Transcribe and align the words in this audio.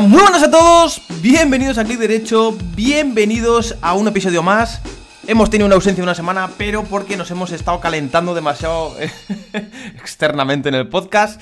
Muy 0.00 0.22
buenas 0.22 0.44
a 0.44 0.50
todos, 0.50 1.02
bienvenidos 1.22 1.76
a 1.76 1.84
Clic 1.84 1.98
Derecho, 1.98 2.56
bienvenidos 2.76 3.74
a 3.82 3.94
un 3.94 4.06
episodio 4.06 4.44
más. 4.44 4.80
Hemos 5.26 5.50
tenido 5.50 5.66
una 5.66 5.74
ausencia 5.74 6.02
de 6.02 6.04
una 6.04 6.14
semana, 6.14 6.50
pero 6.56 6.84
porque 6.84 7.16
nos 7.16 7.32
hemos 7.32 7.50
estado 7.50 7.80
calentando 7.80 8.32
demasiado 8.32 8.94
externamente 9.96 10.68
en 10.68 10.76
el 10.76 10.88
podcast. 10.88 11.40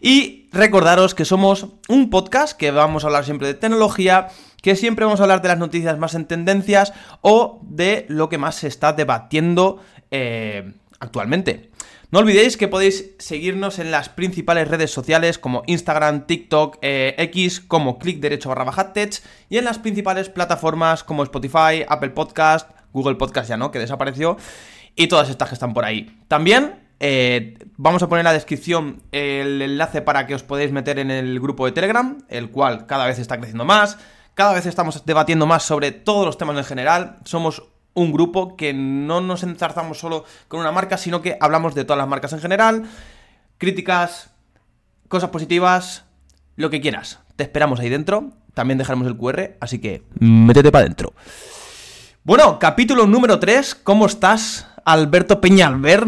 Y 0.00 0.48
recordaros 0.50 1.14
que 1.14 1.24
somos 1.24 1.68
un 1.88 2.10
podcast 2.10 2.56
que 2.56 2.72
vamos 2.72 3.04
a 3.04 3.06
hablar 3.06 3.24
siempre 3.24 3.46
de 3.46 3.54
tecnología, 3.54 4.28
que 4.62 4.74
siempre 4.74 5.04
vamos 5.04 5.20
a 5.20 5.24
hablar 5.24 5.40
de 5.40 5.48
las 5.48 5.58
noticias 5.58 5.96
más 5.98 6.14
en 6.14 6.24
tendencias 6.24 6.92
o 7.20 7.60
de 7.62 8.06
lo 8.08 8.28
que 8.28 8.38
más 8.38 8.56
se 8.56 8.66
está 8.66 8.92
debatiendo 8.94 9.80
eh, 10.10 10.72
actualmente. 10.98 11.71
No 12.12 12.18
olvidéis 12.18 12.58
que 12.58 12.68
podéis 12.68 13.14
seguirnos 13.18 13.78
en 13.78 13.90
las 13.90 14.10
principales 14.10 14.68
redes 14.68 14.90
sociales 14.90 15.38
como 15.38 15.62
Instagram, 15.66 16.26
TikTok, 16.26 16.76
eh, 16.82 17.14
X, 17.16 17.60
como 17.60 17.98
clic 17.98 18.20
derecho 18.20 18.50
barra 18.50 18.64
baja 18.64 18.92
tech, 18.92 19.22
y 19.48 19.56
en 19.56 19.64
las 19.64 19.78
principales 19.78 20.28
plataformas 20.28 21.04
como 21.04 21.22
Spotify, 21.22 21.86
Apple 21.88 22.10
Podcast, 22.10 22.70
Google 22.92 23.14
Podcast 23.14 23.48
ya 23.48 23.56
no, 23.56 23.70
que 23.70 23.78
desapareció, 23.78 24.36
y 24.94 25.06
todas 25.06 25.30
estas 25.30 25.48
que 25.48 25.54
están 25.54 25.72
por 25.72 25.86
ahí. 25.86 26.14
También 26.28 26.82
eh, 27.00 27.56
vamos 27.78 28.02
a 28.02 28.10
poner 28.10 28.20
en 28.20 28.24
la 28.26 28.34
descripción 28.34 29.02
el 29.10 29.62
enlace 29.62 30.02
para 30.02 30.26
que 30.26 30.34
os 30.34 30.42
podáis 30.42 30.70
meter 30.70 30.98
en 30.98 31.10
el 31.10 31.40
grupo 31.40 31.64
de 31.64 31.72
Telegram, 31.72 32.18
el 32.28 32.50
cual 32.50 32.84
cada 32.84 33.06
vez 33.06 33.18
está 33.20 33.38
creciendo 33.38 33.64
más. 33.64 33.96
Cada 34.34 34.52
vez 34.52 34.66
estamos 34.66 35.06
debatiendo 35.06 35.46
más 35.46 35.62
sobre 35.62 35.92
todos 35.92 36.26
los 36.26 36.36
temas 36.36 36.58
en 36.58 36.64
general. 36.64 37.20
Somos 37.24 37.71
un 37.94 38.12
grupo 38.12 38.56
que 38.56 38.72
no 38.72 39.20
nos 39.20 39.42
enzarzamos 39.42 39.98
solo 39.98 40.24
con 40.48 40.60
una 40.60 40.72
marca, 40.72 40.96
sino 40.96 41.22
que 41.22 41.36
hablamos 41.40 41.74
de 41.74 41.84
todas 41.84 41.98
las 41.98 42.08
marcas 42.08 42.32
en 42.32 42.40
general, 42.40 42.84
críticas, 43.58 44.30
cosas 45.08 45.30
positivas, 45.30 46.04
lo 46.56 46.70
que 46.70 46.80
quieras. 46.80 47.20
Te 47.36 47.44
esperamos 47.44 47.80
ahí 47.80 47.88
dentro, 47.88 48.30
también 48.54 48.78
dejaremos 48.78 49.06
el 49.06 49.16
QR, 49.16 49.56
así 49.60 49.78
que 49.78 50.02
métete 50.20 50.70
para 50.70 50.84
adentro. 50.84 51.12
Bueno, 52.24 52.58
capítulo 52.58 53.06
número 53.06 53.38
3, 53.38 53.74
¿cómo 53.74 54.06
estás, 54.06 54.68
Alberto 54.84 55.40
Peñalver, 55.40 56.04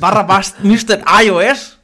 barra 0.00 0.26
Mr. 0.62 1.04
iOS? 1.24 1.78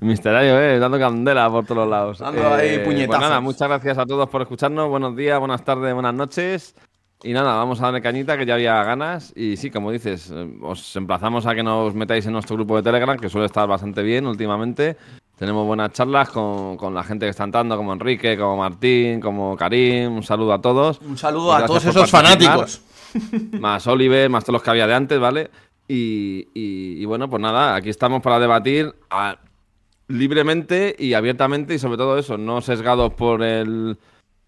Mr. 0.00 0.44
iOS, 0.44 0.80
dando 0.80 0.98
candela 0.98 1.50
por 1.50 1.64
todos 1.64 1.88
lados. 1.88 2.18
Dando 2.18 2.54
ahí 2.54 2.74
eh, 2.74 2.78
puñetazos. 2.80 3.18
Pues 3.18 3.28
nada, 3.28 3.40
muchas 3.40 3.68
gracias 3.68 3.98
a 3.98 4.06
todos 4.06 4.28
por 4.28 4.42
escucharnos. 4.42 4.88
Buenos 4.88 5.16
días, 5.16 5.38
buenas 5.38 5.64
tardes, 5.64 5.94
buenas 5.94 6.14
noches. 6.14 6.74
Y 7.22 7.32
nada, 7.32 7.56
vamos 7.56 7.80
a 7.80 7.86
darle 7.86 8.00
cañita, 8.00 8.38
que 8.38 8.46
ya 8.46 8.54
había 8.54 8.82
ganas. 8.84 9.32
Y 9.34 9.56
sí, 9.56 9.70
como 9.70 9.90
dices, 9.90 10.30
eh, 10.32 10.48
os 10.62 10.94
emplazamos 10.94 11.46
a 11.46 11.54
que 11.54 11.64
nos 11.64 11.92
metáis 11.94 12.24
en 12.26 12.32
nuestro 12.32 12.54
grupo 12.54 12.76
de 12.76 12.82
Telegram, 12.82 13.18
que 13.18 13.28
suele 13.28 13.46
estar 13.46 13.66
bastante 13.66 14.02
bien 14.02 14.26
últimamente. 14.26 14.96
Tenemos 15.36 15.66
buenas 15.66 15.92
charlas 15.92 16.28
con, 16.30 16.76
con 16.76 16.94
la 16.94 17.02
gente 17.02 17.26
que 17.26 17.30
está 17.30 17.42
entrando, 17.42 17.76
como 17.76 17.92
Enrique, 17.92 18.36
como 18.36 18.56
Martín, 18.56 19.20
como 19.20 19.56
Karim. 19.56 20.16
Un 20.16 20.22
saludo 20.22 20.52
a 20.52 20.60
todos. 20.60 21.00
Un 21.00 21.18
saludo 21.18 21.52
a 21.54 21.66
todos 21.66 21.84
esos 21.84 22.08
fanáticos. 22.10 22.82
Más 23.58 23.86
Oliver, 23.86 24.28
más 24.28 24.44
todos 24.44 24.54
los 24.54 24.62
que 24.62 24.68
había 24.68 24.86
de 24.86 24.94
antes, 24.94 25.18
¿vale? 25.18 25.50
Y, 25.88 26.46
y, 26.52 27.02
bueno, 27.06 27.30
pues 27.30 27.40
nada, 27.40 27.74
aquí 27.74 27.88
estamos 27.88 28.20
para 28.20 28.38
debatir 28.38 28.94
libremente 30.08 30.94
y 30.98 31.14
abiertamente 31.14 31.74
y 31.74 31.78
sobre 31.78 31.96
todo 31.96 32.18
eso, 32.18 32.36
no 32.36 32.60
sesgados 32.60 33.14
por 33.14 33.42
el 33.42 33.96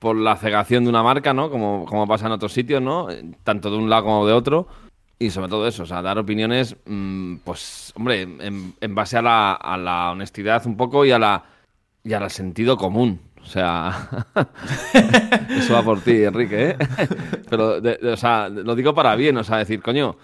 por 0.00 0.16
la 0.16 0.34
cegación 0.36 0.84
de 0.84 0.90
una 0.90 1.04
marca, 1.04 1.32
¿no? 1.32 1.50
Como, 1.50 1.84
como 1.84 2.08
pasa 2.08 2.26
en 2.26 2.32
otros 2.32 2.52
sitios, 2.52 2.82
¿no? 2.82 3.06
Tanto 3.44 3.70
de 3.70 3.76
un 3.76 3.88
lado 3.88 4.04
como 4.04 4.26
de 4.26 4.32
otro. 4.32 4.66
Y 5.18 5.30
sobre 5.30 5.48
todo 5.48 5.68
eso, 5.68 5.82
o 5.82 5.86
sea, 5.86 6.00
dar 6.00 6.18
opiniones, 6.18 6.74
mm, 6.86 7.36
pues, 7.44 7.92
hombre, 7.94 8.22
en, 8.22 8.94
base 8.94 9.18
a 9.18 9.22
la, 9.22 9.52
a 9.52 9.77
la, 9.77 10.10
honestidad 10.10 10.66
un 10.66 10.78
poco 10.78 11.05
y 11.05 11.10
a 11.12 11.18
la 11.18 11.44
y 12.02 12.14
al 12.14 12.30
sentido 12.30 12.78
común. 12.78 13.20
O 13.42 13.44
sea, 13.44 14.08
eso 15.50 15.74
va 15.74 15.83
por 15.83 16.00
ti, 16.00 16.24
Enrique, 16.24 16.70
¿eh? 16.70 16.77
Pero, 17.50 17.80
o 18.12 18.16
sea, 18.16 18.48
lo 18.48 18.74
digo 18.74 18.94
para 18.94 19.14
bien, 19.16 19.36
o 19.36 19.44
sea, 19.44 19.58
decir, 19.58 19.83
coño, 19.83 20.16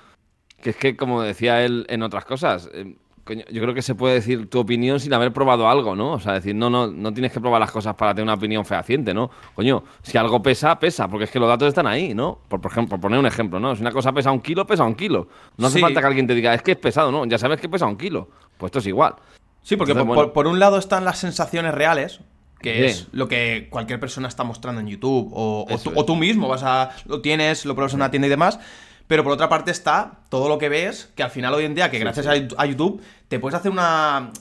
que 0.62 0.70
es 0.70 0.76
que, 0.76 0.96
como 0.96 1.20
decía 1.20 1.62
él 1.62 1.84
en 1.90 2.02
otras 2.02 2.24
cosas, 2.24 2.70
eh, 2.72 2.96
yo 3.34 3.62
creo 3.62 3.74
que 3.74 3.82
se 3.82 3.94
puede 3.94 4.14
decir 4.14 4.48
tu 4.48 4.60
opinión 4.60 5.00
sin 5.00 5.12
haber 5.12 5.32
probado 5.32 5.68
algo, 5.68 5.96
¿no? 5.96 6.12
O 6.12 6.20
sea, 6.20 6.34
decir, 6.34 6.54
no, 6.54 6.70
no, 6.70 6.86
no 6.86 7.12
tienes 7.12 7.32
que 7.32 7.40
probar 7.40 7.60
las 7.60 7.72
cosas 7.72 7.94
para 7.94 8.14
tener 8.14 8.24
una 8.24 8.34
opinión 8.34 8.64
fehaciente, 8.64 9.12
¿no? 9.12 9.30
Coño, 9.54 9.82
si 10.02 10.16
algo 10.16 10.42
pesa, 10.42 10.78
pesa, 10.78 11.08
porque 11.08 11.24
es 11.24 11.30
que 11.30 11.40
los 11.40 11.48
datos 11.48 11.68
están 11.68 11.86
ahí, 11.86 12.14
¿no? 12.14 12.38
Por, 12.48 12.60
ejemplo, 12.64 12.90
por 12.90 13.00
poner 13.00 13.18
un 13.18 13.26
ejemplo, 13.26 13.58
¿no? 13.58 13.74
Si 13.74 13.82
una 13.82 13.90
cosa 13.90 14.12
pesa 14.12 14.30
un 14.30 14.40
kilo, 14.40 14.66
pesa 14.66 14.84
un 14.84 14.94
kilo. 14.94 15.28
No 15.56 15.66
hace 15.66 15.80
falta 15.80 16.00
que 16.00 16.06
alguien 16.06 16.26
te 16.26 16.34
diga, 16.34 16.54
es 16.54 16.62
que 16.62 16.72
es 16.72 16.78
pesado, 16.78 17.10
¿no? 17.10 17.24
Ya 17.26 17.38
sabes 17.38 17.60
que 17.60 17.68
pesa 17.68 17.86
un 17.86 17.96
kilo. 17.96 18.28
Pues 18.56 18.68
esto 18.68 18.78
es 18.78 18.86
igual. 18.86 19.16
Sí, 19.62 19.76
porque 19.76 19.94
por, 19.94 20.46
un 20.46 20.60
lado 20.60 20.78
están 20.78 21.04
las 21.04 21.18
sensaciones 21.18 21.74
reales, 21.74 22.20
que 22.60 22.86
es 22.86 23.08
lo 23.10 23.26
que 23.26 23.66
cualquier 23.70 23.98
persona 23.98 24.28
está 24.28 24.44
mostrando 24.44 24.80
en 24.80 24.86
YouTube, 24.86 25.30
o, 25.32 25.66
o, 25.68 26.04
tú, 26.04 26.14
mismo 26.14 26.46
vas 26.46 26.62
a, 26.62 26.90
lo 27.06 27.20
tienes, 27.20 27.64
lo 27.64 27.74
pruebas 27.74 27.92
en 27.92 27.98
una 27.98 28.10
tienda 28.10 28.28
y 28.28 28.30
demás. 28.30 28.60
Pero 29.06 29.22
por 29.22 29.32
otra 29.32 29.48
parte 29.48 29.70
está 29.70 30.20
todo 30.28 30.48
lo 30.48 30.58
que 30.58 30.68
ves, 30.68 31.12
que 31.14 31.22
al 31.22 31.30
final 31.30 31.54
hoy 31.54 31.64
en 31.64 31.74
día, 31.74 31.90
que 31.90 31.98
gracias 31.98 32.26
a 32.26 32.66
YouTube, 32.66 33.00
te 33.28 33.38
puedes 33.38 33.58
hacer 33.58 33.70
una, 33.70 34.32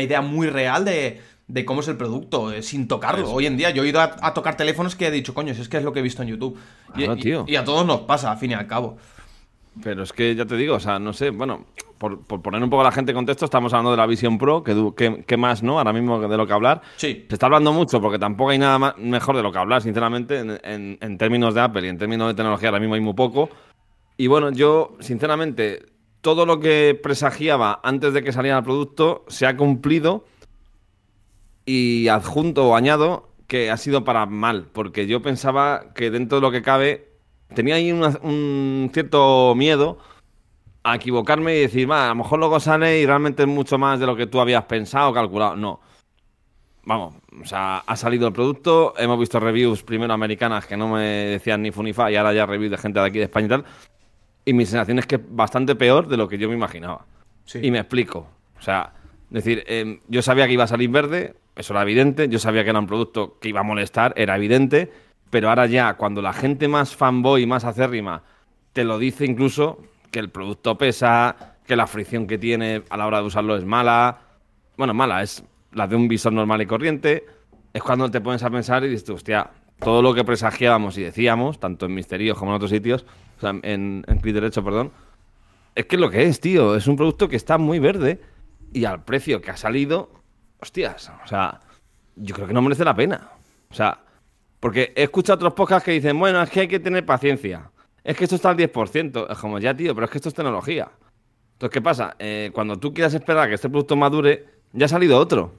idea 0.00 0.20
muy 0.20 0.48
real 0.48 0.84
de, 0.84 1.20
cómo 1.64 1.80
es 1.80 1.88
el 1.88 1.96
producto, 1.96 2.52
eh, 2.52 2.62
sin 2.62 2.86
tocarlo. 2.86 3.30
Hoy 3.30 3.46
en 3.46 3.56
día 3.56 3.70
yo 3.70 3.82
he 3.82 3.88
ido 3.88 4.00
a, 4.00 4.34
tocar 4.34 4.56
teléfonos 4.56 4.94
que 4.94 5.08
he 5.08 5.10
dicho, 5.10 5.34
coño, 5.34 5.54
si 5.54 5.60
es 5.60 5.68
que 5.68 5.78
es 5.78 5.84
lo 5.84 5.92
que 5.92 6.00
he 6.00 6.02
visto 6.02 6.22
en 6.22 6.28
YouTube. 6.28 6.58
y, 6.96 7.56
a 7.56 7.64
todos 7.64 7.84
nos 7.84 8.02
pasa, 8.02 8.30
al 8.30 8.38
fin 8.38 8.52
y 8.52 8.54
al 8.54 8.66
cabo. 8.66 8.96
Pero 9.82 10.02
es 10.02 10.12
que 10.12 10.34
ya 10.34 10.46
te 10.46 10.56
digo, 10.56 10.74
o 10.76 10.80
sea, 10.80 10.98
no 10.98 11.12
sé, 11.12 11.30
bueno, 11.30 11.66
por, 11.98 12.20
poner 12.24 12.62
un 12.62 12.70
poco 12.70 12.82
a 12.82 12.84
la 12.84 12.92
gente 12.92 13.12
en 13.12 13.16
contexto, 13.16 13.44
estamos 13.44 13.72
hablando 13.72 13.92
de 13.92 13.96
la 13.96 14.06
Vision 14.06 14.36
Pro, 14.36 14.62
que, 14.64 15.24
que, 15.26 15.36
más, 15.36 15.62
¿no? 15.62 15.78
Ahora 15.78 15.92
mismo 15.92 16.20
de 16.20 16.36
lo 16.36 16.46
que 16.46 16.52
hablar. 16.52 16.82
Sí. 16.96 17.26
Se 17.28 17.34
está 17.34 17.46
hablando 17.46 17.72
mucho 17.72 18.00
porque 18.00 18.18
tampoco 18.18 18.50
hay 18.50 18.58
nada 18.58 18.94
mejor 18.98 19.36
de 19.36 19.42
lo 19.42 19.52
que 19.52 19.58
hablar, 19.58 19.82
sinceramente, 19.82 20.38
en, 20.38 20.98
en 21.00 21.18
términos 21.18 21.54
de 21.54 21.60
Apple 21.60 21.86
y 21.86 21.88
en 21.88 21.98
términos 21.98 22.28
de 22.28 22.34
tecnología 22.34 22.68
ahora 22.68 22.80
mismo 22.80 22.94
hay 22.94 23.00
muy 23.00 23.14
poco. 23.14 23.48
Y 24.20 24.26
bueno, 24.26 24.52
yo, 24.52 24.98
sinceramente, 25.00 25.86
todo 26.20 26.44
lo 26.44 26.60
que 26.60 26.94
presagiaba 27.02 27.80
antes 27.82 28.12
de 28.12 28.22
que 28.22 28.32
saliera 28.32 28.58
el 28.58 28.64
producto 28.64 29.24
se 29.28 29.46
ha 29.46 29.56
cumplido 29.56 30.26
y 31.64 32.06
adjunto 32.08 32.68
o 32.68 32.76
añado 32.76 33.30
que 33.46 33.70
ha 33.70 33.78
sido 33.78 34.04
para 34.04 34.26
mal, 34.26 34.66
porque 34.74 35.06
yo 35.06 35.22
pensaba 35.22 35.94
que 35.94 36.10
dentro 36.10 36.36
de 36.36 36.42
lo 36.42 36.50
que 36.50 36.60
cabe 36.60 37.14
tenía 37.54 37.76
ahí 37.76 37.92
un 37.92 38.90
cierto 38.92 39.54
miedo 39.56 39.96
a 40.82 40.96
equivocarme 40.96 41.56
y 41.56 41.60
decir, 41.60 41.90
a 41.90 42.08
lo 42.08 42.16
mejor 42.16 42.40
luego 42.40 42.60
sale 42.60 43.00
y 43.00 43.06
realmente 43.06 43.44
es 43.44 43.48
mucho 43.48 43.78
más 43.78 44.00
de 44.00 44.06
lo 44.06 44.16
que 44.16 44.26
tú 44.26 44.38
habías 44.38 44.64
pensado 44.64 45.14
calculado. 45.14 45.56
No. 45.56 45.80
Vamos, 46.84 47.14
o 47.42 47.46
sea, 47.46 47.78
ha 47.78 47.96
salido 47.96 48.26
el 48.26 48.34
producto, 48.34 48.92
hemos 48.98 49.18
visto 49.18 49.40
reviews 49.40 49.82
primero 49.82 50.12
americanas 50.12 50.66
que 50.66 50.76
no 50.76 50.88
me 50.88 51.06
decían 51.06 51.62
ni 51.62 51.70
funifa 51.70 52.10
y 52.10 52.16
ahora 52.16 52.34
ya 52.34 52.44
reviews 52.44 52.72
de 52.72 52.76
gente 52.76 53.00
de 53.00 53.06
aquí 53.06 53.18
de 53.18 53.24
España 53.24 53.46
y 53.46 53.48
tal. 53.48 53.64
Y 54.44 54.52
mi 54.52 54.66
sensación 54.66 54.98
es 54.98 55.06
que 55.06 55.16
es 55.16 55.22
bastante 55.28 55.74
peor 55.74 56.08
de 56.08 56.16
lo 56.16 56.28
que 56.28 56.38
yo 56.38 56.48
me 56.48 56.54
imaginaba. 56.54 57.06
Y 57.54 57.70
me 57.70 57.78
explico. 57.78 58.28
O 58.58 58.62
sea, 58.62 58.92
decir, 59.28 59.64
em, 59.66 60.00
yo 60.08 60.22
sabía 60.22 60.46
que 60.46 60.52
iba 60.52 60.64
a 60.64 60.68
salir 60.68 60.90
verde, 60.90 61.34
eso 61.56 61.72
era 61.72 61.82
evidente. 61.82 62.28
Yo 62.28 62.38
sabía 62.38 62.64
que 62.64 62.70
era 62.70 62.78
un 62.78 62.86
producto 62.86 63.38
que 63.40 63.48
iba 63.48 63.60
a 63.60 63.64
molestar, 63.64 64.12
era 64.16 64.36
evidente. 64.36 64.90
Pero 65.30 65.48
ahora 65.48 65.66
ya, 65.66 65.94
cuando 65.94 66.22
la 66.22 66.32
gente 66.32 66.68
más 66.68 66.96
fanboy, 66.96 67.46
más 67.46 67.64
acérrima, 67.64 68.22
te 68.72 68.84
lo 68.84 68.98
dice 68.98 69.24
incluso, 69.24 69.82
que 70.10 70.18
el 70.18 70.30
producto 70.30 70.76
pesa, 70.76 71.56
que 71.66 71.76
la 71.76 71.86
fricción 71.86 72.26
que 72.26 72.38
tiene 72.38 72.82
a 72.90 72.96
la 72.96 73.06
hora 73.06 73.20
de 73.20 73.26
usarlo 73.26 73.56
es 73.56 73.64
mala. 73.64 74.18
Bueno, 74.76 74.94
mala, 74.94 75.22
es 75.22 75.44
la 75.72 75.86
de 75.86 75.96
un 75.96 76.08
visor 76.08 76.32
normal 76.32 76.62
y 76.62 76.66
corriente. 76.66 77.24
Es 77.72 77.82
cuando 77.82 78.10
te 78.10 78.20
pones 78.20 78.42
a 78.42 78.50
pensar 78.50 78.84
y 78.84 78.88
dices, 78.88 79.08
hostia, 79.10 79.50
todo 79.78 80.02
lo 80.02 80.14
que 80.14 80.24
presagiábamos 80.24 80.98
y 80.98 81.02
decíamos, 81.02 81.60
tanto 81.60 81.86
en 81.86 81.94
Misterios 81.94 82.36
como 82.36 82.50
en 82.50 82.56
otros 82.56 82.70
sitios, 82.70 83.06
o 83.40 83.42
sea, 83.42 83.50
en, 83.62 84.04
en 84.06 84.18
clic 84.18 84.34
derecho, 84.34 84.62
perdón, 84.62 84.92
es 85.74 85.86
que 85.86 85.96
es 85.96 86.00
lo 86.00 86.10
que 86.10 86.24
es, 86.24 86.40
tío. 86.40 86.76
Es 86.76 86.86
un 86.86 86.96
producto 86.96 87.26
que 87.26 87.36
está 87.36 87.56
muy 87.56 87.78
verde 87.78 88.20
y 88.70 88.84
al 88.84 89.02
precio 89.02 89.40
que 89.40 89.50
ha 89.50 89.56
salido, 89.56 90.10
hostias, 90.60 91.10
o 91.24 91.26
sea, 91.26 91.60
yo 92.16 92.34
creo 92.34 92.46
que 92.46 92.52
no 92.52 92.60
merece 92.60 92.84
la 92.84 92.94
pena. 92.94 93.30
O 93.70 93.74
sea, 93.74 94.00
porque 94.58 94.92
he 94.94 95.04
escuchado 95.04 95.36
otros 95.36 95.54
podcasts 95.54 95.86
que 95.86 95.92
dicen, 95.92 96.18
bueno, 96.18 96.42
es 96.42 96.50
que 96.50 96.60
hay 96.60 96.68
que 96.68 96.80
tener 96.80 97.06
paciencia. 97.06 97.70
Es 98.04 98.14
que 98.14 98.24
esto 98.24 98.36
está 98.36 98.50
al 98.50 98.58
10%. 98.58 99.30
Es 99.30 99.38
como, 99.38 99.58
ya, 99.58 99.74
tío, 99.74 99.94
pero 99.94 100.04
es 100.04 100.10
que 100.10 100.18
esto 100.18 100.28
es 100.28 100.34
tecnología. 100.34 100.90
Entonces, 101.52 101.72
¿qué 101.72 101.80
pasa? 101.80 102.14
Eh, 102.18 102.50
cuando 102.52 102.78
tú 102.78 102.92
quieras 102.92 103.14
esperar 103.14 103.48
que 103.48 103.54
este 103.54 103.70
producto 103.70 103.96
madure, 103.96 104.46
ya 104.72 104.84
ha 104.84 104.88
salido 104.88 105.18
otro. 105.18 105.54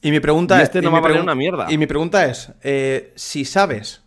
Y 0.00 0.10
mi 0.10 0.20
pregunta 0.20 0.62
este 0.62 0.80
no 0.80 0.90
va 0.90 0.98
a 0.98 1.02
valer 1.02 1.20
una 1.20 1.34
mierda. 1.34 1.70
Y 1.70 1.76
mi 1.76 1.86
pregunta 1.86 2.24
es, 2.26 2.52
eh, 2.62 3.12
si 3.16 3.44
sabes 3.44 4.03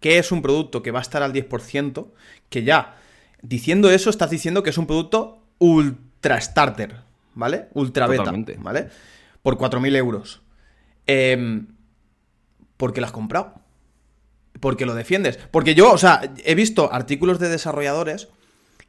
que 0.00 0.18
es 0.18 0.32
un 0.32 0.42
producto 0.42 0.82
que 0.82 0.90
va 0.90 0.98
a 0.98 1.02
estar 1.02 1.22
al 1.22 1.32
10%, 1.32 2.08
que 2.48 2.64
ya, 2.64 2.96
diciendo 3.42 3.90
eso, 3.90 4.10
estás 4.10 4.30
diciendo 4.30 4.62
que 4.62 4.70
es 4.70 4.78
un 4.78 4.86
producto 4.86 5.42
ultra 5.58 6.40
starter, 6.40 6.96
¿vale? 7.34 7.68
Ultra 7.74 8.06
beta, 8.06 8.32
¿vale? 8.58 8.88
Por 9.42 9.56
4.000 9.56 9.96
euros. 9.96 10.42
Eh, 11.06 11.62
¿Por 12.76 12.94
qué 12.94 13.00
lo 13.00 13.06
has 13.06 13.12
comprado? 13.12 13.54
Porque 14.58 14.86
lo 14.86 14.94
defiendes. 14.94 15.38
Porque 15.50 15.74
yo, 15.74 15.92
o 15.92 15.98
sea, 15.98 16.22
he 16.44 16.54
visto 16.54 16.92
artículos 16.92 17.38
de 17.38 17.50
desarrolladores 17.50 18.28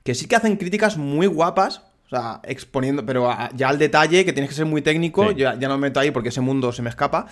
que 0.03 0.15
sí 0.15 0.27
que 0.27 0.37
hacen 0.37 0.55
críticas 0.55 0.97
muy 0.97 1.27
guapas, 1.27 1.81
o 2.05 2.09
sea, 2.09 2.39
exponiendo, 2.43 3.05
pero 3.05 3.29
ya 3.53 3.67
al 3.67 3.77
detalle, 3.77 4.23
que 4.23 4.33
tienes 4.33 4.49
que 4.49 4.55
ser 4.55 4.65
muy 4.65 4.81
técnico, 4.81 5.31
ya, 5.31 5.59
ya 5.59 5.67
no 5.67 5.77
me 5.77 5.89
meto 5.89 5.99
ahí 5.99 6.11
porque 6.11 6.29
ese 6.29 6.41
mundo 6.41 6.71
se 6.71 6.81
me 6.81 6.89
escapa. 6.89 7.27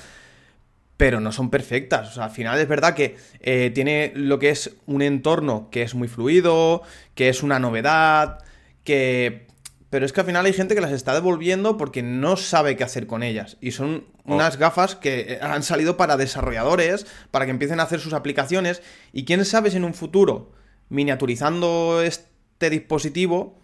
Pero 1.00 1.22
no 1.22 1.32
son 1.32 1.50
perfectas. 1.50 2.10
O 2.10 2.14
sea, 2.14 2.26
al 2.26 2.32
final 2.32 2.60
es 2.60 2.68
verdad 2.68 2.94
que 2.94 3.16
eh, 3.40 3.72
tiene 3.74 4.12
lo 4.16 4.38
que 4.38 4.50
es 4.50 4.76
un 4.86 5.02
entorno 5.02 5.70
que 5.72 5.82
es 5.82 5.96
muy 5.96 6.10
fluido, 6.10 6.82
que 7.16 7.30
es 7.30 7.42
una 7.42 7.58
novedad, 7.58 8.44
que... 8.84 9.48
Pero 9.90 10.06
es 10.06 10.12
que 10.12 10.20
al 10.20 10.26
final 10.26 10.46
hay 10.46 10.52
gente 10.52 10.76
que 10.76 10.82
las 10.82 10.92
está 10.92 11.14
devolviendo 11.14 11.78
porque 11.78 12.04
no 12.04 12.36
sabe 12.36 12.76
qué 12.76 12.84
hacer 12.84 13.08
con 13.08 13.24
ellas. 13.24 13.56
Y 13.62 13.72
son 13.72 14.04
Oh. 14.30 14.36
unas 14.36 14.58
gafas 14.58 14.96
que 14.96 15.22
eh, 15.22 15.40
han 15.42 15.64
salido 15.64 15.98
para 15.98 16.18
desarrolladores, 16.18 17.08
para 17.32 17.46
que 17.46 17.52
empiecen 17.52 17.80
a 17.80 17.84
hacer 17.84 18.00
sus 18.00 18.14
aplicaciones. 18.14 18.82
Y 19.12 19.26
quién 19.26 19.44
sabe 19.44 19.72
si 19.72 19.78
en 19.78 19.84
un 19.84 19.94
futuro, 19.94 20.52
miniaturizando 20.90 22.02
este 22.04 22.70
dispositivo, 22.70 23.60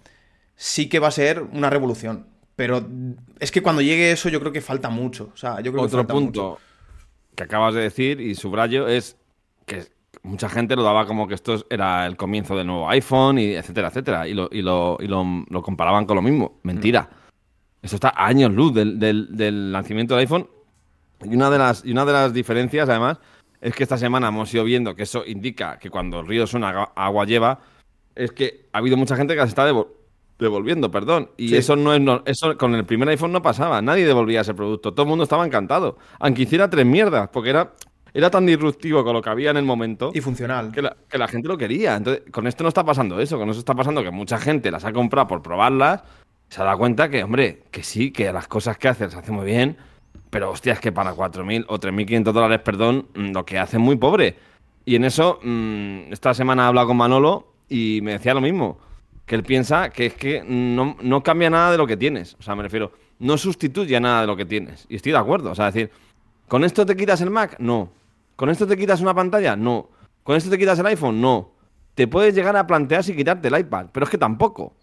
sí 0.55 0.89
que 0.89 0.99
va 0.99 1.09
a 1.09 1.11
ser 1.11 1.41
una 1.41 1.69
revolución. 1.69 2.27
Pero 2.55 2.87
es 3.39 3.51
que 3.51 3.61
cuando 3.61 3.81
llegue 3.81 4.11
eso 4.11 4.29
yo 4.29 4.39
creo 4.39 4.51
que 4.51 4.61
falta 4.61 4.89
mucho. 4.89 5.31
O 5.33 5.37
sea, 5.37 5.59
yo 5.61 5.71
creo 5.71 5.83
que 5.83 5.87
Otro 5.87 5.99
falta 5.99 6.13
punto 6.13 6.43
mucho. 6.43 6.59
Que 7.35 7.43
acabas 7.43 7.73
de 7.73 7.81
decir 7.81 8.19
y 8.21 8.35
subrayo 8.35 8.87
es 8.87 9.17
que 9.65 9.85
mucha 10.23 10.49
gente 10.49 10.75
lo 10.75 10.83
daba 10.83 11.05
como 11.05 11.27
que 11.27 11.35
esto 11.35 11.63
era 11.69 12.05
el 12.07 12.17
comienzo 12.17 12.55
del 12.55 12.67
nuevo 12.67 12.89
iPhone 12.89 13.37
y 13.37 13.53
etcétera, 13.53 13.89
etcétera. 13.89 14.27
Y 14.27 14.33
lo, 14.33 14.49
y 14.51 14.61
lo, 14.61 14.97
y 14.99 15.07
lo, 15.07 15.23
lo 15.49 15.61
comparaban 15.61 16.05
con 16.05 16.15
lo 16.15 16.21
mismo. 16.21 16.59
Mentira. 16.63 17.09
Esto 17.81 17.97
está 17.97 18.09
a 18.09 18.25
años 18.27 18.51
luz 18.51 18.73
del, 18.73 18.97
del- 18.97 19.35
del 19.37 19.71
lanzamiento 19.71 20.15
del 20.15 20.21
iPhone. 20.21 20.47
Y 21.23 21.35
una 21.35 21.49
de 21.49 21.57
las, 21.59 21.85
y 21.85 21.91
una 21.91 22.05
de 22.05 22.13
las 22.13 22.33
diferencias, 22.33 22.89
además, 22.89 23.19
es 23.61 23.73
que 23.75 23.83
esta 23.83 23.97
semana 23.97 24.27
hemos 24.29 24.53
ido 24.53 24.63
viendo 24.63 24.95
que 24.95 25.03
eso 25.03 25.23
indica 25.25 25.77
que 25.79 25.89
cuando 25.89 26.19
el 26.19 26.27
río 26.27 26.47
suena, 26.47 26.69
agua 26.95 27.25
lleva, 27.25 27.59
es 28.15 28.31
que 28.31 28.67
ha 28.73 28.79
habido 28.79 28.97
mucha 28.97 29.15
gente 29.15 29.33
que 29.33 29.39
las 29.39 29.49
está 29.49 29.65
devolviendo, 30.39 30.91
perdón. 30.91 31.29
Y 31.37 31.49
Sí. 31.49 31.57
eso 31.57 31.75
no 31.75 31.93
es 31.93 32.01
no- 32.01 32.21
eso 32.25 32.57
con 32.57 32.75
el 32.75 32.85
primer 32.85 33.07
iPhone 33.09 33.31
no 33.31 33.41
pasaba. 33.41 33.81
Nadie 33.81 34.05
devolvía 34.05 34.41
ese 34.41 34.53
producto. 34.53 34.91
Todo 34.93 35.03
el 35.03 35.09
mundo 35.09 35.23
estaba 35.23 35.45
encantado. 35.45 35.97
Aunque 36.19 36.43
hiciera 36.43 36.69
tres 36.69 36.85
mierdas, 36.85 37.29
porque 37.31 37.49
era, 37.51 37.73
era 38.13 38.29
tan 38.29 38.45
disruptivo 38.45 39.03
con 39.03 39.13
lo 39.13 39.21
que 39.21 39.29
había 39.29 39.51
en 39.51 39.57
el 39.57 39.63
momento 39.65 40.11
Y 40.13 40.21
funcional. 40.21 40.71
que 40.71 40.81
la, 40.81 40.95
que 41.09 41.17
la 41.17 41.27
gente 41.27 41.47
lo 41.47 41.57
quería. 41.57 41.95
Entonces, 41.95 42.23
con 42.31 42.47
esto 42.47 42.63
no 42.63 42.67
está 42.69 42.83
pasando 42.83 43.19
eso. 43.19 43.37
Con 43.37 43.49
eso 43.49 43.59
está 43.59 43.73
pasando 43.75 44.03
que 44.03 44.11
mucha 44.11 44.37
gente 44.37 44.71
las 44.71 44.83
ha 44.85 44.91
comprado 44.93 45.27
por 45.27 45.41
probarlas. 45.41 46.03
Se 46.49 46.61
ha 46.61 46.65
dado 46.65 46.77
cuenta 46.77 47.09
que, 47.09 47.23
hombre, 47.23 47.63
que 47.71 47.81
sí, 47.83 48.11
que 48.11 48.31
las 48.31 48.47
cosas 48.47 48.77
que 48.77 48.87
hace 48.87 49.05
las 49.05 49.15
hace 49.15 49.31
muy 49.31 49.45
bien. 49.45 49.77
Pero, 50.29 50.51
hostia, 50.51 50.73
es 50.73 50.79
que 50.79 50.91
para 50.91 51.13
4.000 51.13 51.65
o 51.69 51.79
3.500 51.79 52.33
dólares, 52.33 52.59
perdón, 52.63 53.07
mm, 53.15 53.31
lo 53.31 53.45
que 53.45 53.57
hace 53.57 53.77
es 53.77 53.81
muy 53.83 53.95
pobre. 53.95 54.35
Y 54.83 54.95
en 54.95 55.05
eso, 55.05 55.39
mm, 55.41 56.11
esta 56.11 56.33
semana 56.33 56.63
he 56.63 56.67
hablado 56.67 56.87
con 56.87 56.97
Manolo 56.97 57.47
y 57.69 57.99
me 58.03 58.11
decía 58.13 58.33
lo 58.33 58.41
mismo. 58.41 58.77
Que 59.25 59.35
él 59.35 59.43
piensa 59.43 59.89
que 59.89 60.07
es 60.07 60.13
que 60.13 60.43
no, 60.45 60.97
no 61.01 61.23
cambia 61.23 61.49
nada 61.49 61.71
de 61.71 61.77
lo 61.77 61.87
que 61.87 61.97
tienes. 61.97 62.35
O 62.39 62.43
sea, 62.43 62.55
me 62.55 62.63
refiero, 62.63 62.91
no 63.19 63.37
sustituye 63.37 63.99
nada 63.99 64.21
de 64.21 64.27
lo 64.27 64.35
que 64.35 64.45
tienes. 64.45 64.85
Y 64.89 64.95
estoy 64.95 65.11
de 65.11 65.17
acuerdo. 65.17 65.51
O 65.51 65.55
sea, 65.55 65.65
decir, 65.65 65.91
¿con 66.47 66.63
esto 66.63 66.85
te 66.85 66.95
quitas 66.95 67.21
el 67.21 67.29
Mac? 67.29 67.55
No. 67.59 67.91
¿Con 68.35 68.49
esto 68.49 68.67
te 68.67 68.77
quitas 68.77 69.01
una 69.01 69.13
pantalla? 69.13 69.55
No. 69.55 69.89
¿Con 70.23 70.35
esto 70.35 70.49
te 70.49 70.57
quitas 70.57 70.77
el 70.79 70.85
iPhone? 70.87 71.21
No. 71.21 71.51
Te 71.95 72.07
puedes 72.07 72.35
llegar 72.35 72.55
a 72.57 72.67
plantear 72.67 73.03
si 73.03 73.15
quitarte 73.15 73.47
el 73.47 73.57
iPad, 73.57 73.87
pero 73.91 74.03
es 74.03 74.09
que 74.09 74.17
tampoco. 74.17 74.75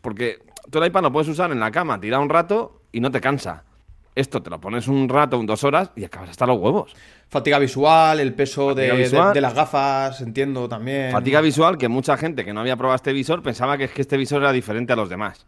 Porque 0.00 0.38
tú 0.70 0.78
el 0.78 0.86
iPad 0.86 1.02
lo 1.02 1.12
puedes 1.12 1.28
usar 1.28 1.52
en 1.52 1.60
la 1.60 1.70
cama, 1.70 2.00
tirar 2.00 2.20
un 2.20 2.30
rato 2.30 2.82
y 2.92 3.00
no 3.00 3.10
te 3.10 3.20
cansa. 3.20 3.64
Esto 4.16 4.42
te 4.42 4.50
lo 4.50 4.58
pones 4.60 4.88
un 4.88 5.08
rato, 5.08 5.38
un 5.38 5.44
dos 5.46 5.62
horas 5.62 5.92
y 5.94 6.02
acabas 6.04 6.30
hasta 6.30 6.46
los 6.46 6.58
huevos. 6.58 6.92
Fatiga 7.28 7.58
visual, 7.58 8.18
el 8.18 8.32
peso 8.34 8.74
de, 8.74 8.90
visual. 8.92 9.34
de 9.34 9.40
las 9.42 9.52
gafas, 9.54 10.20
entiendo 10.22 10.68
también. 10.68 11.12
Fatiga 11.12 11.40
visual 11.42 11.76
que 11.76 11.86
mucha 11.88 12.16
gente 12.16 12.44
que 12.44 12.52
no 12.54 12.60
había 12.60 12.76
probado 12.76 12.96
este 12.96 13.12
visor 13.12 13.42
pensaba 13.42 13.76
que 13.76 13.84
es 13.84 13.90
que 13.92 14.00
este 14.02 14.16
visor 14.16 14.40
era 14.42 14.52
diferente 14.52 14.92
a 14.94 14.96
los 14.96 15.08
demás. 15.10 15.46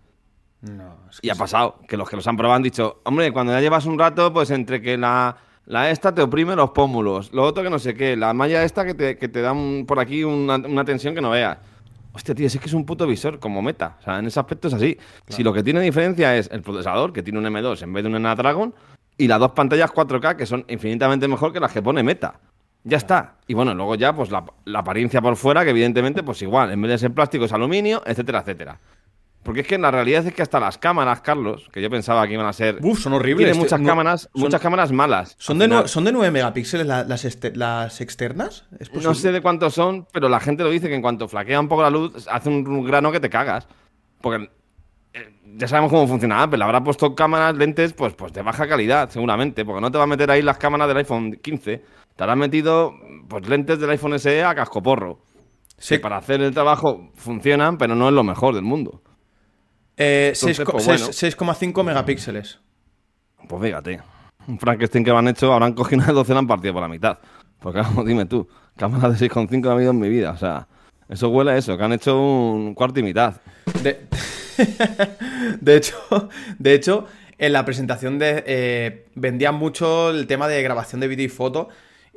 No, 0.61 0.99
es 1.11 1.20
que 1.20 1.26
Y 1.29 1.31
ha 1.31 1.35
sí. 1.35 1.41
pasado, 1.41 1.81
que 1.88 1.97
los 1.97 2.11
que 2.11 2.17
los 2.17 2.26
han 2.26 2.37
probado 2.37 2.56
han 2.56 2.62
dicho, 2.62 3.00
hombre, 3.05 3.32
cuando 3.32 3.53
ya 3.53 3.61
llevas 3.61 3.87
un 3.87 3.99
rato, 3.99 4.32
pues 4.32 4.50
entre 4.50 4.82
que 4.82 4.99
la, 4.99 5.37
la 5.67 5.91
esta 5.91 6.14
te 6.14 6.21
oprime 6.21 6.55
los 6.56 6.71
pómulos, 6.71 7.32
lo 7.32 7.44
otro 7.44 7.62
que 7.62 7.71
no 7.71 7.79
sé 7.79 7.94
qué, 7.94 8.17
la 8.17 8.35
malla 8.35 8.64
esta 8.64 8.85
que 8.85 8.93
te, 8.94 9.17
que 9.17 9.29
te 9.29 9.41
da 9.41 9.53
un- 9.53 9.85
por 9.87 9.99
aquí 10.00 10.25
una, 10.25 10.56
una 10.56 10.85
tensión 10.85 11.14
que 11.14 11.21
no 11.23 11.31
veas. 11.31 11.59
Hostia, 12.19 12.35
tío, 12.35 12.49
es 12.49 12.59
que 12.59 12.67
es 12.67 12.73
un 12.73 12.85
puto 12.85 13.06
visor 13.06 13.38
como 13.38 13.62
meta. 13.62 13.97
O 14.00 14.03
sea, 14.03 14.19
en 14.19 14.26
ese 14.26 14.41
aspecto 14.41 14.67
es 14.67 14.75
así. 14.75 14.99
Si 15.29 15.44
lo 15.44 15.53
que 15.53 15.62
tiene 15.62 15.81
diferencia 15.81 16.37
es 16.37 16.50
el 16.50 16.62
procesador, 16.62 17.12
que 17.12 17.23
tiene 17.23 17.38
un 17.38 17.44
M2 17.44 17.81
en 17.82 17.93
vez 17.93 18.03
de 18.03 18.11
un 18.11 18.17
Snapdragon, 18.17 18.75
y 19.17 19.29
las 19.29 19.38
dos 19.38 19.53
pantallas 19.53 19.93
4K, 19.93 20.35
que 20.35 20.44
son 20.44 20.65
infinitamente 20.69 21.29
mejor 21.29 21.53
que 21.53 21.61
las 21.61 21.73
que 21.73 21.81
pone 21.81 22.03
meta. 22.03 22.41
Ya 22.82 22.97
está. 22.97 23.37
Y 23.47 23.55
bueno, 23.55 23.73
luego 23.73 23.94
ya, 23.94 24.12
pues 24.17 24.32
la, 24.32 24.44
la 24.65 24.81
apariencia 24.81 25.23
por 25.23 25.37
fuera, 25.37 25.62
que 25.62 25.70
evidentemente, 25.70 26.25
pues 26.25 26.43
igual, 26.43 26.73
en 26.73 26.82
vez 26.82 26.91
de 26.91 26.99
ser 26.99 27.12
plástico 27.12 27.44
es 27.44 27.53
aluminio, 27.53 28.03
etcétera, 28.05 28.41
etcétera. 28.41 28.81
Porque 29.43 29.61
es 29.62 29.67
que 29.67 29.79
la 29.79 29.90
realidad 29.90 30.26
es 30.26 30.35
que 30.35 30.43
hasta 30.43 30.61
las 30.61 30.76
cámaras, 30.76 31.20
Carlos, 31.23 31.69
que 31.73 31.81
yo 31.81 31.88
pensaba 31.88 32.26
que 32.26 32.35
iban 32.35 32.46
a 32.46 32.52
ser. 32.52 32.79
Uf, 32.82 32.99
son 33.00 33.14
horribles. 33.14 33.46
Tiene 33.46 33.58
muchas 33.58 33.81
No- 33.81 33.87
cámaras, 33.87 34.29
son- 34.32 34.43
muchas 34.43 34.61
cámaras 34.61 34.93
malas. 34.93 35.37
¿Son 35.38 35.58
de, 35.58 35.67
final. 35.67 35.85
nue- 35.85 35.88
¿Son 35.88 36.05
de 36.05 36.12
9 36.12 36.31
megapíxeles 36.31 36.87
la- 36.87 37.05
las, 37.05 37.25
este- 37.25 37.55
las 37.56 38.00
externas? 38.02 38.67
¿Es 38.79 38.93
No 38.93 39.14
sé 39.14 39.32
de 39.32 39.40
cuántos 39.40 39.73
son, 39.75 40.06
pero 40.12 40.29
la 40.29 40.40
gente 40.40 40.64
lo 40.64 40.70
dice 40.70 40.88
que 40.88 40.94
en 40.94 41.02
cuanto 41.02 41.29
flaquea 41.29 41.61
un 41.61 41.69
poco 41.69 41.82
la 41.82 41.90
luz, 41.90 42.29
hace 42.31 42.49
un 42.50 42.85
grano 42.85 43.11
que 43.11 43.20
te 43.20 43.31
cagas. 43.31 43.67
Porque 44.20 44.50
eh, 45.14 45.35
ya 45.56 45.67
sabemos 45.67 45.90
cómo 45.90 46.06
funciona 46.06 46.43
Apple. 46.43 46.62
Habrá 46.62 46.82
puesto 46.82 47.14
cámaras, 47.14 47.56
lentes, 47.56 47.94
pues, 47.94 48.12
pues 48.14 48.32
de 48.35 48.43
baja 48.43 48.69
calidad, 48.69 49.08
seguramente. 49.08 49.64
Porque 49.64 49.81
no 49.81 49.90
te 49.90 49.96
va 49.96 50.05
a 50.05 50.08
meter 50.08 50.31
ahí 50.31 50.43
las 50.43 50.58
cámaras 50.58 50.88
del 50.88 50.99
iPhone 50.99 51.38
15. 51.43 51.82
Te 52.17 52.23
habrán 52.25 52.40
metido 52.40 52.93
pues 53.29 53.49
lentes 53.49 53.79
del 53.79 53.88
iPhone 53.90 54.19
SE 54.19 54.44
a 54.44 54.55
cascoporro. 54.55 55.20
Sí. 55.79 55.94
Que 55.94 56.00
para 56.00 56.17
hacer 56.19 56.43
el 56.43 56.52
trabajo 56.52 57.11
funcionan, 57.14 57.79
pero 57.79 57.94
no 57.94 58.08
es 58.08 58.14
lo 58.14 58.25
mejor 58.25 58.55
del 58.55 58.64
mundo. 58.64 59.00
Eh, 59.99 60.33
Entonces, 60.35 60.56
seis 60.56 60.67
co- 60.67 60.73
pues, 60.73 60.85
seis- 60.85 61.00
bueno. 61.00 61.12
6,5 61.12 61.85
megapíxeles. 61.85 62.59
Pues 63.49 63.62
fíjate, 63.62 64.00
un 64.47 64.59
Frankenstein 64.59 65.05
que 65.05 65.11
lo 65.11 65.19
han 65.19 65.29
hecho, 65.29 65.53
habrán 65.53 65.73
cogido 65.75 65.99
una 65.99 66.06
de 66.06 66.12
12 66.15 66.33
y 66.33 66.35
la 66.35 66.39
han 66.39 66.47
partido 66.47 66.73
por 66.75 66.83
la 66.83 66.89
mitad. 66.89 67.19
Porque 67.59 67.83
dime 68.06 68.25
tú, 68.27 68.49
cámara 68.77 69.11
de 69.11 69.17
6,5 69.29 69.61
no 69.61 69.71
ha 69.71 69.73
habido 69.75 69.91
en 69.91 69.99
mi 69.99 70.09
vida. 70.09 70.31
O 70.31 70.37
sea, 70.37 70.69
eso 71.09 71.29
huele 71.31 71.50
a 71.53 71.56
eso, 71.56 71.77
que 71.77 71.83
han 71.85 71.93
hecho 71.93 72.21
un 72.21 72.75
cuarto 72.75 73.00
y 73.00 73.03
mitad. 73.03 73.41
De, 73.83 74.06
de 75.61 75.77
hecho, 75.77 75.97
de 76.59 76.75
hecho, 76.75 77.06
en 77.39 77.53
la 77.53 77.65
presentación 77.65 78.19
de 78.19 78.45
eh, 78.47 79.06
vendían 79.15 79.55
mucho 79.56 80.11
el 80.11 80.27
tema 80.27 80.49
de 80.49 80.62
grabación 80.62 81.00
de 81.00 81.09
vídeo 81.09 81.27
y 81.27 81.29
foto. 81.29 81.69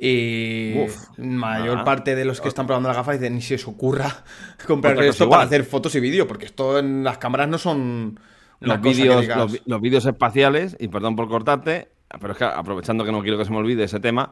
Y 0.04 0.74
Uf. 0.80 0.98
mayor 1.20 1.80
Ah. 1.80 1.84
parte 1.84 2.16
de 2.16 2.26
los 2.26 2.42
que 2.42 2.48
están 2.48 2.66
probando 2.66 2.90
la 2.90 2.96
gafa 2.96 3.12
dicen 3.14 3.36
ni 3.36 3.42
se 3.42 3.54
os 3.56 3.68
ocurra 3.68 4.24
comprar 4.68 4.98
esto 5.04 5.26
igual. 5.26 5.38
para 5.38 5.48
hacer 5.48 5.64
fotos 5.64 5.94
y 5.94 6.00
vídeo, 6.00 6.28
porque 6.28 6.46
esto 6.46 6.80
en 6.80 7.04
las 7.04 7.20
cámaras 7.20 7.48
no 7.50 7.60
son 7.60 8.20
Los 8.60 8.82
vídeos, 8.82 9.28
los, 9.28 9.62
los 9.66 9.82
vídeos 9.82 10.06
espaciales, 10.08 10.76
y 10.80 10.88
perdón 10.88 11.16
por 11.16 11.28
cortarte, 11.28 11.90
pero 12.20 12.34
es 12.34 12.40
que 12.40 12.46
aprovechando 12.46 13.06
que 13.06 13.12
no 13.12 13.22
quiero 13.22 13.38
que 13.38 13.46
se 13.46 13.52
me 13.52 13.58
olvide 13.58 13.84
ese 13.84 14.00
tema, 14.00 14.32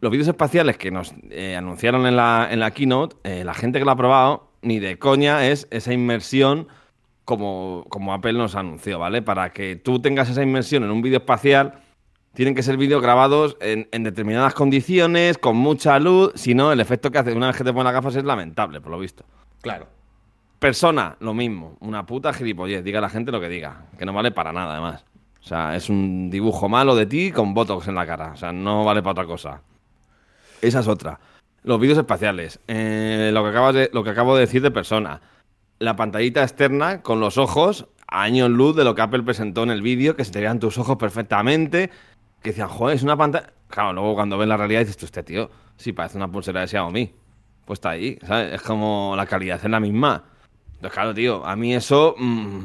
los 0.00 0.12
vídeos 0.12 0.28
espaciales 0.28 0.76
que 0.78 0.92
nos 0.92 1.12
eh, 1.30 1.56
anunciaron 1.56 2.06
en 2.06 2.14
la, 2.14 2.46
en 2.50 2.60
la 2.60 2.70
keynote, 2.70 3.16
eh, 3.24 3.42
la 3.44 3.54
gente 3.54 3.80
que 3.80 3.84
lo 3.84 3.90
ha 3.90 3.96
probado, 3.96 4.52
ni 4.62 4.78
de 4.78 5.00
coña 5.00 5.48
es 5.48 5.66
esa 5.72 5.92
inmersión 5.92 6.68
como, 7.24 7.84
como 7.88 8.14
Apple 8.14 8.34
nos 8.34 8.54
anunció, 8.54 9.00
¿vale? 9.00 9.20
Para 9.22 9.52
que 9.52 9.74
tú 9.74 10.00
tengas 10.00 10.30
esa 10.30 10.42
inmersión 10.44 10.84
en 10.84 10.90
un 10.92 11.02
vídeo 11.02 11.18
espacial, 11.18 11.80
tienen 12.34 12.54
que 12.54 12.62
ser 12.62 12.76
vídeos 12.76 13.02
grabados 13.02 13.56
en, 13.60 13.88
en 13.92 14.04
determinadas 14.04 14.54
condiciones, 14.54 15.38
con 15.38 15.56
mucha 15.56 15.98
luz, 15.98 16.32
si 16.34 16.54
no, 16.54 16.72
el 16.72 16.80
efecto 16.80 17.10
que 17.10 17.18
hace 17.18 17.32
una 17.32 17.48
vez 17.48 17.56
que 17.56 17.64
te 17.64 17.72
pones 17.72 17.84
las 17.84 17.94
gafas 17.94 18.16
es 18.16 18.24
lamentable, 18.24 18.80
por 18.80 18.92
lo 18.92 18.98
visto. 18.98 19.24
Claro. 19.60 19.86
Persona, 20.58 21.16
lo 21.20 21.34
mismo. 21.34 21.76
Una 21.80 22.04
puta 22.04 22.32
gilipollez. 22.32 22.82
Diga 22.82 23.00
la 23.00 23.08
gente 23.08 23.30
lo 23.30 23.40
que 23.40 23.48
diga. 23.48 23.86
Que 23.96 24.04
no 24.04 24.12
vale 24.12 24.32
para 24.32 24.52
nada, 24.52 24.72
además. 24.72 25.04
O 25.40 25.46
sea, 25.46 25.76
es 25.76 25.88
un 25.88 26.30
dibujo 26.30 26.68
malo 26.68 26.96
de 26.96 27.06
ti 27.06 27.30
con 27.30 27.54
botox 27.54 27.86
en 27.88 27.94
la 27.94 28.06
cara. 28.06 28.32
O 28.32 28.36
sea, 28.36 28.52
no 28.52 28.84
vale 28.84 29.00
para 29.00 29.12
otra 29.12 29.26
cosa. 29.26 29.62
Esa 30.60 30.80
es 30.80 30.88
otra. 30.88 31.20
Los 31.62 31.78
vídeos 31.78 31.98
espaciales. 31.98 32.58
Eh, 32.66 33.30
lo, 33.32 33.44
que 33.44 33.50
acabas 33.50 33.74
de, 33.74 33.90
lo 33.92 34.02
que 34.02 34.10
acabo 34.10 34.34
de 34.34 34.40
decir 34.40 34.60
de 34.60 34.72
persona. 34.72 35.20
La 35.78 35.94
pantallita 35.94 36.42
externa 36.42 37.02
con 37.02 37.20
los 37.20 37.38
ojos 37.38 37.86
a 38.08 38.22
años 38.22 38.50
luz 38.50 38.74
de 38.74 38.82
lo 38.82 38.96
que 38.96 39.02
Apple 39.02 39.22
presentó 39.22 39.62
en 39.62 39.70
el 39.70 39.82
vídeo, 39.82 40.16
que 40.16 40.24
se 40.24 40.32
te 40.32 40.40
vean 40.40 40.58
tus 40.58 40.76
ojos 40.76 40.96
perfectamente. 40.96 41.90
Que 42.42 42.50
decían, 42.50 42.68
joder, 42.68 42.96
es 42.96 43.02
una 43.02 43.16
pantalla. 43.16 43.52
Claro, 43.68 43.92
luego 43.92 44.14
cuando 44.14 44.38
ves 44.38 44.48
la 44.48 44.56
realidad 44.56 44.80
dices, 44.80 44.96
tú, 44.96 45.06
este 45.06 45.22
tío, 45.22 45.50
sí, 45.76 45.92
parece 45.92 46.16
una 46.16 46.30
pulsera 46.30 46.60
de 46.62 46.68
Xiaomi. 46.68 47.12
Pues 47.64 47.78
está 47.78 47.90
ahí, 47.90 48.18
¿sabes? 48.26 48.54
Es 48.54 48.62
como 48.62 49.14
la 49.16 49.26
calidad 49.26 49.60
es 49.62 49.70
la 49.70 49.80
misma. 49.80 50.24
Entonces, 50.74 50.92
claro, 50.92 51.12
tío, 51.12 51.44
a 51.44 51.56
mí 51.56 51.74
eso. 51.74 52.14
mm, 52.16 52.58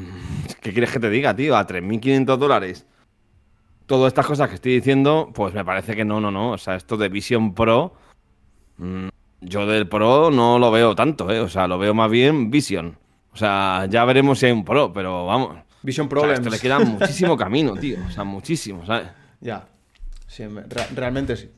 ¿Qué 0.62 0.72
quieres 0.72 0.92
que 0.92 1.00
te 1.00 1.10
diga, 1.10 1.34
tío? 1.34 1.56
A 1.56 1.66
3.500 1.66 2.36
dólares. 2.36 2.86
Todas 3.86 4.08
estas 4.08 4.24
cosas 4.26 4.48
que 4.48 4.54
estoy 4.54 4.72
diciendo, 4.76 5.30
pues 5.34 5.52
me 5.52 5.64
parece 5.64 5.94
que 5.94 6.04
no, 6.04 6.20
no, 6.20 6.30
no. 6.30 6.52
O 6.52 6.58
sea, 6.58 6.76
esto 6.76 6.96
de 6.96 7.08
Vision 7.08 7.54
Pro. 7.54 7.94
mm, 8.78 9.08
yo 9.42 9.66
del 9.66 9.86
Pro 9.88 10.30
no 10.30 10.58
lo 10.58 10.70
veo 10.70 10.94
tanto, 10.94 11.30
¿eh? 11.30 11.40
O 11.40 11.48
sea, 11.48 11.68
lo 11.68 11.76
veo 11.76 11.92
más 11.92 12.10
bien 12.10 12.50
Vision. 12.50 12.96
O 13.32 13.36
sea, 13.36 13.86
ya 13.90 14.04
veremos 14.06 14.38
si 14.38 14.46
hay 14.46 14.52
un 14.52 14.64
Pro, 14.64 14.92
pero 14.92 15.26
vamos. 15.26 15.56
Vision 15.82 16.08
O 16.10 16.20
sea, 16.20 16.32
esto 16.32 16.48
le 16.48 16.58
queda 16.58 16.78
muchísimo 16.84 17.36
camino, 17.36 17.74
tío. 17.74 17.98
O 18.06 18.10
sea, 18.10 18.24
muchísimo, 18.24 18.86
¿sabes? 18.86 19.08
Ya. 19.44 19.68
Sí, 20.26 20.42
me- 20.48 20.62
re- 20.62 20.88
realmente 20.94 21.36
sí. 21.36 21.48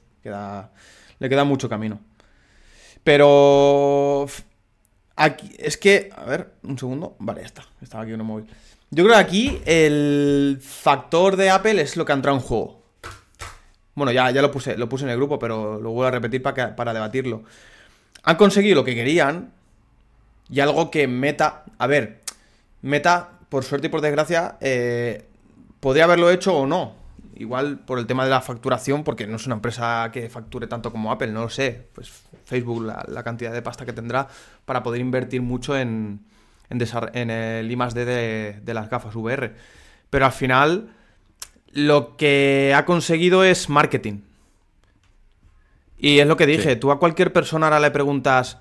Le 1.18 1.28
queda 1.30 1.44
mucho 1.44 1.68
camino. 1.68 2.00
Pero. 3.04 4.26
Aquí, 5.16 5.50
es 5.58 5.76
que. 5.76 6.10
A 6.14 6.24
ver, 6.24 6.52
un 6.64 6.78
segundo. 6.78 7.16
Vale, 7.20 7.40
ya 7.40 7.46
está. 7.46 7.64
Estaba 7.80 8.02
aquí 8.02 8.12
en 8.12 8.20
un 8.20 8.26
móvil. 8.26 8.46
Yo 8.90 9.04
creo 9.04 9.16
que 9.16 9.20
aquí 9.22 9.62
el 9.64 10.58
factor 10.60 11.36
de 11.36 11.50
Apple 11.50 11.80
es 11.80 11.96
lo 11.96 12.04
que 12.04 12.12
ha 12.12 12.14
entrado 12.16 12.36
en 12.36 12.42
juego. 12.42 12.82
Bueno, 13.94 14.12
ya, 14.12 14.30
ya 14.30 14.42
lo, 14.42 14.50
puse, 14.50 14.76
lo 14.76 14.88
puse 14.88 15.04
en 15.04 15.10
el 15.10 15.16
grupo, 15.16 15.38
pero 15.38 15.80
lo 15.80 15.90
vuelvo 15.90 16.08
a 16.08 16.10
repetir 16.10 16.42
para, 16.42 16.76
para 16.76 16.92
debatirlo. 16.92 17.44
Han 18.24 18.36
conseguido 18.36 18.74
lo 18.76 18.84
que 18.84 18.94
querían 18.94 19.52
y 20.50 20.60
algo 20.60 20.90
que 20.90 21.08
Meta... 21.08 21.64
A 21.78 21.86
ver, 21.86 22.20
Meta, 22.82 23.30
por 23.48 23.64
suerte 23.64 23.86
y 23.86 23.90
por 23.90 24.02
desgracia, 24.02 24.56
eh, 24.60 25.24
podría 25.80 26.04
haberlo 26.04 26.30
hecho 26.30 26.54
o 26.56 26.66
no. 26.66 26.94
Igual 27.38 27.80
por 27.80 27.98
el 27.98 28.06
tema 28.06 28.24
de 28.24 28.30
la 28.30 28.40
facturación, 28.40 29.04
porque 29.04 29.26
no 29.26 29.36
es 29.36 29.46
una 29.46 29.56
empresa 29.56 30.10
que 30.12 30.28
facture 30.30 30.66
tanto 30.66 30.90
como 30.90 31.12
Apple, 31.12 31.28
no 31.28 31.42
lo 31.42 31.48
sé. 31.50 31.88
Pues 31.94 32.10
Facebook, 32.44 32.84
la, 32.84 33.22
cantidad 33.22 33.52
de 33.52 33.62
pasta 33.62 33.84
que 33.84 33.92
tendrá 33.92 34.28
para 34.64 34.82
poder 34.82 35.00
invertir 35.00 35.42
mucho 35.42 35.76
en, 35.76 36.20
en, 36.70 37.30
el 37.30 37.70
I 37.70 37.76
de, 37.94 38.60
de 38.62 38.74
las 38.74 38.88
gafas 38.88 39.14
VR. 39.14 39.54
Pero 40.08 40.24
al 40.24 40.32
final, 40.32 40.88
lo 41.72 42.16
que 42.16 42.72
ha 42.74 42.86
conseguido 42.86 43.44
es 43.44 43.68
marketing. 43.68 44.20
Y 45.98 46.20
es 46.20 46.26
lo 46.26 46.36
que 46.36 46.46
dije, 46.46 46.76
tú 46.76 46.90
a 46.90 46.98
cualquier 46.98 47.32
persona 47.32 47.66
ahora 47.66 47.80
le 47.80 47.90
preguntas 47.90 48.58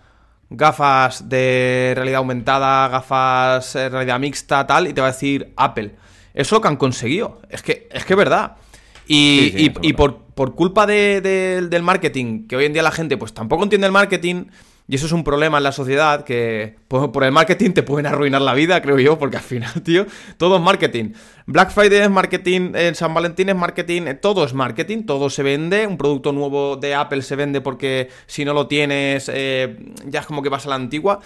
gafas 0.50 1.28
de 1.30 1.94
realidad 1.96 2.18
aumentada, 2.18 2.88
gafas 2.88 3.74
de 3.74 3.90
realidad 3.90 4.20
mixta, 4.20 4.66
tal, 4.68 4.88
y 4.88 4.94
te 4.94 5.02
va 5.02 5.08
a 5.08 5.12
decir 5.12 5.54
Apple. 5.56 5.96
Eso 6.34 6.60
que 6.60 6.68
han 6.68 6.76
conseguido. 6.76 7.42
Es 7.50 7.62
que 7.62 7.88
es 7.92 8.06
que 8.06 8.14
es 8.14 8.18
verdad. 8.18 8.58
Y, 9.08 9.94
por, 9.94 10.18
por, 10.34 10.56
culpa 10.56 10.86
del 10.86 11.84
marketing, 11.84 12.48
que 12.48 12.56
hoy 12.56 12.66
en 12.66 12.74
día 12.74 12.84
la 12.84 12.92
gente 12.92 13.18
pues 13.18 13.34
tampoco 13.34 13.64
entiende 13.64 13.88
el 13.88 13.94
marketing, 13.94 14.46
y 14.88 14.96
eso 14.96 15.08
es 15.08 15.12
un 15.12 15.24
problema 15.24 15.58
en 15.58 15.64
la 15.64 15.72
sociedad, 15.72 16.24
que 16.24 16.76
por, 16.88 17.24
el 17.24 17.32
marketing 17.32 17.72
te 17.72 17.82
pueden 17.82 18.06
arruinar 18.06 18.42
la 18.42 18.54
vida, 18.54 18.82
creo 18.84 19.00
yo, 19.00 19.18
porque 19.18 19.38
al 19.38 19.44
final, 19.44 19.82
tío, 19.84 20.06
todo 20.38 20.58
es 20.58 20.62
marketing. 20.62 21.14
Black 21.48 21.72
Friday 21.72 22.02
es 22.02 22.10
marketing, 22.10 22.74
San 22.94 23.14
Valentín 23.14 23.50
es 23.50 23.56
marketing, 23.56 24.04
todo 24.22 24.44
es 24.44 24.54
marketing, 24.54 25.04
todo 25.04 25.30
se 25.30 25.42
vende, 25.42 25.88
un 25.88 25.98
producto 25.98 26.32
nuevo 26.32 26.76
de 26.78 26.94
Apple 26.94 27.24
se 27.24 27.36
vende 27.36 27.62
porque 27.62 28.10
si 28.28 28.46
no 28.46 28.54
lo 28.54 28.68
tienes, 28.68 29.30
eh, 29.34 29.94
ya 30.06 30.20
es 30.20 30.26
como 30.28 30.44
que 30.44 30.50
vas 30.50 30.68
a 30.68 30.70
la 30.70 30.76
antigua. 30.76 31.20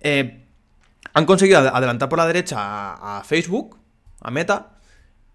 Eh, 0.00 0.44
han 1.14 1.24
conseguido 1.24 1.58
adelantar 1.58 2.08
por 2.08 2.18
la 2.18 2.26
derecha 2.26 2.58
a 2.58 3.22
Facebook, 3.24 3.78
a 4.20 4.30
Meta, 4.32 4.77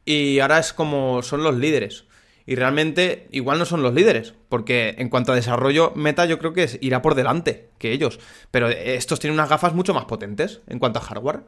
y 0.05 0.39
ahora 0.39 0.59
es 0.59 0.73
como 0.73 1.21
son 1.21 1.43
los 1.43 1.55
líderes. 1.55 2.05
Y 2.45 2.55
realmente 2.55 3.27
igual 3.31 3.57
no 3.57 3.65
son 3.65 3.83
los 3.83 3.93
líderes, 3.93 4.33
porque 4.49 4.95
en 4.97 5.09
cuanto 5.09 5.31
a 5.31 5.35
desarrollo, 5.35 5.93
Meta 5.95 6.25
yo 6.25 6.39
creo 6.39 6.53
que 6.53 6.67
irá 6.81 7.01
por 7.01 7.15
delante 7.15 7.69
que 7.77 7.93
ellos. 7.93 8.19
Pero 8.51 8.67
estos 8.67 9.19
tienen 9.19 9.39
unas 9.39 9.49
gafas 9.49 9.73
mucho 9.73 9.93
más 9.93 10.05
potentes 10.05 10.61
en 10.67 10.79
cuanto 10.79 10.99
a 10.99 11.03
hardware. 11.03 11.43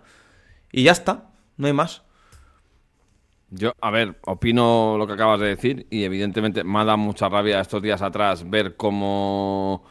Y 0.72 0.84
ya 0.84 0.94
está, 0.94 1.32
no 1.58 1.68
hay 1.68 1.74
más. 1.74 2.04
Yo, 3.50 3.74
a 3.80 3.92
ver, 3.92 4.18
opino 4.26 4.98
lo 4.98 5.06
que 5.06 5.14
acabas 5.14 5.40
de 5.40 5.48
decir 5.48 5.88
y 5.90 6.04
evidentemente 6.04 6.64
me 6.64 6.80
ha 6.80 6.86
dado 6.86 6.98
mucha 6.98 7.30
rabia 7.30 7.60
estos 7.60 7.82
días 7.82 8.02
atrás 8.02 8.50
ver 8.50 8.76
cómo, 8.76 9.84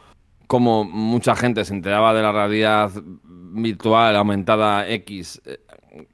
cómo 0.47 0.83
mucha 0.83 1.35
gente 1.35 1.65
se 1.65 1.73
enteraba 1.73 2.13
de 2.13 2.21
la 2.21 2.31
realidad 2.31 2.91
virtual 3.23 4.15
aumentada 4.17 4.87
X 4.89 5.41
eh, 5.45 5.59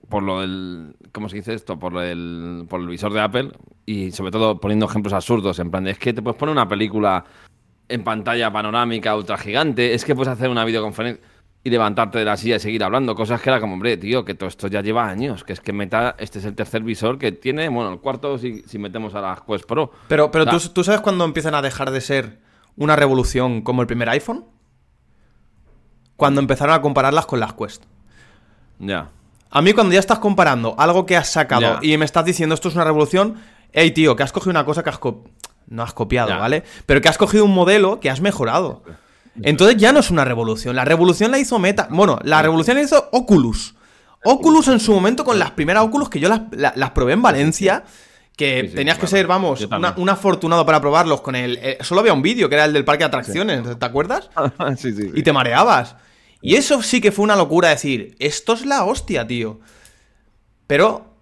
por 0.10 0.24
lo 0.24 0.42
del, 0.42 0.96
¿cómo 1.12 1.30
se 1.30 1.38
dice 1.38 1.54
esto? 1.54 1.80
Por 1.80 1.98
el, 1.98 2.66
por 2.70 2.82
el 2.82 2.88
visor 2.88 3.14
de 3.14 3.22
Apple 3.22 3.52
y 3.86 4.12
sobre 4.12 4.32
todo 4.32 4.60
poniendo 4.60 4.86
ejemplos 4.86 5.14
absurdos, 5.14 5.60
en 5.60 5.72
plan, 5.72 5.88
es 5.88 5.98
que 5.98 6.14
te 6.14 6.22
puedes 6.22 6.38
poner 6.38 6.54
una 6.54 6.68
película 6.68 7.26
en 7.88 8.04
pantalla 8.04 8.52
panorámica 8.52 9.16
ultra 9.16 9.38
gigante, 9.38 9.94
es 9.94 10.06
que 10.06 10.16
puedes 10.16 10.32
hacer 10.32 10.50
una 10.50 10.66
videoconferencia 10.66 11.24
y 11.64 11.70
levantarte 11.70 12.18
de 12.18 12.26
la 12.26 12.38
silla 12.38 12.56
y 12.56 12.60
seguir 12.60 12.84
hablando, 12.84 13.14
cosas 13.14 13.40
que 13.42 13.50
era 13.50 13.60
como, 13.60 13.74
hombre, 13.74 13.98
tío, 13.98 14.26
que 14.26 14.34
todo 14.34 14.50
esto 14.50 14.68
ya 14.68 14.82
lleva 14.82 15.08
años, 15.08 15.44
que 15.44 15.54
es 15.54 15.60
que 15.60 15.74
Meta, 15.74 16.16
este 16.18 16.40
es 16.40 16.46
el 16.46 16.56
tercer 16.56 16.82
visor 16.82 17.20
que 17.20 17.32
tiene, 17.32 17.70
bueno, 17.70 17.94
el 17.94 18.00
cuarto 18.00 18.38
si, 18.40 18.64
si 18.64 18.80
metemos 18.80 19.14
a 19.14 19.22
las 19.22 19.42
Quest 19.42 19.66
Pro. 19.66 19.92
Pero, 20.08 20.32
pero 20.32 20.48
¿tú, 20.48 20.58
¿tú 20.74 20.84
sabes 20.84 21.02
cuándo 21.02 21.24
empiezan 21.24 21.54
a 21.54 21.62
dejar 21.62 21.92
de 21.92 22.02
ser 22.02 22.40
una 22.78 22.96
revolución 22.96 23.62
como 23.62 23.82
el 23.82 23.88
primer 23.88 24.10
iPhone? 24.10 24.46
Cuando 26.16 26.42
empezaron 26.42 26.74
a 26.74 26.82
compararlas 26.82 27.28
con 27.28 27.40
las 27.40 27.54
Quest. 27.54 27.84
Ya. 28.80 29.10
A 29.52 29.62
mí 29.62 29.74
cuando 29.74 29.94
ya 29.94 30.00
estás 30.00 30.20
comparando 30.20 30.76
algo 30.78 31.06
que 31.06 31.18
has 31.18 31.30
sacado 31.30 31.80
y 31.82 31.98
me 31.98 32.06
estás 32.06 32.26
diciendo 32.26 32.56
esto 32.56 32.70
es 32.70 32.76
una 32.76 32.86
revolución, 32.86 33.36
hey 33.74 33.92
tío, 33.92 34.16
que 34.16 34.24
has 34.24 34.32
cogido 34.32 34.52
una 34.52 34.66
cosa 34.66 34.82
que 34.82 34.90
has 34.90 35.00
no 35.68 35.84
has 35.84 35.94
copiado, 35.94 36.38
¿vale? 36.38 36.64
Pero 36.86 37.02
que 37.02 37.10
has 37.10 37.18
cogido 37.18 37.46
un 37.46 37.54
modelo 37.54 38.00
que 38.00 38.10
has 38.10 38.22
mejorado. 38.22 38.84
Entonces 39.42 39.78
ya 39.78 39.92
no 39.92 40.00
es 40.00 40.10
una 40.10 40.26
revolución. 40.26 40.76
La 40.76 40.86
revolución 40.86 41.32
la 41.32 41.40
hizo 41.40 41.60
Meta. 41.60 41.88
Bueno, 41.90 42.20
la 42.24 42.42
revolución 42.42 42.78
la 42.78 42.84
hizo 42.84 43.10
Oculus. 43.12 43.76
Oculus 44.24 44.68
en 44.68 44.80
su 44.80 44.94
momento 44.94 45.24
con 45.24 45.40
las 45.40 45.52
primeras 45.52 45.84
Oculus 45.84 46.10
que 46.10 46.20
yo 46.20 46.30
las, 46.30 46.90
probé 46.92 47.14
en 47.14 47.22
Valencia. 47.22 47.84
Que 48.36 48.72
tenías 48.74 48.98
que 48.98 49.08
ser, 49.08 49.28
vamos, 49.28 49.68
un 49.98 50.10
afortunado 50.10 50.66
para 50.66 50.80
probarlos 50.80 51.22
con 51.22 51.36
el. 51.36 51.60
Eh, 51.62 51.78
solo 51.82 52.02
había 52.02 52.14
un 52.14 52.22
vídeo 52.22 52.50
que 52.50 52.56
era 52.56 52.66
el 52.66 52.74
del 52.74 52.86
parque 52.86 53.04
de 53.04 53.08
atracciones, 53.08 53.78
¿te 53.78 53.86
acuerdas? 53.86 54.30
sí, 54.78 54.94
sí, 54.94 55.12
Y 55.14 55.22
te 55.22 55.32
mareabas. 55.32 55.96
Y 56.42 56.56
eso 56.56 56.82
sí 56.82 57.02
que 57.02 57.12
fue 57.12 57.24
una 57.24 57.36
locura 57.36 57.70
decir, 57.70 58.16
esto 58.20 58.54
es 58.54 58.66
la 58.66 58.84
hostia, 58.84 59.28
tío. 59.28 59.60
Pero 60.68 61.16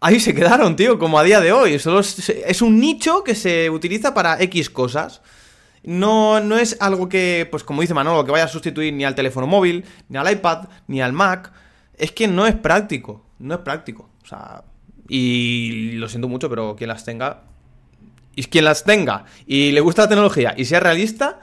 ahí 0.00 0.20
se 0.20 0.34
quedaron, 0.34 0.76
tío, 0.76 0.98
como 0.98 1.18
a 1.18 1.24
día 1.24 1.40
de 1.40 1.52
hoy. 1.52 1.78
Solo 1.78 2.00
es, 2.00 2.62
un 2.62 2.80
nicho 2.80 3.24
que 3.24 3.34
se 3.34 3.68
utiliza 3.70 4.14
para 4.14 4.40
X 4.42 4.70
cosas. 4.70 5.20
No, 5.82 6.40
no 6.40 6.56
es 6.56 6.78
algo 6.80 7.08
que, 7.08 7.46
pues 7.50 7.62
como 7.62 7.82
dice 7.82 7.92
Manolo, 7.92 8.24
que 8.24 8.32
vaya 8.32 8.44
a 8.44 8.48
sustituir 8.48 8.94
ni 8.94 9.04
al 9.04 9.14
teléfono 9.14 9.46
móvil, 9.46 9.84
ni 10.08 10.16
al 10.16 10.32
iPad, 10.32 10.68
ni 10.86 11.02
al 11.02 11.12
Mac. 11.12 11.52
Es 11.96 12.12
que 12.12 12.26
no 12.26 12.46
es 12.46 12.54
práctico. 12.54 13.24
No 13.38 13.54
es 13.54 13.60
práctico. 13.60 14.08
O 14.22 14.26
sea, 14.26 14.64
y 15.08 15.92
lo 15.92 16.08
siento 16.08 16.28
mucho, 16.28 16.48
pero 16.48 16.74
quien 16.76 16.88
las 16.88 17.04
tenga, 17.04 17.42
y 18.36 18.44
quien 18.44 18.64
las 18.64 18.84
tenga 18.84 19.24
y 19.46 19.70
le 19.70 19.80
gusta 19.80 20.02
la 20.02 20.08
tecnología 20.08 20.54
y 20.56 20.64
sea 20.64 20.80
realista, 20.80 21.40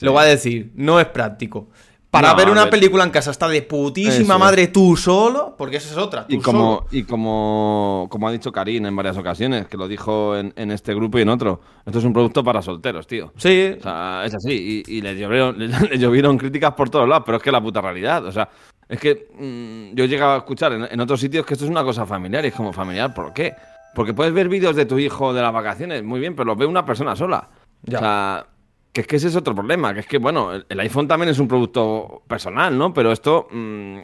lo 0.00 0.14
va 0.14 0.22
a 0.22 0.26
decir, 0.26 0.72
no 0.74 1.00
es 1.00 1.06
práctico. 1.06 1.68
Para 2.14 2.34
ver 2.34 2.48
una 2.48 2.70
película 2.70 3.02
en 3.02 3.10
casa 3.10 3.32
está 3.32 3.48
de 3.48 3.62
putísima 3.62 4.38
madre 4.38 4.68
tú 4.68 4.96
solo, 4.96 5.54
porque 5.58 5.78
esa 5.78 5.90
es 5.90 5.96
otra. 5.96 6.26
y 6.28 6.38
como, 6.38 6.86
y 6.90 7.02
como, 7.02 8.06
como 8.10 8.28
ha 8.28 8.32
dicho 8.32 8.52
Karim 8.52 8.86
en 8.86 8.94
varias 8.94 9.16
ocasiones, 9.16 9.66
que 9.66 9.76
lo 9.76 9.88
dijo 9.88 10.36
en, 10.36 10.70
este 10.70 10.94
grupo 10.94 11.18
y 11.18 11.22
en 11.22 11.28
otro, 11.28 11.60
esto 11.84 11.98
es 11.98 12.04
un 12.04 12.12
producto 12.12 12.44
para 12.44 12.62
solteros, 12.62 13.06
tío. 13.06 13.32
Sí. 13.36 13.74
O 13.78 13.82
sea, 13.82 14.22
es 14.24 14.34
así. 14.34 14.84
Y, 14.86 15.00
le, 15.00 15.16
llovieron, 15.16 15.58
le, 15.58 15.98
llovieron 15.98 16.38
críticas 16.38 16.72
por 16.74 16.88
todos 16.88 17.08
lados, 17.08 17.24
pero 17.26 17.38
es 17.38 17.42
que 17.42 17.50
la 17.50 17.60
puta 17.60 17.80
realidad. 17.80 18.24
O 18.24 18.32
sea, 18.32 18.48
es 18.88 19.00
que 19.00 19.28
mm, 19.36 19.96
yo 19.96 20.04
he 20.04 20.08
llegado 20.08 20.34
a 20.34 20.38
escuchar 20.38 20.72
en, 20.72 21.00
otros 21.00 21.20
sitios 21.20 21.44
que 21.44 21.54
esto 21.54 21.64
es 21.64 21.70
una 21.70 21.82
cosa 21.82 22.06
familiar. 22.06 22.44
Y 22.44 22.48
es 22.48 22.54
como 22.54 22.72
familiar, 22.72 23.12
¿por 23.12 23.32
qué? 23.32 23.54
Porque 23.94 24.14
puedes 24.14 24.32
ver 24.32 24.48
vídeos 24.48 24.76
de 24.76 24.86
tu 24.86 24.98
hijo 24.98 25.34
de 25.34 25.42
las 25.42 25.52
vacaciones, 25.52 26.02
muy 26.02 26.20
bien, 26.20 26.34
pero 26.34 26.46
los 26.46 26.58
ve 26.58 26.66
una 26.66 26.84
persona 26.84 27.16
sola. 27.16 27.48
O 27.86 27.90
sea, 27.90 28.46
que 28.94 29.00
es 29.00 29.06
que 29.08 29.16
ese 29.16 29.26
es 29.26 29.34
otro 29.34 29.56
problema, 29.56 29.92
que 29.92 30.00
es 30.00 30.06
que, 30.06 30.18
bueno, 30.18 30.52
el, 30.52 30.80
iPhone 30.80 31.08
también 31.08 31.28
es 31.28 31.40
un 31.40 31.48
producto 31.48 32.22
personal, 32.28 32.78
¿no? 32.78 32.94
Pero 32.94 33.10
esto, 33.10 33.48
mm, 33.50 33.98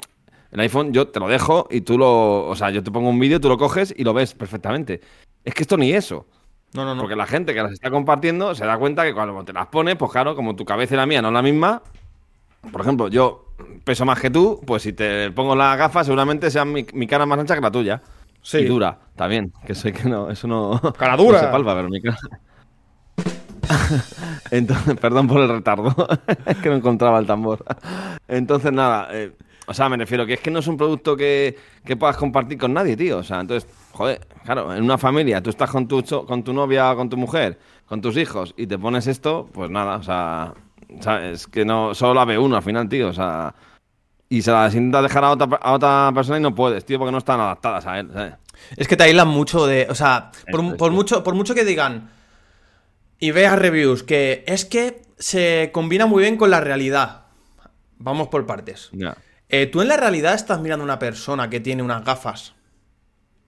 el 0.50 0.60
iPhone 0.60 0.92
yo 0.92 1.06
te 1.08 1.20
lo 1.20 1.28
dejo 1.28 1.68
y 1.70 1.82
tú 1.82 1.96
lo, 1.96 2.48
o 2.48 2.56
sea, 2.56 2.70
yo 2.70 2.82
te 2.82 2.90
pongo 2.90 3.08
un 3.08 3.20
vídeo, 3.20 3.40
tú 3.40 3.48
lo 3.48 3.56
coges 3.56 3.94
y 3.96 4.02
lo 4.02 4.12
ves 4.12 4.34
perfectamente. 4.34 5.00
Es 5.44 5.54
que 5.54 5.62
esto 5.62 5.76
ni 5.76 5.92
eso. 5.92 6.26
No, 6.74 6.84
no, 6.84 6.96
no. 6.96 7.02
Porque 7.02 7.14
la 7.14 7.26
gente 7.26 7.54
que 7.54 7.62
las 7.62 7.70
está 7.70 7.88
compartiendo 7.88 8.52
se 8.56 8.66
da 8.66 8.76
cuenta 8.78 9.04
que 9.04 9.14
cuando 9.14 9.44
te 9.44 9.52
las 9.52 9.68
pones, 9.68 9.94
pues 9.94 10.10
claro, 10.10 10.34
como 10.34 10.56
tu 10.56 10.64
cabeza 10.64 10.94
y 10.94 10.96
la 10.96 11.06
mía 11.06 11.22
no 11.22 11.28
es 11.28 11.34
la 11.34 11.42
misma, 11.42 11.82
por 12.72 12.80
ejemplo, 12.80 13.06
yo 13.06 13.54
peso 13.84 14.04
más 14.04 14.20
que 14.20 14.28
tú, 14.28 14.60
pues 14.66 14.82
si 14.82 14.92
te 14.92 15.30
pongo 15.30 15.54
la 15.54 15.76
gafa, 15.76 16.02
seguramente 16.02 16.50
sea 16.50 16.64
mi, 16.64 16.84
cara 16.84 17.26
más 17.26 17.38
ancha 17.38 17.54
que 17.54 17.60
la 17.60 17.70
tuya. 17.70 18.02
Sí. 18.42 18.58
Y 18.58 18.64
dura, 18.64 18.98
también. 19.14 19.52
Que 19.64 19.76
sé 19.76 19.92
que 19.92 20.08
no, 20.08 20.30
eso 20.30 20.48
no. 20.48 20.80
Cara 20.98 21.16
dura. 21.16 21.38
No 21.42 21.46
se 21.46 21.52
palpa, 21.52 21.76
pero 21.76 21.88
mi 21.88 22.02
cara. 22.02 22.18
Entonces, 24.50 24.96
perdón 24.96 25.28
por 25.28 25.40
el 25.40 25.48
retardo, 25.48 25.94
es 26.46 26.56
que 26.58 26.68
no 26.68 26.76
encontraba 26.76 27.18
el 27.18 27.26
tambor. 27.26 27.64
Entonces, 28.28 28.72
nada, 28.72 29.08
eh, 29.12 29.32
o 29.66 29.74
sea, 29.74 29.88
me 29.88 29.96
refiero 29.96 30.26
que 30.26 30.34
es 30.34 30.40
que 30.40 30.50
no 30.50 30.58
es 30.58 30.66
un 30.66 30.76
producto 30.76 31.16
que, 31.16 31.56
puedas 31.98 32.16
compartir 32.16 32.58
con 32.58 32.72
nadie, 32.74 32.96
tío. 32.96 33.18
O 33.18 33.22
sea, 33.22 33.40
entonces, 33.40 33.70
joder, 33.92 34.26
claro, 34.44 34.74
en 34.74 34.82
una 34.82 34.98
familia, 34.98 35.42
tú 35.42 35.50
estás 35.50 35.70
con 35.70 35.86
tu, 35.86 36.02
con 36.26 36.42
tu 36.42 36.52
novia 36.52 36.94
con 36.94 37.08
tu 37.08 37.16
mujer, 37.16 37.58
con 37.86 38.00
tus 38.00 38.16
hijos, 38.16 38.54
y 38.56 38.66
te 38.66 38.78
pones 38.78 39.06
esto, 39.06 39.48
pues 39.52 39.70
nada, 39.70 39.96
o 39.96 40.02
sea, 40.02 40.54
es 41.22 41.46
que 41.46 41.64
no, 41.64 41.94
solo 41.94 42.14
la 42.14 42.24
ve 42.24 42.38
uno 42.38 42.56
al 42.56 42.62
final, 42.62 42.88
tío, 42.88 43.08
o 43.08 43.12
sea, 43.12 43.54
y 44.28 44.42
se 44.42 44.50
la 44.50 44.66
intenta 44.66 45.02
dejar 45.02 45.24
a 45.24 45.30
otra, 45.30 45.58
a 45.60 45.72
otra 45.72 46.10
persona 46.14 46.38
y 46.38 46.42
no 46.42 46.54
puedes, 46.54 46.84
tío, 46.84 46.98
porque 46.98 47.12
no 47.12 47.18
están 47.18 47.40
adaptadas 47.40 47.86
a 47.86 47.98
él, 48.00 48.10
Es 48.76 48.88
que 48.88 48.96
te 48.96 49.04
aíslan 49.04 49.28
mucho 49.28 49.66
de, 49.66 49.86
o 49.88 49.94
sea, 49.94 50.32
por 50.50 50.90
mucho, 50.90 51.22
por 51.22 51.34
mucho 51.34 51.54
que 51.54 51.64
digan 51.64 52.10
y 53.20 53.30
veas 53.30 53.58
reviews 53.58 54.02
que 54.02 54.42
es 54.46 54.64
que 54.64 55.02
se 55.18 55.70
combina 55.72 56.06
muy 56.06 56.22
bien 56.22 56.36
con 56.36 56.50
la 56.50 56.60
realidad. 56.60 57.26
Vamos 57.98 58.28
por 58.28 58.46
partes. 58.46 58.90
Eh, 59.50 59.66
tú 59.66 59.82
en 59.82 59.88
la 59.88 59.96
realidad 59.96 60.34
estás 60.34 60.60
mirando 60.60 60.82
a 60.82 60.86
una 60.86 60.98
persona 60.98 61.50
que 61.50 61.60
tiene 61.60 61.82
unas 61.82 62.04
gafas 62.04 62.54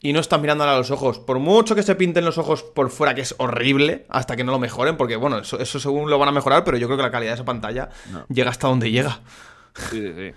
y 0.00 0.12
no 0.12 0.21
estás 0.21 0.41
mirándola 0.41 0.75
a 0.75 0.76
los 0.76 0.91
ojos. 0.91 1.19
Por 1.19 1.38
mucho 1.38 1.75
que 1.75 1.83
se 1.83 1.95
pinten 1.95 2.25
los 2.25 2.37
ojos 2.37 2.62
por 2.62 2.91
fuera, 2.91 3.14
que 3.14 3.23
es 3.23 3.35
horrible, 3.38 4.05
hasta 4.11 4.37
que 4.37 4.45
no 4.45 4.52
lo 4.52 4.59
mejoren, 4.59 4.97
porque 4.97 5.17
bueno, 5.17 5.38
eso, 5.38 5.59
eso 5.59 5.81
según 5.81 6.11
lo 6.11 6.19
van 6.19 6.29
a 6.29 6.33
mejorar, 6.33 6.64
pero 6.64 6.76
yo 6.76 6.87
creo 6.87 6.99
que 6.99 7.05
la 7.05 7.11
calidad 7.11 7.31
de 7.31 7.37
esa 7.37 7.45
pantalla 7.45 7.88
llega 8.29 8.50
hasta 8.50 8.69
donde 8.69 8.91
llega. 8.91 9.21
Sí, 9.91 10.00
sí, 10.00 10.12
sí. 10.14 10.33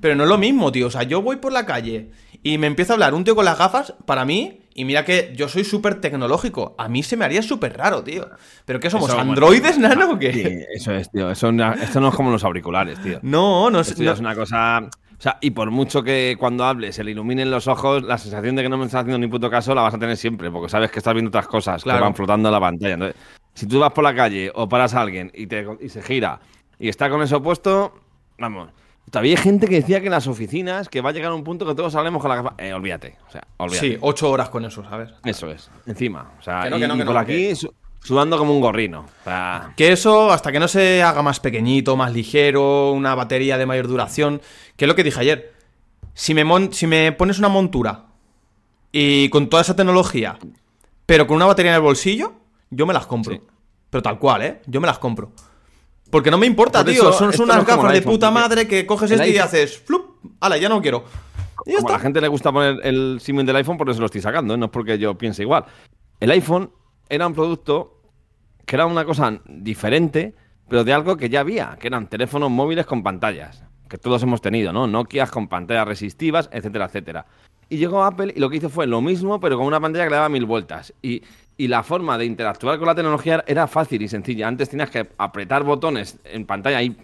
Pero 0.00 0.16
no 0.16 0.24
es 0.24 0.28
lo 0.28 0.38
mismo, 0.38 0.72
tío. 0.72 0.88
O 0.88 0.90
sea, 0.90 1.04
yo 1.04 1.22
voy 1.22 1.36
por 1.36 1.52
la 1.52 1.64
calle 1.64 2.10
y 2.42 2.58
me 2.58 2.66
empieza 2.66 2.92
a 2.92 2.94
hablar 2.94 3.14
un 3.14 3.24
tío 3.24 3.36
con 3.36 3.44
las 3.44 3.56
gafas, 3.56 3.94
para 4.04 4.24
mí, 4.24 4.63
Y 4.76 4.84
mira 4.84 5.04
que 5.04 5.32
yo 5.36 5.48
soy 5.48 5.62
súper 5.64 6.00
tecnológico. 6.00 6.74
A 6.78 6.88
mí 6.88 7.02
se 7.04 7.16
me 7.16 7.24
haría 7.24 7.42
súper 7.42 7.76
raro, 7.76 8.02
tío. 8.02 8.28
¿Pero 8.64 8.80
qué 8.80 8.90
somos? 8.90 9.08
Eso, 9.08 9.16
bueno, 9.16 9.30
¿Androides, 9.30 9.78
nano, 9.78 10.12
o 10.12 10.18
qué? 10.18 10.32
Sí, 10.32 10.64
eso 10.74 10.92
es, 10.92 11.10
tío. 11.10 11.30
Eso 11.30 11.48
una- 11.48 11.74
esto 11.74 12.00
no 12.00 12.08
es 12.08 12.14
como 12.14 12.30
los 12.32 12.42
auriculares, 12.42 13.00
tío. 13.00 13.20
No, 13.22 13.70
no, 13.70 13.80
Esto 13.80 13.94
sé. 13.96 14.04
ya 14.04 14.12
es 14.12 14.18
una 14.20 14.34
cosa. 14.34 14.88
O 15.16 15.22
sea, 15.24 15.38
y 15.40 15.52
por 15.52 15.70
mucho 15.70 16.02
que 16.02 16.36
cuando 16.38 16.64
hables 16.64 16.96
se 16.96 17.04
le 17.04 17.12
iluminen 17.12 17.50
los 17.52 17.68
ojos, 17.68 18.02
la 18.02 18.18
sensación 18.18 18.56
de 18.56 18.62
que 18.64 18.68
no 18.68 18.76
me 18.76 18.84
estás 18.86 19.02
haciendo 19.02 19.18
ni 19.18 19.28
puto 19.28 19.48
caso 19.48 19.74
la 19.74 19.82
vas 19.82 19.94
a 19.94 19.98
tener 19.98 20.16
siempre, 20.16 20.50
porque 20.50 20.68
sabes 20.68 20.90
que 20.90 20.98
estás 20.98 21.14
viendo 21.14 21.28
otras 21.28 21.46
cosas 21.46 21.82
Claro. 21.84 22.00
que 22.00 22.04
van 22.04 22.14
flotando 22.16 22.48
en 22.48 22.52
la 22.52 22.60
pantalla. 22.60 22.94
Entonces, 22.94 23.16
si 23.54 23.66
tú 23.66 23.78
vas 23.78 23.92
por 23.92 24.02
la 24.02 24.14
calle 24.14 24.50
o 24.54 24.68
paras 24.68 24.92
a 24.94 25.00
alguien 25.02 25.30
y, 25.32 25.46
te, 25.46 25.64
y 25.80 25.88
se 25.88 26.02
gira 26.02 26.40
y 26.80 26.88
está 26.88 27.08
con 27.08 27.22
eso 27.22 27.40
puesto, 27.40 27.94
vamos. 28.38 28.70
Todavía 29.14 29.36
hay 29.36 29.42
gente 29.42 29.66
que 29.66 29.76
decía 29.76 30.00
que 30.00 30.06
en 30.06 30.12
las 30.12 30.26
oficinas 30.26 30.88
que 30.88 31.00
va 31.00 31.10
a 31.10 31.12
llegar 31.12 31.32
un 31.32 31.44
punto 31.44 31.64
que 31.66 31.74
todos 31.74 31.94
hablemos 31.94 32.20
con 32.20 32.28
la 32.28 32.36
gafa. 32.36 32.54
Eh, 32.58 32.72
olvídate. 32.72 33.16
O 33.26 33.30
sea, 33.30 33.42
olvídate. 33.56 33.86
Sí, 33.92 33.98
ocho 34.00 34.30
horas 34.30 34.48
con 34.50 34.64
eso, 34.64 34.82
¿sabes? 34.84 35.10
Eso 35.24 35.50
es. 35.50 35.70
Encima. 35.86 36.32
O 36.38 36.42
sea, 36.42 36.62
Que 36.64 36.70
no, 36.70 36.76
y, 36.76 36.80
que 36.80 36.88
no, 36.88 36.94
y 36.96 36.98
que 36.98 37.04
por 37.04 37.16
aquí 37.16 37.54
su- 37.54 37.72
sudando 38.00 38.36
como 38.38 38.52
un 38.52 38.60
gorrino. 38.60 39.06
O 39.20 39.24
sea, 39.24 39.72
Que 39.76 39.92
eso, 39.92 40.30
hasta 40.32 40.52
que 40.52 40.58
no 40.60 40.68
se 40.68 41.02
haga 41.02 41.22
más 41.22 41.40
pequeñito, 41.40 41.96
más 41.96 42.12
ligero, 42.12 42.92
una 42.92 43.14
batería 43.14 43.56
de 43.56 43.66
mayor 43.66 43.86
duración, 43.88 44.42
que 44.76 44.84
es 44.84 44.88
lo 44.88 44.94
que 44.94 45.04
dije 45.04 45.20
ayer. 45.20 45.54
Si 46.12 46.34
me, 46.34 46.44
mon- 46.44 46.72
si 46.72 46.86
me 46.86 47.10
pones 47.12 47.38
una 47.38 47.48
montura 47.48 48.06
y 48.92 49.28
con 49.30 49.48
toda 49.48 49.62
esa 49.62 49.74
tecnología, 49.76 50.38
pero 51.06 51.26
con 51.26 51.36
una 51.36 51.46
batería 51.46 51.72
en 51.72 51.76
el 51.76 51.82
bolsillo, 51.82 52.34
yo 52.70 52.86
me 52.86 52.94
las 52.94 53.06
compro. 53.06 53.34
Sí. 53.34 53.40
Pero 53.90 54.02
tal 54.02 54.18
cual, 54.18 54.42
¿eh? 54.42 54.60
Yo 54.66 54.80
me 54.80 54.86
las 54.86 54.98
compro. 54.98 55.32
Porque 56.14 56.30
no 56.30 56.38
me 56.38 56.46
importa, 56.46 56.84
Por 56.84 56.92
tío. 56.92 57.10
eso, 57.10 57.32
Son, 57.32 57.42
unas 57.42 57.66
gafas 57.66 57.90
de 57.90 57.98
iPhone, 57.98 58.12
puta 58.12 58.30
madre 58.30 58.68
que 58.68 58.86
coges 58.86 59.10
esto 59.10 59.26
y 59.26 59.36
haces 59.36 59.78
flup. 59.80 60.24
¡Hala, 60.38 60.56
ya 60.58 60.68
no 60.68 60.80
quiero! 60.80 61.02
Y 61.66 61.72
ya 61.72 61.78
como 61.78 61.88
a 61.88 61.92
la 61.94 61.98
gente 61.98 62.20
le 62.20 62.28
gusta 62.28 62.52
poner 62.52 62.78
el 62.84 63.18
símil 63.20 63.44
del 63.44 63.56
iPhone, 63.56 63.76
por 63.76 63.90
eso 63.90 63.98
lo 63.98 64.06
estoy 64.06 64.20
sacando, 64.20 64.54
¿eh? 64.54 64.56
no 64.56 64.66
es 64.66 64.70
porque 64.70 64.96
yo 64.96 65.18
piense 65.18 65.42
igual. 65.42 65.64
El 66.20 66.30
iPhone 66.30 66.70
era 67.08 67.26
un 67.26 67.34
producto 67.34 68.00
que 68.64 68.76
era 68.76 68.86
una 68.86 69.04
cosa 69.04 69.40
diferente, 69.44 70.36
pero 70.68 70.84
de 70.84 70.92
algo 70.92 71.16
que 71.16 71.28
ya 71.28 71.40
había, 71.40 71.76
que 71.80 71.88
eran 71.88 72.08
teléfonos 72.08 72.48
móviles 72.48 72.86
con 72.86 73.02
pantallas, 73.02 73.64
que 73.88 73.98
todos 73.98 74.22
hemos 74.22 74.40
tenido, 74.40 74.72
¿no? 74.72 74.86
Nokias 74.86 75.32
con 75.32 75.48
pantallas 75.48 75.88
resistivas, 75.88 76.48
etcétera, 76.52 76.84
etcétera. 76.84 77.26
Y 77.68 77.78
llegó 77.78 78.04
Apple 78.04 78.32
y 78.36 78.38
lo 78.38 78.50
que 78.50 78.58
hizo 78.58 78.70
fue 78.70 78.86
lo 78.86 79.00
mismo, 79.00 79.40
pero 79.40 79.56
con 79.56 79.66
una 79.66 79.80
pantalla 79.80 80.04
que 80.04 80.10
le 80.10 80.16
daba 80.16 80.28
mil 80.28 80.44
vueltas. 80.44 80.94
Y, 81.02 81.22
y 81.56 81.68
la 81.68 81.82
forma 81.82 82.18
de 82.18 82.24
interactuar 82.24 82.78
con 82.78 82.86
la 82.86 82.94
tecnología 82.94 83.44
era 83.46 83.66
fácil 83.66 84.02
y 84.02 84.08
sencilla. 84.08 84.48
Antes 84.48 84.70
tenías 84.70 84.90
que 84.90 85.08
apretar 85.18 85.62
botones 85.62 86.18
en 86.24 86.46
pantalla 86.46 86.82
y... 86.82 86.96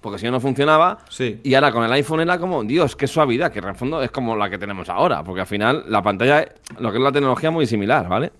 Porque 0.00 0.18
si 0.18 0.26
no, 0.26 0.32
no 0.32 0.40
funcionaba. 0.40 0.98
Sí. 1.08 1.40
Y 1.42 1.54
ahora 1.54 1.72
con 1.72 1.82
el 1.82 1.92
iPhone 1.92 2.20
era 2.20 2.38
como, 2.38 2.62
Dios, 2.62 2.94
qué 2.94 3.06
suavidad, 3.06 3.50
que 3.50 3.58
en 3.58 3.68
el 3.68 3.74
fondo 3.74 4.02
es 4.02 4.10
como 4.10 4.36
la 4.36 4.48
que 4.48 4.58
tenemos 4.58 4.88
ahora. 4.88 5.24
Porque 5.24 5.40
al 5.40 5.46
final 5.46 5.84
la 5.88 6.02
pantalla, 6.02 6.46
lo 6.78 6.92
que 6.92 6.98
es 6.98 7.02
la 7.02 7.10
tecnología, 7.10 7.48
es 7.48 7.52
muy 7.52 7.66
similar, 7.66 8.08
¿vale? 8.08 8.32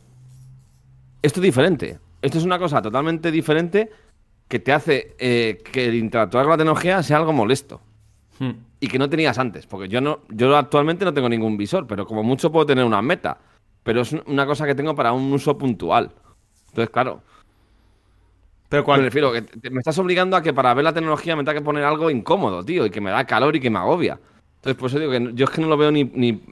Esto 1.22 1.40
es 1.40 1.44
diferente. 1.44 1.98
Esto 2.22 2.38
es 2.38 2.44
una 2.44 2.58
cosa 2.58 2.80
totalmente 2.82 3.32
diferente 3.32 3.90
que 4.46 4.60
te 4.60 4.72
hace 4.72 5.16
eh, 5.18 5.58
que 5.72 5.86
el 5.86 5.96
interactuar 5.96 6.44
con 6.44 6.52
la 6.52 6.56
tecnología 6.58 7.02
sea 7.02 7.16
algo 7.16 7.32
molesto. 7.32 7.80
Hmm. 8.38 8.52
Y 8.78 8.86
que 8.86 8.98
no 8.98 9.08
tenías 9.08 9.38
antes. 9.38 9.66
Porque 9.66 9.88
yo 9.88 10.00
no, 10.00 10.20
yo 10.28 10.56
actualmente 10.56 11.04
no 11.04 11.14
tengo 11.14 11.28
ningún 11.28 11.56
visor, 11.56 11.86
pero 11.86 12.06
como 12.06 12.22
mucho 12.22 12.52
puedo 12.52 12.66
tener 12.66 12.84
una 12.84 13.02
meta. 13.02 13.38
Pero 13.86 14.02
es 14.02 14.12
una 14.12 14.44
cosa 14.44 14.66
que 14.66 14.74
tengo 14.74 14.94
para 14.94 15.12
un 15.12 15.32
uso 15.32 15.56
puntual. 15.56 16.10
Entonces, 16.68 16.90
claro, 16.90 17.22
Pero 18.68 18.82
me 18.82 18.84
cual, 18.84 19.02
refiero 19.02 19.32
que 19.32 19.42
te- 19.42 19.70
me 19.70 19.78
estás 19.78 19.96
obligando 19.98 20.36
a 20.36 20.42
que 20.42 20.52
para 20.52 20.74
ver 20.74 20.84
la 20.84 20.92
tecnología 20.92 21.36
me 21.36 21.44
tenga 21.44 21.54
que 21.60 21.64
poner 21.64 21.84
algo 21.84 22.10
incómodo, 22.10 22.64
tío, 22.64 22.84
y 22.84 22.90
que 22.90 23.00
me 23.00 23.10
da 23.10 23.24
calor 23.24 23.54
y 23.56 23.60
que 23.60 23.70
me 23.70 23.78
agobia. 23.78 24.18
Entonces, 24.56 24.78
por 24.78 24.88
eso 24.90 24.98
digo 24.98 25.12
que 25.12 25.30
yo 25.34 25.44
es 25.44 25.50
que 25.50 25.60
no 25.62 25.68
lo 25.68 25.76
veo 25.76 25.92
ni, 25.92 26.04
ni 26.04 26.42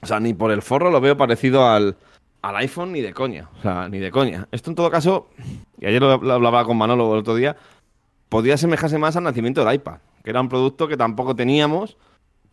o 0.00 0.06
sea, 0.06 0.20
ni 0.20 0.34
por 0.34 0.52
el 0.52 0.62
forro 0.62 0.90
lo 0.90 1.00
veo 1.00 1.16
parecido 1.16 1.68
al, 1.68 1.96
al 2.42 2.56
iPhone 2.56 2.92
ni 2.92 3.00
de 3.00 3.12
coña, 3.12 3.48
o 3.58 3.62
sea, 3.62 3.88
ni 3.88 3.98
de 3.98 4.10
coña. 4.12 4.46
Esto 4.52 4.70
en 4.70 4.76
todo 4.76 4.90
caso, 4.90 5.28
y 5.80 5.86
ayer 5.86 6.00
lo, 6.00 6.16
lo 6.18 6.32
hablaba 6.32 6.64
con 6.64 6.76
Manolo 6.78 7.12
el 7.12 7.20
otro 7.20 7.34
día, 7.34 7.56
podría 8.28 8.54
asemejarse 8.54 8.98
más 8.98 9.16
al 9.16 9.24
nacimiento 9.24 9.64
del 9.64 9.74
iPad, 9.74 9.98
que 10.22 10.30
era 10.30 10.40
un 10.40 10.48
producto 10.48 10.86
que 10.86 10.96
tampoco 10.96 11.34
teníamos, 11.34 11.96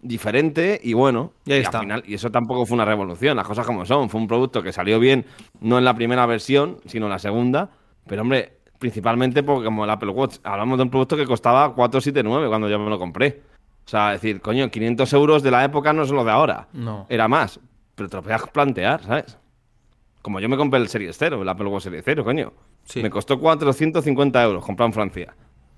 diferente 0.01 0.79
y 0.83 0.93
bueno, 0.93 1.33
Y 1.45 1.53
ahí 1.53 1.59
está. 1.61 1.79
final- 1.81 2.03
y 2.05 2.13
eso 2.13 2.29
tampoco 2.31 2.65
fue 2.65 2.75
una 2.75 2.85
revolución, 2.85 3.35
las 3.37 3.47
cosas 3.47 3.65
como 3.65 3.85
son, 3.85 4.09
fue 4.09 4.19
un 4.21 4.27
producto 4.27 4.61
que 4.63 4.71
salió 4.71 4.99
bien, 4.99 5.25
no 5.61 5.77
en 5.77 5.85
la 5.85 5.93
primera 5.93 6.25
versión, 6.25 6.77
sino 6.85 7.05
en 7.07 7.11
la 7.11 7.19
segunda, 7.19 7.69
pero 8.07 8.21
hombre, 8.21 8.59
principalmente 8.79 9.43
porque 9.43 9.65
como 9.65 9.83
el 9.83 9.89
Apple 9.89 10.09
Watch, 10.11 10.37
hablamos 10.43 10.77
de 10.77 10.83
un 10.83 10.89
producto 10.89 11.17
que 11.17 11.25
costaba 11.25 11.73
479 11.75 12.47
cuando 12.47 12.69
yo 12.69 12.79
me 12.79 12.89
lo 12.89 12.97
compré. 12.97 13.41
O 13.85 13.89
sea, 13.89 14.11
decir, 14.11 14.39
coño, 14.39 14.69
500 14.69 15.11
euros 15.13 15.41
de 15.43 15.51
la 15.51 15.63
época 15.65 15.91
no 15.93 16.05
son 16.05 16.17
los 16.17 16.25
de 16.25 16.31
ahora. 16.31 16.67
No. 16.73 17.07
Era 17.09 17.27
más. 17.27 17.59
Pero 17.95 18.07
te 18.07 18.17
lo 18.17 18.21
podías 18.23 18.47
plantear, 18.49 19.03
¿sabes? 19.03 19.37
Como 20.21 20.39
yo 20.39 20.47
me 20.47 20.57
compré 20.57 20.79
el 20.79 20.87
Series 20.89 21.17
0, 21.17 21.41
el 21.41 21.49
Apple 21.49 21.67
Watch 21.67 21.83
Series 21.83 22.03
0, 22.05 22.23
coño. 22.23 22.53
Sí. 22.83 23.01
Me 23.01 23.09
costó 23.09 23.39
450 23.39 24.43
euros 24.43 24.63
comprado 24.63 24.87
en 24.87 24.93
Francia. 24.93 25.35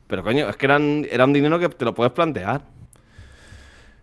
Pero, 0.07 0.23
coño, 0.23 0.49
es 0.49 0.57
que 0.57 0.65
eran, 0.65 1.07
era 1.09 1.23
un 1.25 1.31
dinero 1.33 1.57
que 1.57 1.69
te 1.69 1.85
lo 1.85 1.93
puedes 1.93 2.11
plantear. 2.11 2.61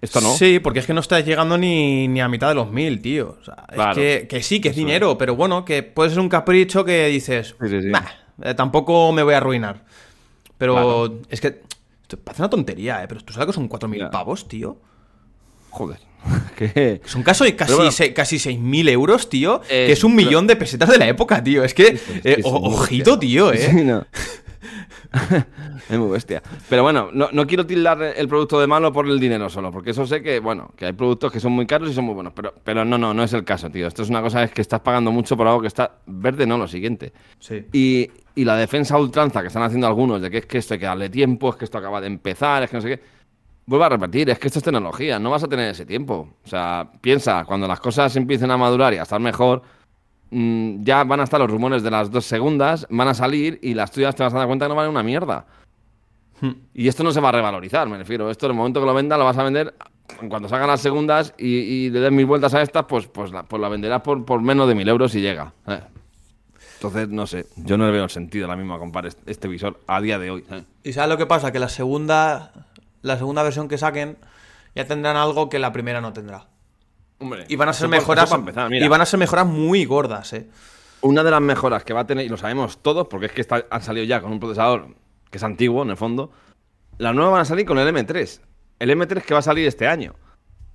Esto 0.01 0.21
no. 0.21 0.33
Sí, 0.37 0.61
porque 0.61 0.79
es 0.79 0.87
que 0.87 0.95
no 0.95 1.01
estás 1.01 1.25
llegando 1.25 1.59
ni, 1.59 2.07
ni 2.09 2.21
a 2.21 2.29
mitad 2.29 2.49
de 2.49 2.55
los 2.55 2.71
mil, 2.71 3.01
tío. 3.03 3.37
O 3.41 3.45
sea, 3.45 3.57
Claro. 3.73 4.01
es 4.01 4.21
que, 4.23 4.29
que 4.29 4.43
sí, 4.43 4.61
que 4.61 4.69
es 4.69 4.77
Eso 4.77 4.87
dinero, 4.87 5.19
pero 5.19 5.35
bueno, 5.35 5.65
que 5.65 5.83
puede 5.83 6.11
ser 6.11 6.21
un 6.21 6.29
capricho 6.29 6.85
que 6.85 7.07
dices, 7.09 7.57
Sí, 7.61 7.69
sí, 7.69 7.83
sí. 7.83 7.91
"Bah, 7.91 8.05
eh, 8.43 8.55
tampoco 8.55 9.11
me 9.13 9.23
voy 9.25 9.35
a 9.35 9.39
arruinar. 9.39 9.85
Pero 10.57 10.75
Claro. 10.75 11.21
es 11.31 11.41
que 11.41 11.61
parece 12.25 12.43
una 12.43 12.51
tontería, 12.51 13.03
¿eh? 13.03 13.07
Pero 13.09 13.23
tú 13.23 13.33
sabes 13.33 13.47
que 13.49 13.53
son 13.53 13.69
4.000 13.69 14.01
Ya. 14.03 14.11
pavos, 14.11 14.47
tío. 14.49 14.79
Joder. 15.71 15.99
que... 16.57 17.01
Son 17.05 17.23
casi, 17.23 17.53
casi, 17.53 17.73
bueno. 17.75 17.91
se- 17.93 18.13
casi 18.15 18.39
6.000 18.39 18.89
euros, 18.89 19.29
tío. 19.29 19.61
Eh, 19.69 19.87
que 19.87 19.93
es 19.93 20.05
un 20.05 20.15
pero- 20.17 20.27
millón 20.29 20.47
de 20.47 20.57
pesetas 20.57 20.89
de 20.91 20.99
la 20.99 21.09
época, 21.09 21.43
tío. 21.43 21.63
Es 21.65 21.75
que, 21.75 21.99
eh, 22.25 22.41
o- 22.45 22.69
ojito, 22.75 23.19
tío, 23.19 23.53
¿eh? 23.53 23.59
Sí, 23.71 23.85
no. 23.85 24.07
es 25.89 25.99
muy 25.99 26.11
bestia. 26.11 26.43
Pero 26.69 26.83
bueno, 26.83 27.09
no, 27.13 27.29
no 27.33 27.47
quiero 27.47 27.67
tildar 27.67 28.03
el 28.03 28.29
producto 28.29 28.61
de 28.61 28.67
malo 28.67 28.93
por 28.93 29.07
el 29.07 29.19
dinero 29.19 29.49
solo, 29.49 29.71
porque 29.71 29.91
eso 29.91 30.07
sé 30.07 30.23
que, 30.23 30.41
bueno, 30.41 30.71
que 30.77 30.87
hay 30.87 30.93
productos 30.93 31.33
que 31.33 31.41
son 31.41 31.53
muy 31.53 31.67
caros 31.67 31.91
y 31.91 31.95
son 31.95 32.05
muy 32.05 32.15
buenos, 32.15 32.33
pero, 32.35 32.55
pero 32.63 32.85
no, 32.85 32.99
no, 32.99 33.15
no 33.15 33.23
es 33.23 33.33
el 33.33 33.45
caso, 33.45 33.71
tío. 33.71 33.87
Esto 33.87 34.03
es 34.03 34.11
una 34.11 34.21
cosa 34.21 34.43
es 34.43 34.51
que 34.51 34.61
estás 34.61 34.81
pagando 34.81 35.11
mucho 35.11 35.37
por 35.37 35.47
algo 35.47 35.61
que 35.61 35.69
está 35.69 35.99
verde, 36.07 36.47
no, 36.47 36.59
lo 36.59 36.69
siguiente. 36.69 37.13
Sí. 37.39 37.65
Y, 37.73 38.11
y 38.35 38.45
la 38.45 38.57
defensa 38.57 38.99
ultranza 38.99 39.41
que 39.41 39.49
están 39.49 39.63
haciendo 39.63 39.87
algunos 39.87 40.21
de 40.21 40.31
que 40.31 40.39
es 40.39 40.47
que 40.47 40.59
esto 40.59 40.75
hay 40.75 40.81
que 40.81 40.87
darle 40.87 41.09
tiempo, 41.09 41.51
es 41.51 41.57
que 41.57 41.65
esto 41.65 41.79
acaba 41.79 42.01
de 42.01 42.07
empezar, 42.07 42.63
es 42.63 42.71
que 42.71 42.77
no 42.77 42.83
sé 42.83 42.89
qué. 42.89 43.03
Vuelvo 43.67 43.85
a 43.85 43.89
repetir, 43.91 44.31
es 44.31 44.39
que 44.39 44.47
esto 44.47 44.61
es 44.61 44.65
tecnología, 44.65 45.19
no 45.19 45.31
vas 45.31 45.45
a 45.45 45.49
tener 45.49 45.71
ese 45.71 45.85
tiempo. 45.85 46.37
O 46.43 46.49
sea, 46.49 46.91
piensa, 47.01 47.45
cuando 47.45 47.67
las 47.69 47.81
cosas 47.81 48.15
empiecen 48.17 48.51
a 48.51 48.57
madurar 48.57 48.95
y 48.95 48.99
a 48.99 49.03
estar 49.03 49.21
mejor, 49.21 49.63
mm, 50.31 50.83
ya 50.83 51.05
van 51.05 51.21
a 51.21 51.25
estar 51.25 51.41
los 51.41 51.51
rumores 51.51 51.83
de 51.83 51.91
las 51.91 52.11
dos 52.11 52.25
segundas, 52.25 52.87
van 52.91 53.09
a 53.09 53.15
salir 53.15 53.59
y 53.63 53.75
las 53.75 53.91
tuyas 53.91 54.15
te 54.15 54.23
vas 54.23 54.35
a 54.35 54.39
dar 54.39 54.47
cuenta 54.47 54.67
que 54.67 54.71
no 54.71 54.75
valen 54.75 54.91
una 54.91 55.03
mierda. 55.03 55.47
Hmm. 56.41 56.53
Y 56.75 56.89
esto 56.89 57.03
no 57.03 57.11
se 57.11 57.21
va 57.21 57.31
a 57.31 57.33
revalorizar, 57.33 57.89
me 57.89 57.99
refiero. 57.99 58.31
Esto 58.31 58.47
en 58.47 58.53
el 58.53 58.59
momento 58.59 58.81
que 58.81 58.87
lo 58.87 58.95
venda 58.95 59.17
lo 59.17 59.25
vas 59.25 59.39
a 59.39 59.43
vender 59.43 59.75
cuando 60.29 60.49
salgan 60.49 60.69
las 60.69 60.81
segundas 60.81 61.35
y, 61.37 61.47
y 61.47 61.91
le 61.91 62.01
des 62.01 62.13
mil 62.13 62.27
vueltas 62.27 62.55
a 62.55 62.63
estas, 62.63 62.85
pues, 62.87 63.07
pues, 63.07 63.31
la, 63.31 63.43
pues 63.43 63.61
la 63.61 63.69
venderás 63.69 64.03
por, 64.03 64.25
por 64.25 64.41
menos 64.41 64.69
de 64.69 64.75
mil 64.75 64.89
euros 64.89 65.15
y 65.15 65.21
llega. 65.21 65.53
¿eh? 65.67 65.81
Entonces, 66.75 67.09
no 67.09 67.27
sé, 67.27 67.47
yo 67.57 67.77
no 67.77 67.87
le 67.87 67.93
veo 67.93 68.05
el 68.05 68.11
sentido 68.11 68.47
ahora 68.47 68.57
mismo 68.57 68.75
a 68.75 68.79
comprar 68.79 69.07
este, 69.07 69.31
este 69.31 69.49
visor 69.49 69.81
a 69.87 70.01
día 70.01 70.19
de 70.19 70.31
hoy. 70.31 70.45
¿eh? 70.51 70.63
¿Y 70.85 70.93
sabes 70.93 71.11
lo 71.11 71.19
que 71.19 71.27
pasa? 71.27 71.51
Que 71.51 71.59
la 71.59 71.69
segunda, 71.69 72.53
la 73.03 73.17
segunda 73.17 73.43
versión 73.43 73.69
que 73.69 73.79
saquen 73.79 74.17
ya 74.75 74.87
tendrán 74.87 75.17
algo 75.17 75.49
que 75.49 75.59
la 75.59 75.73
primera 75.73 76.01
no 76.01 76.13
tendrá. 76.13 76.47
Hombre, 77.21 77.45
Y 77.49 77.57
van 77.57 77.69
a 77.69 77.73
ser 77.73 77.87
eso 77.87 77.91
mejoras. 77.91 78.25
eso 78.25 78.31
para 78.31 78.41
empezar, 78.41 78.71
mira. 78.71 78.85
y 78.85 78.89
van 78.89 79.01
a 79.01 79.07
ser 79.07 79.19
mejoras 79.19 79.47
muy 79.47 79.85
gordas, 79.85 80.33
eh. 80.33 80.47
Una 81.01 81.23
de 81.23 81.31
las 81.31 81.41
mejoras 81.41 81.85
que 81.85 81.93
va 81.93 82.01
a 82.01 82.07
tener, 82.07 82.25
y 82.27 82.29
lo 82.29 82.37
sabemos 82.37 82.79
todos, 82.83 83.07
porque 83.09 83.27
es 83.27 83.33
que 83.33 83.41
está- 83.41 83.67
han 83.71 83.83
salido 83.83 84.05
ya 84.07 84.21
con 84.21 84.33
un 84.33 84.41
procesador 84.41 84.89
que 85.31 85.39
es 85.39 85.45
antiguo, 85.45 85.83
en 85.83 85.91
el 85.91 85.97
fondo. 85.97 86.31
Las 86.99 87.15
nuevas 87.15 87.33
van 87.33 87.41
a 87.43 87.45
salir 87.45 87.67
con 87.67 87.79
el 87.79 87.87
M3. 87.89 88.41
El 88.79 88.91
M3 88.91 89.23
que 89.25 89.35
va 89.35 89.41
a 89.41 89.43
salir 89.43 89.67
este 89.67 89.87
año. 89.87 90.15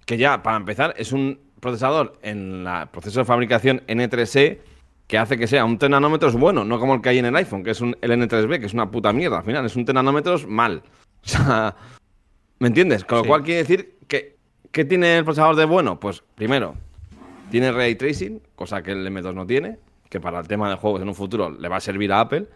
Que 0.06 0.18
ya, 0.18 0.44
para 0.44 0.58
empezar, 0.58 0.94
es 0.98 1.12
un 1.12 1.40
procesador 1.60 2.20
en 2.22 2.68
el 2.68 2.88
proceso 2.90 3.20
de 3.20 3.26
fabricación 3.26 3.82
N3E 3.88 4.60
que 5.08 5.18
hace 5.18 5.38
que 5.38 5.48
sea 5.48 5.66
un 5.66 5.78
3 5.78 5.90
nanómetros 5.90 6.36
bueno, 6.36 6.64
no 6.66 6.80
como 6.80 6.96
el 6.96 7.02
que 7.02 7.10
hay 7.10 7.20
en 7.20 7.26
el 7.26 7.36
iPhone, 7.36 7.64
que 7.64 7.72
es 7.72 7.82
un, 7.82 7.96
el 8.02 8.12
N3B, 8.12 8.60
que 8.60 8.66
es 8.66 8.74
una 8.74 8.90
puta 8.92 9.12
mierda. 9.14 9.38
Al 9.40 9.44
final, 9.44 9.66
es 9.66 9.76
un 9.76 9.86
3 9.86 9.94
nanómetros 9.96 10.46
mal. 10.48 10.82
O 11.26 11.28
sea, 11.30 11.76
¿me 12.60 12.68
entiendes? 12.68 13.06
Con 13.06 13.20
lo 13.20 13.24
Sí. 13.24 13.28
cual 13.30 13.44
quiere 13.44 13.60
decir 13.62 13.98
que, 14.08 14.33
¿qué 14.74 14.84
tiene 14.84 15.18
el 15.18 15.24
procesador 15.24 15.56
de 15.56 15.64
bueno? 15.64 16.00
Pues 16.00 16.22
primero, 16.36 16.76
tiene 17.50 17.72
ray 17.72 17.96
tracing, 17.96 18.42
cosa 18.56 18.82
que 18.84 18.92
el 18.92 19.08
M2 19.08 19.34
no 19.34 19.46
tiene, 19.46 19.78
que 20.10 20.20
para 20.20 20.40
el 20.40 20.48
tema 20.48 20.70
de 20.70 20.76
juegos 20.76 21.02
en 21.02 21.08
un 21.08 21.16
futuro 21.16 21.50
le 21.50 21.70
va 21.70 21.78
a 21.78 21.80
servir 21.80 22.12
a 22.12 22.20
Apple. 22.20 22.48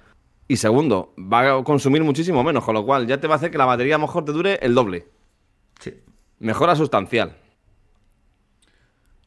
Y 0.50 0.58
segundo, 0.58 1.14
va 1.18 1.60
a 1.60 1.64
consumir 1.64 2.04
muchísimo 2.04 2.44
menos, 2.44 2.66
con 2.66 2.74
lo 2.74 2.86
cual 2.86 3.06
ya 3.06 3.20
te 3.20 3.28
va 3.28 3.36
a 3.36 3.38
hacer 3.38 3.52
que 3.52 3.58
la 3.58 3.66
batería 3.66 3.96
a 3.96 3.98
lo 4.00 4.08
mejor 4.08 4.26
te 4.26 4.32
dure 4.32 4.60
el 4.62 4.74
doble. 4.74 5.08
Sí. 5.80 5.94
Mejora 6.40 6.76
sustancial. 6.76 7.38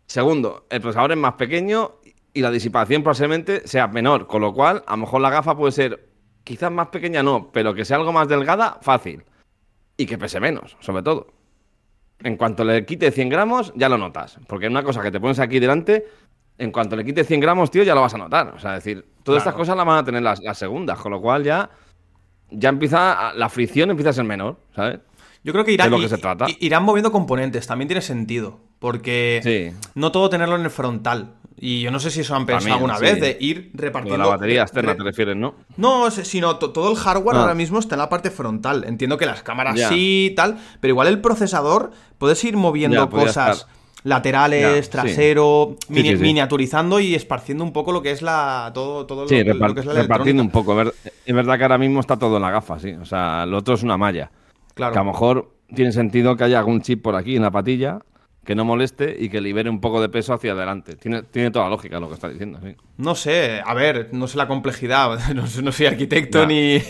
Segundo, 0.06 0.66
el 0.68 0.80
procesador 0.80 1.12
es 1.12 1.18
más 1.18 1.34
pequeño 1.34 1.92
y 2.34 2.40
la 2.40 2.50
disipación 2.50 3.04
probablemente 3.04 3.68
sea 3.68 3.86
menor, 3.86 4.26
con 4.26 4.42
lo 4.42 4.52
cual 4.52 4.82
a 4.86 4.92
lo 4.92 5.02
mejor 5.02 5.20
la 5.20 5.30
gafa 5.30 5.56
puede 5.56 5.72
ser 5.72 6.08
quizás 6.42 6.72
más 6.72 6.88
pequeña, 6.88 7.22
no, 7.22 7.52
pero 7.52 7.72
que 7.74 7.84
sea 7.84 7.98
algo 7.98 8.12
más 8.12 8.26
delgada, 8.26 8.78
fácil. 8.82 9.22
Y 9.96 10.06
que 10.06 10.18
pese 10.18 10.40
menos, 10.40 10.76
sobre 10.80 11.02
todo. 11.04 11.39
En 12.22 12.36
cuanto 12.36 12.64
le 12.64 12.84
quite 12.84 13.10
100 13.10 13.28
gramos, 13.28 13.72
ya 13.76 13.88
lo 13.88 13.96
notas. 13.96 14.38
Porque 14.46 14.66
es 14.66 14.70
una 14.70 14.82
cosa 14.82 15.02
que 15.02 15.10
te 15.10 15.20
pones 15.20 15.38
aquí 15.38 15.58
delante 15.58 16.04
en 16.60 16.70
cuanto 16.72 16.94
le 16.94 17.04
quites 17.04 17.26
100 17.26 17.40
gramos, 17.40 17.70
tío, 17.70 17.82
ya 17.82 17.94
lo 17.94 18.02
vas 18.02 18.14
a 18.14 18.18
notar. 18.18 18.52
O 18.54 18.58
sea, 18.58 18.76
es 18.76 18.84
decir, 18.84 19.06
todas 19.22 19.40
estas 19.40 19.54
cosas 19.54 19.76
las 19.76 19.86
van 19.86 19.96
a 19.96 20.04
tener 20.04 20.22
las, 20.22 20.40
las 20.42 20.58
segundas, 20.58 20.98
con 20.98 21.10
lo 21.10 21.20
cual 21.20 21.42
ya, 21.42 21.70
ya 22.50 22.68
empieza, 22.68 23.32
la 23.34 23.48
fricción 23.48 23.88
empieza 23.90 24.10
a 24.10 24.12
ser 24.12 24.24
menor, 24.24 24.58
¿sabes? 24.76 25.00
Yo 25.42 25.52
creo 25.52 25.64
que 25.64 25.72
irán, 25.72 25.90
de 25.90 25.96
lo 25.96 26.02
que 26.02 26.08
se 26.08 26.18
trata. 26.18 26.48
i- 26.48 26.56
irán 26.60 26.82
moviendo 26.84 27.10
componentes, 27.12 27.66
también 27.66 27.88
tiene 27.88 28.02
sentido. 28.02 28.58
Porque 28.78 29.40
Sí. 29.42 29.76
no 29.94 30.10
todo 30.12 30.30
tenerlo 30.30 30.56
en 30.56 30.62
el 30.62 30.70
frontal. 30.70 31.34
Y 31.62 31.82
yo 31.82 31.90
no 31.90 32.00
sé 32.00 32.10
si 32.10 32.20
eso 32.20 32.34
han 32.34 32.46
pensado 32.46 32.72
alguna 32.74 32.96
sí. 32.96 33.02
vez, 33.02 33.20
de 33.20 33.36
ir 33.38 33.70
repartiendo. 33.74 34.16
la 34.24 34.30
batería 34.30 34.62
externa 34.62 34.94
te 34.96 35.02
refieres, 35.02 35.36
¿no? 35.36 35.54
No, 35.76 36.10
sino 36.10 36.56
to- 36.56 36.70
todo 36.70 36.90
el 36.90 36.96
hardware 36.96 37.36
Ah. 37.36 37.40
ahora 37.42 37.54
mismo 37.54 37.78
está 37.78 37.96
en 37.96 37.98
la 37.98 38.08
parte 38.08 38.30
frontal. 38.30 38.84
Entiendo 38.86 39.18
que 39.18 39.26
las 39.26 39.42
cámaras 39.42 39.78
sí 39.90 40.28
y 40.32 40.34
tal, 40.34 40.58
pero 40.80 40.92
igual 40.92 41.08
el 41.08 41.20
procesador 41.20 41.90
puedes 42.16 42.42
ir 42.44 42.56
moviendo 42.56 43.10
cosas 43.10 43.66
laterales, 44.04 44.86
Ya, 44.86 44.90
trasero, 44.90 45.76
Sí, 45.86 45.92
mini- 45.92 46.08
sí, 46.12 46.16
sí. 46.16 46.22
miniaturizando 46.22 47.00
y 47.00 47.14
esparciendo 47.14 47.62
un 47.64 47.72
poco 47.74 47.92
lo 47.92 48.00
que 48.00 48.10
es 48.12 48.22
la 48.22 48.70
todo, 48.72 49.04
todo 49.04 49.28
Sí, 49.28 49.36
lo, 49.44 49.44
que 49.74 49.80
es 49.80 49.86
la 49.86 49.92
repartiendo 49.92 50.42
un 50.42 50.50
poco. 50.50 50.80
Es 50.80 51.34
verdad 51.34 51.58
que 51.58 51.62
ahora 51.64 51.76
mismo 51.78 52.00
está 52.00 52.16
todo 52.18 52.36
en 52.36 52.42
la 52.42 52.50
gafa, 52.50 52.78
sí. 52.78 52.92
O 52.92 53.04
sea, 53.04 53.44
lo 53.44 53.58
otro 53.58 53.74
es 53.74 53.82
una 53.82 53.98
malla. 53.98 54.30
Claro. 54.74 54.92
Que 54.92 54.98
a 54.98 55.02
lo 55.04 55.10
mejor 55.12 55.54
tiene 55.74 55.92
sentido 55.92 56.36
que 56.36 56.44
haya 56.44 56.58
algún 56.58 56.80
chip 56.82 57.02
por 57.02 57.14
aquí 57.16 57.36
en 57.36 57.42
la 57.42 57.50
patilla 57.50 58.00
que 58.44 58.54
no 58.54 58.64
moleste 58.64 59.14
y 59.18 59.28
que 59.28 59.40
libere 59.40 59.68
un 59.68 59.80
poco 59.80 60.00
de 60.00 60.08
peso 60.08 60.32
hacia 60.32 60.52
adelante. 60.52 60.96
Tiene, 60.96 61.22
tiene 61.24 61.50
toda 61.50 61.68
lógica 61.68 62.00
lo 62.00 62.08
que 62.08 62.14
está 62.14 62.28
diciendo, 62.28 62.58
sí. 62.64 62.74
No 62.96 63.14
sé, 63.14 63.60
a 63.64 63.74
ver, 63.74 64.08
no 64.12 64.26
sé 64.26 64.38
la 64.38 64.48
complejidad, 64.48 65.18
no, 65.34 65.46
soy- 65.46 65.62
no 65.62 65.72
soy 65.72 65.86
arquitecto 65.86 66.46
ni, 66.46 66.74
ni 66.78 66.80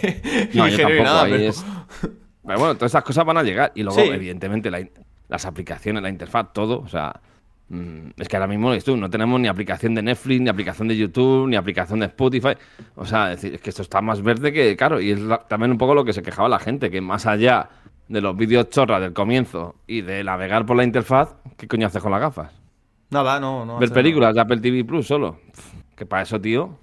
No, 0.54 0.68
yo 0.68 0.76
ni 0.76 0.82
tampoco. 0.82 1.02
nada, 1.04 1.24
pero- 1.24 1.36
es- 1.36 1.64
Pero 2.46 2.58
bueno, 2.58 2.74
todas 2.76 2.92
esas 2.92 3.04
cosas 3.04 3.24
van 3.24 3.36
a 3.36 3.42
llegar. 3.42 3.72
Y 3.74 3.82
luego, 3.82 4.00
Sí. 4.00 4.08
evidentemente, 4.08 4.70
la 4.70 4.86
las 5.28 5.44
aplicaciones, 5.46 6.02
la 6.02 6.08
interfaz, 6.08 6.52
todo. 6.52 6.80
O 6.80 6.88
sea, 6.88 7.20
es 8.16 8.28
que 8.28 8.36
ahora 8.36 8.48
mismo 8.48 8.76
tú, 8.78 8.96
no 8.96 9.08
tenemos 9.08 9.38
ni 9.40 9.46
aplicación 9.48 9.94
de 9.94 10.02
Netflix, 10.02 10.40
ni 10.40 10.48
aplicación 10.48 10.88
de 10.88 10.96
YouTube, 10.96 11.46
ni 11.48 11.56
aplicación 11.56 12.00
de 12.00 12.06
Spotify. 12.06 12.54
O 12.96 13.04
sea, 13.06 13.32
es 13.32 13.40
decir, 13.40 13.54
es 13.54 13.60
que 13.60 13.70
esto 13.70 13.82
está 13.82 14.00
más 14.00 14.22
verde 14.22 14.52
que, 14.52 14.76
claro, 14.76 15.00
y 15.00 15.12
es 15.12 15.20
la- 15.20 15.38
también 15.46 15.70
un 15.70 15.78
poco 15.78 15.94
lo 15.94 16.04
que 16.04 16.12
se 16.12 16.22
quejaba 16.22 16.48
la 16.48 16.58
gente, 16.58 16.90
que 16.90 17.00
más 17.00 17.26
allá 17.26 17.68
de 18.08 18.20
los 18.20 18.36
vídeos 18.36 18.68
chorras 18.70 19.00
del 19.00 19.12
comienzo 19.12 19.76
y 19.86 20.00
de 20.00 20.24
navegar 20.24 20.66
por 20.66 20.76
la 20.76 20.82
interfaz, 20.84 21.34
¿qué 21.56 21.68
coño 21.68 21.86
haces 21.86 22.02
con 22.02 22.10
las 22.10 22.20
gafas? 22.20 22.52
Nada, 23.10 23.38
no, 23.38 23.64
no. 23.64 23.78
Ver 23.78 23.92
películas 23.92 24.34
de 24.34 24.40
Apple 24.40 24.58
TV 24.58 24.84
Plus 24.84 25.06
solo. 25.06 25.38
Pff, 25.52 25.72
Que 25.96 26.06
para 26.06 26.22
eso, 26.22 26.40
tío. 26.40 26.76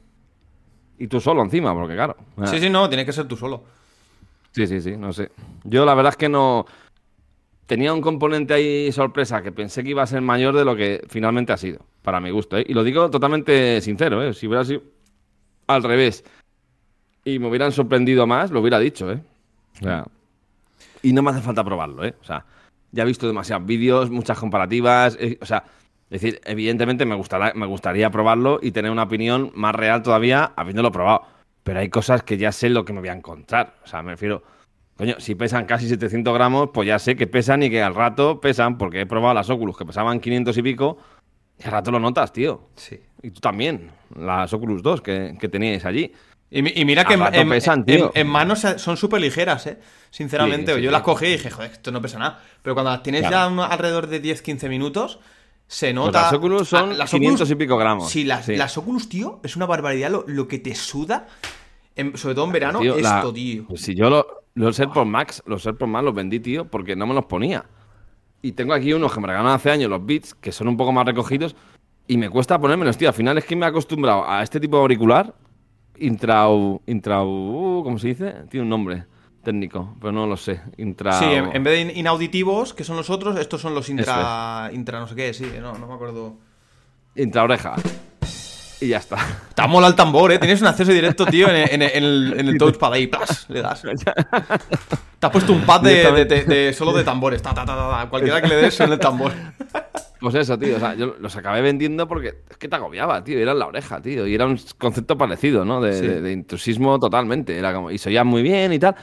Y 1.00 1.08
tú 1.08 1.20
solo 1.20 1.42
encima, 1.44 1.74
porque 1.74 1.96
claro. 1.96 2.16
nada. 2.38 2.50
Sí, 2.52 2.60
sí, 2.60 2.70
no, 2.70 2.88
tiene 2.88 3.06
que 3.06 3.12
ser 3.14 3.28
tú 3.28 3.36
solo. 3.36 3.64
Sí, 4.52 4.66
sí, 4.68 4.82
sí, 4.82 4.96
no 4.98 5.12
sé. 5.14 5.32
Yo 5.64 5.86
la 5.86 5.94
verdad 5.94 6.12
es 6.14 6.18
que 6.18 6.30
no. 6.30 6.66
Tenía 7.68 7.94
un 7.94 8.00
componente 8.00 8.54
ahí 8.54 8.92
sorpresa 8.94 9.44
que 9.44 9.52
pensé 9.52 9.84
que 9.84 9.90
iba 9.90 10.02
a 10.02 10.08
ser 10.08 10.22
mayor 10.22 10.56
de 10.56 10.64
lo 10.64 10.76
que 10.76 11.06
finalmente 11.10 11.52
ha 11.52 11.58
sido, 11.58 11.86
para 12.02 12.22
mi 12.22 12.32
gusto. 12.32 12.58
¿eh? 12.58 12.66
Y 12.68 12.74
lo 12.74 12.84
digo 12.84 13.10
totalmente 13.12 13.82
sincero, 13.82 14.24
¿eh? 14.24 14.34
Si 14.34 14.48
hubiera 14.48 14.64
sido 14.64 14.82
al 15.68 15.84
revés 15.84 16.24
y 17.26 17.40
me 17.40 17.48
hubieran 17.48 17.74
sorprendido 17.74 18.26
más, 18.26 18.52
lo 18.52 18.62
hubiera 18.62 18.80
dicho, 18.80 19.12
¿eh? 19.12 19.22
Y 21.04 21.12
no 21.12 21.22
me 21.22 21.32
hace 21.32 21.42
falta 21.42 21.62
probarlo, 21.62 22.06
¿eh? 22.06 22.16
O 22.22 22.24
sea, 22.24 22.46
ya 22.94 23.04
he 23.04 23.06
visto 23.06 23.28
demasiados 23.28 23.68
vídeos, 23.68 24.10
muchas 24.10 24.40
comparativas, 24.40 25.18
eh, 25.20 25.38
o 25.42 25.46
sea, 25.46 25.66
es 26.10 26.22
decir, 26.22 26.40
evidentemente 26.46 27.06
me, 27.06 27.16
gustará, 27.16 27.52
me 27.54 27.66
gustaría 27.66 28.10
probarlo 28.10 28.60
y 28.62 28.72
tener 28.72 28.92
una 28.92 29.04
opinión 29.04 29.52
más 29.56 29.76
real 29.76 30.04
todavía 30.04 30.54
habiéndolo 30.56 30.94
probado. 30.94 31.24
Pero 31.64 31.82
hay 31.82 31.90
cosas 31.90 32.24
que 32.24 32.38
ya 32.38 32.54
sé 32.54 32.70
lo 32.70 32.86
que 32.86 32.94
me 32.94 33.02
voy 33.02 33.10
a 33.10 33.14
encontrar. 33.14 33.76
O 33.84 33.88
sea, 33.88 34.02
me 34.02 34.12
refiero, 34.12 34.42
coño, 34.98 35.16
si 35.20 35.36
pesan 35.36 35.66
casi 35.66 35.88
700 35.88 36.34
gramos, 36.34 36.70
pues 36.74 36.88
ya 36.88 37.00
sé 37.00 37.16
que 37.16 37.28
pesan 37.28 37.64
y 37.64 37.70
que 37.70 37.82
al 37.82 37.96
rato 37.96 38.42
pesan, 38.42 38.78
porque 38.78 39.02
he 39.02 39.06
probado 39.06 39.34
las 39.34 39.50
Oculus 39.50 39.78
que 39.78 39.86
pesaban 39.86 40.20
500 40.20 40.58
y 40.58 40.62
pico, 40.64 40.98
y 41.60 41.66
al 41.66 41.72
rato 41.72 41.92
lo 41.92 42.00
notas, 42.00 42.34
tío. 42.34 42.70
Sí. 42.76 43.00
Y 43.22 43.32
tú 43.32 43.40
también, 43.40 43.92
las 44.16 44.52
Oculus 44.54 44.82
2 44.84 45.02
que, 45.02 45.38
que 45.40 45.50
teníais 45.50 45.86
allí. 45.86 46.12
Y, 46.50 46.82
y 46.82 46.86
mira 46.86 47.04
que 47.04 47.16
Al 47.16 47.20
en, 47.20 47.26
rato 47.26 47.40
en- 47.42 47.50
pesan, 47.50 47.86
tío. 47.86 48.12
en 48.16 48.28
manos 48.28 48.66
son 48.78 48.96
súper 48.96 49.20
ligeras, 49.22 49.68
¿eh? 49.68 49.80
Sinceramente, 50.12 50.72
Sí, 50.72 50.78
sí, 50.78 50.84
yo 50.84 50.90
sí. 50.90 50.94
las 50.94 51.02
cogí 51.02 51.26
y 51.26 51.32
dije, 51.32 51.50
joder, 51.52 51.72
esto 51.72 51.92
no 51.92 52.02
pesa 52.02 52.20
nada. 52.20 52.42
Pero 52.62 52.74
cuando 52.74 52.92
las 52.92 53.04
tienes 53.04 53.22
Claro. 53.28 53.56
ya 53.58 53.66
alrededor 53.66 54.08
de 54.08 54.22
10-15 54.22 54.70
minutos, 54.70 55.20
se 55.68 55.88
Pues 55.88 55.96
nota. 55.96 56.22
las 56.22 56.34
Oculus 56.34 56.70
son 56.70 56.92
Ah, 56.92 56.94
las 56.94 57.12
500 57.12 57.52
y 57.52 57.56
pico 57.56 57.76
gramos. 57.76 58.10
Sí, 58.10 58.24
las, 58.24 58.46
Sí. 58.46 58.56
las 58.56 58.78
Oculus, 58.78 59.10
tío, 59.10 59.42
es 59.44 59.58
una 59.58 59.66
barbaridad 59.66 60.10
lo, 60.10 60.24
lo 60.26 60.48
que 60.48 60.60
te 60.60 60.74
suda, 60.74 61.28
en- 61.98 62.16
sobre 62.18 62.36
todo 62.36 62.46
en 62.46 62.52
verano, 62.54 62.80
Tío, 62.80 62.98
la- 62.98 63.18
esto, 63.18 63.34
tío. 63.34 63.66
pues 63.68 63.82
si 63.82 63.94
yo 63.94 64.10
lo- 64.10 64.26
los 64.58 64.80
AirPods 64.80 65.08
Max, 65.08 65.44
los 65.46 65.66
AirPods 65.66 65.90
Max 65.92 66.06
los 66.06 66.14
vendí, 66.14 66.40
tío, 66.40 66.66
porque 66.66 66.96
no 66.96 67.06
me 67.08 67.14
los 67.14 67.26
ponía. 67.26 67.66
Y 68.42 68.52
tengo 68.54 68.74
aquí 68.74 68.94
unos 68.94 69.14
que 69.14 69.20
me 69.20 69.28
regalaron 69.28 69.54
hace 69.54 69.72
años, 69.72 69.90
los 69.90 70.06
Beats, 70.06 70.34
que 70.36 70.52
son 70.52 70.68
un 70.68 70.78
poco 70.78 70.92
más 70.92 71.06
recogidos, 71.06 71.56
y 72.08 72.18
me 72.18 72.30
cuesta 72.30 72.60
ponérmelos, 72.60 72.98
tío. 72.98 73.08
Al 73.10 73.14
final 73.14 73.38
es 73.38 73.46
que 73.46 73.56
me 73.56 73.66
he 73.66 73.70
acostumbrado 73.70 74.30
a 74.30 74.44
este 74.44 74.60
tipo 74.60 74.78
de 74.78 74.82
auricular, 74.82 75.34
intrau, 75.98 76.82
intrau, 76.86 77.82
¿cómo 77.84 77.98
se 77.98 78.10
dice? 78.10 78.36
Tiene 78.50 78.64
un 78.64 78.70
nombre 78.70 79.06
técnico, 79.44 79.96
pero 80.00 80.12
no 80.12 80.28
lo 80.28 80.38
sé. 80.38 80.62
Intra... 80.78 81.14
Sí, 81.14 81.26
en, 81.26 81.56
en 81.56 81.64
vez 81.64 81.74
de 81.74 81.82
in- 81.94 81.98
inauditivos, 82.00 82.74
que 82.74 82.84
son 82.84 82.98
los 82.98 83.10
otros, 83.10 83.38
estos 83.40 83.62
son 83.62 83.74
los 83.74 83.90
intra. 83.90 84.70
intra 84.74 85.00
no 85.00 85.08
sé 85.08 85.16
qué, 85.16 85.34
sí, 85.34 85.50
no, 85.62 85.78
no 85.78 85.88
me 85.88 85.94
acuerdo. 85.94 86.36
Intraoreja. 87.16 87.76
Y 88.80 88.88
ya 88.90 88.98
está. 88.98 89.18
Ha 89.58 89.66
mola 89.68 89.88
el 89.88 89.96
tambor, 89.96 90.32
¿eh? 90.32 90.38
Tienes 90.38 90.62
un 90.62 90.68
acceso 90.68 90.92
directo, 90.92 91.26
tío, 91.26 91.50
en, 91.50 91.56
en- 91.56 91.82
en 91.82 92.04
el, 92.04 92.36
en 92.38 92.48
el 92.48 92.58
touchpad 92.60 92.94
ahí, 92.94 93.08
¡plas! 93.08 93.46
Le 93.50 93.62
das. 93.64 93.82
Te 95.20 95.26
has 95.26 95.32
puesto 95.32 95.52
un 95.52 95.62
pad 95.62 95.82
de, 95.82 96.12
de- 96.12 96.26
de- 96.26 96.44
de- 96.44 96.74
solo 96.74 96.94
de 96.94 97.04
tambores. 97.04 97.42
Ta, 97.42 97.54
ta, 97.54 97.66
ta. 97.66 98.08
Cualquiera 98.10 98.40
que 98.42 98.48
le 98.48 98.56
des 98.58 98.74
suena 98.76 98.94
el 98.94 99.00
tambor. 99.00 99.32
Pues 100.20 100.34
eso, 100.34 100.58
tío. 100.58 100.78
O 100.78 100.80
sea, 100.80 100.96
yo 100.96 101.16
los 101.20 101.36
acabé 101.36 101.62
vendiendo 101.62 102.08
porque 102.08 102.40
es 102.50 102.58
que 102.58 102.68
te 102.68 102.76
agobiaba, 102.76 103.24
tío. 103.24 103.38
Era 103.38 103.52
en 103.52 103.60
la 103.60 103.68
oreja, 103.68 104.02
tío. 104.02 104.26
Y 104.26 104.34
era 104.34 104.48
un 104.48 104.60
concepto 104.80 105.16
parecido, 105.16 105.64
¿no? 105.64 105.80
De, 105.80 105.94
Sí. 105.94 106.08
de- 106.08 106.32
intrusismo 106.32 106.98
totalmente. 107.00 107.56
Era 107.56 107.72
como, 107.72 107.92
y 107.92 108.00
oía 108.04 108.24
muy 108.24 108.42
bien 108.42 108.74
y 108.74 108.80
tal. 108.80 108.96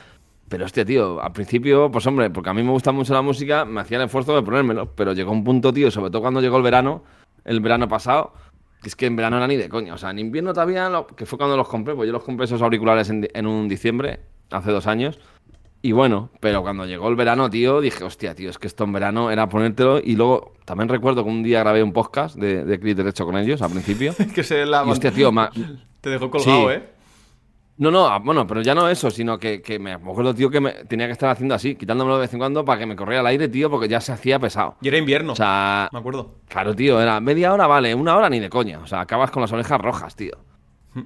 Pero 0.49 0.65
hostia, 0.65 0.85
tío, 0.85 1.23
al 1.23 1.31
principio, 1.33 1.89
pues 1.89 2.05
hombre, 2.09 2.31
porque 2.31 2.51
a 2.51 2.53
mí 2.55 2.65
me 2.65 2.73
gusta 2.73 2.91
mucho 2.91 3.15
la 3.15 3.23
música, 3.23 3.65
me 3.65 3.81
hacía 3.83 3.99
el 3.99 4.05
esfuerzo 4.07 4.35
de 4.35 4.43
ponérmelo. 4.43 4.93
Pero 4.97 5.13
llegó 5.13 5.31
un 5.31 5.45
punto, 5.45 5.73
tío, 5.73 5.89
sobre 5.93 6.11
todo 6.11 6.21
cuando 6.21 6.41
llegó 6.41 6.57
el 6.57 6.65
verano, 6.65 7.05
el 7.45 7.61
verano 7.61 7.87
pasado, 7.87 8.33
es 8.89 8.97
que 8.97 9.07
en 9.07 9.17
verano 9.17 9.37
era 9.37 9.47
ni 9.47 9.57
de 9.57 9.69
coña. 9.69 9.95
O 9.95 9.99
sea, 9.99 10.11
en 10.11 10.19
invierno 10.19 10.53
todavía, 10.53 10.89
lo- 10.89 11.07
que 11.07 11.27
fue 11.27 11.39
cuando 11.39 11.57
los 11.57 11.69
compré, 11.69 11.95
pues 11.95 12.07
yo 12.07 12.13
los 12.13 12.23
compré 12.25 12.45
esos 12.45 12.61
auriculares 12.63 13.09
en, 13.11 13.29
en 13.33 13.47
un 13.47 13.69
diciembre, 13.69 14.21
hace 14.51 14.71
dos 14.71 14.87
años. 14.87 15.19
Y 15.83 15.93
bueno, 15.93 16.31
pero 16.41 16.63
cuando 16.63 16.87
llegó 16.87 17.09
el 17.11 17.15
verano, 17.17 17.51
tío, 17.51 17.83
dije, 17.83 18.05
hostia, 18.05 18.35
tío, 18.35 18.49
es 18.49 18.57
que 18.59 18.67
esto 18.67 18.85
en 18.85 18.93
verano 18.95 19.31
era 19.31 19.49
ponértelo. 19.51 19.99
Y 20.03 20.17
luego 20.17 20.55
también 20.65 20.89
recuerdo 20.89 21.23
que 21.25 21.29
un 21.31 21.43
día 21.43 21.61
grabé 21.61 21.83
un 21.83 21.93
podcast 21.93 22.37
de, 22.37 22.65
de 22.65 22.81
Clip 22.81 22.97
Derecho 22.97 23.27
con 23.27 23.37
ellos 23.37 23.61
al 23.61 23.71
principio. 23.71 24.15
que 24.35 24.43
se 24.43 24.65
la 24.65 24.83
Y 24.87 24.91
hostia, 24.91 25.11
tío, 25.11 25.31
ma- 25.31 25.51
te 26.01 26.09
dejó 26.09 26.31
colgado, 26.31 26.69
Sí. 26.71 26.75
¿eh? 26.77 26.83
No, 27.77 27.91
no, 27.91 28.07
ah, 28.07 28.21
bueno, 28.21 28.47
pero 28.47 28.63
ya 28.63 28.75
no 28.75 28.89
eso, 28.89 29.11
sino 29.11 29.39
que, 29.39 29.61
que 29.61 29.79
me 29.79 29.93
acuerdo, 29.93 30.35
tío, 30.35 30.49
que 30.49 30.61
me 30.61 30.73
tenía 30.85 31.07
que 31.07 31.13
estar 31.13 31.31
haciendo 31.31 31.55
así, 31.55 31.75
quitándomelo 31.75 32.17
de 32.17 32.23
vez 32.23 32.33
en 32.33 32.39
cuando 32.39 32.65
para 32.65 32.79
que 32.79 32.87
me 32.87 32.95
corriera 32.95 33.21
el 33.21 33.27
aire, 33.27 33.49
tío, 33.49 33.69
porque 33.69 33.89
ya 33.89 34.01
se 34.01 34.13
hacía 34.13 34.39
pesado. 34.39 34.77
Y 34.81 34.89
era 34.89 34.99
invierno. 34.99 35.33
O 35.33 35.37
sea, 35.37 35.89
me 35.93 35.99
acuerdo. 35.99 36.37
claro, 36.49 36.75
tío, 36.75 37.01
era 37.01 37.19
media 37.21 37.53
hora, 37.53 37.67
vale, 37.67 37.95
una 37.95 38.17
hora 38.17 38.31
ni 38.31 38.39
de 38.39 38.49
coña. 38.49 38.79
O 38.79 38.87
sea, 38.87 39.01
acabas 39.01 39.31
con 39.31 39.41
las 39.41 39.53
orejas 39.53 39.81
rojas, 39.81 40.15
tío. 40.15 40.39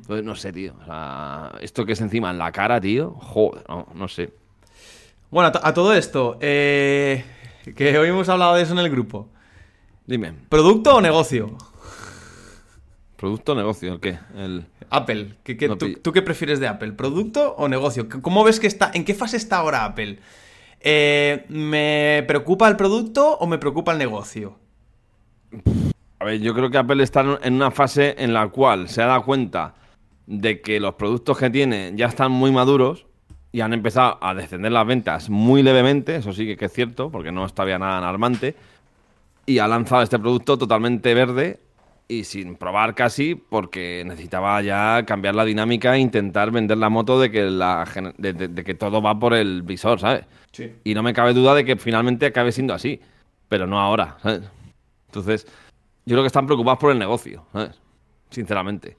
Pues 0.07 0.23
no 0.23 0.35
sé, 0.35 0.53
tío. 0.53 0.75
O 0.83 0.85
sea, 0.85 1.53
esto 1.63 1.87
que 1.87 1.93
es 1.93 2.01
encima 2.03 2.31
en 2.31 2.37
la 2.37 2.53
cara, 2.53 2.79
tío, 2.79 3.13
joder, 3.13 3.65
no, 3.69 3.87
no 3.95 4.07
sé. 4.07 4.35
Bueno, 5.31 5.51
a, 5.55 5.69
a 5.69 5.73
todo 5.73 5.95
esto, 5.95 6.37
eh, 6.41 7.25
que 7.75 7.99
hoy 7.99 8.09
hemos 8.09 8.29
hablado 8.29 8.55
de 8.57 8.63
eso 8.63 8.73
en 8.75 8.81
el 8.81 8.91
grupo. 8.91 9.31
Dime, 10.07 10.35
¿Producto 10.49 10.97
o 10.97 11.01
negocio? 11.01 11.57
¿Producto 13.19 13.53
o 13.53 13.55
negocio? 13.57 13.93
¿El 13.95 14.01
qué? 14.01 14.19
El... 14.37 14.65
Apple. 14.91 15.35
¿qué- 15.43 15.57
qué- 15.59 15.69
No 15.69 15.77
tú, 15.77 16.13
qué 16.13 16.23
prefieres 16.23 16.61
de 16.61 16.69
Apple? 16.69 16.93
¿Producto 16.93 17.55
o 17.59 17.69
negocio? 17.69 18.09
¿Cómo 18.23 18.45
ves 18.45 18.61
que 18.61 18.69
está? 18.69 18.91
¿En 18.95 19.05
qué 19.05 19.13
fase 19.13 19.37
está 19.37 19.59
ahora 19.59 19.85
Apple? 19.85 20.19
Eh, 20.81 21.45
¿Me 21.49 22.25
preocupa 22.29 22.69
el 22.69 22.77
producto 22.77 23.37
o 23.37 23.47
me 23.49 23.59
preocupa 23.59 23.93
el 23.93 23.99
negocio? 23.99 24.57
A 26.21 26.25
ver, 26.25 26.41
yo 26.41 26.55
creo 26.55 26.71
que 26.71 26.79
Apple 26.79 27.03
está 27.03 27.21
en- 27.43 27.55
una 27.55 27.71
fase 27.71 28.15
en 28.19 28.33
la 28.33 28.49
cual 28.49 28.89
se 28.89 29.03
ha 29.03 29.07
dado 29.07 29.25
cuenta 29.25 29.75
de 30.27 30.61
que 30.61 30.79
los 30.79 30.95
productos 30.95 31.39
que 31.39 31.51
tiene 31.51 31.93
ya 31.97 32.07
están 32.07 32.31
muy 32.33 32.53
maduros 32.53 33.07
y 33.51 33.61
han 33.61 33.73
empezado 33.73 34.19
a 34.21 34.35
descender 34.35 34.71
las 34.73 34.87
ventas 34.87 35.31
muy 35.31 35.63
levemente, 35.63 36.17
eso 36.17 36.33
sí 36.33 36.55
que 36.57 36.67
es 36.67 36.73
cierto, 36.73 37.11
porque 37.11 37.33
no 37.33 37.45
es 37.47 37.53
todavía 37.55 37.79
nada 37.79 37.99
alarmante, 37.99 38.55
y 39.47 39.59
ha 39.59 39.67
lanzado 39.67 40.03
este 40.03 40.19
producto 40.19 40.59
totalmente 40.59 41.15
verde 41.15 41.59
y 42.11 42.25
sin 42.25 42.57
probar 42.57 42.95
casi, 42.95 43.35
porque 43.35 44.03
necesitaba 44.07 44.63
ya 44.63 45.05
cambiar 45.07 45.35
la 45.35 45.45
dinámica 45.45 45.95
e 45.95 45.99
intentar 45.99 46.51
vender 46.51 46.79
la 46.79 46.89
moto 46.89 47.21
de 47.21 47.31
que, 47.31 47.43
la, 47.51 47.85
gen- 47.87 48.15
de- 48.17 48.33
de- 48.33 48.49
de 48.49 48.65
que 48.65 48.75
todo 48.75 49.03
va 49.03 49.19
por 49.19 49.35
el 49.35 49.63
visor, 49.63 50.01
¿sabes? 50.01 50.25
Sí. 50.53 50.73
Y 50.85 50.95
no 50.95 51.03
me 51.03 51.13
cabe 51.13 51.35
duda 51.35 51.55
de 51.55 51.65
que 51.67 51.77
finalmente 51.77 52.25
acabe 52.27 52.51
siendo 52.53 52.73
así, 52.73 53.01
pero 53.49 53.67
no 53.67 53.79
ahora, 53.79 54.17
¿sabes? 54.23 54.41
Entonces, 55.07 55.47
yo 56.07 56.15
creo 56.15 56.23
que 56.23 56.29
están 56.29 56.47
preocupados 56.47 56.79
por 56.79 56.91
el 56.93 56.99
negocio, 56.99 57.45
¿sabes? 57.53 57.79
Sinceramente. 58.31 58.97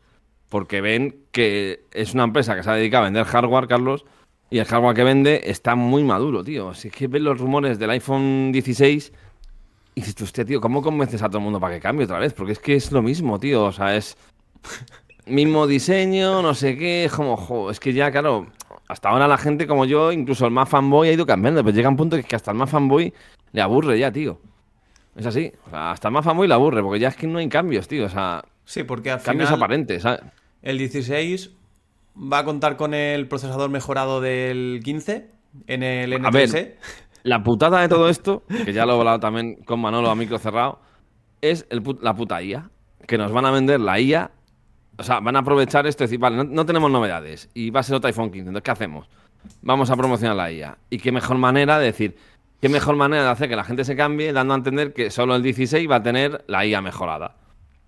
Porque 0.50 0.82
ven 0.82 1.16
que 1.32 1.86
es 1.92 2.14
una 2.14 2.24
empresa 2.24 2.56
que 2.56 2.64
se 2.64 2.70
ha 2.70 2.74
dedicado 2.74 3.04
a 3.04 3.08
vender 3.08 3.26
hardware, 3.26 3.68
Carlos, 3.68 4.06
y 4.52 4.58
el 4.60 4.66
hardware 4.66 4.96
que 4.96 5.04
vende 5.04 5.42
está 5.46 5.76
muy 5.76 6.04
maduro, 6.04 6.44
tío. 6.44 6.74
Si 6.74 6.88
es 6.90 6.94
que 6.94 7.08
ven 7.08 7.24
los 7.24 7.40
rumores 7.40 7.78
del 7.80 7.90
iPhone 7.92 8.52
16 8.52 9.14
Y 10.00 10.02
dices, 10.02 10.22
hostia, 10.22 10.46
tío, 10.46 10.62
¿cómo 10.62 10.82
convences 10.82 11.22
a 11.22 11.28
todo 11.28 11.40
el 11.40 11.44
mundo 11.44 11.60
para 11.60 11.76
que 11.76 11.82
cambie 11.82 12.06
otra 12.06 12.20
vez? 12.20 12.32
Porque 12.34 12.54
es 12.54 12.60
que 12.60 12.76
es 12.76 12.90
lo 12.94 13.02
mismo, 13.02 13.38
tío. 13.38 13.66
O 13.66 13.72
sea, 13.74 13.98
es 13.98 14.16
mismo 15.26 15.68
diseño, 15.68 16.42
no 16.42 16.54
sé 16.54 16.78
qué, 16.78 17.04
es 17.04 17.12
como, 17.12 17.36
jo, 17.36 17.70
es 17.70 17.82
que 17.82 17.92
ya, 17.92 18.10
claro, 18.12 18.48
hasta 18.88 19.10
ahora 19.10 19.28
la 19.28 19.38
gente 19.38 19.68
como 19.68 19.84
yo, 19.84 20.14
incluso 20.14 20.46
el 20.46 20.52
más 20.52 20.70
fanboy 20.70 21.10
ha 21.10 21.12
ido 21.14 21.26
cambiando, 21.26 21.64
pero 21.66 21.76
llega 21.76 21.90
un 21.90 21.98
punto 21.98 22.18
que 22.22 22.36
hasta 22.36 22.52
el 22.52 22.58
más 22.58 22.70
fanboy 22.70 23.14
le 23.52 23.62
aburre 23.62 24.00
ya, 24.00 24.10
tío. 24.10 24.40
Es 25.18 25.26
así, 25.26 25.52
o 25.68 25.70
sea, 25.70 25.92
hasta 25.92 26.08
el 26.08 26.14
más 26.14 26.24
fanboy 26.24 26.48
le 26.48 26.54
aburre, 26.54 26.82
porque 26.82 27.00
ya 27.00 27.10
es 27.10 27.18
que 27.18 27.28
no 27.28 27.40
hay 27.40 27.50
cambios, 27.50 27.90
tío, 27.90 28.06
o 28.06 28.10
sea, 28.10 28.44
Sí, 28.64 28.84
porque 28.84 29.12
al 29.12 29.22
cambios 29.22 29.50
final 29.50 29.62
aparentes, 29.62 30.04
¿sabes? 30.04 30.22
el 30.62 30.78
16 30.78 31.52
va 32.16 32.40
a 32.40 32.46
contar 32.46 32.78
con 32.78 32.94
el 32.94 33.28
procesador 33.28 33.70
mejorado 33.70 34.22
del 34.22 34.80
15 34.84 35.28
en 35.68 35.84
el 35.84 36.26
A 36.26 36.32
ver. 36.32 36.50
NTS. 36.50 36.56
La 37.30 37.44
putada 37.44 37.82
de 37.82 37.88
todo 37.90 38.10
esto, 38.10 38.42
que 38.66 38.74
ya 38.74 38.88
lo 38.88 38.94
he 38.96 38.98
hablado 38.98 39.20
también 39.20 39.56
con 39.64 39.80
Manolo 39.80 40.10
a 40.10 40.16
micro 40.16 40.40
cerrado, 40.40 40.80
es 41.42 41.68
el 41.70 41.84
put- 41.84 42.02
la 42.02 42.16
puta 42.16 42.42
IA. 42.42 42.72
Que 43.06 43.20
nos 43.20 43.32
van 43.32 43.46
a 43.46 43.52
vender 43.52 43.80
la 43.80 44.00
IA. 44.00 44.32
O 44.98 45.04
sea, 45.04 45.20
van 45.20 45.36
a 45.36 45.40
aprovechar 45.40 45.86
esto 45.86 46.04
y 46.04 46.08
decir, 46.08 46.20
vale, 46.20 46.38
no, 46.38 46.44
no 46.44 46.66
tenemos 46.66 46.90
novedades. 46.90 47.48
Y 47.54 47.70
va 47.70 47.82
a 47.82 47.84
ser 47.84 47.96
otro 47.98 48.08
iPhone 48.08 48.32
15. 48.32 48.50
Entonces, 48.50 48.64
¿qué 48.64 48.72
hacemos? 48.72 49.08
Vamos 49.62 49.92
a 49.92 49.96
promocionar 49.96 50.36
la 50.36 50.52
IA. 50.52 50.78
Y 50.90 50.98
qué 50.98 51.12
mejor 51.12 51.38
manera 51.38 51.78
de 51.78 51.86
decir, 51.86 52.18
qué 52.60 52.68
mejor 52.68 52.96
manera 52.96 53.24
de 53.24 53.30
hacer 53.30 53.48
que 53.48 53.56
la 53.56 53.64
gente 53.64 53.84
se 53.86 53.96
cambie, 53.96 54.34
dando 54.34 54.56
a 54.56 54.58
entender 54.58 54.94
que 54.94 55.12
solo 55.12 55.36
el 55.36 55.44
16 55.44 55.88
va 55.90 55.98
a 55.98 56.04
tener 56.04 56.44
la 56.48 56.66
IA 56.66 56.82
mejorada. 56.82 57.36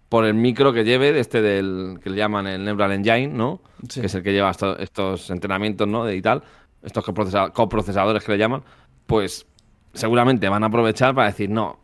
Por 0.08 0.26
el 0.26 0.36
micro 0.36 0.72
que 0.72 0.84
lleve, 0.84 1.12
de 1.14 1.20
este 1.20 1.42
del 1.42 1.98
que 2.04 2.12
le 2.12 2.18
llaman 2.18 2.46
el 2.46 2.64
Neural 2.64 2.92
Engine, 2.92 3.28
¿no? 3.30 3.60
Sí. 3.90 4.02
Que 4.02 4.06
es 4.06 4.14
el 4.16 4.22
que 4.22 4.34
lleva 4.34 4.52
esto- 4.52 4.78
estos 4.78 5.32
entrenamientos, 5.32 5.88
¿no? 5.88 6.06
De 6.06 6.16
y 6.16 6.22
tal. 6.22 6.44
Estos 6.84 7.04
coprocesa- 7.06 7.52
coprocesadores 7.52 8.24
que 8.24 8.32
le 8.34 8.38
llaman 8.38 8.64
pues 9.08 9.46
seguramente 9.94 10.50
van 10.50 10.64
a 10.64 10.68
aprovechar 10.68 11.14
para 11.16 11.28
decir, 11.28 11.50
no, 11.50 11.80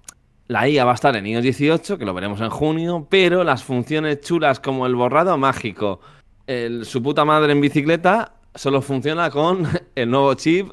la 0.48 0.68
IA 0.68 0.86
va 0.86 0.92
a 0.92 0.96
estar 0.96 1.16
en 1.16 1.26
iOS 1.26 1.44
18, 1.44 1.98
que 1.98 2.06
lo 2.06 2.14
veremos 2.14 2.40
en 2.42 2.50
junio, 2.50 3.08
pero 3.10 3.44
las 3.44 3.64
funciones 3.64 4.22
chulas 4.22 4.60
como 4.60 4.86
el 4.86 4.96
borrado 4.96 5.38
mágico, 5.38 6.00
el, 6.48 6.86
su 6.86 7.04
puta 7.04 7.26
madre 7.26 7.52
en 7.52 7.62
bicicleta, 7.62 8.34
solo 8.56 8.82
funciona 8.82 9.30
con 9.30 9.68
el 9.96 10.10
nuevo 10.10 10.34
chip 10.36 10.72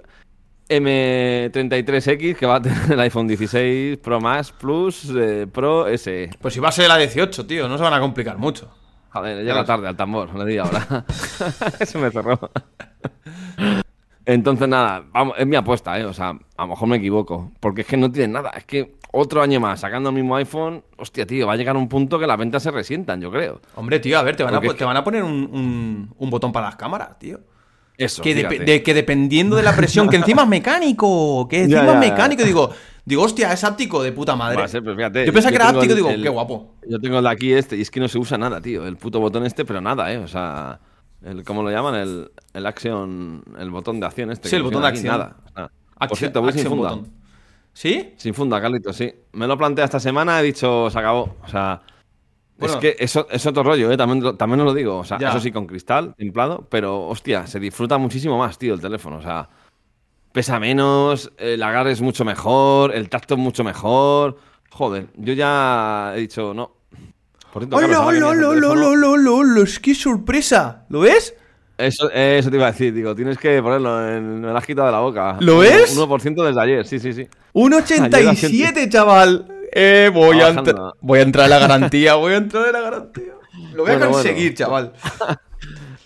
M33X 0.69 2.37
que 2.37 2.47
va 2.47 2.57
a 2.57 2.63
tener 2.63 2.93
el 2.93 3.01
iPhone 3.01 3.29
16 3.29 3.99
Pro 3.99 4.21
Max 4.21 4.51
Plus 4.53 5.13
eh, 5.15 5.47
Pro 5.53 5.87
S. 5.89 6.31
Pues 6.41 6.55
si 6.55 6.61
va 6.61 6.69
a 6.69 6.73
ser 6.73 6.89
la 6.89 6.97
18, 6.97 7.47
tío, 7.47 7.69
no 7.69 7.77
se 7.77 7.85
van 7.85 7.95
a 7.95 8.01
complicar 8.01 8.39
mucho. 8.39 8.71
Joder, 9.13 9.45
llega 9.45 9.65
tarde 9.65 9.87
al 9.87 9.97
tambor, 9.97 10.35
le 10.35 10.45
di 10.45 10.59
ahora. 10.59 11.05
Se 11.85 11.99
me 11.99 12.11
cerró. 12.11 12.51
Entonces, 14.27 14.67
nada, 14.69 15.05
vamos, 15.13 15.35
es 15.39 15.47
mi 15.47 15.57
apuesta, 15.57 15.99
¿eh? 15.99 16.05
O 16.05 16.13
sea, 16.15 16.31
a 16.31 16.63
lo 16.63 16.69
mejor 16.69 16.89
me 16.89 16.97
equivoco. 16.97 17.53
Porque 17.61 17.83
es 17.83 17.87
que 17.87 17.97
no 17.97 18.11
tienen 18.11 18.33
nada. 18.33 18.51
Es 18.57 18.65
que 18.65 18.97
otro 19.13 19.43
año 19.43 19.61
más 19.61 19.81
sacando 19.81 20.09
el 20.09 20.15
mismo 20.15 20.35
iPhone, 20.37 20.83
hostia, 20.97 21.27
tío, 21.27 21.47
va 21.47 21.53
a 21.53 21.57
llegar 21.57 21.77
un 21.77 21.89
punto 21.89 22.19
que 22.19 22.27
las 22.27 22.39
ventas 22.39 22.63
se 22.63 22.71
resientan, 22.71 23.21
yo 23.21 23.31
creo. 23.31 23.61
Hombre, 23.77 24.01
tío, 24.01 24.19
a 24.19 24.23
ver, 24.23 24.35
te 24.37 24.43
van, 24.43 24.55
a, 24.55 24.61
te 24.61 24.85
van 24.85 24.97
a 24.97 25.05
poner 25.05 25.23
un, 25.23 25.33
un- 25.53 26.15
un 26.17 26.31
botón 26.31 26.53
para 26.53 26.67
las 26.67 26.77
cámaras, 26.77 27.19
tío. 27.19 27.39
Eso. 27.97 28.23
Que, 28.23 28.35
de- 28.35 28.83
que 28.83 28.93
dependiendo 28.95 29.55
de 29.55 29.63
la 29.63 29.77
presión, 29.77 30.09
que 30.09 30.17
encima 30.17 30.43
es 30.43 30.49
mecánico, 30.49 31.47
que 31.49 31.61
encima 31.63 31.85
Ya, 31.85 31.87
es 31.87 31.93
ya. 31.93 31.99
mecánico, 32.01 32.43
digo, 32.43 32.71
digo, 33.05 33.23
hostia, 33.23 33.53
es 33.53 33.63
áptico 33.63 34.03
de 34.03 34.11
puta 34.11 34.35
madre. 34.35 34.57
Va 34.59 34.65
a 34.65 34.69
ser, 34.69 34.83
pues 34.83 34.97
fíjate, 34.97 35.25
yo 35.27 35.33
pensaba 35.33 35.51
que 35.51 35.57
era 35.57 35.69
áptico, 35.69 35.93
el- 35.93 35.97
digo, 35.97 36.11
el- 36.11 36.23
qué 36.23 36.29
guapo. 36.29 36.75
Yo 36.89 36.99
tengo 36.99 37.19
el 37.19 37.25
de 37.25 37.31
aquí 37.31 37.53
este, 37.53 37.77
y 37.77 37.83
es 37.83 37.91
que 37.93 38.01
no 38.01 38.09
se 38.09 38.19
usa 38.19 38.37
nada, 38.37 38.61
tío. 38.61 38.85
El 38.87 38.97
puto 38.97 39.21
botón 39.21 39.47
este, 39.47 39.65
pero 39.65 39.81
nada, 39.81 40.13
¿eh? 40.13 40.19
O 40.19 40.27
sea, 40.27 40.81
el, 41.25 41.45
¿cómo 41.45 41.63
lo 41.63 41.71
llaman? 41.71 41.95
El, 41.97 42.31
el 42.53 42.67
action, 42.67 43.43
el 43.59 43.71
botón 43.71 43.99
de 44.01 44.07
acción 44.07 44.31
este. 44.31 44.49
Sí, 44.49 44.57
el 44.57 44.63
botón 44.63 44.83
de 44.83 44.89
acción. 44.89 45.13
Nada. 45.19 45.37
nada. 45.55 45.69
Por 45.69 46.03
Action- 46.09 46.17
cierto, 46.19 46.43
voy 46.43 46.53
sin 46.53 46.61
action 46.67 46.79
funda. 46.79 47.09
¿Sí? 47.73 48.15
Sin 48.17 48.35
funda, 48.35 48.61
Carlitos, 48.61 48.95
sí. 48.97 49.13
Me 49.33 49.47
lo 49.47 49.57
planteé 49.59 49.85
esta 49.85 49.99
semana, 49.99 50.39
he 50.41 50.43
dicho, 50.45 50.89
se 50.91 50.99
acabó. 50.99 51.37
O 51.45 51.49
sea, 51.49 51.83
Bueno. 52.57 52.75
es 52.75 52.81
que 52.81 52.97
eso 53.03 53.27
es 53.31 53.45
otro 53.47 53.63
rollo, 53.65 53.91
¿eh? 53.91 53.97
También, 53.97 54.37
también 54.37 54.61
os 54.61 54.67
lo 54.67 54.75
digo. 54.75 54.99
O 54.99 55.05
sea, 55.05 55.19
Ya. 55.19 55.31
eso 55.31 55.41
sí, 55.41 55.51
con 55.51 55.67
cristal, 55.67 56.15
templado, 56.17 56.67
pero 56.71 57.09
hostia, 57.09 57.47
se 57.49 57.59
disfruta 57.59 57.99
muchísimo 57.99 58.39
más, 58.39 58.59
tío, 58.59 58.75
el 58.75 58.81
teléfono. 58.81 59.17
O 59.17 59.23
sea, 59.23 59.49
pesa 60.33 60.61
menos, 60.61 61.33
el 61.39 61.63
agarre 61.63 61.91
es 61.93 62.01
mucho 62.01 62.25
mejor, 62.25 62.95
el 62.95 63.09
tacto 63.09 63.35
es 63.35 63.41
mucho 63.41 63.65
mejor. 63.65 64.39
Joder, 64.71 65.07
yo 65.17 65.33
ya 65.33 66.13
he 66.15 66.21
dicho, 66.21 66.55
no. 66.55 66.73
¡Hola, 67.55 68.01
hola, 68.01 68.29
hola, 68.29 68.69
hola, 68.89 69.31
hola, 69.31 69.65
que 69.81 69.95
sorpresa! 69.95 70.85
¿Lo 70.89 71.01
ves? 71.01 71.35
Eso, 71.79 72.11
eso 72.11 72.51
te 72.51 72.57
iba 72.57 72.67
a 72.67 72.73
decir, 72.73 72.93
digo, 72.93 73.15
tienes 73.15 73.39
que 73.39 73.63
ponerlo 73.63 74.09
en. 74.09 74.41
Me 74.41 74.51
has 74.51 74.67
quitado 74.67 74.87
de 74.87 74.93
la 74.93 74.99
boca. 75.01 75.37
¿Lo 75.41 75.55
Un- 75.57 75.61
ves? 75.61 75.97
1% 75.97 76.45
desde 76.47 76.61
ayer, 76.61 76.85
sí, 76.87 76.99
sí, 76.99 77.13
sí. 77.13 77.29
1,87, 77.53 78.89
chaval. 78.91 79.47
Eh, 79.73 80.11
voy 80.13 80.41
a, 80.41 80.53
voy 81.01 81.19
a 81.19 81.23
entrar 81.23 81.45
en 81.47 81.51
la 81.51 81.59
garantía, 81.59 82.15
voy 82.15 82.33
a 82.33 82.37
entrar 82.37 82.67
en 82.67 82.73
la 82.73 82.81
garantía. 82.81 83.33
Lo 83.73 83.85
voy 83.85 83.93
a 83.93 84.01
conseguir, 84.01 84.55
bueno. 84.55 84.57
chaval. 84.57 84.93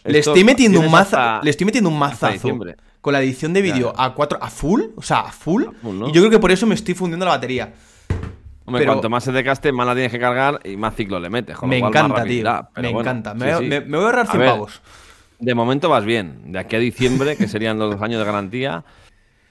Le 0.04 0.18
Esto 0.20 0.30
estoy 0.32 0.44
metiendo 0.44 0.80
un 0.80 0.94
hasta- 0.94 1.40
le 1.42 1.50
estoy 1.50 1.66
metiendo 1.66 1.90
un 1.90 1.98
mazazo 1.98 2.58
con 3.02 3.12
la 3.12 3.20
edición 3.20 3.52
de 3.52 3.60
vídeo 3.62 3.92
a 3.94 4.14
4 4.14 4.38
a 4.40 4.48
full, 4.48 4.82
o 4.96 5.02
sea, 5.02 5.20
a 5.20 5.32
full, 5.32 5.64
full, 5.82 5.98
¿no? 5.98 6.08
y 6.08 6.12
yo 6.12 6.20
creo 6.22 6.30
que 6.30 6.38
por 6.38 6.50
eso 6.50 6.66
me 6.66 6.74
estoy 6.74 6.94
fundiendo 6.94 7.26
la 7.26 7.32
batería. 7.32 7.74
Hombre, 8.68 8.82
Pero- 8.82 8.92
cuanto 8.92 9.10
más 9.10 9.24
se 9.24 9.32
te 9.32 9.42
gaste, 9.42 9.72
más 9.72 9.86
la 9.86 9.94
tienes 9.94 10.12
que 10.12 10.18
cargar 10.18 10.60
y 10.64 10.76
más 10.76 10.94
ciclo 10.94 11.18
le 11.18 11.30
metes. 11.30 11.56
con 11.56 11.68
lo 11.68 11.74
Me 11.74 11.80
más 11.80 11.88
encanta, 11.88 12.24
tío. 12.24 12.42
Pero 12.74 12.88
Me 12.88 12.92
bueno, 12.94 13.00
encanta. 13.10 13.32
sí, 13.32 13.38
Me, 13.38 13.56
sí. 13.58 13.64
me- 13.64 13.80
me 13.80 13.96
voy 13.96 14.04
a 14.04 14.06
ahorrar 14.08 14.26
A 14.26 14.30
100 14.30 14.40
ver, 14.40 14.50
pavos. 14.50 14.80
De 15.38 15.54
momento 15.54 15.88
vas 15.88 16.04
bien. 16.04 16.52
De 16.52 16.58
aquí 16.58 16.76
a 16.76 16.78
diciembre, 16.78 17.36
que 17.36 17.48
serían 17.48 17.78
los 17.78 17.92
dos 17.94 18.02
años 18.02 18.18
de 18.20 18.26
garantía. 18.26 18.84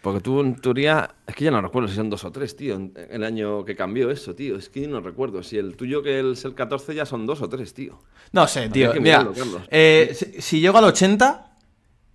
Porque 0.02 0.22
tú, 0.22 0.40
en 0.42 0.56
teoría, 0.56 1.10
es 1.26 1.36
que 1.36 1.44
ya 1.46 1.52
no 1.52 1.60
recuerdo 1.62 1.90
si 1.90 1.96
son 1.96 2.10
dos 2.10 2.24
o 2.24 2.32
tres, 2.32 2.56
tío, 2.56 2.80
el 3.10 3.24
año 3.24 3.66
que 3.66 3.76
cambió 3.76 4.10
eso, 4.12 4.36
tío. 4.36 4.56
Es 4.56 4.70
que 4.70 4.88
no 4.88 5.02
recuerdo. 5.02 5.42
Si 5.44 5.58
el 5.58 5.76
tuyo 5.76 6.02
que 6.04 6.20
es 6.20 6.46
el 6.46 6.54
14 6.54 6.94
ya 6.96 7.06
son 7.06 7.26
dos 7.26 7.42
o 7.42 7.50
tres, 7.50 7.74
tío. 7.74 8.00
No 8.32 8.48
sé, 8.48 8.70
tío. 8.70 8.90
Mira, 9.00 9.24
mirarlo, 9.24 9.34
eh, 9.70 10.12
si, 10.14 10.42
si 10.42 10.60
llego 10.62 10.78
al 10.78 10.86
80, 10.86 11.52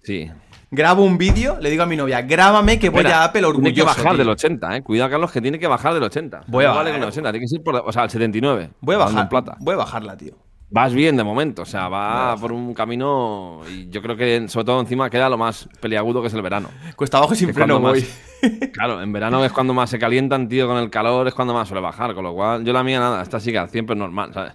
Sí. 0.02 0.30
Grabo 0.72 1.04
un 1.04 1.18
vídeo, 1.18 1.58
le 1.60 1.70
digo 1.70 1.82
a 1.84 1.86
mi 1.86 1.96
novia, 1.96 2.22
grábame 2.22 2.78
que 2.78 2.88
voy 2.88 3.06
a 3.06 3.24
Apple 3.24 3.44
orgulloso. 3.44 3.62
Tiene 3.62 3.74
que 3.74 3.82
bajar 3.84 4.12
tío. 4.14 4.18
del 4.18 4.28
80, 4.30 4.76
eh. 4.76 4.82
Cuidado, 4.82 5.10
Carlos, 5.10 5.30
que 5.30 5.40
tiene 5.40 5.58
que 5.58 5.66
bajar 5.68 5.94
del 5.94 6.02
80. 6.02 6.42
Voy 6.48 6.64
a 6.64 6.68
no 6.68 6.74
vale 6.74 6.90
bajar. 6.90 7.00
con 7.00 7.02
el 7.02 7.08
80, 7.12 7.30
tiene 7.32 7.44
que 7.44 7.48
ser 7.48 7.62
por, 7.62 7.76
o 7.76 7.92
sea, 7.92 8.04
el 8.04 8.10
79. 8.10 8.70
Voy 8.80 8.94
a 8.94 8.98
bajar. 8.98 9.28
plata. 9.28 9.56
Voy 9.60 9.74
a 9.74 9.76
bajarla, 9.76 10.16
tío. 10.16 10.32
Vas 10.74 10.94
bien 10.94 11.18
de 11.18 11.22
momento, 11.22 11.62
o 11.62 11.66
sea, 11.66 11.88
va 11.90 12.34
por 12.38 12.50
un 12.50 12.72
camino 12.72 13.60
y 13.70 13.90
yo 13.90 14.00
creo 14.00 14.16
que 14.16 14.48
sobre 14.48 14.64
todo 14.64 14.80
encima 14.80 15.10
queda 15.10 15.28
lo 15.28 15.36
más 15.36 15.68
peliagudo 15.80 16.22
que 16.22 16.28
es 16.28 16.34
el 16.34 16.40
verano. 16.40 16.70
Cuesta 16.96 17.18
abajo 17.18 17.34
y 17.34 17.36
sin 17.36 17.52
freno 17.52 17.78
voy. 17.78 18.00
más- 18.00 18.30
claro, 18.72 19.02
en 19.02 19.12
verano 19.12 19.44
es 19.44 19.52
cuando 19.52 19.74
más 19.74 19.90
se 19.90 19.98
calientan, 19.98 20.48
tío, 20.48 20.66
con 20.66 20.78
el 20.78 20.88
calor 20.88 21.28
es 21.28 21.34
cuando 21.34 21.52
más 21.52 21.68
suele 21.68 21.82
bajar, 21.82 22.14
con 22.14 22.24
lo 22.24 22.32
cual 22.32 22.64
yo 22.64 22.72
la 22.72 22.82
mía 22.82 22.98
nada, 23.00 23.22
esta 23.22 23.38
sigue 23.38 23.58
al 23.58 23.68
100 23.68 23.84
pero 23.84 23.94
es 23.96 23.98
normal, 24.00 24.32
¿sabes? 24.32 24.54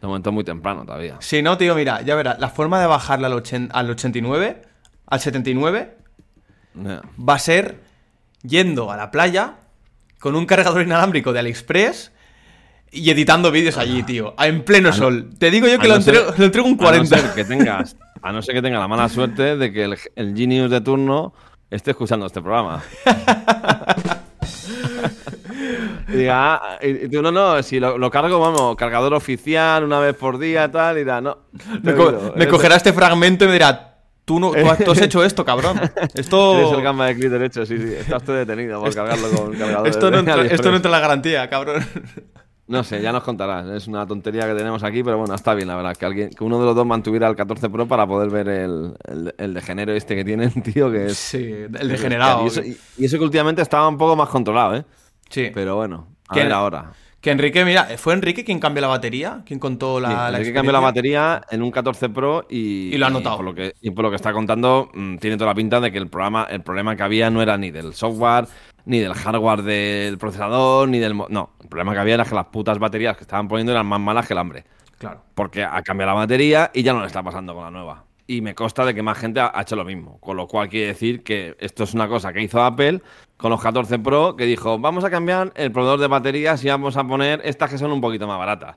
De 0.00 0.06
momento 0.06 0.30
es 0.30 0.34
muy 0.34 0.44
temprano 0.44 0.86
todavía. 0.86 1.16
Si 1.20 1.42
no, 1.42 1.58
tío, 1.58 1.74
mira, 1.74 2.00
ya 2.00 2.14
verás, 2.14 2.38
la 2.40 2.48
forma 2.48 2.80
de 2.80 2.86
bajarla 2.86 3.26
al, 3.26 3.34
80 3.34 3.78
al 3.78 3.90
89, 3.90 4.62
al 5.10 5.20
79, 5.20 5.96
Ya. 6.74 7.02
va 7.18 7.34
a 7.34 7.38
ser 7.38 7.80
yendo 8.42 8.90
a 8.90 8.96
la 8.96 9.10
playa 9.10 9.56
con 10.18 10.34
un 10.36 10.46
cargador 10.46 10.82
inalámbrico 10.82 11.32
de 11.32 11.40
AliExpress 11.40 12.12
y 12.92 13.10
editando 13.10 13.50
vídeos 13.50 13.76
allí, 13.76 14.02
tío, 14.02 14.34
en 14.38 14.62
pleno 14.64 14.92
sol. 14.92 15.30
Te 15.38 15.50
digo 15.50 15.66
yo 15.68 15.78
que 15.78 15.88
lo, 15.88 15.96
no 15.96 16.00
ser- 16.00 16.14
entrego, 16.16 16.34
lo 16.38 16.44
entrego 16.44 16.66
un 16.68 16.74
A 16.74 16.76
no 16.76 16.82
40. 16.82 17.18
ser 17.18 17.30
que 17.34 17.44
tengas, 17.44 17.96
a 18.22 18.32
no 18.32 18.42
ser 18.42 18.54
que 18.54 18.62
tenga 18.62 18.78
la 18.78 18.88
mala 18.88 19.08
suerte 19.08 19.56
de 19.56 19.72
que 19.72 19.84
el, 19.84 19.96
el 20.16 20.36
Genius 20.36 20.70
de 20.70 20.80
turno 20.80 21.32
esté 21.70 21.90
escuchando 21.92 22.26
este 22.26 22.40
programa. 22.42 22.82
y 26.08 26.12
diga, 26.16 26.54
ah, 26.54 26.78
y, 26.82 27.08
tú 27.08 27.22
no, 27.22 27.30
no, 27.30 27.62
si 27.62 27.78
lo, 27.80 27.96
lo 27.98 28.10
cargo, 28.10 28.40
vamos, 28.40 28.76
cargador 28.76 29.14
oficial 29.14 29.84
una 29.84 30.00
vez 30.00 30.14
por 30.16 30.38
día, 30.38 30.70
tal, 30.70 30.98
y 30.98 31.04
da, 31.04 31.20
no. 31.20 31.38
me, 31.82 31.94
co- 31.94 32.32
me 32.36 32.48
cogerá 32.48 32.76
este 32.76 32.92
fragmento 32.92 33.44
y 33.44 33.48
me 33.48 33.54
dirá, 33.54 33.89
tú, 34.30 34.38
no, 34.38 34.52
tú, 34.52 34.58
has- 34.70 34.78
tú 34.78 34.90
has 34.92 35.00
hecho 35.02 35.24
esto, 35.24 35.44
cabrón. 35.44 35.80
Esto, 36.14 36.76
el 36.76 36.82
gamba 36.84 37.06
de 37.06 37.16
clic 37.16 37.30
derecho, 37.30 37.66
sí, 37.66 37.76
sí. 37.78 37.94
Estás 37.98 38.22
tú 38.22 38.30
detenido 38.30 38.80
por 38.80 38.94
cargarlo 38.94 39.28
con 39.30 39.52
cargador. 39.56 39.88
esto, 39.88 40.08
no 40.10 40.18
entra, 40.20 40.42
esto 40.46 40.70
no 40.70 40.76
entra 40.76 40.88
en 40.88 40.92
la 40.92 41.00
garantía, 41.00 41.50
cabrón. 41.50 41.84
No 42.68 42.84
sé, 42.84 43.02
ya 43.02 43.10
nos 43.10 43.24
contarás. 43.24 43.66
Es 43.70 43.88
una 43.88 44.06
tontería 44.06 44.46
que 44.46 44.54
tenemos 44.54 44.84
aquí, 44.84 45.02
pero 45.02 45.18
bueno, 45.18 45.34
está 45.34 45.54
bien, 45.54 45.66
la 45.66 45.74
verdad. 45.74 45.96
Que 45.96 46.06
alguien, 46.06 46.30
que 46.30 46.44
uno 46.44 46.60
de 46.60 46.66
los 46.66 46.76
dos 46.76 46.86
mantuviera 46.86 47.26
el 47.28 47.34
14 47.34 47.68
Pro 47.68 47.88
para 47.88 48.06
poder 48.06 48.30
ver 48.30 48.48
el, 48.48 48.94
el, 49.08 49.34
el 49.36 49.54
degenero 49.54 49.92
este 49.92 50.14
que 50.14 50.24
tienen, 50.24 50.52
tío, 50.62 50.88
que 50.92 51.06
es. 51.06 51.16
Sí, 51.18 51.52
el 51.52 51.88
degenerado. 51.88 52.44
Y 52.44 52.46
eso, 52.46 52.62
y- 52.62 52.78
y 52.98 53.04
eso 53.06 53.18
que 53.18 53.24
últimamente 53.24 53.60
estaba 53.62 53.88
un 53.88 53.98
poco 53.98 54.14
más 54.14 54.28
controlado, 54.28 54.76
¿eh? 54.76 54.84
Sí. 55.28 55.50
Pero 55.52 55.74
bueno, 55.74 56.06
a 56.28 56.34
¿Quién- 56.34 56.46
ver 56.46 56.52
ahora. 56.52 56.92
Que 57.20 57.30
Enrique, 57.30 57.66
mira, 57.66 57.84
¿fue 57.98 58.14
Enrique 58.14 58.44
quien 58.44 58.58
cambió 58.58 58.80
la 58.80 58.88
batería? 58.88 59.42
¿Quién 59.44 59.58
contó 59.58 60.00
la, 60.00 60.08
Sí, 60.08 60.14
la 60.14 60.38
hay 60.38 60.44
que 60.44 60.52
cambiar 60.54 60.72
la 60.72 60.80
batería 60.80 61.42
en 61.50 61.62
un 61.62 61.70
14 61.70 62.08
Pro 62.08 62.46
y, 62.48 62.94
Y 62.94 62.98
lo 62.98 63.06
ha 63.06 63.10
notado. 63.10 63.36
por 63.36 63.44
lo 63.44 63.54
que, 63.54 63.74
y 63.82 63.90
por 63.90 64.04
lo 64.04 64.10
que 64.10 64.16
está 64.16 64.32
contando, 64.32 64.90
mm, 64.94 65.16
tiene 65.18 65.36
toda 65.36 65.50
la 65.50 65.54
pinta 65.54 65.80
de 65.80 65.92
que 65.92 65.98
el 65.98 66.08
programa, 66.08 66.46
el 66.50 66.62
problema 66.62 66.96
que 66.96 67.02
había 67.02 67.28
no 67.28 67.42
era 67.42 67.58
ni 67.58 67.70
del 67.70 67.92
software, 67.92 68.46
ni 68.86 69.00
del 69.00 69.12
hardware 69.12 69.62
del 69.62 70.16
procesador, 70.16 70.88
ni 70.88 70.98
del. 70.98 71.14
No, 71.28 71.50
el 71.60 71.68
problema 71.68 71.92
que 71.92 71.98
había 71.98 72.14
era 72.14 72.24
que 72.24 72.34
las 72.34 72.46
putas 72.46 72.78
baterías 72.78 73.16
que 73.16 73.24
estaban 73.24 73.48
poniendo 73.48 73.72
eran 73.72 73.86
más 73.86 74.00
malas 74.00 74.26
que 74.26 74.32
el 74.32 74.38
hambre. 74.38 74.64
Claro. 74.98 75.22
Porque 75.34 75.62
ha 75.62 75.82
cambiado 75.82 76.12
la 76.12 76.20
batería 76.20 76.70
y 76.72 76.82
ya 76.82 76.94
no 76.94 77.00
le 77.00 77.06
está 77.06 77.22
pasando 77.22 77.54
con 77.54 77.64
la 77.64 77.70
nueva. 77.70 78.04
Y 78.30 78.42
me 78.42 78.54
consta 78.54 78.84
de 78.84 78.94
que 78.94 79.02
más 79.02 79.18
gente 79.18 79.40
ha, 79.40 79.60
hecho 79.60 79.74
lo 79.74 79.84
mismo. 79.84 80.20
Con 80.20 80.36
lo 80.36 80.46
cual 80.46 80.68
quiere 80.68 80.86
decir 80.86 81.24
que 81.24 81.56
esto 81.58 81.82
es 81.82 81.94
una 81.94 82.06
cosa 82.06 82.32
que 82.32 82.40
hizo 82.40 82.62
Apple 82.62 83.02
con 83.36 83.50
los 83.50 83.60
14 83.60 83.98
Pro, 83.98 84.36
que 84.36 84.46
dijo, 84.46 84.78
vamos 84.78 85.02
a 85.02 85.10
cambiar 85.10 85.52
el 85.56 85.72
proveedor 85.72 85.98
de 85.98 86.06
baterías 86.06 86.64
y 86.64 86.68
vamos 86.68 86.96
a 86.96 87.02
poner 87.02 87.40
estas 87.44 87.68
que 87.68 87.76
son 87.76 87.90
un 87.90 88.00
poquito 88.00 88.28
más 88.28 88.38
baratas. 88.38 88.76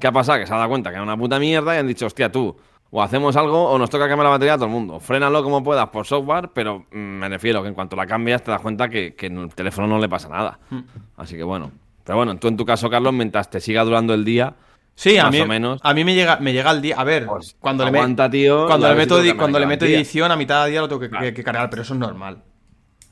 ¿Qué 0.00 0.08
ha 0.08 0.12
pasado? 0.12 0.40
Que 0.40 0.46
se 0.46 0.52
ha 0.52 0.56
dado 0.56 0.68
cuenta 0.68 0.90
que 0.90 0.94
era 0.94 1.04
una 1.04 1.16
puta 1.16 1.38
mierda 1.38 1.76
y 1.76 1.78
han 1.78 1.86
dicho, 1.86 2.06
hostia, 2.06 2.32
tú, 2.32 2.56
o 2.90 3.00
hacemos 3.00 3.36
algo 3.36 3.70
o 3.70 3.78
nos 3.78 3.90
toca 3.90 4.08
cambiar 4.08 4.24
la 4.24 4.30
batería 4.30 4.54
a 4.54 4.56
todo 4.56 4.66
el 4.66 4.72
mundo. 4.72 4.98
Frénalo 4.98 5.44
como 5.44 5.62
puedas 5.62 5.88
por 5.90 6.04
software, 6.04 6.50
pero 6.52 6.86
mm, 6.90 6.98
me 6.98 7.28
refiero 7.28 7.62
que 7.62 7.68
en 7.68 7.74
cuanto 7.74 7.94
la 7.94 8.08
cambias 8.08 8.42
te 8.42 8.50
das 8.50 8.60
cuenta 8.60 8.88
que, 8.88 9.14
que 9.14 9.26
en 9.26 9.38
el 9.38 9.54
teléfono 9.54 9.86
no 9.86 9.98
le 10.00 10.08
pasa 10.08 10.28
nada. 10.28 10.58
Hmm. 10.68 10.80
Así 11.16 11.36
que 11.36 11.44
bueno. 11.44 11.70
Pero 12.02 12.16
bueno, 12.16 12.36
tú 12.38 12.48
en 12.48 12.56
tu 12.56 12.64
caso, 12.64 12.90
Carlos, 12.90 13.12
mientras 13.12 13.50
te 13.50 13.60
siga 13.60 13.84
durando 13.84 14.14
el 14.14 14.24
día, 14.24 14.56
Sí, 15.00 15.16
a 15.16 15.30
mí, 15.30 15.40
o 15.40 15.46
menos. 15.46 15.80
a 15.82 15.94
mí 15.94 16.04
me 16.04 16.14
llega, 16.14 16.36
me 16.40 16.52
llega 16.52 16.70
el 16.72 16.82
día. 16.82 16.96
A 16.98 17.04
ver, 17.04 17.24
Pues, 17.24 17.56
cuando, 17.58 17.84
le, 17.84 17.90
tío, 18.30 18.66
cuando 18.66 18.86
le 18.86 18.92
si 18.92 18.98
meto, 18.98 19.36
cuando 19.38 19.58
le 19.58 19.64
meto 19.66 19.86
edición 19.86 20.30
a 20.30 20.36
mitad 20.36 20.64
de 20.66 20.72
día 20.72 20.80
lo 20.82 20.88
tengo 20.88 21.00
que, 21.00 21.08
Claro. 21.08 21.24
que- 21.24 21.32
que 21.32 21.42
cargar, 21.42 21.70
pero 21.70 21.80
eso 21.82 21.94
es 21.94 22.00
normal. 22.00 22.42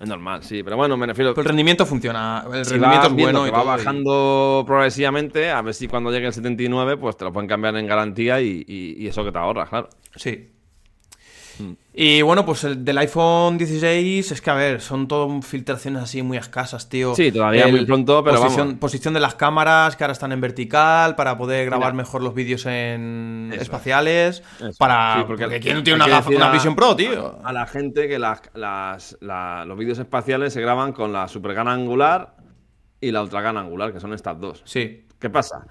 es 0.01 0.07
normal, 0.07 0.45
sí. 0.45 0.63
Pero 0.63 0.77
bueno, 0.77 0.97
me 0.99 1.07
refiero. 1.07 1.33
Pero 1.33 1.43
el 1.43 1.49
rendimiento 1.49 1.85
funciona, 1.87 2.45
el 2.55 2.65
si 2.67 2.73
rendimiento 2.75 3.07
es 3.09 3.13
bueno 3.15 3.43
que 3.43 3.49
y 3.49 3.51
va 3.51 3.59
todo, 3.63 3.75
y- 3.75 3.77
bajando 3.79 4.65
progresivamente, 4.67 5.51
a 5.51 5.61
ver 5.63 5.73
si 5.75 5.89
cuando 5.89 6.13
llegue 6.13 6.27
el 6.27 6.33
79, 6.33 6.97
pues 6.99 7.17
te 7.17 7.25
lo 7.25 7.33
pueden 7.33 7.49
cambiar 7.49 7.75
en 7.77 7.87
garantía 7.87 8.41
y, 8.41 8.65
y- 8.69 8.95
y 9.03 9.07
eso 9.09 9.25
que 9.25 9.33
te 9.33 9.39
ahorras, 9.39 9.69
claro. 9.71 9.89
Sí. 10.15 10.51
Mm. 11.59 11.73
Y 11.95 12.23
bueno, 12.23 12.45
pues 12.47 12.63
el 12.65 12.85
del 12.85 12.97
iPhone 12.99 13.59
16 13.59 14.31
es 14.33 14.41
que, 14.41 14.51
a 14.51 14.55
ver, 14.55 14.81
son 14.81 15.09
todo 15.09 15.43
filtraciones 15.43 16.03
así 16.03 16.23
muy 16.23 16.37
escasas, 16.39 16.89
tío. 16.89 17.15
Sí, 17.15 17.33
todavía 17.33 17.67
muy 17.67 17.85
pronto, 17.85 18.23
pero 18.23 18.37
posición, 18.41 18.67
vamos. 18.69 18.81
Posición 18.81 19.15
de 19.15 19.21
las 19.21 19.35
cámaras, 19.35 19.97
que 19.97 20.05
ahora 20.05 20.13
están 20.13 20.31
en 20.33 20.41
vertical, 20.41 21.17
para 21.17 21.37
poder 21.37 21.67
grabar 21.67 21.93
Mira. 21.93 22.05
mejor 22.05 22.23
los 22.23 22.35
vídeos 22.35 22.67
en 22.67 23.51
Eso. 23.53 23.63
espaciales. 23.63 24.43
Eso. 24.61 24.71
Para... 24.79 25.17
Sí, 25.17 25.25
porque, 25.27 25.45
porque 25.45 25.61
¿quién 25.61 25.77
no 25.77 25.83
tiene 25.83 26.05
una, 26.05 26.21
una 26.27 26.51
a- 26.51 26.53
Vision 26.53 26.77
Pro, 26.77 26.95
tío? 26.95 27.41
A 27.43 27.53
la 27.53 27.67
gente 27.67 28.07
que 28.07 28.19
las, 28.19 28.43
las- 28.55 29.17
la- 29.21 29.65
los 29.67 29.77
vídeos 29.77 29.99
espaciales 29.99 30.53
se 30.53 30.61
graban 30.61 30.93
con 30.93 31.13
la 31.13 31.27
super 31.29 31.53
gana 31.55 31.73
angular 31.73 32.37
y 33.01 33.11
la 33.11 33.23
ultra 33.23 33.41
gana 33.41 33.61
angular, 33.61 33.93
que 33.93 34.01
son 34.01 34.13
estas 34.13 34.39
dos. 34.41 34.63
Sí. 34.65 35.05
¿Qué 35.19 35.31
pasa? 35.31 35.67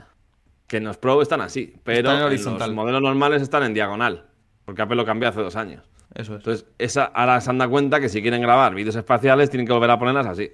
Que 0.67 0.78
en 0.78 0.84
los 0.84 0.97
Pro 0.97 1.21
están 1.21 1.39
así, 1.39 1.73
pero 1.84 2.12
Están 2.12 2.32
en 2.34 2.38
en 2.38 2.60
los 2.60 2.73
modelos 2.73 3.02
normales 3.02 3.41
están 3.41 3.63
en 3.63 3.73
diagonal, 3.73 4.26
porque 4.67 4.82
Apple 4.82 4.97
lo 4.97 5.06
cambió 5.06 5.30
hace 5.30 5.39
dos 5.39 5.56
años. 5.56 5.82
Eso 6.13 6.34
es. 6.34 6.39
Entonces, 6.39 6.65
esa, 6.77 7.06
ahora 7.06 7.39
se 7.39 7.49
han 7.49 7.58
dado 7.58 7.71
cuenta 7.71 8.01
que 8.01 8.10
si 8.10 8.21
quieren 8.21 8.41
grabar 8.41 8.75
vídeos 8.75 8.97
espaciales 8.97 9.49
tienen 9.49 9.65
que 9.65 9.71
volver 9.71 9.89
a 9.89 9.97
ponerlas 9.97 10.27
así, 10.27 10.51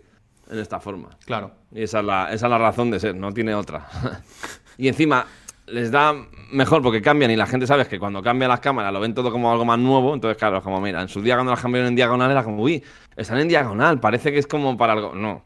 en 0.51 0.59
esta 0.59 0.79
forma. 0.79 1.17
Claro. 1.25 1.49
Y 1.71 1.81
esa 1.81 2.01
es 2.01 2.05
la, 2.05 2.31
esa 2.31 2.45
es 2.45 2.49
la 2.51 2.59
razón 2.59 2.91
de 2.91 2.99
ser, 2.99 3.15
no 3.15 3.31
tiene 3.31 3.55
otra. 3.55 3.87
y 4.77 4.87
encima 4.87 5.25
les 5.65 5.89
da 5.89 6.13
mejor 6.51 6.83
porque 6.83 7.01
cambian 7.01 7.31
y 7.31 7.35
la 7.35 7.47
gente 7.47 7.65
sabe 7.65 7.87
que 7.87 7.97
cuando 7.97 8.21
cambian 8.21 8.49
las 8.49 8.59
cámaras 8.59 8.93
lo 8.93 8.99
ven 8.99 9.15
todo 9.15 9.31
como 9.31 9.51
algo 9.51 9.65
más 9.65 9.79
nuevo. 9.79 10.13
Entonces, 10.13 10.37
claro, 10.37 10.57
es 10.57 10.63
como, 10.63 10.79
mira, 10.79 11.01
en 11.01 11.07
su 11.07 11.19
día 11.19 11.33
cuando 11.33 11.51
las 11.51 11.61
cambiaron 11.61 11.87
en 11.87 11.95
diagonal 11.95 12.29
era 12.29 12.43
como, 12.43 12.61
uy, 12.61 12.83
están 13.15 13.39
en 13.39 13.47
diagonal, 13.47 13.99
parece 13.99 14.31
que 14.31 14.37
es 14.37 14.45
como 14.45 14.77
para 14.77 14.93
algo. 14.93 15.15
No. 15.15 15.43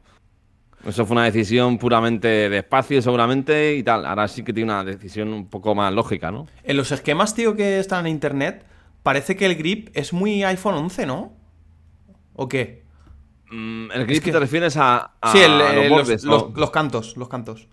Eso 0.85 1.05
fue 1.05 1.15
una 1.15 1.25
decisión 1.25 1.77
puramente 1.77 2.27
de 2.49 2.57
espacio, 2.59 3.01
seguramente, 3.01 3.75
y 3.75 3.83
tal. 3.83 4.05
Ahora 4.05 4.27
sí 4.27 4.43
que 4.43 4.53
tiene 4.53 4.71
una 4.71 4.83
decisión 4.83 5.29
un 5.33 5.49
poco 5.49 5.75
más 5.75 5.91
lógica, 5.93 6.31
¿no? 6.31 6.47
En 6.63 6.77
los 6.77 6.91
esquemas, 6.91 7.33
tío, 7.35 7.55
que 7.55 7.79
están 7.79 8.05
en 8.05 8.13
internet, 8.13 8.63
parece 9.03 9.35
que 9.35 9.45
el 9.45 9.55
grip 9.55 9.89
es 9.93 10.13
muy 10.13 10.43
iPhone 10.43 10.75
11, 10.75 11.05
¿no? 11.05 11.33
¿O 12.33 12.47
qué? 12.47 12.83
Mm, 13.49 13.91
¿El 13.91 14.05
grip 14.05 14.23
que- 14.23 14.31
te 14.31 14.39
refieres 14.39 14.77
a, 14.77 15.13
a 15.21 15.31
sí, 15.31 15.39
el- 15.39 15.57
los 15.57 15.71
eh, 15.71 15.75
los, 15.75 15.89
bordes? 15.89 16.23
los- 16.23 16.53
los 16.55 16.71
cantos, 16.71 17.17
los 17.17 17.27
cantos. 17.27 17.67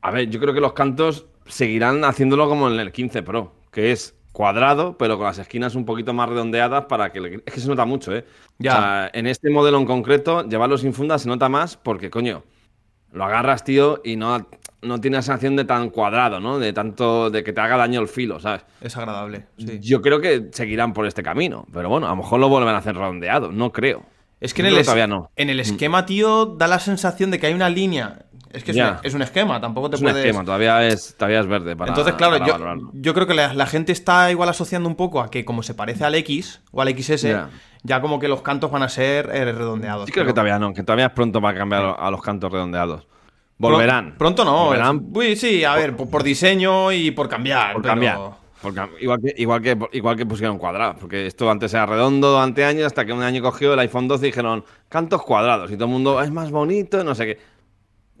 A 0.00 0.10
ver, 0.10 0.28
yo 0.30 0.40
creo 0.40 0.54
que 0.54 0.60
los 0.60 0.72
cantos 0.72 1.26
seguirán 1.46 2.04
haciéndolo 2.04 2.48
como 2.48 2.68
en 2.68 2.80
el 2.80 2.92
15 2.92 3.22
Pro, 3.22 3.54
que 3.70 3.92
es 3.92 4.16
cuadrado, 4.38 4.96
pero 4.96 5.16
con 5.16 5.26
las 5.26 5.38
esquinas 5.38 5.74
un 5.74 5.84
poquito 5.84 6.14
más 6.14 6.28
redondeadas 6.28 6.84
para 6.84 7.10
que... 7.10 7.20
le- 7.20 7.42
Es 7.44 7.52
que 7.54 7.60
se 7.60 7.66
nota 7.66 7.84
mucho, 7.84 8.14
¿eh? 8.14 8.24
Ya. 8.58 8.70
O 8.70 8.76
sea, 8.80 9.10
en 9.12 9.26
este 9.26 9.50
modelo 9.50 9.78
en 9.78 9.84
concreto, 9.84 10.48
llevarlo 10.48 10.78
sin 10.78 10.94
funda 10.94 11.18
se 11.18 11.28
nota 11.28 11.48
más 11.48 11.76
porque, 11.76 12.08
coño, 12.08 12.44
lo 13.10 13.24
agarras, 13.24 13.64
tío, 13.64 14.00
y 14.04 14.14
no, 14.14 14.46
no 14.80 15.00
tiene 15.00 15.16
la 15.16 15.22
sensación 15.22 15.56
de 15.56 15.64
tan 15.64 15.90
cuadrado, 15.90 16.38
¿no? 16.38 16.60
De 16.60 16.72
tanto... 16.72 17.30
de 17.30 17.42
que 17.42 17.52
te 17.52 17.60
haga 17.60 17.76
daño 17.76 18.00
el 18.00 18.06
filo, 18.06 18.38
¿sabes? 18.38 18.64
Es 18.80 18.96
agradable, 18.96 19.46
sí. 19.58 19.80
Yo 19.80 20.00
creo 20.02 20.20
que 20.20 20.50
seguirán 20.52 20.92
por 20.92 21.04
este 21.08 21.24
camino, 21.24 21.66
pero 21.72 21.88
bueno, 21.88 22.06
a 22.06 22.10
lo 22.10 22.16
mejor 22.16 22.38
lo 22.38 22.48
vuelven 22.48 22.76
a 22.76 22.78
hacer 22.78 22.94
redondeado, 22.94 23.50
no 23.50 23.72
creo. 23.72 24.04
Es 24.40 24.54
que 24.54 24.62
en 24.62 24.68
el, 24.68 25.08
no. 25.08 25.20
Mm. 25.22 25.26
en 25.34 25.50
el 25.50 25.58
esquema, 25.58 26.06
tío, 26.06 26.46
da 26.46 26.68
la 26.68 26.78
sensación 26.78 27.32
de 27.32 27.40
que 27.40 27.48
hay 27.48 27.54
una 27.54 27.68
línea. 27.68 28.26
Es 28.50 28.64
que 28.64 28.70
es, 28.70 28.76
un, 28.78 28.96
es 29.02 29.14
un 29.14 29.22
esquema, 29.22 29.60
tampoco 29.60 29.90
te 29.90 29.96
Es 29.96 30.02
un 30.02 30.08
esquema, 30.08 30.44
todavía 30.44 30.86
es, 30.86 31.14
todavía 31.18 31.40
es 31.40 31.46
verde 31.46 31.76
para 31.76 31.90
Entonces, 31.90 32.14
claro, 32.14 32.38
para 32.38 32.76
yo, 32.76 32.90
yo 32.94 33.14
creo 33.14 33.26
que 33.26 33.34
la, 33.34 33.52
la 33.52 33.66
gente 33.66 33.92
está 33.92 34.30
igual 34.30 34.48
asociando 34.48 34.88
un 34.88 34.94
poco 34.96 35.20
a 35.20 35.30
que 35.30 35.44
como 35.44 35.62
se 35.62 35.74
parece 35.74 36.04
al 36.04 36.14
X 36.14 36.60
o 36.72 36.80
al 36.80 36.88
XS, 36.98 37.22
Ya. 37.22 37.50
ya 37.82 38.00
como 38.00 38.18
que 38.18 38.26
los 38.28 38.40
cantos 38.42 38.70
van 38.70 38.82
a 38.82 38.88
ser 38.88 39.28
eh, 39.34 39.44
redondeados. 39.52 40.06
Sí, 40.06 40.12
creo 40.12 40.24
que 40.24 40.32
todavía 40.32 40.58
no, 40.58 40.72
que 40.72 40.82
todavía 40.82 41.06
es 41.06 41.12
pronto 41.12 41.40
para 41.42 41.58
cambiar 41.58 41.96
a 41.98 42.10
los 42.10 42.22
cantos 42.22 42.50
redondeados. 42.50 43.06
Volverán. 43.58 44.10
Pron- 44.12 44.18
Pronto 44.18 44.44
no. 44.44 44.66
Volverán 44.66 45.06
Uy, 45.12 45.34
sí, 45.36 45.64
a 45.64 45.74
ver, 45.74 45.96
por, 45.96 46.08
por 46.08 46.22
diseño 46.22 46.92
y 46.92 47.10
por 47.10 47.28
cambiar. 47.28 47.72
por 47.74 47.82
pero- 47.82 47.92
cambiar. 47.92 48.18
Igual, 49.00 49.20
que, 49.20 49.34
igual, 49.36 49.62
que, 49.62 49.78
igual 49.92 50.16
que 50.16 50.26
pusieron 50.26 50.58
cuadrados, 50.58 50.96
porque 50.98 51.26
esto 51.28 51.48
antes 51.48 51.72
era 51.74 51.86
redondo 51.86 52.32
durante 52.32 52.64
años, 52.64 52.86
hasta 52.86 53.04
que 53.04 53.12
un 53.12 53.22
año 53.22 53.40
cogió 53.40 53.72
el 53.74 53.78
iPhone 53.78 54.08
12 54.08 54.26
y 54.26 54.30
dijeron 54.30 54.64
cantos 54.88 55.22
cuadrados, 55.22 55.70
y 55.70 55.74
todo 55.74 55.84
el 55.84 55.92
mundo 55.92 56.20
es 56.20 56.32
más 56.32 56.50
bonito, 56.50 57.04
no 57.04 57.14
sé 57.14 57.26
qué. 57.26 57.38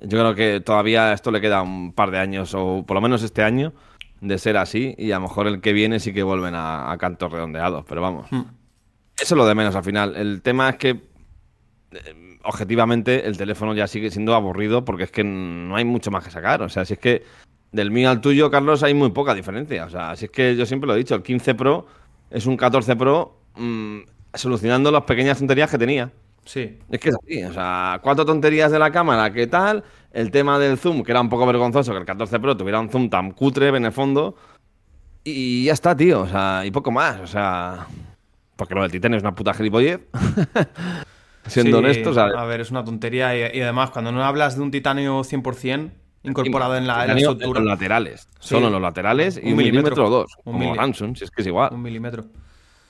Yo 0.00 0.18
creo 0.18 0.34
que 0.34 0.60
todavía 0.60 1.12
esto 1.12 1.30
le 1.30 1.40
queda 1.40 1.62
un 1.62 1.92
par 1.92 2.10
de 2.10 2.18
años, 2.18 2.54
o 2.54 2.84
por 2.86 2.94
lo 2.94 3.00
menos 3.00 3.22
este 3.22 3.42
año, 3.42 3.72
de 4.20 4.38
ser 4.38 4.56
así, 4.56 4.94
y 4.98 5.12
a 5.12 5.16
lo 5.16 5.22
mejor 5.22 5.46
el 5.46 5.60
que 5.60 5.72
viene 5.72 6.00
sí 6.00 6.12
que 6.12 6.22
vuelven 6.22 6.54
a, 6.54 6.90
a 6.90 6.98
cantos 6.98 7.32
redondeados, 7.32 7.84
pero 7.88 8.00
vamos. 8.00 8.30
Hmm. 8.30 8.42
Eso 9.20 9.34
es 9.34 9.38
lo 9.38 9.46
de 9.46 9.54
menos 9.54 9.74
al 9.74 9.84
final. 9.84 10.14
El 10.16 10.42
tema 10.42 10.68
es 10.70 10.76
que 10.76 10.90
eh, 10.90 12.38
objetivamente 12.44 13.26
el 13.26 13.36
teléfono 13.36 13.74
ya 13.74 13.86
sigue 13.86 14.10
siendo 14.10 14.34
aburrido 14.34 14.84
porque 14.84 15.04
es 15.04 15.10
que 15.10 15.24
no 15.24 15.76
hay 15.76 15.84
mucho 15.84 16.10
más 16.10 16.24
que 16.24 16.30
sacar. 16.30 16.62
O 16.62 16.68
sea, 16.68 16.84
si 16.84 16.94
es 16.94 16.98
que 16.98 17.24
del 17.72 17.90
mío 17.90 18.10
al 18.10 18.20
tuyo, 18.20 18.50
Carlos, 18.50 18.82
hay 18.82 18.94
muy 18.94 19.10
poca 19.10 19.34
diferencia. 19.34 19.84
O 19.84 19.90
sea, 19.90 20.16
si 20.16 20.26
es 20.26 20.30
que 20.30 20.56
yo 20.56 20.66
siempre 20.66 20.86
lo 20.86 20.94
he 20.94 20.98
dicho, 20.98 21.14
el 21.14 21.22
15 21.22 21.54
Pro 21.54 21.86
es 22.30 22.46
un 22.46 22.56
14 22.56 22.96
Pro 22.96 23.40
mm, 23.56 23.98
solucionando 24.34 24.90
las 24.90 25.02
pequeñas 25.02 25.38
tonterías 25.38 25.70
que 25.70 25.78
tenía. 25.78 26.10
Sí. 26.48 26.78
Es 26.90 26.98
que 26.98 27.10
es 27.10 27.14
así, 27.22 27.44
o 27.44 27.52
sea, 27.52 28.00
cuatro 28.02 28.24
tonterías 28.24 28.72
de 28.72 28.78
la 28.78 28.90
cámara, 28.90 29.30
¿qué 29.34 29.46
tal? 29.46 29.84
El 30.12 30.30
tema 30.30 30.58
del 30.58 30.78
zoom, 30.78 31.02
que 31.02 31.12
era 31.12 31.20
un 31.20 31.28
poco 31.28 31.44
vergonzoso 31.46 31.92
que 31.92 31.98
el 31.98 32.06
14 32.06 32.40
Pro 32.40 32.56
tuviera 32.56 32.80
un 32.80 32.88
zoom 32.88 33.10
tan 33.10 33.32
cutre 33.32 33.68
en 33.68 33.84
el 33.84 33.92
fondo. 33.92 34.34
Y 35.24 35.64
ya 35.64 35.74
está, 35.74 35.94
tío, 35.94 36.22
o 36.22 36.26
sea, 36.26 36.62
y 36.64 36.70
poco 36.70 36.90
más, 36.90 37.20
o 37.20 37.26
sea... 37.26 37.86
Porque 38.56 38.74
lo 38.74 38.80
del 38.80 38.90
titanio 38.90 39.18
es 39.18 39.22
una 39.22 39.34
puta 39.34 39.52
gilipollez. 39.52 40.00
Siendo 41.46 41.78
Sí, 41.78 41.84
honesto, 41.84 42.12
sea, 42.14 42.24
A 42.24 42.44
ver, 42.44 42.60
es 42.62 42.70
una 42.70 42.82
tontería. 42.84 43.34
Y, 43.54 43.58
y 43.58 43.62
además, 43.62 43.90
cuando 43.90 44.10
no 44.10 44.24
hablas 44.24 44.56
de 44.56 44.62
un 44.62 44.70
titanio 44.70 45.20
100% 45.22 45.90
incorporado 46.24 46.76
en 46.76 46.86
la, 46.86 47.02
en 47.04 47.08
la 47.14 47.18
estructura, 47.18 47.60
En 47.60 47.64
los 47.66 47.72
laterales, 47.74 48.28
Sí. 48.40 48.48
solo 48.54 48.66
en 48.66 48.72
los 48.72 48.82
laterales 48.82 49.36
y 49.36 49.46
Un 49.46 49.52
un 49.52 49.56
milímetro. 49.58 49.90
milímetro 49.92 50.06
o 50.06 50.10
dos, 50.10 50.30
Un 50.44 50.54
como 50.54 50.72
mili- 50.72 50.76
Samsung, 50.76 51.16
si 51.16 51.24
es 51.24 51.30
que 51.30 51.42
es 51.42 51.46
igual. 51.46 51.70
un 51.72 51.82
milímetro. 51.82 52.24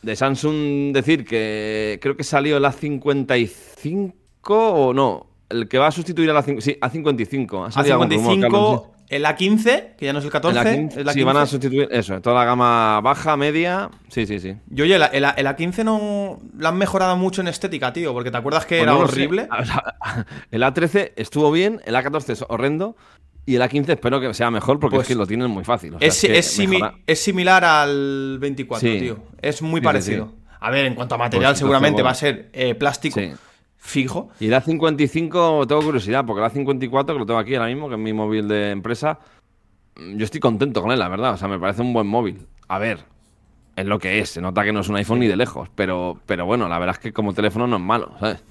De 0.02 0.14
Samsung 0.16 0.92
decir 0.92 1.24
que 1.24 1.98
creo 2.00 2.16
que 2.16 2.24
salió 2.24 2.56
el 2.56 2.64
A55 2.64 4.12
o 4.46 4.92
no, 4.94 5.26
el 5.48 5.68
que 5.68 5.78
va 5.78 5.88
a 5.88 5.92
sustituir 5.92 6.30
a 6.30 6.34
la 6.34 6.42
sí, 6.42 6.52
A55. 6.80 7.66
Ha 7.66 7.72
salido 7.72 7.94
algún 8.00 8.10
rumor, 8.10 8.40
Carlos, 8.40 8.80
A55, 8.80 8.86
el 9.08 9.24
A15, 9.24 9.96
que 9.96 10.04
ya 10.04 10.12
no 10.12 10.18
es 10.18 10.24
el 10.26 10.30
14, 10.30 10.58
El 10.60 10.66
A15, 10.66 10.96
es 10.98 11.04
la 11.06 11.12
sí, 11.14 11.22
van 11.24 11.36
a 11.38 11.46
sustituir 11.46 11.88
eso, 11.90 12.20
toda 12.20 12.36
la 12.36 12.44
gama 12.44 13.00
baja, 13.00 13.36
media. 13.36 13.90
Sí, 14.08 14.26
sí, 14.26 14.38
sí. 14.38 14.54
Yo, 14.68 14.84
oye, 14.84 14.96
el, 14.96 15.02
el, 15.02 15.24
el 15.24 15.46
A15 15.46 15.84
no 15.84 16.38
lo 16.56 16.68
han 16.68 16.76
mejorado 16.76 17.16
mucho 17.16 17.40
en 17.40 17.48
estética, 17.48 17.92
tío, 17.92 18.12
porque 18.12 18.30
te 18.30 18.36
acuerdas 18.36 18.66
que 18.66 18.76
Pues 18.76 18.82
era 18.82 18.92
no 18.92 19.00
lo 19.00 19.06
sé. 19.08 19.12
horrible. 19.14 19.48
El 20.50 20.62
A13 20.62 21.12
estuvo 21.16 21.50
bien, 21.50 21.80
el 21.86 21.94
A14 21.94 22.30
es 22.30 22.44
horrendo. 22.48 22.96
Y 23.48 23.56
el 23.56 23.62
A15 23.62 23.88
espero 23.94 24.20
que 24.20 24.34
sea 24.34 24.50
mejor 24.50 24.78
porque 24.78 24.96
Pues 24.96 25.06
es 25.06 25.08
que 25.08 25.14
lo 25.18 25.26
tienen 25.26 25.50
muy 25.50 25.64
fácil. 25.64 25.94
o 25.94 25.98
sea, 25.98 26.06
Es, 26.06 26.20
que 26.20 26.36
es, 26.38 26.58
simi- 26.58 26.92
es 27.06 27.18
similar 27.18 27.64
al 27.64 28.36
24, 28.38 28.86
Sí. 28.86 28.98
tío. 29.00 29.18
Es 29.40 29.62
muy 29.62 29.80
Sí, 29.80 29.84
parecido. 29.84 30.26
sí. 30.26 30.44
A 30.60 30.70
ver, 30.70 30.84
en 30.84 30.94
cuanto 30.94 31.14
a 31.14 31.18
material, 31.18 31.52
Pues, 31.52 31.58
seguramente 31.60 32.02
va 32.02 32.10
a 32.10 32.14
ser 32.14 32.50
eh, 32.52 32.74
plástico 32.74 33.18
fijo. 33.78 34.28
Y 34.38 34.48
el 34.48 34.52
A55 34.54 35.66
tengo 35.66 35.80
curiosidad, 35.82 36.26
porque 36.26 36.44
el 36.44 36.50
A54, 36.66 37.06
que 37.14 37.18
lo 37.20 37.24
tengo 37.24 37.38
aquí 37.40 37.54
ahora 37.54 37.68
mismo, 37.68 37.88
que 37.88 37.94
es 37.94 38.00
mi 38.00 38.12
móvil 38.12 38.48
de 38.48 38.70
empresa, 38.70 39.18
mm, 39.96 40.16
yo 40.18 40.24
estoy 40.26 40.40
contento 40.40 40.82
con 40.82 40.90
él, 40.90 40.98
la 40.98 41.08
verdad. 41.08 41.32
O 41.32 41.36
sea, 41.38 41.48
me 41.48 41.58
parece 41.58 41.80
un 41.80 41.94
buen 41.94 42.06
móvil. 42.06 42.46
A 42.68 42.78
ver, 42.78 43.04
es 43.76 43.86
lo 43.86 43.98
que 43.98 44.18
es. 44.18 44.28
Se 44.28 44.42
nota 44.42 44.62
que 44.62 44.74
no 44.74 44.80
es 44.80 44.88
un 44.90 44.96
iPhone 44.96 45.20
ni 45.20 45.26
de 45.26 45.36
lejos. 45.36 45.70
Pero, 45.74 46.20
pero 46.26 46.44
bueno, 46.44 46.68
la 46.68 46.78
verdad 46.78 46.96
es 46.96 47.00
que 47.00 47.12
como 47.14 47.32
teléfono 47.32 47.66
no 47.66 47.76
es 47.76 47.82
malo, 47.82 48.12
¿sabes? 48.20 48.42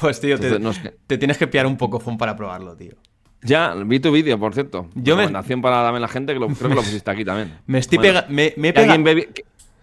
Pues, 0.00 0.20
tío, 0.20 0.38
te 0.38 1.18
tienes 1.18 1.36
que 1.36 1.46
pillar 1.48 1.66
un 1.66 1.76
poco 1.76 2.00
phone 2.00 2.16
para 2.16 2.34
probarlo, 2.36 2.74
tío. 2.76 2.92
Ya, 3.42 3.72
vi 3.74 4.00
tu 4.00 4.10
vídeo, 4.10 4.38
por 4.38 4.52
cierto. 4.54 4.88
Yo 4.94 5.14
me- 5.14 5.22
Recomendación 5.22 5.62
para 5.62 5.82
darme 5.82 6.00
la 6.00 6.08
gente, 6.08 6.32
que 6.34 6.40
lo, 6.40 6.48
creo 6.48 6.70
que 6.70 6.74
lo 6.74 6.82
pusiste 6.82 7.10
aquí 7.10 7.24
también. 7.24 7.56
Me 7.66 7.78
estoy 7.78 7.98
Bueno, 7.98 8.20
pega- 8.20 8.26
me, 8.28 8.52
me 8.56 8.72
pega- 8.74 8.96
ve 9.02 9.28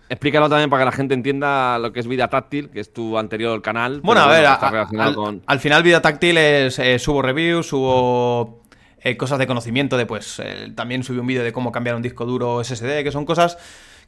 Explícalo 0.07 0.47
también 0.49 0.69
para 0.69 0.81
que 0.81 0.85
la 0.85 0.91
gente 0.91 1.13
entienda 1.15 1.79
lo 1.79 1.91
que 1.91 1.99
es 1.99 2.07
vida 2.07 2.27
táctil, 2.27 2.69
que 2.69 2.79
es 2.79 2.93
tu 2.93 3.17
anterior 3.17 3.59
canal. 3.63 4.01
Bueno, 4.01 4.21
a 4.21 4.27
ver, 4.27 4.45
a- 4.45 4.53
al, 4.53 5.15
con... 5.15 5.41
al 5.47 5.59
final 5.59 5.81
Vida 5.81 5.99
Táctil 6.01 6.37
es, 6.37 6.77
eh, 6.77 6.99
subo 6.99 7.23
reviews, 7.23 7.65
subo 7.67 8.61
eh, 8.99 9.17
cosas 9.17 9.39
de 9.39 9.47
conocimiento 9.47 9.97
de 9.97 10.05
pues 10.05 10.39
eh, 10.43 10.71
también 10.75 11.03
subí 11.03 11.17
un 11.17 11.25
vídeo 11.25 11.43
de 11.43 11.51
cómo 11.51 11.71
cambiar 11.71 11.95
un 11.95 12.03
disco 12.03 12.25
duro 12.25 12.63
SSD, 12.63 13.03
que 13.03 13.11
son 13.11 13.25
cosas 13.25 13.57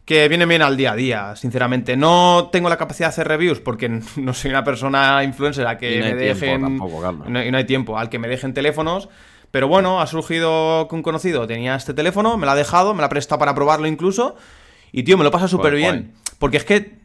que 0.06 0.28
viene 0.30 0.46
bien 0.46 0.62
al 0.62 0.78
día 0.78 0.92
a 0.92 0.96
día, 0.96 1.36
sinceramente. 1.36 1.98
No 1.98 2.50
tengo 2.52 2.70
la 2.70 2.78
capacidad 2.78 3.08
de 3.08 3.14
hacer 3.14 3.28
reviews 3.28 3.60
porque 3.60 3.90
no 4.18 4.34
soy 4.36 4.52
una 4.52 4.64
persona 4.64 5.24
influencer 5.24 5.66
a 5.66 5.80
que 5.80 5.96
Y 5.96 6.00
no 6.00 6.06
me 6.06 6.14
dejen. 6.16 6.62
tampoco, 6.62 7.12
no, 7.28 7.44
y 7.44 7.50
no 7.50 7.58
hay 7.58 7.66
tiempo, 7.66 7.98
al 7.98 8.10
que 8.10 8.20
me 8.20 8.28
dejen 8.28 8.54
teléfonos. 8.54 9.10
Pero 9.58 9.68
bueno, 9.68 10.00
ha 10.02 10.06
surgido 10.06 10.88
que 10.88 10.94
un 10.94 11.02
conocido 11.02 11.48
tenía 11.48 11.74
este 11.74 11.92
teléfono, 11.96 12.38
me 12.38 12.46
lo 12.46 12.52
ha 12.52 12.56
dejado, 12.56 12.94
me 12.94 13.00
lo 13.00 13.08
ha 13.08 13.10
prestado 13.10 13.40
para 13.40 13.56
probarlo 13.56 13.88
incluso. 13.88 14.36
Y 14.92 15.02
tío, 15.02 15.18
me 15.18 15.24
lo 15.24 15.32
pasa 15.32 15.48
súper 15.48 15.74
bien. 15.74 16.14
Porque 16.38 16.58
es 16.58 16.64
que. 16.64 17.00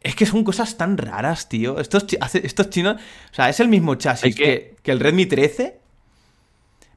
Es 0.00 0.16
que 0.16 0.26
son 0.26 0.42
cosas 0.42 0.76
tan 0.76 0.98
raras, 0.98 1.48
tío. 1.48 1.78
Estos, 1.78 2.08
chinos. 2.70 2.96
O 3.30 3.34
sea, 3.36 3.48
es 3.48 3.60
el 3.60 3.68
mismo 3.68 3.94
chasis 3.94 4.34
que- 4.34 4.42
que, 4.42 4.76
que 4.82 4.90
el 4.90 4.98
Redmi 4.98 5.26
13. 5.26 5.78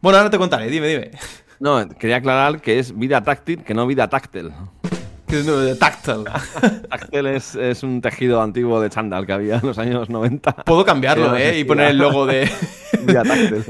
Bueno, 0.01 0.17
ahora 0.17 0.31
te 0.31 0.39
contaré, 0.39 0.71
dime, 0.71 0.87
dime. 0.87 1.11
No, 1.59 1.87
quería 1.87 2.15
aclarar 2.15 2.59
que 2.59 2.79
es 2.79 2.97
vida 2.97 3.23
táctil, 3.23 3.63
que 3.63 3.75
no 3.75 3.85
vida 3.85 4.09
táctil. 4.09 4.53
De 5.27 5.75
Tactile. 5.75 6.23
Táctil 6.89 7.25
es, 7.27 7.55
es 7.55 7.83
un 7.83 7.99
tejido 7.99 8.41
antiguo 8.41 8.79
de 8.79 8.89
chándal 8.89 9.25
que 9.25 9.33
había 9.33 9.55
en 9.57 9.67
los 9.67 9.77
años 9.77 10.09
90. 10.09 10.53
Puedo 10.63 10.85
cambiarlo, 10.85 11.35
¿eh? 11.35 11.59
Y 11.59 11.63
poner 11.63 11.89
el 11.91 11.97
logo 11.97 12.25
de. 12.25 12.49
Vida 13.05 13.23
táctil. 13.23 13.63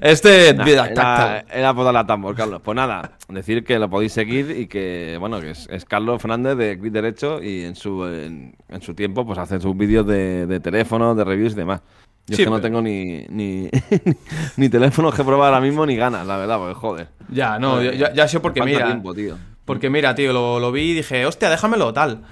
Este 0.00 0.54
Nah, 0.54 0.64
vida 0.64 0.86
era, 0.86 0.94
Tactile. 0.94 1.60
era 1.60 1.74
por 1.74 1.84
darle 1.84 2.00
a 2.00 2.06
tambor, 2.06 2.34
Carlos. 2.34 2.60
Pues 2.64 2.76
nada, 2.76 3.12
decir 3.28 3.64
que 3.64 3.78
lo 3.78 3.88
podéis 3.88 4.12
seguir 4.12 4.50
y 4.56 4.66
que, 4.66 5.16
bueno, 5.20 5.40
que 5.40 5.50
es, 5.50 5.66
es 5.70 5.84
Carlos 5.84 6.20
Fernández 6.20 6.56
de 6.56 6.78
Click 6.78 6.92
Derecho 6.92 7.42
y 7.42 7.62
en 7.64 7.76
su, 7.76 8.04
en, 8.06 8.54
en 8.68 8.82
su 8.82 8.94
tiempo 8.94 9.24
pues 9.26 9.38
hace 9.38 9.60
sus 9.60 9.76
vídeos 9.76 10.06
de, 10.06 10.46
de 10.46 10.60
teléfono, 10.60 11.14
de 11.14 11.24
reviews 11.24 11.52
y 11.52 11.56
demás. 11.56 11.80
Yo 12.26 12.36
Sí, 12.36 12.42
es 12.42 12.46
que 12.46 12.50
no 12.50 12.56
pero- 12.56 12.62
tengo 12.62 12.82
ni, 12.82 13.24
ni, 13.28 13.68
ni 14.56 14.68
teléfonos 14.68 15.14
que 15.14 15.24
probar 15.24 15.52
ahora 15.52 15.60
mismo 15.60 15.84
ni 15.86 15.96
ganas, 15.96 16.26
la 16.26 16.36
verdad, 16.36 16.58
porque 16.58 16.74
joder. 16.74 17.08
Ya, 17.30 17.58
no, 17.58 17.82
ya, 17.82 17.92
ya, 17.92 18.12
ya 18.12 18.28
sé 18.28 18.40
porque 18.40 18.62
mira. 18.62 18.86
tiempo, 18.86 19.14
tío. 19.14 19.36
Porque 19.64 19.88
mira, 19.90 20.14
tío, 20.14 20.32
lo, 20.32 20.58
lo 20.60 20.72
vi 20.72 20.90
y 20.90 20.94
dije, 20.94 21.26
hostia, 21.26 21.48
déjamelo, 21.50 21.92
tal. 21.92 22.22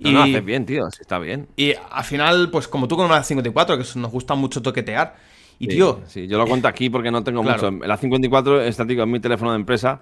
No, 0.00 0.10
Y, 0.10 0.12
no, 0.12 0.22
haces 0.22 0.44
bien, 0.44 0.64
tío, 0.64 0.86
está 0.86 1.18
bien. 1.18 1.48
y 1.56 1.72
al 1.90 2.04
final, 2.04 2.50
pues 2.50 2.68
como 2.68 2.86
tú 2.86 2.96
con 2.96 3.06
una 3.06 3.22
54, 3.22 3.76
que 3.78 3.84
nos 3.98 4.10
gusta 4.12 4.34
mucho 4.34 4.62
toquetear. 4.62 5.16
Y 5.58 5.64
Sí, 5.64 5.70
tío, 5.70 6.00
Sí, 6.06 6.28
yo 6.28 6.38
lo 6.38 6.46
cuento 6.46 6.68
aquí 6.68 6.88
porque 6.88 7.10
no 7.10 7.24
tengo 7.24 7.42
Claro. 7.42 7.72
mucho. 7.72 7.84
El 7.84 7.90
A54 7.90 8.60
está 8.62 8.86
tío, 8.86 9.02
es 9.02 9.08
mi 9.08 9.18
teléfono 9.18 9.50
de 9.50 9.56
empresa. 9.56 10.00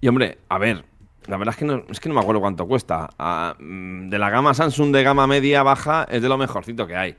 Y 0.00 0.06
hombre, 0.06 0.38
a 0.48 0.58
ver, 0.58 0.84
la 1.26 1.36
verdad 1.36 1.54
es 1.54 1.58
que 1.58 1.64
no, 1.64 1.82
es 1.90 1.98
que 1.98 2.08
no 2.08 2.14
me 2.14 2.20
acuerdo 2.20 2.40
cuánto 2.40 2.66
cuesta. 2.68 3.10
Ah, 3.18 3.56
mm, 3.58 4.10
de 4.10 4.18
la 4.18 4.30
gama 4.30 4.54
Samsung 4.54 4.92
de 4.92 5.02
gama 5.02 5.26
media 5.26 5.64
baja 5.64 6.06
es 6.08 6.22
de 6.22 6.28
lo 6.28 6.38
mejorcito 6.38 6.86
que 6.86 6.94
hay. 6.96 7.16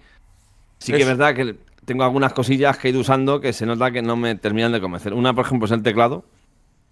Sí 0.79 0.91
que 0.93 0.99
es 1.01 1.07
verdad 1.07 1.33
que 1.35 1.55
tengo 1.85 2.03
algunas 2.05 2.31
cosillas 2.33 2.77
que 2.77 2.87
he 2.87 2.91
ido 2.91 3.01
usando 3.01 3.41
que 3.41 3.51
se 3.51 3.65
nota 3.65 3.91
que 3.91 4.01
no 4.01 4.15
me 4.15 4.35
terminan 4.35 4.71
de 4.71 4.79
convencer. 4.79 5.13
Una, 5.13 5.33
por 5.33 5.45
ejemplo, 5.45 5.65
es 5.65 5.71
el 5.71 5.83
teclado. 5.83 6.23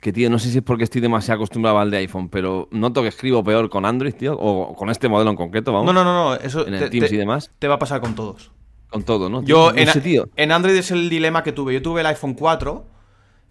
Que, 0.02 0.12
tío, 0.12 0.30
no 0.30 0.40
sé 0.40 0.50
si 0.50 0.58
es 0.58 0.64
porque 0.64 0.84
estoy 0.84 1.00
demasiado 1.00 1.36
acostumbrado 1.38 1.78
al 1.80 1.90
de 1.92 1.98
iPhone, 1.98 2.28
pero 2.28 2.68
noto 2.72 3.02
que 3.04 3.08
escribo 3.10 3.44
peor 3.44 3.70
con 3.70 3.86
Android, 3.86 4.14
tío, 4.16 4.36
o 4.38 4.76
con 4.76 4.90
este 4.90 5.08
modelo 5.08 5.30
en 5.30 5.36
concreto, 5.38 5.72
vamos. 5.72 5.86
no, 5.94 6.04
no, 6.04 6.04
no, 6.04 6.30
no, 6.32 6.36
eso 6.36 6.66
En 6.68 6.74
el 6.74 6.80
te, 6.82 6.90
Teams 6.90 7.10
te- 7.10 7.16
y 7.16 7.18
demás. 7.20 7.52
te 7.60 7.68
va 7.68 7.76
a 7.76 7.80
pasar 7.80 8.02
con 8.02 8.16
todos. 8.16 8.52
Con 8.90 9.04
todo, 9.04 9.30
¿no? 9.30 9.44
Yo 9.44 9.72
no 9.72 9.78
en, 9.78 9.88
sé, 9.88 10.02
tío. 10.02 10.28
en 10.36 10.52
Android 10.52 10.76
es 10.76 10.92
el 10.92 11.08
dilema 11.10 11.44
que 11.44 11.52
tuve. 11.54 11.74
Yo 11.76 11.82
tuve 11.82 12.02
el 12.02 12.08
iPhone 12.08 12.34
4. 12.34 12.88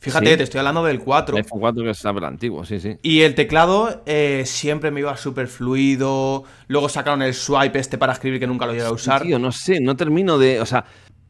Fíjate, 0.00 0.30
Sí. 0.32 0.36
te 0.38 0.42
estoy 0.42 0.58
hablando 0.58 0.82
del 0.82 0.98
4. 1.00 1.36
El 1.36 1.44
iPhone 1.44 1.60
4 1.60 1.84
que 1.84 1.90
es 1.90 1.98
súper 1.98 2.24
antiguo, 2.24 2.64
sí, 2.64 2.80
sí. 2.80 2.96
Y 3.02 3.20
el 3.20 3.34
teclado 3.34 4.02
eh, 4.06 4.42
siempre 4.46 4.90
me 4.90 5.00
iba 5.00 5.16
súper 5.16 5.46
fluido. 5.46 6.44
Luego 6.68 6.88
sacaron 6.88 7.22
el 7.22 7.34
swipe 7.34 7.78
este 7.78 7.96
para 7.96 8.12
escribir 8.14 8.40
que 8.40 8.46
nunca 8.46 8.66
lo 8.66 8.72
llegué 8.72 8.86
a 8.86 8.92
usar. 8.92 9.22
Tío, 9.22 9.38
no 9.38 9.52
sé, 9.52 9.78
no 9.80 9.96
termino 9.96 10.36
de. 10.38 10.60
O 10.60 10.66
sea, 10.66 10.84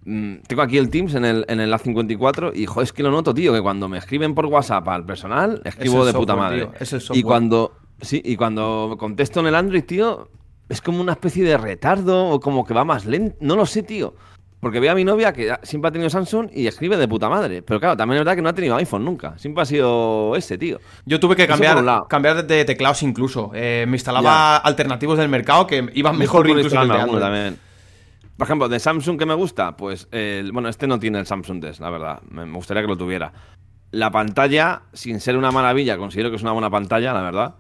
tengo 0.05 0.63
aquí 0.63 0.79
el 0.79 0.89
Teams 0.91 1.15
en 1.15 1.25
el, 1.25 1.45
en 1.49 1.61
el 1.61 1.73
A54 1.73 2.53
y, 2.55 2.67
joder, 2.67 2.85
es 2.85 2.93
que 2.93 3.03
lo 3.03 3.11
noto, 3.11 3.35
tío, 3.35 3.53
que 3.53 3.61
cuando 3.61 3.89
me 3.89 3.99
escriben 3.99 4.35
por 4.35 4.47
WhatsApp 4.47 4.89
al 4.89 5.05
personal, 5.05 5.61
escribo 5.65 6.05
de 6.05 6.13
puta 6.13 6.37
madre. 6.37 6.67
tío, 6.67 6.73
es 6.79 6.93
el 6.93 7.03
y 7.17 7.23
cuando. 7.23 7.77
Sí, 8.01 8.23
y 8.25 8.37
cuando 8.37 8.97
contesto 8.99 9.41
en 9.41 9.49
el 9.49 9.55
Android, 9.55 9.85
tío, 9.85 10.31
es 10.71 10.81
como 10.81 11.03
una 11.03 11.13
especie 11.13 11.45
de 11.45 11.59
retardo 11.59 12.29
o 12.31 12.41
como 12.41 12.65
que 12.65 12.73
va 12.73 12.85
más 12.85 13.05
lento. 13.05 13.37
No 13.41 13.57
lo 13.57 13.67
sé, 13.67 13.83
tío. 13.83 14.15
Porque 14.61 14.79
veo 14.79 14.93
a 14.93 14.95
mi 14.95 15.05
novia 15.05 15.33
que 15.33 15.55
siempre 15.63 15.89
ha 15.89 15.93
tenido 15.93 16.11
Samsung 16.11 16.51
y 16.53 16.67
escribe 16.67 16.99
de 16.99 17.09
puta 17.09 17.31
madre. 17.31 17.63
Pero 17.63 17.81
claro, 17.81 17.97
también 17.97 18.19
es 18.19 18.21
verdad 18.21 18.37
que 18.37 18.43
no 18.43 18.51
ha 18.51 18.53
tenido 18.53 18.77
iPhone 18.77 19.05
nunca. 19.05 19.37
Siempre 19.39 19.63
ha 19.63 19.65
sido 19.65 20.37
ese, 20.37 20.59
tío. 20.59 20.79
Yo 21.07 21.19
tuve 21.19 21.35
que 21.35 21.47
cambiar, 21.47 21.83
cambiar 22.09 22.47
de 22.47 22.65
teclados 22.67 23.03
incluso. 23.03 23.51
Eh, 23.55 23.87
me 23.89 23.97
instalaba 23.97 24.59
alternativos 24.59 25.19
del 25.19 25.31
mercado 25.31 25.67
que 25.67 25.91
iban 25.95 26.19
mejor 26.19 26.43
Por 26.43 26.51
incluso 26.51 26.77
que 26.77 26.83
el 26.83 26.89
de 26.89 26.95
Android. 26.95 27.21
también. 27.21 27.70
Por 28.41 28.47
ejemplo, 28.47 28.71
de 28.71 28.81
Samsung 28.81 29.19
que 29.19 29.27
me 29.27 29.35
gusta, 29.35 29.77
pues 29.77 30.09
el, 30.13 30.51
bueno, 30.51 30.71
este 30.71 30.87
no 30.87 30.99
tiene 30.99 31.19
el 31.19 31.27
Samsung 31.27 31.61
Desk, 31.61 31.79
la 31.79 31.91
verdad. 31.91 32.23
Me, 32.31 32.47
me 32.47 32.55
gustaría 32.55 32.81
que 32.83 32.89
lo 32.89 32.97
tuviera. 32.97 33.31
La 33.91 34.11
pantalla, 34.11 34.81
sin 34.95 35.21
ser 35.21 35.37
una 35.37 35.51
maravilla, 35.53 35.99
considero 35.99 36.31
que 36.31 36.37
es 36.37 36.43
una 36.43 36.53
buena 36.53 36.71
pantalla, 36.71 37.13
la 37.13 37.21
verdad. 37.21 37.55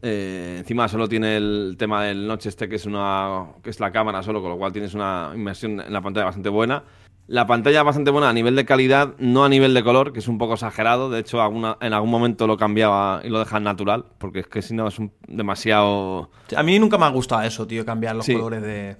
Eh, 0.00 0.56
encima 0.60 0.88
solo 0.88 1.08
tiene 1.10 1.36
el 1.36 1.76
tema 1.78 2.02
del 2.04 2.26
noche 2.26 2.48
este 2.48 2.70
que 2.70 2.76
es 2.76 2.86
una 2.86 3.48
que 3.62 3.68
es 3.68 3.80
la 3.80 3.92
cámara 3.92 4.22
solo, 4.22 4.40
con 4.40 4.50
lo 4.52 4.56
cual 4.56 4.72
tienes 4.72 4.94
una 4.94 5.30
inmersión 5.34 5.78
en 5.80 5.92
la 5.92 6.00
pantalla 6.00 6.24
bastante 6.24 6.48
buena. 6.48 6.84
La 7.26 7.46
pantalla 7.46 7.82
bastante 7.82 8.10
buena 8.10 8.30
a 8.30 8.32
nivel 8.32 8.56
de 8.56 8.64
calidad, 8.64 9.14
no 9.18 9.44
a 9.44 9.50
nivel 9.50 9.74
de 9.74 9.84
color, 9.84 10.14
que 10.14 10.20
es 10.20 10.28
un 10.28 10.38
poco 10.38 10.54
exagerado. 10.54 11.10
De 11.10 11.20
hecho, 11.20 11.42
alguna- 11.42 11.76
en 11.82 11.92
algún 11.92 12.08
momento 12.10 12.46
lo 12.46 12.56
cambiaba 12.56 13.20
y 13.22 13.28
lo 13.28 13.40
dejan 13.40 13.62
natural, 13.62 14.06
porque 14.16 14.40
es 14.40 14.46
que 14.46 14.62
si 14.62 14.72
no 14.74 14.88
es 14.88 14.98
un- 14.98 15.12
demasiado 15.28 16.30
A 16.56 16.62
mí 16.62 16.78
nunca 16.78 16.96
me 16.96 17.04
ha 17.04 17.10
gustado 17.10 17.42
eso, 17.42 17.66
tío, 17.66 17.84
cambiar 17.84 18.16
los 18.16 18.24
Sí. 18.24 18.32
colores 18.32 18.62
de. 18.62 18.96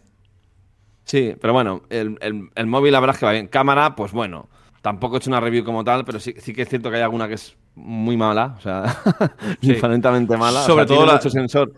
Sí, 1.04 1.34
pero 1.40 1.52
bueno, 1.52 1.82
el, 1.90 2.16
el- 2.20 2.48
el 2.54 2.66
móvil 2.66 2.92
la 2.92 3.00
verdad 3.00 3.14
es 3.16 3.20
que 3.20 3.26
va 3.26 3.32
bien. 3.32 3.46
Cámara, 3.48 3.94
pues 3.94 4.12
bueno, 4.12 4.48
tampoco 4.82 5.16
he 5.16 5.18
hecho 5.18 5.30
una 5.30 5.40
review 5.40 5.64
como 5.64 5.84
tal, 5.84 6.04
pero 6.04 6.18
sí, 6.18 6.34
sí 6.38 6.52
que 6.52 6.62
es 6.62 6.68
cierto 6.68 6.90
que 6.90 6.96
hay 6.96 7.02
alguna 7.02 7.28
que 7.28 7.34
es 7.34 7.56
muy 7.74 8.16
mala, 8.16 8.54
o 8.56 8.60
sea, 8.60 8.84
Sí. 9.60 9.72
infinitamente 9.72 10.36
mala. 10.36 10.60
O 10.60 10.64
Sobre 10.66 10.86
sea, 10.86 10.96
todo 10.96 11.06
la- 11.06 11.14
mucho 11.14 11.28
sensor, 11.30 11.72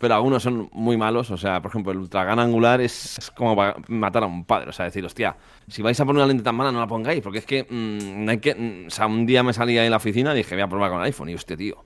pero 0.00 0.14
algunos 0.16 0.42
son 0.42 0.68
muy 0.72 0.96
malos. 0.96 1.30
O 1.30 1.36
sea, 1.36 1.62
por 1.62 1.70
ejemplo, 1.70 1.92
el 1.92 1.98
ultra 1.98 2.24
gran 2.24 2.40
angular 2.40 2.80
es, 2.80 3.18
es 3.18 3.30
como 3.30 3.54
para 3.54 3.76
matar 3.88 4.24
a 4.24 4.26
un 4.26 4.44
padre. 4.44 4.70
O 4.70 4.72
sea, 4.72 4.86
decir, 4.86 5.04
hostia, 5.04 5.36
si 5.68 5.80
vais 5.82 5.98
a 6.00 6.04
poner 6.04 6.18
una 6.18 6.26
lente 6.26 6.42
tan 6.42 6.56
mala, 6.56 6.72
no 6.72 6.80
la 6.80 6.86
pongáis, 6.88 7.22
porque 7.22 7.38
es 7.38 7.46
que 7.46 7.64
mm, 7.68 8.28
hay 8.28 8.38
que. 8.38 8.54
mm, 8.54 8.86
o 8.88 8.90
sea, 8.90 9.06
un 9.06 9.26
día 9.26 9.42
me 9.44 9.52
salí 9.52 9.78
ahí 9.78 9.84
en 9.86 9.92
la 9.92 9.98
oficina 9.98 10.32
y 10.34 10.38
dije, 10.38 10.56
voy 10.56 10.62
a 10.62 10.68
probar 10.68 10.90
con 10.90 10.98
el 11.00 11.04
iPhone, 11.06 11.28
y 11.28 11.34
hostia, 11.34 11.56
tío. 11.56 11.84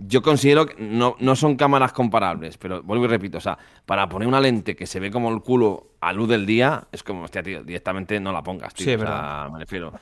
Yo 0.00 0.22
considero 0.22 0.66
que 0.66 0.80
no, 0.80 1.16
no 1.18 1.34
son 1.34 1.56
cámaras 1.56 1.92
comparables, 1.92 2.56
pero 2.56 2.82
vuelvo 2.84 3.06
y 3.06 3.08
repito, 3.08 3.38
o 3.38 3.40
sea, 3.40 3.58
para 3.84 4.08
poner 4.08 4.28
una 4.28 4.40
lente 4.40 4.76
que 4.76 4.86
se 4.86 5.00
ve 5.00 5.10
como 5.10 5.28
el 5.30 5.40
culo 5.40 5.88
a 6.00 6.12
luz 6.12 6.28
del 6.28 6.46
día, 6.46 6.86
es 6.92 7.02
como, 7.02 7.24
hostia, 7.24 7.42
tío, 7.42 7.64
directamente 7.64 8.20
no 8.20 8.30
la 8.30 8.42
pongas, 8.42 8.74
tío. 8.74 8.84
Sí, 8.84 8.94
o 8.94 8.98
sea, 8.98 9.08
verdad. 9.08 9.50
me 9.50 9.58
refiero. 9.58 9.92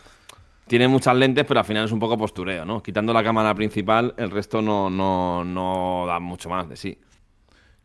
Tiene 0.67 0.89
muchas 0.89 1.17
lentes, 1.17 1.45
pero 1.47 1.61
al 1.61 1.67
final 1.67 1.87
es 1.87 1.93
un 1.93 1.99
poco 1.99 2.19
postureo, 2.19 2.65
¿no? 2.65 2.83
Quitando 2.83 3.13
la 3.13 3.25
cámara 3.25 3.55
principal, 3.55 4.13
el 4.19 4.31
resto 4.31 4.61
no, 4.61 4.91
no, 4.91 5.45
no 5.45 6.05
da 6.07 6.19
mucho 6.19 6.51
más 6.51 6.69
de 6.69 6.77
sí. 6.77 6.99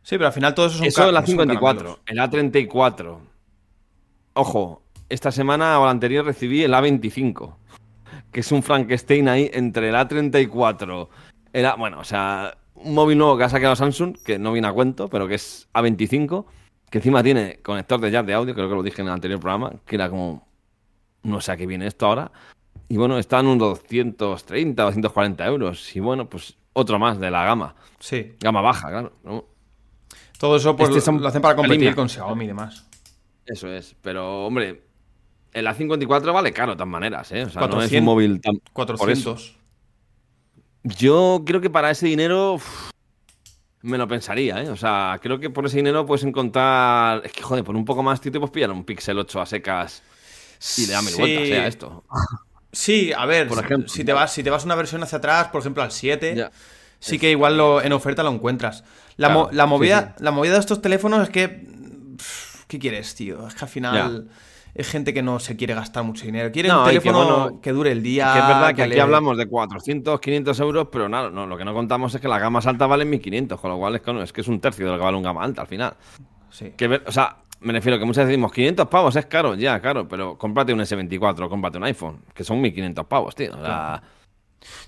Sí, 0.02 0.16
pero 0.16 0.26
al 0.26 0.32
final 0.32 0.54
todo 0.54 0.66
eso 0.66 0.78
son 0.78 0.86
Eso 0.86 1.06
es 1.06 1.12
la 1.12 1.20
son 1.20 1.28
54. 1.28 2.00
caramelos. 2.04 2.04
El 2.06 2.18
A34. 2.18 3.18
Ojo, 4.34 4.82
esta 5.08 5.30
semana 5.30 5.78
o 5.78 5.84
la 5.84 5.90
anterior 5.92 6.24
recibí 6.24 6.62
el 6.62 6.74
A25. 6.74 7.54
Que 8.32 8.40
es 8.40 8.50
un 8.50 8.62
Frankenstein 8.62 9.28
ahí 9.28 9.50
entre 9.52 9.90
el 9.90 9.94
A34. 9.94 11.08
El 11.52 11.66
A- 11.66 11.74
bueno, 11.76 12.00
o 12.00 12.04
sea, 12.04 12.56
un 12.74 12.94
móvil 12.94 13.18
nuevo 13.18 13.36
que 13.36 13.44
ha 13.44 13.48
sacado 13.48 13.76
Samsung, 13.76 14.16
que 14.24 14.38
no 14.38 14.52
viene 14.52 14.68
a 14.68 14.72
cuento, 14.72 15.08
pero 15.08 15.28
que 15.28 15.34
es 15.34 15.68
A25. 15.74 16.46
Que 16.90 16.98
encima 16.98 17.22
tiene 17.22 17.60
conector 17.62 18.00
de 18.00 18.10
jack 18.10 18.26
de 18.26 18.34
audio, 18.34 18.54
creo 18.54 18.68
que 18.68 18.74
lo 18.74 18.82
dije 18.82 19.00
en 19.00 19.08
el 19.08 19.14
anterior 19.14 19.40
programa, 19.40 19.72
que 19.86 19.96
era 19.96 20.10
como. 20.10 20.46
No 21.22 21.40
sé 21.40 21.52
a 21.52 21.56
qué 21.56 21.66
viene 21.66 21.86
esto 21.86 22.06
ahora. 22.06 22.32
Y 22.88 22.96
bueno, 22.96 23.16
está 23.16 23.40
en 23.40 23.46
unos 23.46 23.80
230, 23.80 24.82
240 24.82 25.46
euros. 25.46 25.96
Y 25.96 26.00
bueno, 26.00 26.28
pues 26.28 26.56
otro 26.72 26.98
más 26.98 27.18
de 27.18 27.30
la 27.30 27.44
gama. 27.44 27.74
Sí. 27.98 28.34
Gama 28.40 28.60
baja, 28.60 28.88
claro. 28.88 29.12
¿no? 29.24 29.44
Todo 30.38 30.56
eso 30.56 30.74
pues, 30.76 30.94
Este 30.94 31.12
lo 31.12 31.28
hacen 31.28 31.40
para 31.40 31.54
competir 31.54 31.78
Línea. 31.78 31.94
con 31.94 32.08
Xiaomi 32.08 32.44
y 32.44 32.48
demás. 32.48 32.86
Eso 33.46 33.68
es, 33.68 33.94
pero 34.02 34.46
hombre, 34.46 34.82
el 35.52 35.66
A54 35.66 36.32
vale 36.32 36.52
caro 36.52 36.72
de 36.72 36.76
todas 36.76 36.88
maneras, 36.88 37.30
¿eh? 37.32 37.44
O 37.44 37.50
sea, 37.50 37.60
no 37.62 37.66
es 37.66 37.74
400, 37.74 37.98
un 37.98 38.04
móvil 38.04 38.40
tan... 38.40 38.56
por 38.74 39.10
eso. 39.10 39.34
400. 39.34 39.56
Yo 40.84 41.42
creo 41.46 41.60
que 41.60 41.70
para 41.70 41.90
ese 41.90 42.06
dinero 42.06 42.54
uf, 42.54 42.90
me 43.82 43.98
lo 43.98 44.06
pensaría, 44.08 44.62
¿eh? 44.62 44.68
O 44.68 44.76
sea, 44.76 45.18
creo 45.22 45.38
que 45.38 45.50
por 45.50 45.66
ese 45.66 45.76
dinero 45.76 46.04
puedes 46.06 46.24
encontrar... 46.24 47.22
Es 47.24 47.32
que, 47.32 47.42
joder, 47.42 47.64
por 47.64 47.76
un 47.76 47.84
poco 47.84 48.02
más, 48.02 48.20
tío, 48.20 48.32
te 48.32 48.38
puedes 48.38 48.52
pillar 48.52 48.70
un 48.70 48.84
Pixel 48.84 49.18
8 49.18 49.40
a 49.40 49.46
secas 49.46 50.02
y 50.78 50.86
le 50.86 50.92
da 50.92 51.02
mil 51.02 51.10
Sí. 51.12 51.18
vueltas, 51.18 51.44
¿eh? 51.48 51.58
A 51.60 51.66
esto. 51.66 52.04
Sí, 52.72 53.12
a 53.16 53.26
ver, 53.26 53.48
Por 53.48 53.58
si- 53.58 53.64
ejemplo. 53.64 53.88
si 53.88 54.04
te 54.04 54.12
vas 54.12 54.32
si 54.32 54.42
te 54.42 54.50
vas 54.50 54.64
una 54.64 54.74
versión 54.74 55.02
hacia 55.02 55.18
atrás, 55.18 55.48
por 55.48 55.60
ejemplo 55.60 55.82
al 55.82 55.92
7, 55.92 56.34
Ya. 56.36 56.50
sí 57.00 57.18
que 57.18 57.30
igual 57.30 57.56
lo, 57.56 57.82
en 57.82 57.92
oferta 57.92 58.22
lo 58.22 58.30
encuentras. 58.30 58.82
La, 59.16 59.28
Claro, 59.28 59.40
mo- 59.44 59.48
la 59.52 59.64
sí, 59.64 59.68
movida, 59.70 60.16
la 60.20 60.30
movida 60.30 60.54
de 60.54 60.60
estos 60.60 60.80
teléfonos 60.80 61.22
es 61.24 61.30
que 61.30 61.48
pff, 62.16 62.64
¿qué 62.66 62.78
quieres, 62.78 63.14
tío? 63.14 63.46
Es 63.46 63.54
que 63.54 63.64
al 63.64 63.68
final 63.70 64.28
es 64.74 64.88
gente 64.90 65.12
que 65.12 65.22
no 65.22 65.38
se 65.38 65.56
quiere 65.56 65.74
gastar 65.74 66.02
mucho 66.04 66.24
dinero. 66.24 66.50
Quiere 66.50 66.68
No, 66.68 66.78
un 66.80 66.84
que, 66.84 66.90
teléfono 66.98 67.24
bueno, 67.42 67.60
que 67.60 67.72
dure 67.72 67.92
el 67.92 68.02
día. 68.02 68.32
que 68.32 68.38
es 68.38 68.46
verdad 68.46 68.68
que 68.68 68.74
que 68.76 68.82
aquí 68.82 68.94
le- 68.94 69.00
hablamos 69.00 69.36
de 69.36 69.46
400, 69.46 70.20
500 70.20 70.60
euros, 70.60 70.88
pero 70.90 71.08
nada, 71.08 71.30
no, 71.30 71.46
lo 71.46 71.56
que 71.58 71.64
no 71.64 71.74
contamos 71.74 72.14
es 72.14 72.20
que 72.20 72.28
las 72.28 72.40
gamas 72.40 72.66
altas 72.66 72.88
valen 72.88 73.10
1500, 73.10 73.60
con 73.60 73.70
lo 73.70 73.78
cual 73.78 73.96
es 73.96 74.00
que, 74.02 74.12
no, 74.12 74.22
es 74.22 74.32
que 74.32 74.40
es 74.40 74.48
un 74.48 74.60
tercio 74.60 74.86
de 74.86 74.92
lo 74.92 74.98
que 74.98 75.04
vale 75.04 75.16
un 75.16 75.22
gama 75.22 75.42
alta 75.44 75.62
al 75.62 75.68
final. 75.68 75.94
Sí. 76.50 76.72
Que 76.76 77.00
o 77.06 77.12
sea, 77.12 77.36
me 77.60 77.72
refiero 77.72 77.98
que 77.98 78.04
muchas 78.04 78.24
veces 78.24 78.30
decimos 78.30 78.52
500 78.52 78.88
pavos 78.88 79.14
es 79.16 79.26
caro, 79.26 79.54
ya, 79.54 79.78
claro, 79.80 80.08
pero 80.08 80.36
cómprate 80.38 80.72
un 80.72 80.80
S24, 80.80 81.48
cómprate 81.48 81.78
un 81.78 81.84
iPhone, 81.84 82.22
que 82.34 82.42
son 82.44 82.60
1500 82.60 83.06
pavos, 83.06 83.34
tío. 83.34 83.52
O 83.54 83.60
sea, 83.64 84.02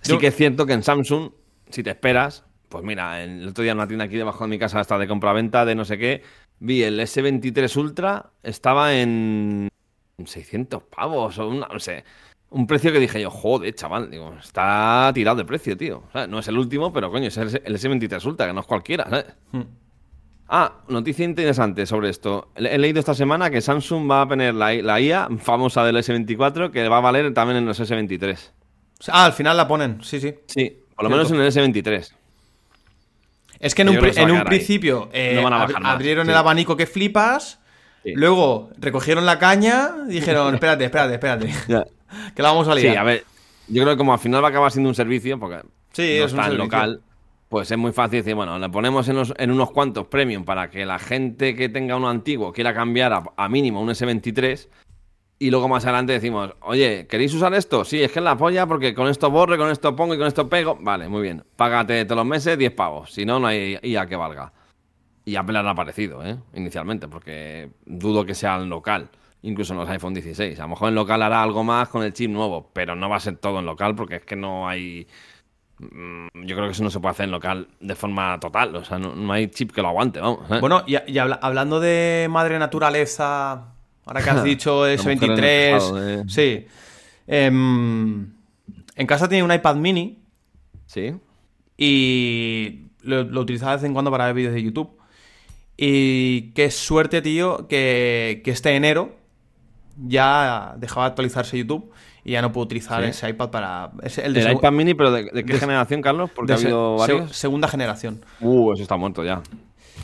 sí 0.01 0.12
Yo- 0.12 0.18
que 0.18 0.28
es 0.28 0.35
cierto 0.37 0.66
que 0.66 0.72
en 0.72 0.82
Samsung, 0.82 1.30
si 1.68 1.82
te 1.82 1.91
esperas, 1.91 2.45
pues 2.68 2.82
mira, 2.85 3.22
el 3.22 3.49
otro 3.49 3.62
día 3.62 3.72
en 3.72 3.78
una 3.78 3.87
tienda 3.87 4.07
aquí 4.07 4.16
debajo 4.16 4.45
de 4.45 4.51
mi 4.51 4.59
casa, 4.59 4.80
hasta 4.80 4.99
de 4.99 5.07
compra-venta 5.07 5.64
de 5.64 5.74
no 5.74 5.85
sé 5.85 5.97
qué, 5.99 6.22
vi 6.61 6.83
el 6.83 6.99
S23 7.01 7.77
Ultra, 7.77 8.31
estaba 8.43 8.95
en 8.95 9.69
600 10.25 10.83
pavos 10.85 11.39
o 11.39 11.49
una, 11.49 11.67
no 11.67 11.79
sé. 11.79 12.05
Un 12.51 12.67
precio 12.67 12.93
que 12.93 13.01
dije 13.01 13.21
yo, 13.21 13.31
joder, 13.31 13.75
chaval, 13.75 14.11
digo, 14.11 14.33
está 14.41 15.11
tirado 15.13 15.39
de 15.39 15.45
precio, 15.45 15.77
tío. 15.77 16.05
O 16.09 16.13
sea, 16.13 16.27
no 16.27 16.39
es 16.39 16.49
el 16.49 16.57
último, 16.57 16.93
pero 16.93 17.11
coño, 17.11 17.29
es 17.29 17.37
el, 17.37 17.61
el 17.65 17.77
S23 17.77 18.25
Ultra, 18.25 18.47
que 18.47 18.53
no 18.53 18.61
es 18.61 18.67
cualquiera, 18.67 19.05
¿sabes? 19.11 19.27
Hmm. 19.51 19.63
Ah, 20.49 20.85
noticia 20.89 21.25
interesante 21.25 21.87
sobre 21.87 22.11
esto. 22.11 22.51
He 22.55 22.79
leído 22.79 23.01
esta 23.01 23.15
semana 23.15 23.51
que 23.51 23.61
Samsung 23.61 24.11
va 24.11 24.23
a 24.23 24.29
poner 24.29 24.55
la, 24.55 24.75
la 24.75 25.01
IA 25.01 25.29
famosa 25.39 25.85
del 25.85 25.97
S24 25.97 26.71
que 26.71 26.87
va 26.89 26.99
a 26.99 27.01
valer 27.01 27.33
también 27.33 27.59
en 27.59 27.67
los 27.67 27.81
S23. 27.81 28.51
Ah, 29.09 29.25
al 29.25 29.33
final 29.33 29.57
la 29.57 29.67
ponen, 29.67 30.03
sí, 30.03 30.21
sí. 30.21 30.35
Sí, 30.47 30.81
por 30.95 31.05
lo 31.05 31.11
menos 31.11 31.31
en 31.31 31.41
el 31.41 31.51
S23. 31.51 32.13
Es 33.65 33.75
que 33.75 33.83
en 33.83 33.89
Yo 33.89 33.99
un, 34.01 34.07
en 34.39 34.45
principio 34.45 35.09
eh, 35.12 35.39
No 35.41 35.49
ab- 35.49 35.73
más, 35.73 35.95
abrieron 35.95 36.27
sí. 36.27 36.33
el 36.33 36.37
abanico 36.39 36.77
que 36.77 36.87
flipas, 36.87 37.61
Sí. 38.05 38.12
luego 38.15 38.69
recogieron 38.79 39.25
la 39.25 39.39
caña 39.39 39.91
y 40.09 40.12
dijeron, 40.12 40.55
espérate, 40.55 40.85
espérate, 40.85 41.15
espérate, 41.15 41.51
Ya. 41.69 41.85
que 42.37 42.43
la 42.43 42.51
vamos 42.51 42.69
a 42.69 42.75
Sí, 42.75 42.83
liar. 42.83 42.99
a 42.99 43.03
ver, 43.05 43.25
yo 43.69 43.83
creo 43.83 43.95
que 43.95 43.99
como 43.99 44.12
al 44.12 44.19
final 44.19 44.43
va 44.45 44.49
a 44.49 44.51
acabar 44.51 44.71
siendo 44.71 44.89
un 44.91 44.95
servicio, 44.95 45.39
porque 45.41 45.62
Sí, 45.93 46.19
no 46.19 46.25
es 46.47 46.53
local, 46.55 47.01
pues 47.49 47.71
es 47.71 47.79
muy 47.79 47.93
fácil 47.93 48.19
decir, 48.19 48.35
bueno, 48.35 48.59
le 48.59 48.69
ponemos 48.69 49.09
en, 49.09 49.17
los- 49.17 49.33
en 49.39 49.51
unos 49.51 49.71
cuantos 49.71 50.07
premium 50.09 50.45
para 50.45 50.69
que 50.69 50.85
la 50.85 50.99
gente 50.99 51.55
que 51.57 51.69
tenga 51.71 51.97
uno 51.97 52.11
antiguo 52.11 52.53
quiera 52.53 52.75
cambiar 52.75 53.12
a, 53.15 53.23
a 53.37 53.49
mínimo 53.49 53.81
un 53.81 53.89
S23 53.89 54.69
y 55.39 55.51
luego 55.51 55.68
más 55.68 55.85
adelante 55.85 56.12
decimos, 56.12 56.55
oye, 56.62 57.07
¿queréis 57.09 57.35
usar 57.35 57.53
esto? 57.55 57.85
Sí, 57.85 58.03
es 58.03 58.12
que 58.12 58.20
es 58.20 58.24
la 58.24 58.37
polla 58.37 58.66
porque 58.66 58.95
con 58.95 59.09
esto 59.09 59.30
borro, 59.30 59.55
y 59.55 59.59
con 59.59 59.70
esto 59.70 59.95
pongo 59.97 60.14
y 60.14 60.18
con 60.18 60.26
esto 60.26 60.49
pego. 60.49 60.78
Vale, 60.80 61.09
muy 61.09 61.22
bien. 61.22 61.45
Págate 61.57 62.05
todos 62.05 62.18
los 62.18 62.26
meses 62.26 62.57
10 62.57 62.72
pavos, 62.72 63.12
si 63.12 63.24
no, 63.26 63.39
no 63.41 63.47
hay 63.49 63.78
IA 63.82 64.07
que 64.07 64.16
valga. 64.16 64.53
Y 65.26 65.37
Apple 65.37 65.59
ha 65.59 65.68
aparecido, 65.70 66.24
¿eh? 66.24 66.37
Inicialmente, 66.55 67.09
porque 67.09 67.70
dudo 67.87 68.24
que 68.26 68.35
sea 68.35 68.57
en 68.57 68.68
local, 68.68 69.09
incluso 69.43 69.72
en 69.72 69.80
los 69.80 69.89
iPhone 69.89 70.14
16. 70.14 70.59
A 70.61 70.62
lo 70.64 70.68
mejor 70.68 70.89
en 70.91 70.95
local 70.95 71.22
hará 71.22 71.43
algo 71.43 71.64
más 71.64 71.89
con 71.89 72.03
el 72.03 72.12
chip 72.12 72.30
nuevo, 72.30 72.70
pero 72.72 72.95
no 72.95 73.09
va 73.09 73.16
a 73.16 73.20
ser 73.20 73.37
todo 73.39 73.59
en 73.59 73.66
local 73.66 73.95
porque 73.95 74.16
es 74.16 74.24
que 74.24 74.37
no 74.37 74.68
hay... 74.68 75.07
mm, 75.78 76.26
Yo 76.45 76.55
creo 76.57 76.66
que 76.66 76.72
eso 76.72 76.85
no 76.85 76.91
se 76.91 77.01
puede 77.01 77.12
hacer 77.12 77.24
en 77.24 77.30
local 77.32 77.68
de 77.80 77.95
forma 77.95 78.39
total, 78.39 78.76
o 78.76 78.85
sea, 78.85 78.99
no, 78.99 79.14
no 79.14 79.32
hay 79.32 79.49
chip 79.49 79.72
que 79.72 79.82
lo 79.82 79.89
aguante, 79.89 80.20
vamos. 80.20 80.51
¿eh? 80.51 80.61
Bueno, 80.61 80.82
y, 80.87 80.97
y 81.11 81.18
habla- 81.18 81.39
hablando 81.43 81.80
de 81.80 82.26
madre 82.30 82.59
naturaleza, 82.59 83.74
ahora 84.07 84.23
que 84.23 84.31
has 84.31 84.45
dicho 84.45 84.87
La 84.87 84.97
mujer 84.97 85.13
en 85.13 85.23
el 85.23 85.31
S23, 85.31 85.37
tejado, 85.41 86.09
eh. 86.11 86.25
sí. 86.29 86.67
Em, 87.27 88.33
en 88.97 89.07
casa 89.07 89.29
tiene 89.29 89.43
un 89.45 89.53
iPad 89.53 89.77
mini 89.77 90.19
Sí. 90.87 91.15
y 91.77 92.87
lo, 93.03 93.25
lo 93.25 93.41
utilizaba 93.41 93.73
de 93.73 93.77
vez 93.79 93.85
en 93.85 93.93
cuando 93.93 94.11
para 94.11 94.27
ver 94.27 94.35
vídeos 94.35 94.55
de 94.55 94.63
YouTube. 94.63 94.91
Y 95.77 96.53
qué 96.53 96.71
suerte, 96.71 97.21
tío, 97.21 97.67
que, 97.67 98.43
que 98.45 98.51
este 98.53 98.77
enero 98.77 99.17
ya 100.07 100.75
dejaba 100.79 101.07
de 101.07 101.09
actualizarse 101.11 101.59
YouTube 101.59 101.91
y 102.25 102.33
ya 102.33 102.43
no 102.43 102.53
puedo 102.53 102.65
utilizar 102.65 103.03
Sí. 103.03 103.11
ese 103.11 103.29
iPad 103.31 103.51
para... 103.51 103.91
es 104.03 104.19
el 104.19 104.33
de 104.35 104.43
¿El 104.43 104.53
iPad 104.53 104.73
mini, 104.73 104.95
pero 104.95 105.11
de, 105.11 105.25
de 105.25 105.45
qué 105.45 105.53
de- 105.55 105.59
generación, 105.59 106.01
Carlos? 106.01 106.31
Porque 106.35 106.53
ha 106.53 106.57
habido 106.57 106.99
se- 107.05 107.13
varios. 107.13 107.37
segunda 107.37 107.69
generación. 107.69 108.25
Uh, 108.41 108.73
eso 108.73 108.83
está 108.83 108.97
muerto 108.97 109.25
ya. 109.25 109.43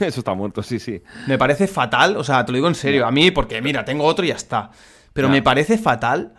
Eso 0.07 0.21
está 0.21 0.35
muerto, 0.35 0.63
sí, 0.63 0.79
sí. 0.79 1.03
Me 1.27 1.39
parece 1.39 1.67
fatal, 1.67 2.17
o 2.17 2.25
sea, 2.25 2.45
te 2.45 2.53
lo 2.53 2.57
digo 2.57 2.69
en 2.69 2.75
serio, 2.75 3.07
a 3.07 3.11
mí, 3.11 3.31
porque 3.31 3.61
mira, 3.63 3.85
tengo 3.85 4.05
otro 4.05 4.25
y 4.25 4.29
ya 4.29 4.35
está. 4.35 4.71
Pero 5.13 5.29
me 5.29 5.43
parece 5.43 5.77
fatal 5.79 6.35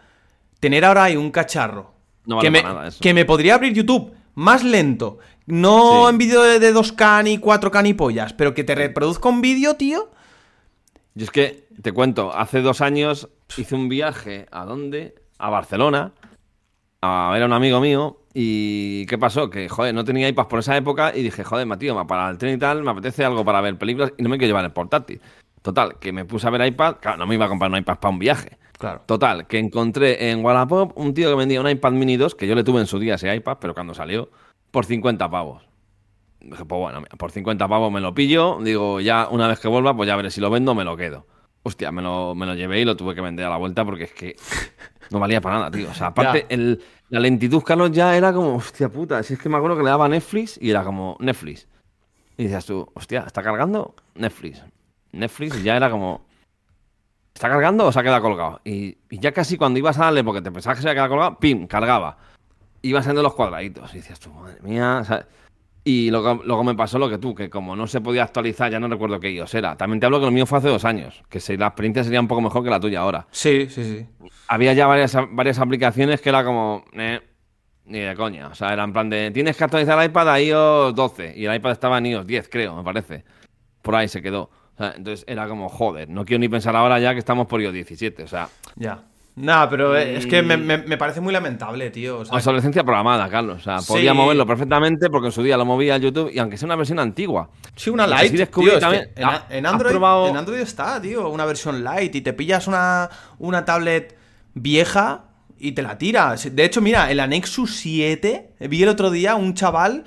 tener 0.60 0.86
ahora 0.86 1.06
ahí 1.06 1.18
un 1.18 1.32
cacharro 1.32 1.94
No 2.26 2.38
vale 2.38 2.48
que, 2.48 2.52
me, 2.52 2.62
para 2.62 2.74
nada 2.74 2.88
eso. 2.88 3.00
que 3.02 3.14
me 3.14 3.26
podría 3.26 3.56
abrir 3.56 3.74
YouTube 3.74 4.14
más 4.36 4.64
lento. 4.64 5.20
No 5.46 6.04
Sí. 6.06 6.10
en 6.12 6.18
vídeo 6.18 6.42
de, 6.44 6.60
de 6.60 6.74
2K 6.74 7.24
ni 7.24 7.38
4K 7.38 7.84
ni 7.84 7.94
pollas, 7.94 8.32
pero 8.34 8.54
que 8.54 8.64
te 8.64 8.76
reproduzca 8.76 9.28
un 9.28 9.42
vídeo, 9.42 9.76
tío. 9.76 10.10
Yo 11.16 11.26
es 11.26 11.32
que, 11.32 11.68
te 11.82 11.92
cuento, 11.92 12.34
hace 12.34 12.62
dos 12.62 12.80
años 12.80 13.28
hice 13.58 13.76
un 13.76 13.90
viaje, 13.90 14.46
¿a 14.52 14.64
dónde? 14.66 15.16
A 15.38 15.50
Barcelona, 15.50 16.14
a 17.02 17.30
ver 17.34 17.44
a 17.44 17.46
un 17.48 17.54
amigo 17.54 17.82
mío, 17.82 18.21
y 18.34 19.06
¿qué 19.06 19.18
pasó? 19.18 19.50
Que, 19.50 19.70
joder, 19.70 19.94
no 19.94 20.04
tenía 20.04 20.28
iPad 20.28 20.48
por 20.48 20.60
esa 20.60 20.76
época, 20.78 21.12
y 21.16 21.24
dije, 21.24 21.44
joder, 21.44 21.66
Matío, 21.66 22.08
para 22.08 22.30
el 22.30 22.38
tren 22.38 22.56
y 22.56 22.58
tal, 22.58 22.84
me 22.84 22.92
apetece 22.92 23.26
algo 23.26 23.44
para 23.44 23.62
ver 23.62 23.78
películas, 23.78 24.14
y 24.18 24.24
no 24.24 24.30
me 24.30 24.38
quiero 24.38 24.50
llevar 24.50 24.66
el 24.66 24.72
portátil. 24.72 25.22
Total, 25.62 26.00
que 26.00 26.12
me 26.12 26.26
puse 26.26 26.48
a 26.48 26.50
ver 26.50 26.66
iPad, 26.66 26.98
claro, 27.02 27.18
no 27.18 27.28
me 27.28 27.36
iba 27.36 27.46
a 27.46 27.50
comprar 27.50 27.70
un 27.70 27.78
iPad 27.78 28.00
para 28.00 28.12
un 28.12 28.20
viaje. 28.20 28.58
Claro. 28.78 29.04
Total, 29.06 29.46
que 29.46 29.60
encontré 29.60 30.32
en 30.32 30.44
Wallapop 30.44 30.98
un 30.98 31.14
tío 31.14 31.30
que 31.30 31.36
vendía 31.36 31.62
un 31.62 31.70
iPad 31.70 31.92
mini 31.92 32.18
2, 32.18 32.34
que 32.34 32.48
yo 32.48 32.56
le 32.56 32.64
tuve 32.64 32.80
en 32.80 32.88
su 32.88 32.98
día 32.98 33.16
ese 33.16 33.34
iPad, 33.34 33.58
pero 33.62 33.76
cuando 33.76 33.94
salió, 33.94 34.30
por 34.72 34.86
50 34.86 35.30
pavos. 35.30 35.64
Dije, 36.40 36.66
pues 36.66 36.82
bueno, 36.82 37.04
por 37.20 37.30
50 37.30 37.68
pavos 37.68 37.92
me 37.92 38.02
lo 38.02 38.16
pillo. 38.16 38.58
Digo, 38.64 39.00
ya 39.00 39.28
una 39.30 39.48
vez 39.48 39.60
que 39.60 39.68
vuelva, 39.68 39.96
pues 39.96 40.08
ya 40.08 40.16
veré 40.16 40.32
si 40.32 40.42
lo 40.42 40.50
vendo 40.50 40.72
o 40.72 40.76
me 40.76 40.84
lo 40.84 40.98
quedo. 40.98 41.28
Hostia, 41.64 41.92
me 41.92 42.02
lo, 42.02 42.34
me 42.34 42.46
lo 42.46 42.56
llevé 42.56 42.82
y 42.82 42.86
lo 42.86 42.98
tuve 42.98 43.14
que 43.14 43.22
vender 43.22 43.46
a 43.46 43.50
la 43.50 43.58
vuelta 43.58 43.86
porque 43.86 44.06
es 44.06 44.14
que 44.14 44.36
no 45.12 45.20
valía 45.20 45.42
para 45.42 45.56
nada, 45.56 45.72
tío. 45.72 45.90
O 45.90 45.94
sea, 45.94 46.08
aparte, 46.08 46.46
el, 46.50 46.82
la 47.10 47.20
lentitud, 47.20 47.62
Carlos, 47.62 47.92
ya 47.92 48.16
era 48.16 48.34
como, 48.34 48.56
hostia 48.56 48.90
puta. 48.90 49.22
Si 49.22 49.34
es 49.34 49.40
que 49.40 49.50
me 49.50 49.58
acuerdo 49.58 49.78
que 49.78 49.84
le 49.84 49.90
daba 49.90 50.08
Netflix 50.10 50.58
y 50.62 50.72
era 50.72 50.84
como, 50.84 51.18
Netflix. 51.20 51.68
Y 52.38 52.44
decías 52.44 52.66
tú, 52.66 52.90
hostia, 52.96 53.24
¿está 53.28 53.44
cargando? 53.44 53.96
Netflix. 54.16 54.64
Netflix 55.12 55.62
ya 55.62 55.76
era 55.76 55.92
como, 55.92 56.26
¿está 57.36 57.50
cargando 57.50 57.86
o 57.86 57.92
se 57.92 58.00
ha 58.00 58.04
quedado 58.04 58.22
colgado? 58.22 58.62
Y, 58.64 58.98
y 59.10 59.20
ya 59.20 59.32
casi 59.32 59.58
cuando 59.58 59.78
ibas 59.78 60.00
a 60.00 60.06
darle, 60.06 60.24
porque 60.24 60.42
te 60.42 60.52
pensabas 60.52 60.78
que 60.78 60.84
se 60.84 60.90
había 60.90 60.96
quedado 60.96 61.10
colgado, 61.10 61.40
¡pim! 61.40 61.68
Cargaba. 61.68 62.18
Ibas 62.82 63.02
haciendo 63.02 63.22
los 63.22 63.36
cuadraditos. 63.36 63.94
Y 63.94 63.98
decías 63.98 64.20
tú, 64.20 64.32
madre 64.32 64.60
mía. 64.62 65.04
¿sabes? 65.06 65.26
Y 65.84 66.12
luego, 66.12 66.42
luego 66.46 66.64
me 66.64 66.76
pasó 66.76 67.00
lo 67.00 67.10
que 67.10 67.18
tú, 67.18 67.34
que 67.34 67.50
como 67.50 67.76
no 67.76 67.88
se 67.88 68.02
podía 68.02 68.24
actualizar, 68.24 68.72
ya 68.72 68.80
no 68.80 68.88
recuerdo 68.88 69.20
qué 69.20 69.32
iOS 69.32 69.56
era. 69.56 69.76
También 69.76 70.00
te 70.00 70.06
hablo 70.06 70.20
que 70.20 70.26
lo 70.26 70.32
mío 70.32 70.46
fue 70.46 70.60
hace 70.60 70.68
dos 70.68 70.86
años, 70.86 71.24
que 71.28 71.40
si 71.40 71.58
la 71.58 71.68
experiencia 71.68 72.04
sería 72.04 72.20
un 72.20 72.28
poco 72.28 72.42
mejor 72.42 72.64
que 72.64 72.70
la 72.70 72.80
tuya 72.80 73.00
ahora. 73.00 73.26
Sí, 73.32 73.68
sí, 73.70 73.84
sí. 73.84 74.06
Había 74.48 74.74
ya 74.74 74.86
varias, 74.86 75.18
varias 75.32 75.58
aplicaciones 75.58 76.22
que 76.22 76.30
era 76.30 76.44
como, 76.46 76.86
eh, 76.94 77.20
ni 77.86 78.00
de 78.00 78.16
coña. 78.16 78.48
O 78.48 78.54
sea, 78.56 78.74
era 78.74 78.84
en 78.84 78.94
plan 78.94 79.10
de, 79.10 79.32
tienes 79.32 79.58
que 79.58 79.64
actualizar 79.64 79.98
el 80.00 80.06
iPad 80.10 80.30
a 80.30 80.40
iOS 80.40 80.94
12 80.96 81.34
y 81.36 81.46
el 81.46 81.56
iPad 81.56 81.72
estaba 81.72 81.98
en 81.98 82.06
iOS 82.06 82.28
10, 82.28 82.50
creo, 82.50 82.76
me 82.76 82.84
parece. 82.84 83.24
Por 83.82 83.96
ahí 83.96 84.08
se 84.08 84.22
quedó. 84.22 84.52
O 84.76 84.78
sea, 84.78 84.94
entonces 84.96 85.26
era 85.28 85.48
como, 85.48 85.68
joder, 85.68 86.10
no 86.10 86.26
quiero 86.26 86.40
ni 86.40 86.48
pensar 86.48 86.76
ahora 86.76 87.00
ya 87.00 87.14
que 87.14 87.20
estamos 87.20 87.48
por 87.48 87.60
iOS 87.60 87.74
17. 87.74 88.24
O 88.24 88.28
sea, 88.28 88.50
Ya. 88.76 89.04
Nada, 89.36 89.70
pero 89.70 89.96
eh, 89.98 90.18
es 90.18 90.26
que 90.28 90.42
me, 90.42 90.58
me- 90.58 90.80
me 90.80 90.98
parece 90.98 91.22
muy 91.22 91.32
lamentable, 91.32 91.90
tío. 91.90 92.20
o 92.20 92.26
sea, 92.26 92.36
obsolescencia 92.36 92.84
programada, 92.84 93.30
Carlos. 93.30 93.58
O 93.60 93.64
sea, 93.64 93.80
Sí. 93.80 93.94
podía 93.94 94.14
moverlo 94.14 94.46
perfectamente 94.46 95.10
porque 95.10 95.28
en 95.28 95.32
su 95.32 95.42
día 95.42 95.56
lo 95.58 95.66
movía 95.66 95.96
a 95.96 95.98
YouTube 95.98 96.30
y 96.34 96.38
aunque 96.40 96.58
sea 96.58 96.66
una 96.66 96.76
versión 96.76 97.00
antigua. 97.00 97.50
Sí, 97.76 97.90
una 97.90 98.06
Lite. 98.06 98.24
sí 98.28 98.34
tío, 98.34 98.44
es 98.44 98.50
que 98.50 98.80
también- 98.80 99.10
en, 99.16 99.24
¿Ha- 99.26 99.46
en 99.50 99.66
has 99.66 99.72
Android, 99.74 99.92
probado- 99.94 100.28
en 100.28 100.36
Android 100.38 100.60
está, 100.60 101.02
tío, 101.02 101.30
una 101.30 101.46
versión 101.46 101.84
Lite 101.84 102.18
y 102.18 102.22
te 102.22 102.34
pillas 102.34 102.68
una, 102.68 103.10
una 103.40 103.64
tablet 103.64 104.18
vieja 104.54 105.26
y 105.58 105.72
te 105.72 105.82
la 105.82 105.98
tiras. 105.98 106.54
De 106.54 106.66
hecho, 106.66 106.82
mira, 106.82 107.10
en 107.10 107.18
la 107.18 107.28
Nexus 107.28 107.76
7 107.78 108.54
vi 108.60 108.84
el 108.84 108.90
otro 108.90 109.12
día 109.12 109.36
un 109.36 109.54
chaval 109.54 110.04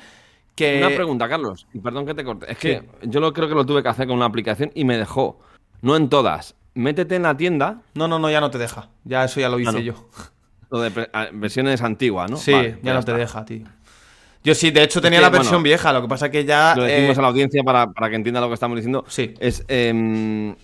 que... 0.55 0.79
Una 0.85 0.95
pregunta, 0.95 1.29
Carlos, 1.29 1.67
y 1.73 1.79
perdón 1.79 2.05
que 2.07 2.15
te 2.15 2.25
corte. 2.25 2.47
Es 2.53 2.59
que 2.59 2.83
yo 3.03 3.21
lo 3.21 3.33
creo 3.33 3.49
que 3.49 3.55
lo 3.55 3.65
tuve 3.65 3.83
que 3.83 3.89
hacer 3.89 4.07
con 4.07 4.17
una 4.17 4.27
aplicación 4.27 4.71
y 4.75 4.85
me 4.85 4.97
dejó. 4.99 5.41
No 5.81 5.97
en 5.97 6.09
todas. 6.09 6.55
Métete 6.75 7.17
en 7.17 7.23
la 7.23 7.37
tienda, 7.37 7.83
No, 7.95 8.09
no, 8.09 8.19
no, 8.19 8.31
ya 8.31 8.41
no 8.41 8.51
te 8.51 8.59
deja. 8.59 8.89
Ya 9.05 9.25
eso 9.25 9.41
ya 9.41 9.49
lo 9.49 9.59
hice 9.61 9.71
Ah, 9.71 9.73
no. 9.73 9.79
yo. 9.81 10.09
lo 10.71 10.81
de 10.81 11.09
versiones 11.33 11.83
antiguas, 11.83 12.31
¿no? 12.31 12.37
Sí, 12.37 12.53
Vale, 12.53 12.79
ya 12.83 12.95
no 12.95 13.03
te 13.03 13.13
deja, 13.13 13.45
tío. 13.45 13.65
Yo 14.43 14.55
sí, 14.55 14.71
de 14.71 14.83
hecho 14.83 15.01
tenía 15.01 15.21
que, 15.21 15.23
la 15.23 15.31
versión 15.31 15.55
bueno, 15.55 15.63
vieja, 15.65 15.93
lo 15.93 16.03
que 16.03 16.09
pasa 16.09 16.31
que 16.31 16.45
ya... 16.45 16.75
Lo 16.77 16.83
decimos 16.83 17.17
eh, 17.17 17.21
a 17.21 17.23
la 17.23 17.29
audiencia 17.29 17.63
para, 17.63 17.87
para 17.93 18.11
que 18.11 18.17
entienda 18.17 18.41
lo 18.41 18.49
que 18.49 18.55
estamos 18.55 18.77
diciendo. 18.77 19.05
Sí. 19.09 19.35
Es, 19.41 19.65
em, 19.69 20.55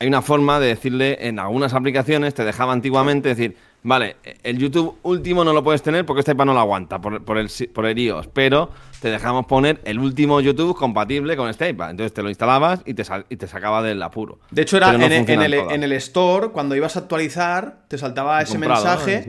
hay 0.00 0.08
una 0.08 0.22
forma 0.22 0.58
de 0.58 0.68
decirle 0.68 1.18
en 1.20 1.38
algunas 1.38 1.72
aplicaciones, 1.74 2.34
te 2.34 2.44
dejaba 2.44 2.72
antiguamente 2.72 3.28
decir, 3.28 3.56
vale, 3.82 4.16
el 4.42 4.58
YouTube 4.58 4.98
último 5.02 5.44
no 5.44 5.52
lo 5.52 5.62
puedes 5.62 5.82
tener 5.82 6.04
porque 6.06 6.20
este 6.20 6.32
iPad 6.32 6.46
no 6.46 6.54
lo 6.54 6.60
aguanta 6.60 7.00
por, 7.00 7.24
por 7.24 7.38
el, 7.38 7.48
por 7.74 7.86
el 7.86 7.98
iOS, 7.98 8.28
pero 8.28 8.70
te 9.00 9.10
dejamos 9.10 9.46
poner 9.46 9.80
el 9.84 9.98
último 9.98 10.40
YouTube 10.40 10.76
compatible 10.76 11.36
con 11.36 11.48
este 11.48 11.68
iPad. 11.68 11.90
Entonces 11.90 12.12
te 12.12 12.22
lo 12.22 12.28
instalabas 12.28 12.82
y 12.84 12.94
te, 12.94 13.04
y 13.28 13.36
te 13.36 13.46
sacaba 13.46 13.82
del 13.82 14.02
apuro. 14.02 14.40
De 14.50 14.62
hecho, 14.62 14.76
era 14.76 14.92
no 14.92 15.04
en, 15.04 15.12
en 15.30 15.42
el, 15.42 15.54
en 15.54 15.82
el 15.84 15.92
store, 15.92 16.48
cuando 16.48 16.74
ibas 16.76 16.96
a 16.96 17.00
actualizar, 17.00 17.84
te 17.88 17.96
saltaba 17.98 18.42
ese 18.42 18.52
Comprado, 18.54 18.84
¿no? 18.84 18.90
mensaje 18.90 19.22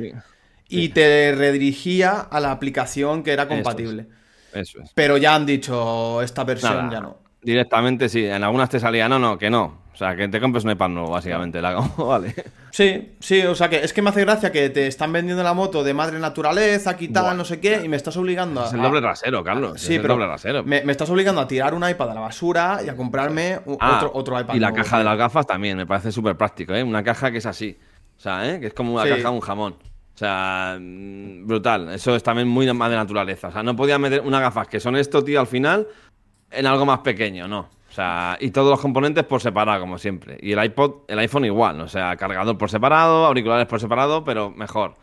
Sí. 0.67 0.75
y 0.77 0.89
te 0.89 1.33
redirigía 1.35 2.19
a 2.19 2.39
la 2.39 2.51
aplicación 2.51 3.23
que 3.23 3.31
era 3.31 3.43
Eso 3.43 3.53
es. 3.53 3.57
compatible. 3.63 4.07
Eso 4.53 4.81
es. 4.81 4.91
Pero 4.95 5.17
ya 5.17 5.35
han 5.35 5.45
dicho, 5.45 6.21
esta 6.21 6.43
versión 6.43 6.75
Nada, 6.87 6.91
ya 6.91 6.99
no. 7.01 7.17
Directamente 7.41 8.09
sí, 8.09 8.25
en 8.25 8.43
algunas 8.43 8.69
te 8.69 8.79
salía, 8.79 9.07
no, 9.07 9.17
no, 9.19 9.37
que 9.37 9.49
no. 9.49 9.79
O 9.93 9.97
sea, 9.99 10.15
que 10.15 10.27
te 10.29 10.39
compres 10.39 10.63
un 10.63 10.71
iPad 10.71 10.89
nuevo, 10.89 11.11
básicamente. 11.11 11.61
La 11.61 11.73
vale. 11.97 12.33
Sí, 12.71 13.15
sí, 13.19 13.41
o 13.41 13.53
sea 13.55 13.69
que 13.69 13.83
es 13.83 13.91
que 13.91 14.01
me 14.01 14.09
hace 14.11 14.21
gracia 14.21 14.49
que 14.51 14.69
te 14.69 14.87
están 14.87 15.11
vendiendo 15.11 15.43
la 15.43 15.53
moto 15.53 15.83
de 15.83 15.93
madre 15.93 16.19
naturaleza, 16.19 16.95
Buah. 17.23 17.33
no 17.33 17.43
sé 17.43 17.59
qué, 17.59 17.81
y 17.83 17.89
me 17.89 17.97
estás 17.97 18.15
obligando 18.15 18.61
a. 18.61 18.67
Es 18.67 18.73
el 18.73 18.81
doble 18.81 19.01
rasero, 19.01 19.43
Carlos. 19.43 19.73
Sí, 19.81 19.87
es 19.87 19.95
el 19.97 20.01
pero 20.01 20.13
doble 20.13 20.27
rasero. 20.27 20.63
me, 20.63 20.83
me 20.83 20.91
estás 20.93 21.09
obligando 21.09 21.41
a 21.41 21.47
tirar 21.47 21.73
un 21.73 21.87
iPad 21.87 22.11
a 22.11 22.13
la 22.13 22.21
basura 22.21 22.79
y 22.85 22.87
a 22.89 22.95
comprarme 22.95 23.59
Ah, 23.79 23.95
otro, 23.97 24.11
otro 24.13 24.39
iPad. 24.39 24.53
Y 24.55 24.59
la 24.59 24.69
nuevo, 24.69 24.83
caja 24.83 24.97
de 24.99 25.03
las 25.03 25.17
gafas 25.17 25.45
también, 25.47 25.75
me 25.75 25.85
parece 25.85 26.11
súper 26.13 26.37
práctico, 26.37 26.73
¿eh? 26.73 26.83
Una 26.83 27.03
caja 27.03 27.31
que 27.31 27.39
es 27.39 27.45
así. 27.45 27.77
O 28.17 28.21
sea, 28.21 28.49
¿eh? 28.49 28.59
Que 28.59 28.67
es 28.67 28.73
como 28.73 28.93
una 28.93 29.03
Sí. 29.03 29.09
caja 29.09 29.21
de 29.23 29.29
un 29.29 29.41
jamón. 29.41 29.75
sea, 30.19 30.77
mm, 30.79 31.47
brutal. 31.47 31.93
Eso 31.93 32.13
es 32.15 32.21
también 32.23 32.45
muy 32.47 32.71
más 32.73 32.89
de 32.89 32.97
naturaleza. 32.97 33.47
O 33.47 33.51
sea, 33.53 33.63
no 33.63 33.73
podía 33.75 33.97
meter 33.97 34.19
unas 34.21 34.41
gafas 34.41 34.67
que 34.67 34.79
son 34.81 34.97
esto, 34.97 35.23
tío, 35.23 35.39
al 35.39 35.47
final, 35.47 35.87
en 36.51 36.65
algo 36.65 36.85
más 36.85 36.99
pequeño, 36.99 37.47
no. 37.47 37.69
O 37.89 37.91
sea, 37.91 38.37
y 38.39 38.51
todos 38.51 38.69
los 38.69 38.79
componentes 38.79 39.23
por 39.23 39.41
separado, 39.41 39.79
como 39.79 39.97
siempre. 39.97 40.37
Y 40.41 40.51
el 40.51 40.63
iPod, 40.63 41.01
el 41.07 41.19
iPhone 41.19 41.45
igual, 41.45 41.81
o 41.81 41.87
sea, 41.87 42.15
cargador 42.17 42.57
por 42.57 42.69
separado, 42.69 43.25
auriculares 43.25 43.67
por 43.67 43.79
separado, 43.79 44.23
pero 44.23 44.51
mejor. 44.51 44.95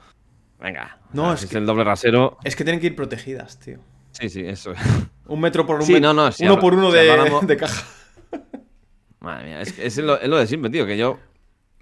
Venga. 0.61 0.99
No, 1.12 1.32
es, 1.32 1.53
el 1.53 1.66
doble 1.66 1.84
rasero. 1.84 2.38
Es 2.44 2.55
que 2.55 2.64
tienen 2.64 2.80
que 2.80 2.86
ir 2.86 2.97
protegidas, 2.97 3.59
tío. 3.59 3.78
Sí, 4.12 4.28
sí, 4.28 4.42
eso. 4.47 4.72
Un 5.26 5.40
metro 5.40 5.66
por 5.66 5.76
un 5.76 5.82
sí, 5.82 5.94
metro. 5.94 6.14
No, 6.14 6.28
no, 6.28 6.34
uno 6.38 6.59
por 6.59 6.74
uno 6.74 6.90
de, 6.92 7.40
de, 7.42 7.57
caja. 7.57 7.84
Madre 9.20 9.47
mía, 9.47 9.61
es, 9.61 9.76
es, 9.76 9.99
lo, 9.99 10.20
es, 10.20 10.28
lo, 10.28 10.36
de 10.36 10.47
siempre, 10.47 10.70
tío, 10.70 10.86
que 10.86 10.97
yo. 10.97 11.18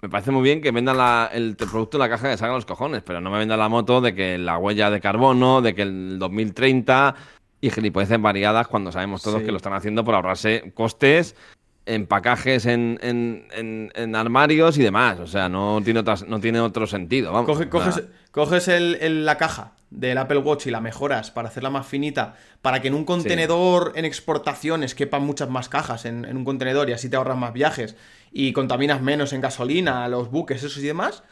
Me 0.01 0.09
parece 0.09 0.31
muy 0.31 0.41
bien 0.41 0.61
que 0.61 0.71
vendan 0.71 0.97
la, 0.97 1.29
el 1.31 1.55
producto 1.55 1.97
en 1.97 1.99
la 1.99 2.09
caja 2.09 2.31
que 2.31 2.37
salga 2.37 2.55
los 2.55 2.65
cojones, 2.65 3.03
pero 3.03 3.21
no 3.21 3.29
me 3.29 3.37
vendan 3.37 3.59
la 3.59 3.69
moto 3.69 4.01
de 4.01 4.15
que 4.15 4.37
la 4.37 4.57
huella 4.57 4.89
de 4.89 4.99
carbono, 4.99 5.61
de 5.61 5.75
que 5.75 5.83
el 5.83 6.17
2030 6.19 7.15
y 7.65 7.71
gilipolleces 7.71 8.21
variadas 8.21 8.67
cuando 8.67 8.91
sabemos 8.91 9.23
todos 9.23 9.39
sí. 9.39 9.45
que 9.45 9.51
lo 9.51 9.57
están 9.57 9.73
haciendo 9.73 10.03
por 10.03 10.13
ahorrarse 10.13 10.71
costes 10.75 11.35
empacajes 11.87 12.65
en, 12.65 12.99
en, 13.01 13.91
en, 13.95 14.15
armarios 14.15 14.77
y 14.77 14.83
demás. 14.83 15.19
O 15.19 15.27
sea, 15.27 15.49
no 15.49 15.81
tiene, 15.83 15.99
otras, 15.99 16.27
no 16.27 16.39
tiene 16.39 16.59
otro 16.59 16.87
sentido. 16.87 17.31
Vamos. 17.31 17.47
Coge, 17.47 17.69
coges, 17.69 18.03
coges 18.31 18.67
el, 18.67 18.95
el, 19.01 19.25
la 19.25 19.37
caja 19.37 19.73
del 19.89 20.17
Apple 20.17 20.39
Watch 20.39 20.67
y 20.67 20.71
la 20.71 20.81
mejoras 20.81 21.31
para 21.31 21.47
hacerla 21.47 21.69
más 21.69 21.87
finita, 21.87 22.35
para 22.61 22.81
que 22.81 22.87
en 22.87 22.95
un 22.95 23.05
contenedor 23.05 23.91
sí. 23.93 23.99
en 23.99 24.05
exportaciones 24.05 24.93
quepan 24.93 25.23
muchas 25.23 25.49
más 25.49 25.69
cajas 25.69 26.05
en, 26.05 26.25
en, 26.25 26.37
un 26.37 26.45
contenedor 26.45 26.89
y 26.89 26.93
así 26.93 27.09
te 27.09 27.15
ahorras 27.15 27.37
más 27.37 27.53
viajes 27.53 27.95
y 28.31 28.51
contaminas 28.53 29.01
menos 29.01 29.31
en 29.33 29.41
gasolina, 29.41 30.07
los 30.07 30.29
buques, 30.29 30.63
esos 30.63 30.77
y 30.77 30.87
demás. 30.87 31.23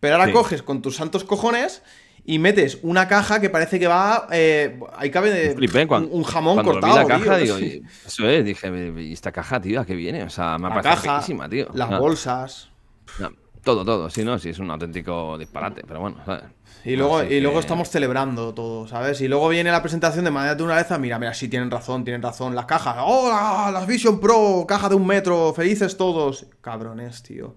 Pero 0.00 0.16
ahora 0.16 0.26
sí. 0.26 0.32
coges 0.32 0.62
con 0.62 0.82
tus 0.82 0.96
santos 0.96 1.24
cojones 1.24 1.82
y 2.24 2.38
metes 2.38 2.78
una 2.82 3.06
caja 3.06 3.40
que 3.40 3.50
parece 3.50 3.78
que 3.78 3.86
va. 3.86 4.26
Eh, 4.32 4.80
ahí 4.96 5.10
cabe 5.10 5.30
de, 5.30 5.54
Flipé, 5.54 5.86
cuando, 5.86 6.10
un, 6.10 6.24
jamón 6.24 6.54
cuando 6.54 6.72
cortado. 6.72 6.96
La 6.96 7.06
caja, 7.06 7.38
tío, 7.38 7.56
digo, 7.56 7.58
sí. 7.58 7.82
eso 8.06 8.28
es, 8.28 8.44
dije, 8.44 8.92
¿y 8.98 9.12
esta 9.12 9.30
caja, 9.30 9.60
tío, 9.60 9.80
a 9.80 9.84
qué 9.84 9.94
viene? 9.94 10.22
O 10.24 10.30
sea, 10.30 10.58
me 10.58 10.68
ha 10.68 10.80
parecido 10.80 11.48
tío. 11.48 11.68
Las 11.74 11.90
no. 11.90 12.00
bolsas. 12.00 12.70
No, 13.18 13.30
todo, 13.62 13.84
todo, 13.84 14.10
sí, 14.10 14.24
no, 14.24 14.38
sí, 14.38 14.50
es 14.50 14.58
un 14.58 14.70
auténtico 14.70 15.36
disparate, 15.38 15.82
pero 15.86 16.00
bueno, 16.00 16.16
¿sabes? 16.24 16.44
Y 16.84 16.96
luego, 16.96 17.22
y 17.22 17.40
luego 17.40 17.60
estamos 17.60 17.88
celebrando 17.88 18.52
todo, 18.52 18.86
¿sabes? 18.86 19.20
Y 19.22 19.28
luego 19.28 19.48
viene 19.48 19.70
la 19.70 19.80
presentación 19.80 20.24
de 20.24 20.30
manera 20.30 20.54
de 20.54 20.62
una 20.62 20.76
vez, 20.76 20.86
mira, 20.98 21.18
mira, 21.18 21.32
sí 21.32 21.48
tienen 21.48 21.70
razón, 21.70 22.04
tienen 22.04 22.20
razón. 22.20 22.54
Las 22.54 22.66
cajas, 22.66 22.96
¡oh, 23.00 23.70
las 23.72 23.86
Vision 23.86 24.20
Pro! 24.20 24.66
Caja 24.68 24.90
de 24.90 24.94
un 24.94 25.06
metro, 25.06 25.54
felices 25.54 25.96
todos. 25.96 26.46
Cabrones, 26.60 27.22
tío. 27.22 27.56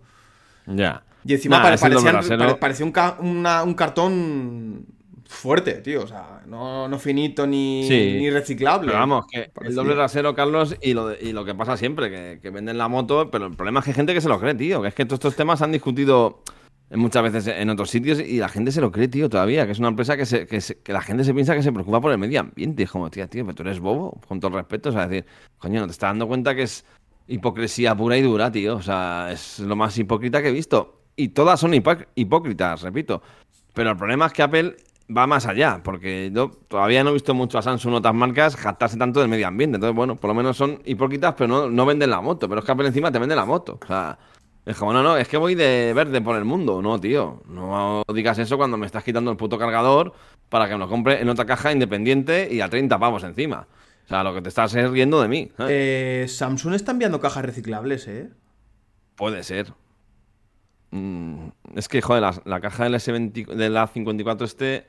Ya. 0.68 1.04
Y 1.26 1.34
encima 1.34 1.58
nah, 1.58 1.64
parecía 1.64 2.86
un, 2.86 2.92
ca 2.92 3.18
una, 3.20 3.64
un, 3.64 3.74
cartón 3.74 4.86
fuerte, 5.26 5.74
tío. 5.76 6.04
O 6.04 6.08
sea, 6.08 6.42
no, 6.46 6.88
no 6.88 7.00
finito 7.00 7.46
ni, 7.46 7.86
sí. 7.88 8.16
ni, 8.18 8.30
reciclable. 8.30 8.88
Pero 8.88 9.00
vamos, 9.00 9.26
que 9.30 9.52
el 9.62 9.76
doble 9.76 9.96
rasero, 9.96 10.34
Carlos, 10.34 10.76
y 10.82 10.94
lo, 10.94 11.10
de, 11.10 11.18
y 11.22 11.34
lo 11.34 11.44
que 11.44 11.54
pasa 11.54 11.76
siempre, 11.76 12.10
que, 12.10 12.40
que, 12.42 12.50
venden 12.50 12.78
la 12.78 12.88
moto, 12.88 13.30
pero 13.30 13.48
el 13.48 13.56
problema 13.56 13.80
es 13.80 13.86
que 13.86 13.92
hay 13.92 13.96
gente 13.96 14.14
que 14.14 14.22
se 14.22 14.30
lo 14.30 14.40
cree, 14.40 14.56
tío. 14.56 14.82
Que 14.82 14.88
es 14.90 14.94
que 14.94 15.06
todos 15.06 15.18
estos 15.18 15.36
temas 15.36 15.62
han 15.62 15.72
discutido 15.74 16.44
muchas 16.92 17.24
veces 17.24 17.48
en 17.48 17.70
otros 17.70 17.90
sitios 17.90 18.20
y 18.20 18.38
la 18.38 18.48
gente 18.48 18.72
se 18.72 18.80
lo 18.80 18.92
cree, 18.92 19.10
tío, 19.10 19.30
todavía. 19.30 19.66
Que 19.66 19.74
es 19.74 19.80
una 19.80 19.90
empresa 19.90 20.16
que, 20.16 20.26
se, 20.26 20.48
que, 20.48 20.62
se, 20.62 20.80
que 20.80 20.94
la 20.94 21.02
gente 21.02 21.24
se 21.24 21.34
piensa 21.34 21.56
que 21.56 21.64
se 21.64 21.72
preocupa 21.72 22.00
por 22.00 22.12
el 22.12 22.18
medio 22.18 22.40
ambiente. 22.40 22.84
Es 22.84 22.92
como, 22.92 23.10
tío, 23.10 23.28
tío, 23.28 23.44
pero 23.46 23.56
tú 23.56 23.64
eres 23.64 23.80
bobo, 23.80 24.20
con 24.28 24.40
todo 24.40 24.50
el 24.50 24.56
respeto. 24.56 24.90
O 24.90 24.92
sea, 24.94 25.08
decir, 25.08 25.26
coño, 25.58 25.82
no 25.82 25.88
te 25.88 25.92
estás 25.92 26.12
dando 26.12 26.28
cuenta 26.28 26.56
que 26.56 26.64
es 26.64 26.86
hipocresía 27.28 27.96
pura 27.96 28.18
y 28.18 28.22
dura, 28.22 28.52
tío. 28.52 28.78
O 28.78 28.82
sea, 28.82 29.30
es 29.32 29.60
lo 29.60 29.76
más 29.76 29.98
hipócrita 29.98 30.42
que 30.42 30.50
he 30.50 30.52
visto. 30.52 31.02
Y 31.16 31.30
todas 31.30 31.60
son 31.60 31.74
hipócritas, 31.74 32.82
repito. 32.82 33.22
Pero 33.74 33.92
el 33.92 33.98
problema 33.98 34.28
es 34.28 34.34
que 34.34 34.44
Apple 34.44 34.76
va 35.16 35.26
más 35.28 35.46
allá, 35.46 35.82
porque 35.84 36.32
yo 36.34 36.52
todavía 36.68 37.04
no 37.04 37.12
he 37.12 37.14
visto 37.14 37.34
mucho 37.34 37.58
a 37.58 37.62
Samsung 37.62 37.94
o 37.94 37.98
otras 37.98 38.14
marcas 38.14 38.56
jactarse 38.56 38.98
tanto 38.98 39.20
del 39.20 39.30
medio 39.30 39.48
ambiente. 39.48 39.76
Entonces, 39.76 39.96
bueno, 39.96 40.16
por 40.16 40.30
lo 40.30 40.34
menos 40.34 40.58
son 40.58 40.82
hipócritas, 40.86 41.34
pero 41.38 41.48
no, 41.48 41.70
no 41.70 41.86
venden 41.86 42.10
la 42.10 42.22
moto. 42.22 42.48
Pero 42.48 42.60
es 42.60 42.66
que 42.66 42.72
Apple 42.72 42.88
encima 42.88 43.12
te 43.12 43.20
vende 43.20 43.36
la 43.36 43.46
moto. 43.46 43.80
O 43.82 43.88
sea, 43.88 44.18
es 44.66 44.76
como, 44.78 44.92
no, 44.94 45.02
no, 45.02 45.18
es 45.18 45.28
que 45.28 45.38
voy 45.38 45.56
de 45.56 45.94
verde 45.94 46.22
por 46.22 46.36
el 46.36 46.46
mundo. 46.46 46.82
No, 46.82 47.00
tío, 47.00 47.42
no 47.48 48.04
digas 48.14 48.38
eso 48.40 48.58
cuando 48.58 48.78
me 48.78 48.86
estás 48.86 49.04
quitando 49.04 49.32
el 49.32 49.38
puto 49.38 49.58
cargador 49.58 50.14
para 50.50 50.68
que 50.68 50.74
me 50.74 50.80
lo 50.80 50.90
compre 50.90 51.22
en 51.22 51.30
otra 51.30 51.46
caja 51.46 51.72
independiente 51.72 52.50
y 52.52 52.62
a 52.62 52.70
30 52.70 53.00
pavos 53.00 53.24
encima. 53.24 53.68
O 54.08 54.10
sea, 54.10 54.24
lo 54.24 54.34
que 54.34 54.42
te 54.42 54.48
estás 54.48 54.74
es 54.74 54.90
riendo 54.90 55.22
de 55.22 55.28
mí. 55.28 55.52
¿eh? 55.60 56.24
Eh, 56.24 56.28
Samsung 56.30 56.76
está 56.76 56.94
enviando 56.94 57.20
cajas 57.20 57.44
reciclables, 57.44 58.08
¿eh? 58.08 58.30
Puede 59.16 59.44
ser. 59.44 59.74
Mm, 60.92 61.50
es 61.76 61.90
que, 61.90 62.02
joder, 62.02 62.22
la, 62.22 62.42
la 62.46 62.62
caja 62.62 62.86
del 62.86 62.94
S20, 62.94 63.48
de 63.48 63.70
la 63.70 63.86
54 63.86 64.46
este... 64.46 64.88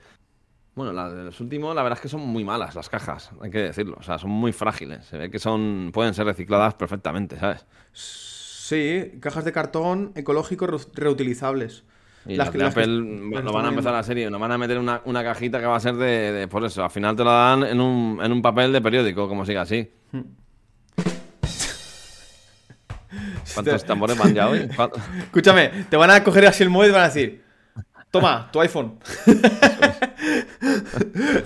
Bueno, 0.76 0.92
la 0.92 1.10
de 1.10 1.24
los 1.24 1.40
últimos, 1.40 1.74
la 1.74 1.82
verdad 1.82 1.98
es 1.98 2.02
que 2.02 2.08
son 2.08 2.20
muy 2.20 2.44
malas 2.44 2.76
las 2.76 2.88
cajas, 2.88 3.32
hay 3.42 3.50
que 3.50 3.58
decirlo. 3.58 3.96
O 3.98 4.04
sea, 4.04 4.18
son 4.18 4.30
muy 4.30 4.52
frágiles. 4.52 5.04
Se 5.06 5.18
ve 5.18 5.28
que 5.28 5.40
son 5.40 5.90
pueden 5.92 6.14
ser 6.14 6.24
recicladas 6.26 6.74
perfectamente, 6.74 7.36
¿sabes? 7.40 7.66
Sí, 7.92 9.18
cajas 9.20 9.44
de 9.44 9.50
cartón 9.50 10.12
ecológico 10.14 10.68
re 10.68 10.78
reutilizables. 10.94 11.82
Y 12.28 12.36
las, 12.36 12.52
de 12.52 12.62
Apple 12.62 12.84
que, 13.32 13.42
lo 13.42 13.52
van 13.54 13.64
a 13.64 13.70
empezar 13.70 13.94
la 13.94 14.02
serie, 14.02 14.28
nos 14.28 14.38
van 14.38 14.52
a 14.52 14.58
meter 14.58 14.76
una, 14.78 15.00
una, 15.06 15.24
cajita 15.24 15.60
que 15.60 15.66
va 15.66 15.76
a 15.76 15.80
ser 15.80 15.94
de, 15.94 16.30
de, 16.30 16.46
Por 16.46 16.62
eso, 16.62 16.84
al 16.84 16.90
final 16.90 17.16
te 17.16 17.24
la 17.24 17.32
dan 17.32 17.64
en 17.64 17.80
un, 17.80 18.20
en 18.22 18.30
un 18.30 18.42
papel 18.42 18.70
de 18.70 18.82
periódico, 18.82 19.26
como 19.28 19.46
siga 19.46 19.62
así. 19.62 19.90
Hmm. 20.12 20.24
¿Cuántos 23.54 23.82
tambores 23.86 24.18
van 24.18 24.34
ya 24.34 24.50
hoy? 24.50 24.68
Escúchame, 25.22 25.70
te 25.88 25.96
van 25.96 26.10
a 26.10 26.22
coger 26.22 26.44
así 26.46 26.62
el 26.62 26.68
móvil 26.68 26.90
y 26.90 26.92
van 26.92 27.04
a 27.04 27.08
decir: 27.08 27.42
Toma, 28.10 28.50
tu 28.52 28.60
iPhone. 28.60 28.98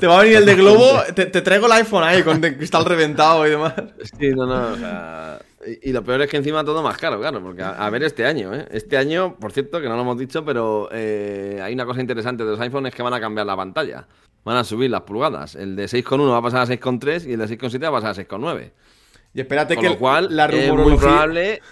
te 0.00 0.06
va 0.08 0.18
a 0.18 0.22
venir 0.22 0.38
el 0.38 0.46
de 0.46 0.56
Globo, 0.56 1.00
te, 1.14 1.26
te, 1.26 1.42
traigo 1.42 1.66
el 1.66 1.72
iPhone 1.72 2.02
ahí 2.02 2.24
con 2.24 2.44
el 2.44 2.56
cristal 2.56 2.84
reventado 2.84 3.46
y 3.46 3.50
demás. 3.50 3.74
Sí, 4.18 4.30
no, 4.30 4.46
no, 4.46 4.72
o 4.72 4.76
sea. 4.76 5.38
Y, 5.66 5.90
y, 5.90 5.92
lo 5.92 6.02
peor 6.02 6.22
es 6.22 6.30
que 6.30 6.36
encima 6.36 6.64
todo 6.64 6.82
más 6.82 6.96
caro, 6.98 7.20
claro, 7.20 7.42
porque 7.42 7.62
a, 7.62 7.70
a, 7.70 7.90
ver 7.90 8.02
este 8.02 8.26
año, 8.26 8.54
¿eh? 8.54 8.66
Este 8.70 8.96
año, 8.96 9.36
por 9.38 9.52
cierto, 9.52 9.80
que 9.80 9.88
no 9.88 9.94
lo 9.94 10.02
hemos 10.02 10.18
dicho, 10.18 10.44
pero 10.44 10.88
eh, 10.90 11.60
hay 11.62 11.74
una 11.74 11.86
cosa 11.86 12.00
interesante 12.00 12.44
de 12.44 12.50
los 12.50 12.60
iPhones 12.60 12.94
que 12.94 13.02
van 13.02 13.14
a 13.14 13.20
cambiar 13.20 13.46
la 13.46 13.56
pantalla. 13.56 14.06
Van 14.44 14.56
a 14.56 14.64
subir 14.64 14.90
las 14.90 15.02
pulgadas. 15.02 15.54
El 15.54 15.76
de 15.76 15.84
6,1 15.84 16.30
va 16.30 16.38
a 16.38 16.42
pasar 16.42 16.62
a 16.62 16.66
6,3 16.66 17.28
y 17.28 17.34
el 17.34 17.38
de 17.38 17.46
6,7 17.46 17.82
va 17.82 17.88
a 17.88 18.00
pasar 18.00 18.10
a 18.10 18.14
6,9. 18.14 18.72
Y 19.34 19.40
espérate 19.40 19.76
Con 19.76 19.84
que 19.84 19.90
lo 19.90 19.98
cual, 19.98 20.34
la 20.34 20.46
rumorología... 20.46 20.82
es 20.82 20.90
muy 20.90 20.98
probable 20.98 21.62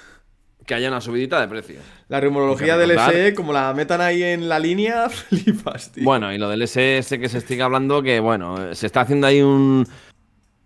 que 0.66 0.74
haya 0.74 0.88
una 0.88 1.00
subidita 1.00 1.40
de 1.40 1.48
precio. 1.48 1.80
La 2.08 2.20
rumorología 2.20 2.76
del 2.76 2.96
SE, 2.96 3.34
como 3.34 3.52
la 3.52 3.74
metan 3.74 4.00
ahí 4.00 4.22
en 4.22 4.48
la 4.48 4.58
línea, 4.58 5.08
flipas, 5.10 5.90
tío. 5.90 6.04
Bueno, 6.04 6.32
y 6.32 6.38
lo 6.38 6.48
del 6.48 6.62
SS 6.62 7.18
que 7.18 7.28
se 7.28 7.38
estica 7.38 7.64
hablando, 7.64 8.02
que 8.02 8.20
bueno, 8.20 8.74
se 8.74 8.86
está 8.86 9.00
haciendo 9.00 9.26
ahí 9.26 9.42
un. 9.42 9.86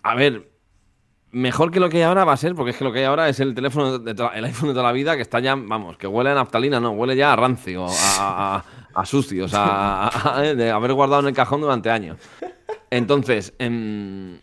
A 0.03 0.14
ver, 0.14 0.51
mejor 1.35 1.70
que 1.70 1.80
lo 1.80 1.89
que 1.91 1.99
hay 1.99 2.03
ahora 2.05 2.24
va 2.24 2.32
a 2.32 2.37
ser, 2.37 2.55
porque 2.55 2.70
es 2.70 2.76
que 2.76 2.85
lo 2.85 2.93
que 2.93 3.01
hay 3.01 3.05
ahora 3.05 3.28
es 3.28 3.41
el 3.41 3.55
teléfono, 3.55 3.99
de 3.99 4.12
el 4.35 4.45
iPhone 4.45 4.68
de 4.68 4.74
toda 4.74 4.85
la 4.85 4.93
vida 4.93 5.16
que 5.16 5.22
está 5.22 5.41
ya, 5.41 5.55
vamos, 5.55 5.97
que 5.99 6.07
huele 6.07 6.30
a 6.30 6.35
naftalina, 6.35 6.80
no, 6.80 6.93
huele 6.93 7.16
ya 7.16 7.32
a 7.32 7.37
rancio, 7.37 7.87
a, 7.87 7.93
a, 8.57 8.64
a 8.95 9.07
sucios, 9.07 9.53
a, 9.55 10.37
a, 10.39 10.43
de 10.43 10.70
haber 10.70 10.95
guardado 10.95 11.22
en 11.22 11.28
el 11.28 11.35
cajón 11.35 11.61
durante 11.61 11.91
años. 11.91 12.18
Entonces, 12.91 13.53
eh, 13.59 14.39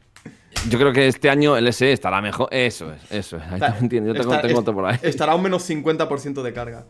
yo 0.70 0.78
creo 0.78 0.92
que 0.92 1.08
este 1.08 1.30
año 1.30 1.56
el 1.58 1.72
SE 1.74 1.92
estará 1.92 2.22
mejor. 2.22 2.50
Eso 2.52 2.92
es, 2.92 3.12
eso 3.12 3.38
es. 3.38 3.44
Ahí 3.44 3.54
Está, 3.56 3.78
entiendo. 3.80 4.14
Yo 4.14 4.20
tengo, 4.20 4.34
está, 4.34 4.48
tengo 4.48 4.60
otro 4.60 4.74
por 4.74 4.86
ahí. 4.86 5.00
Estará 5.02 5.34
un 5.36 5.44
menos 5.44 5.68
50% 5.70 6.42
de 6.42 6.54
carga. 6.54 6.86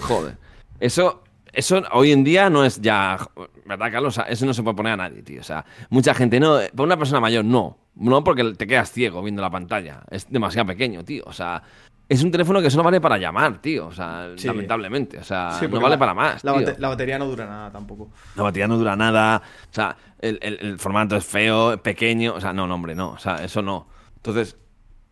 Joder. 0.00 0.36
Eso, 0.80 1.22
eso 1.56 1.82
hoy 1.92 2.12
en 2.12 2.22
día 2.22 2.50
no 2.50 2.64
es 2.64 2.80
ya. 2.80 3.18
¿Verdad, 3.64 3.90
Carlos? 3.90 4.20
eso 4.28 4.46
no 4.46 4.52
se 4.52 4.62
puede 4.62 4.76
poner 4.76 4.92
a 4.92 4.96
nadie, 4.96 5.22
tío. 5.22 5.40
O 5.40 5.44
sea, 5.44 5.64
mucha 5.88 6.14
gente 6.14 6.38
no. 6.38 6.58
Para 6.74 6.84
una 6.84 6.98
persona 6.98 7.18
mayor, 7.18 7.44
no. 7.44 7.78
No 7.94 8.22
porque 8.22 8.44
te 8.52 8.66
quedas 8.66 8.92
ciego 8.92 9.22
viendo 9.22 9.40
la 9.40 9.50
pantalla. 9.50 10.02
Es 10.10 10.30
demasiado 10.30 10.66
pequeño, 10.66 11.02
tío. 11.02 11.24
O 11.26 11.32
sea, 11.32 11.62
es 12.08 12.22
un 12.22 12.30
teléfono 12.30 12.60
que 12.60 12.70
solo 12.70 12.84
vale 12.84 13.00
para 13.00 13.16
llamar, 13.16 13.62
tío. 13.62 13.86
O 13.86 13.92
sea, 13.92 14.32
sí. 14.36 14.46
lamentablemente. 14.46 15.18
O 15.18 15.24
sea, 15.24 15.52
sí, 15.52 15.66
no 15.66 15.80
vale 15.80 15.94
la, 15.94 15.98
para 15.98 16.12
más. 16.12 16.44
La, 16.44 16.52
tío. 16.52 16.66
bate 16.66 16.80
la, 16.80 16.88
batería 16.88 17.18
no 17.18 17.24
dura 17.24 17.46
nada 17.46 17.72
tampoco. 17.72 18.10
La 18.36 18.42
batería 18.42 18.68
no 18.68 18.76
dura 18.76 18.94
nada. 18.94 19.40
O 19.70 19.74
sea, 19.74 19.96
el, 20.20 20.38
el, 20.42 20.58
el 20.60 20.78
formato 20.78 21.16
es 21.16 21.24
feo, 21.24 21.72
es 21.72 21.80
pequeño. 21.80 22.34
O 22.34 22.40
sea, 22.40 22.52
no, 22.52 22.66
no, 22.66 22.74
hombre, 22.74 22.94
no. 22.94 23.12
O 23.12 23.18
sea, 23.18 23.36
eso 23.36 23.62
no. 23.62 23.88
Entonces, 24.16 24.58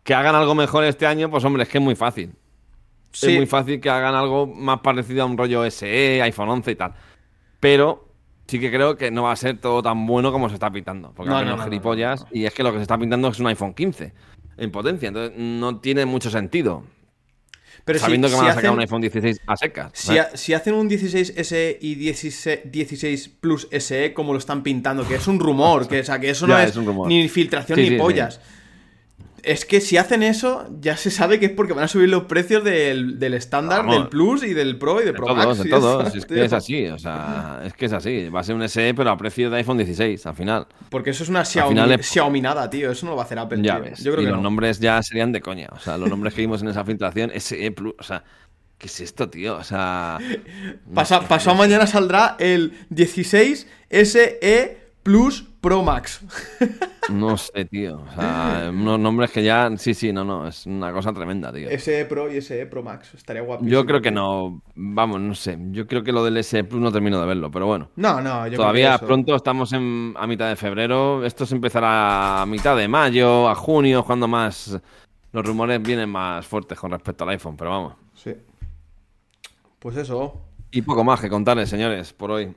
que 0.03 0.13
hagan 0.13 0.35
algo 0.35 0.53
mejor 0.53 0.83
este 0.83 1.07
año, 1.07 1.31
pues 1.31 1.43
hombre, 1.43 1.63
es 1.63 1.69
que 1.69 1.79
es 1.79 1.83
muy 1.83 1.95
fácil. 1.95 2.35
Sí. 3.15 3.31
Es 3.31 3.37
muy 3.37 3.45
fácil 3.45 3.79
que 3.79 3.89
hagan 3.89 4.13
algo 4.13 4.45
más 4.45 4.81
parecido 4.81 5.23
a 5.23 5.25
un 5.25 5.37
rollo 5.37 5.63
SE, 5.71 6.21
iPhone 6.21 6.49
11 6.49 6.71
y 6.71 6.75
tal. 6.75 6.93
Pero 7.61 8.09
sí 8.45 8.59
que 8.59 8.69
creo 8.69 8.97
que 8.97 9.09
no 9.09 9.23
va 9.23 9.31
a 9.31 9.35
ser 9.37 9.57
todo 9.57 9.81
tan 9.81 10.05
bueno 10.05 10.33
como 10.33 10.49
se 10.49 10.55
está 10.55 10.69
pintando. 10.69 11.13
Porque 11.15 11.29
no, 11.29 11.37
hay 11.37 11.45
no, 11.45 11.53
unos 11.53 11.65
no, 11.65 11.71
gilipollas 11.71 12.25
y 12.31 12.43
es 12.45 12.53
que 12.53 12.61
lo 12.61 12.71
que 12.71 12.79
se 12.79 12.81
está 12.81 12.97
pintando 12.97 13.29
es 13.29 13.39
un 13.39 13.47
iPhone 13.47 13.73
15 13.73 14.13
en 14.57 14.71
potencia. 14.71 15.07
Entonces 15.07 15.37
no 15.37 15.79
tiene 15.79 16.05
mucho 16.05 16.29
sentido. 16.29 16.83
Pero 17.85 17.99
sabiendo 17.99 18.27
si, 18.27 18.33
que 18.33 18.37
van 18.37 18.45
si 18.47 18.49
a 18.49 18.53
sacar 18.55 18.65
hacen, 18.65 18.73
un 18.73 18.79
iPhone 18.81 19.01
16 19.01 19.41
a 19.47 19.55
secas. 19.55 19.91
Si, 19.93 20.17
ha, 20.17 20.35
si, 20.35 20.53
hacen 20.53 20.73
un 20.73 20.89
16 20.89 21.35
SE 21.37 21.77
y 21.79 21.95
16, 21.95 22.59
16, 22.65 23.29
Plus 23.39 23.69
SE 23.71 24.13
como 24.13 24.33
lo 24.33 24.39
están 24.39 24.61
pintando, 24.61 25.07
que 25.07 25.15
es 25.15 25.27
un 25.27 25.39
rumor, 25.39 25.87
que, 25.89 26.01
o 26.01 26.03
sea, 26.03 26.19
que 26.19 26.31
eso 26.31 26.47
no 26.47 26.57
ya, 26.57 26.63
es, 26.65 26.75
ni 26.77 27.29
filtración 27.29 27.77
sí, 27.77 27.83
ni 27.83 27.89
sí, 27.91 27.97
pollas. 27.97 28.35
Sí. 28.35 28.64
Es 29.45 29.63
que 29.65 29.79
si 29.79 29.97
hacen 29.97 30.23
eso, 30.23 30.67
ya 30.81 30.97
se 30.97 31.11
sabe 31.11 31.39
que 31.39 31.45
es 31.45 31.51
porque 31.51 31.73
van 31.73 31.83
a 31.83 31.87
subir 31.87 32.09
los 32.09 32.23
precios 32.23 32.63
del, 32.63 33.21
estándar, 33.35 33.85
del 33.87 34.07
Plus 34.07 34.43
y 34.43 34.53
del 34.53 34.77
Pro 34.77 34.95
y 35.01 35.05
del 35.05 35.13
De 35.13 35.17
Pro 35.19 35.27
todos, 35.27 35.45
Max. 35.45 35.63
de 35.63 35.69
todos. 35.69 36.15
Es 36.15 36.25
que 36.25 36.43
es 36.45 36.51
así, 36.53 36.87
o 36.87 36.97
sea, 36.97 37.61
es 37.63 37.73
que 37.73 37.85
es 37.85 37.93
así. 37.93 38.29
Va 38.29 38.39
a 38.39 38.43
ser 38.43 38.55
un 38.55 38.67
SE, 38.67 38.93
pero 38.95 39.11
a 39.11 39.17
precio 39.17 39.49
de 39.51 39.57
iPhone 39.57 39.77
16, 39.77 40.25
al 40.25 40.35
final. 40.35 40.67
Porque 40.89 41.11
eso 41.11 41.21
es 41.23 41.29
una 41.29 41.45
Xiaomi, 41.45 41.79
es- 41.93 42.07
Xiaomi 42.09 42.41
nada, 42.41 42.69
tío. 42.69 42.89
Eso 42.91 43.05
no 43.05 43.11
lo 43.11 43.17
va 43.17 43.21
a 43.21 43.25
hacer 43.25 43.37
Apple, 43.37 43.59
Ya 43.61 43.75
tío. 43.75 43.83
ves. 43.83 44.03
Yo 44.03 44.11
creo 44.13 44.23
y 44.23 44.25
que 44.25 44.31
los 44.31 44.37
no. 44.39 44.43
nombres 44.43 44.79
ya 44.79 45.01
serían 45.03 45.31
de 45.31 45.41
coña. 45.41 45.67
O 45.71 45.79
sea, 45.79 45.97
los 45.97 46.09
nombres 46.09 46.33
que 46.33 46.41
vimos 46.41 46.61
en 46.63 46.69
esa 46.69 46.83
filtración, 46.83 47.31
SE 47.39 47.71
Plus, 47.71 47.93
o 47.99 48.03
sea, 48.03 48.23
¿qué 48.79 48.87
es 48.87 48.99
esto, 48.99 49.29
tío? 49.29 49.57
O 49.57 49.63
sea. 49.63 50.17
Pasa- 50.93 51.21
pasado 51.21 51.55
no 51.55 51.61
mañana 51.61 51.85
saldrá 51.85 52.35
el 52.39 52.73
16 52.89 53.67
SE 53.91 54.77
Plus 55.03 55.45
Pro 55.61 55.83
Max. 55.83 56.21
No 57.09 57.37
sé, 57.37 57.65
tío. 57.65 57.97
O 58.01 58.11
sea, 58.15 58.67
unos 58.71 58.99
nombres 58.99 59.31
que 59.31 59.43
ya. 59.43 59.69
Sí, 59.77 59.93
sí, 59.93 60.11
no, 60.11 60.23
no. 60.23 60.47
Es 60.47 60.65
una 60.65 60.91
cosa 60.91 61.13
tremenda, 61.13 61.51
tío. 61.53 61.69
SE 61.77 62.05
Pro 62.05 62.31
y 62.31 62.41
SE 62.41 62.65
Pro 62.65 62.81
Max. 62.83 63.13
Estaría 63.13 63.41
guapísimo. 63.43 63.71
Yo 63.71 63.85
creo 63.85 64.01
que 64.01 64.09
tío. 64.11 64.19
no. 64.19 64.61
Vamos, 64.75 65.21
no 65.21 65.35
sé. 65.35 65.57
Yo 65.71 65.85
creo 65.87 66.03
que 66.03 66.11
lo 66.11 66.23
del 66.23 66.43
SE 66.43 66.63
Plus 66.63 66.81
no 66.81 66.91
termino 66.91 67.19
de 67.21 67.27
verlo, 67.27 67.51
pero 67.51 67.67
bueno. 67.67 67.89
No, 67.95 68.21
no, 68.21 68.47
yo 68.47 68.57
Todavía 68.57 68.87
creo 68.87 68.91
que 68.91 68.95
eso- 68.97 69.05
pronto 69.07 69.35
estamos 69.35 69.71
en, 69.73 70.13
a 70.17 70.25
mitad 70.27 70.49
de 70.49 70.55
febrero. 70.55 71.23
Esto 71.25 71.45
se 71.45 71.55
empezará 71.55 72.41
a 72.41 72.45
mitad 72.45 72.75
de 72.75 72.87
mayo, 72.87 73.47
a 73.49 73.55
junio, 73.55 74.03
cuando 74.03 74.27
más. 74.27 74.79
Los 75.31 75.45
rumores 75.45 75.81
vienen 75.81 76.09
más 76.09 76.45
fuertes 76.47 76.79
con 76.79 76.91
respecto 76.91 77.23
al 77.25 77.31
iPhone, 77.31 77.57
pero 77.57 77.69
vamos. 77.69 77.93
Sí. 78.13 78.33
Pues 79.79 79.97
eso. 79.97 80.41
Y 80.71 80.81
poco 80.81 81.03
más 81.03 81.19
que 81.21 81.29
contarles, 81.29 81.69
señores, 81.69 82.13
por 82.13 82.31
hoy. 82.31 82.55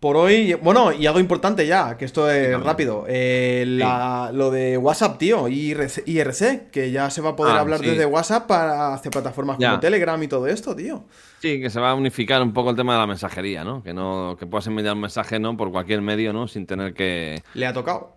Por 0.00 0.16
hoy, 0.16 0.54
bueno, 0.54 0.92
y 0.92 1.06
algo 1.06 1.18
importante 1.18 1.66
ya, 1.66 1.96
que 1.96 2.04
esto 2.04 2.30
es 2.30 2.60
rápido. 2.62 3.04
Eh, 3.08 3.64
la- 3.66 4.30
lo 4.32 4.50
de 4.50 4.76
WhatsApp, 4.78 5.18
tío, 5.18 5.48
IRC, 5.48 6.04
IRC, 6.06 6.68
que 6.70 6.90
ya 6.92 7.10
se 7.10 7.20
va 7.20 7.30
a 7.30 7.36
poder 7.36 7.56
Ah, 7.56 7.60
hablar 7.60 7.80
sí. 7.80 7.86
desde 7.86 8.06
WhatsApp 8.06 8.46
para 8.46 8.94
hacer 8.94 9.10
plataformas 9.10 9.58
Ya. 9.58 9.70
como 9.70 9.80
Telegram 9.80 10.22
y 10.22 10.28
todo 10.28 10.46
esto, 10.46 10.76
tío. 10.76 11.04
Sí, 11.40 11.60
que 11.60 11.68
se 11.70 11.80
va 11.80 11.90
a 11.90 11.94
unificar 11.94 12.40
un 12.42 12.52
poco 12.52 12.70
el 12.70 12.76
tema 12.76 12.92
de 12.94 13.00
la 13.00 13.06
mensajería, 13.08 13.64
¿no? 13.64 13.82
Que 13.82 13.92
no 13.92 14.36
que 14.38 14.46
puedas 14.46 14.66
enviar 14.68 14.94
un 14.94 15.00
mensaje, 15.00 15.38
¿no? 15.40 15.56
Por 15.56 15.70
cualquier 15.72 16.00
medio, 16.00 16.32
¿no? 16.32 16.46
Sin 16.46 16.66
tener 16.66 16.94
que... 16.94 17.42
Le 17.54 17.66
ha 17.66 17.72
tocado. 17.72 18.16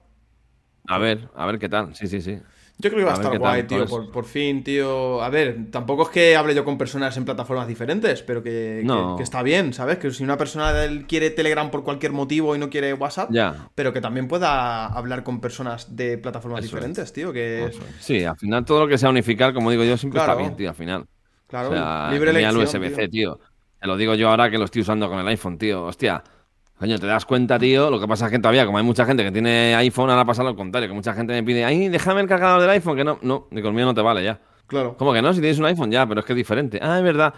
A 0.88 0.98
ver, 0.98 1.30
a 1.36 1.46
ver 1.46 1.58
qué 1.60 1.70
tal. 1.70 1.96
Sí, 1.96 2.08
sí, 2.08 2.22
sí. 2.22 2.40
Yo 2.82 2.90
creo 2.90 3.00
que 3.00 3.04
va 3.06 3.12
a, 3.12 3.14
estar 3.16 3.32
tal 3.32 3.40
guay, 3.40 3.64
tío. 3.64 3.84
eso. 3.84 3.96
Por, 3.96 4.12
por 4.12 4.26
fin, 4.26 4.64
tío. 4.64 5.22
A 5.22 5.30
ver, 5.30 5.68
tampoco 5.72 6.04
es 6.04 6.10
que 6.10 6.36
hable 6.36 6.56
yo 6.56 6.66
con 6.66 6.78
personas 6.78 7.16
en 7.18 7.26
plataformas 7.26 7.68
diferentes, 7.68 8.24
pero 8.24 8.42
que, 8.42 8.82
No. 8.84 9.16
que 9.16 9.24
está 9.24 9.44
bien, 9.44 9.74
¿sabes? 9.74 9.98
Que 10.00 10.10
si 10.12 10.24
una 10.24 10.38
persona 10.38 10.74
quiere 11.08 11.30
Telegram 11.30 11.70
por 11.70 11.84
cualquier 11.84 12.12
motivo 12.12 12.56
y 12.56 12.60
no 12.60 12.70
quiere 12.70 12.94
WhatsApp, 12.94 13.30
Ya. 13.32 13.70
pero 13.76 13.94
que 13.94 14.02
también 14.02 14.28
pueda 14.28 14.88
hablar 14.88 15.24
con 15.24 15.40
personas 15.40 15.96
de 15.96 16.18
plataformas 16.18 16.60
Eso 16.60 16.66
es. 16.68 16.72
diferentes, 16.74 17.14
tío. 17.14 17.32
Que 17.32 17.66
Eso. 17.66 17.82
Sí, 18.00 18.24
al 18.24 18.38
final 18.38 18.66
todo 18.66 18.82
lo 18.82 18.88
que 18.88 18.98
sea 18.98 19.10
unificar, 19.10 19.54
como 19.54 19.70
digo 19.72 19.84
yo, 19.84 19.96
siempre 19.98 20.18
Claro. 20.20 20.34
está 20.34 20.42
bien, 20.44 20.56
tío, 20.58 20.70
al 20.70 20.76
final. 20.76 21.06
Claro, 21.48 21.70
o 21.70 21.74
sea, 21.74 22.10
libre 22.12 22.32
tenía 22.34 22.50
el 22.50 22.56
elección. 22.56 22.82
USB-C, 22.84 23.08
tío. 23.10 23.36
tío. 23.36 23.40
Te 23.80 23.88
lo 23.88 23.98
digo 23.98 24.16
yo 24.16 24.30
ahora 24.30 24.50
que 24.50 24.58
lo 24.58 24.66
estoy 24.66 24.82
usando 24.84 25.10
con 25.10 25.20
el 25.20 25.28
iPhone, 25.28 25.58
tío. 25.58 25.84
Hostia. 25.86 26.24
Coño, 26.82 26.98
te 26.98 27.06
das 27.06 27.28
cuenta, 27.28 27.60
tío. 27.60 27.92
Lo 27.92 28.00
que 28.00 28.08
pasa 28.08 28.26
es 28.26 28.32
que 28.32 28.40
todavía, 28.40 28.66
como 28.66 28.80
hay 28.80 28.84
mucha 28.84 29.06
gente 29.06 29.24
que 29.24 29.32
tiene 29.32 29.76
iPhone, 29.76 30.10
ahora 30.10 30.26
pasa 30.26 30.42
lo 30.42 30.56
contrario. 30.56 30.90
Que 30.90 30.96
mucha 30.96 31.14
gente 31.14 31.32
me 31.32 31.44
pide, 31.44 31.64
ay, 31.64 31.90
déjame 31.90 32.22
el 32.22 32.28
cargador 32.28 32.60
del 32.60 32.72
iPhone. 32.72 32.98
Que 32.98 33.04
no, 33.04 33.20
no, 33.22 33.46
ni 33.52 33.62
con 33.62 33.70
el 33.70 33.76
mío 33.76 33.86
no 33.86 33.94
te 33.94 34.02
vale 34.02 34.24
ya. 34.24 34.40
Claro. 34.66 34.96
¿Cómo 34.98 35.14
que 35.14 35.22
no? 35.22 35.32
Si 35.32 35.42
tienes 35.42 35.60
un 35.60 35.66
iPhone 35.66 35.92
ya, 35.92 36.08
pero 36.08 36.22
es 36.22 36.26
que 36.26 36.34
es 36.34 36.38
diferente. 36.38 36.80
Ah, 36.82 36.98
es 36.98 37.04
verdad. 37.04 37.36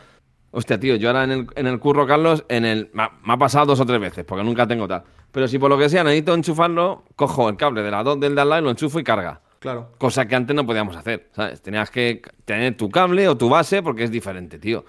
Hostia, 0.51 0.79
tío, 0.79 0.95
yo 0.95 1.09
ahora 1.09 1.25
en 1.25 1.31
el, 1.31 1.47
en 1.57 1.67
el 1.67 1.77
curro, 1.81 2.07
Carlos, 2.07 2.45
en 2.47 2.63
el. 2.63 2.89
Me 2.93 3.03
ha, 3.03 3.11
me 3.21 3.33
ha 3.33 3.37
pasado 3.37 3.65
dos 3.65 3.81
o 3.81 3.85
tres 3.85 3.99
veces, 3.99 4.23
porque 4.23 4.45
nunca 4.45 4.65
tengo 4.65 4.87
tal. 4.87 5.03
Pero 5.33 5.45
si 5.49 5.59
por 5.59 5.69
lo 5.69 5.77
que 5.77 5.89
sea 5.89 6.05
necesito 6.05 6.33
enchufarlo, 6.33 7.03
cojo 7.17 7.49
el 7.49 7.57
cable 7.57 7.83
de 7.83 7.91
la 7.91 8.01
2 8.01 8.21
del 8.21 8.35
de 8.35 8.41
al 8.41 8.47
lado 8.47 8.61
y 8.61 8.63
lo 8.63 8.69
enchufo 8.69 8.97
y 8.97 9.03
carga. 9.03 9.41
Claro. 9.59 9.89
Cosa 9.97 10.25
que 10.25 10.35
antes 10.35 10.55
no 10.55 10.65
podíamos 10.65 10.95
hacer, 10.95 11.29
¿sabes? 11.33 11.61
Tenías 11.61 11.89
que 11.91 12.21
tener 12.45 12.77
tu 12.77 12.89
cable 12.89 13.27
o 13.27 13.35
tu 13.35 13.49
base 13.49 13.83
porque 13.83 14.05
es 14.05 14.11
diferente, 14.11 14.57
tío. 14.57 14.85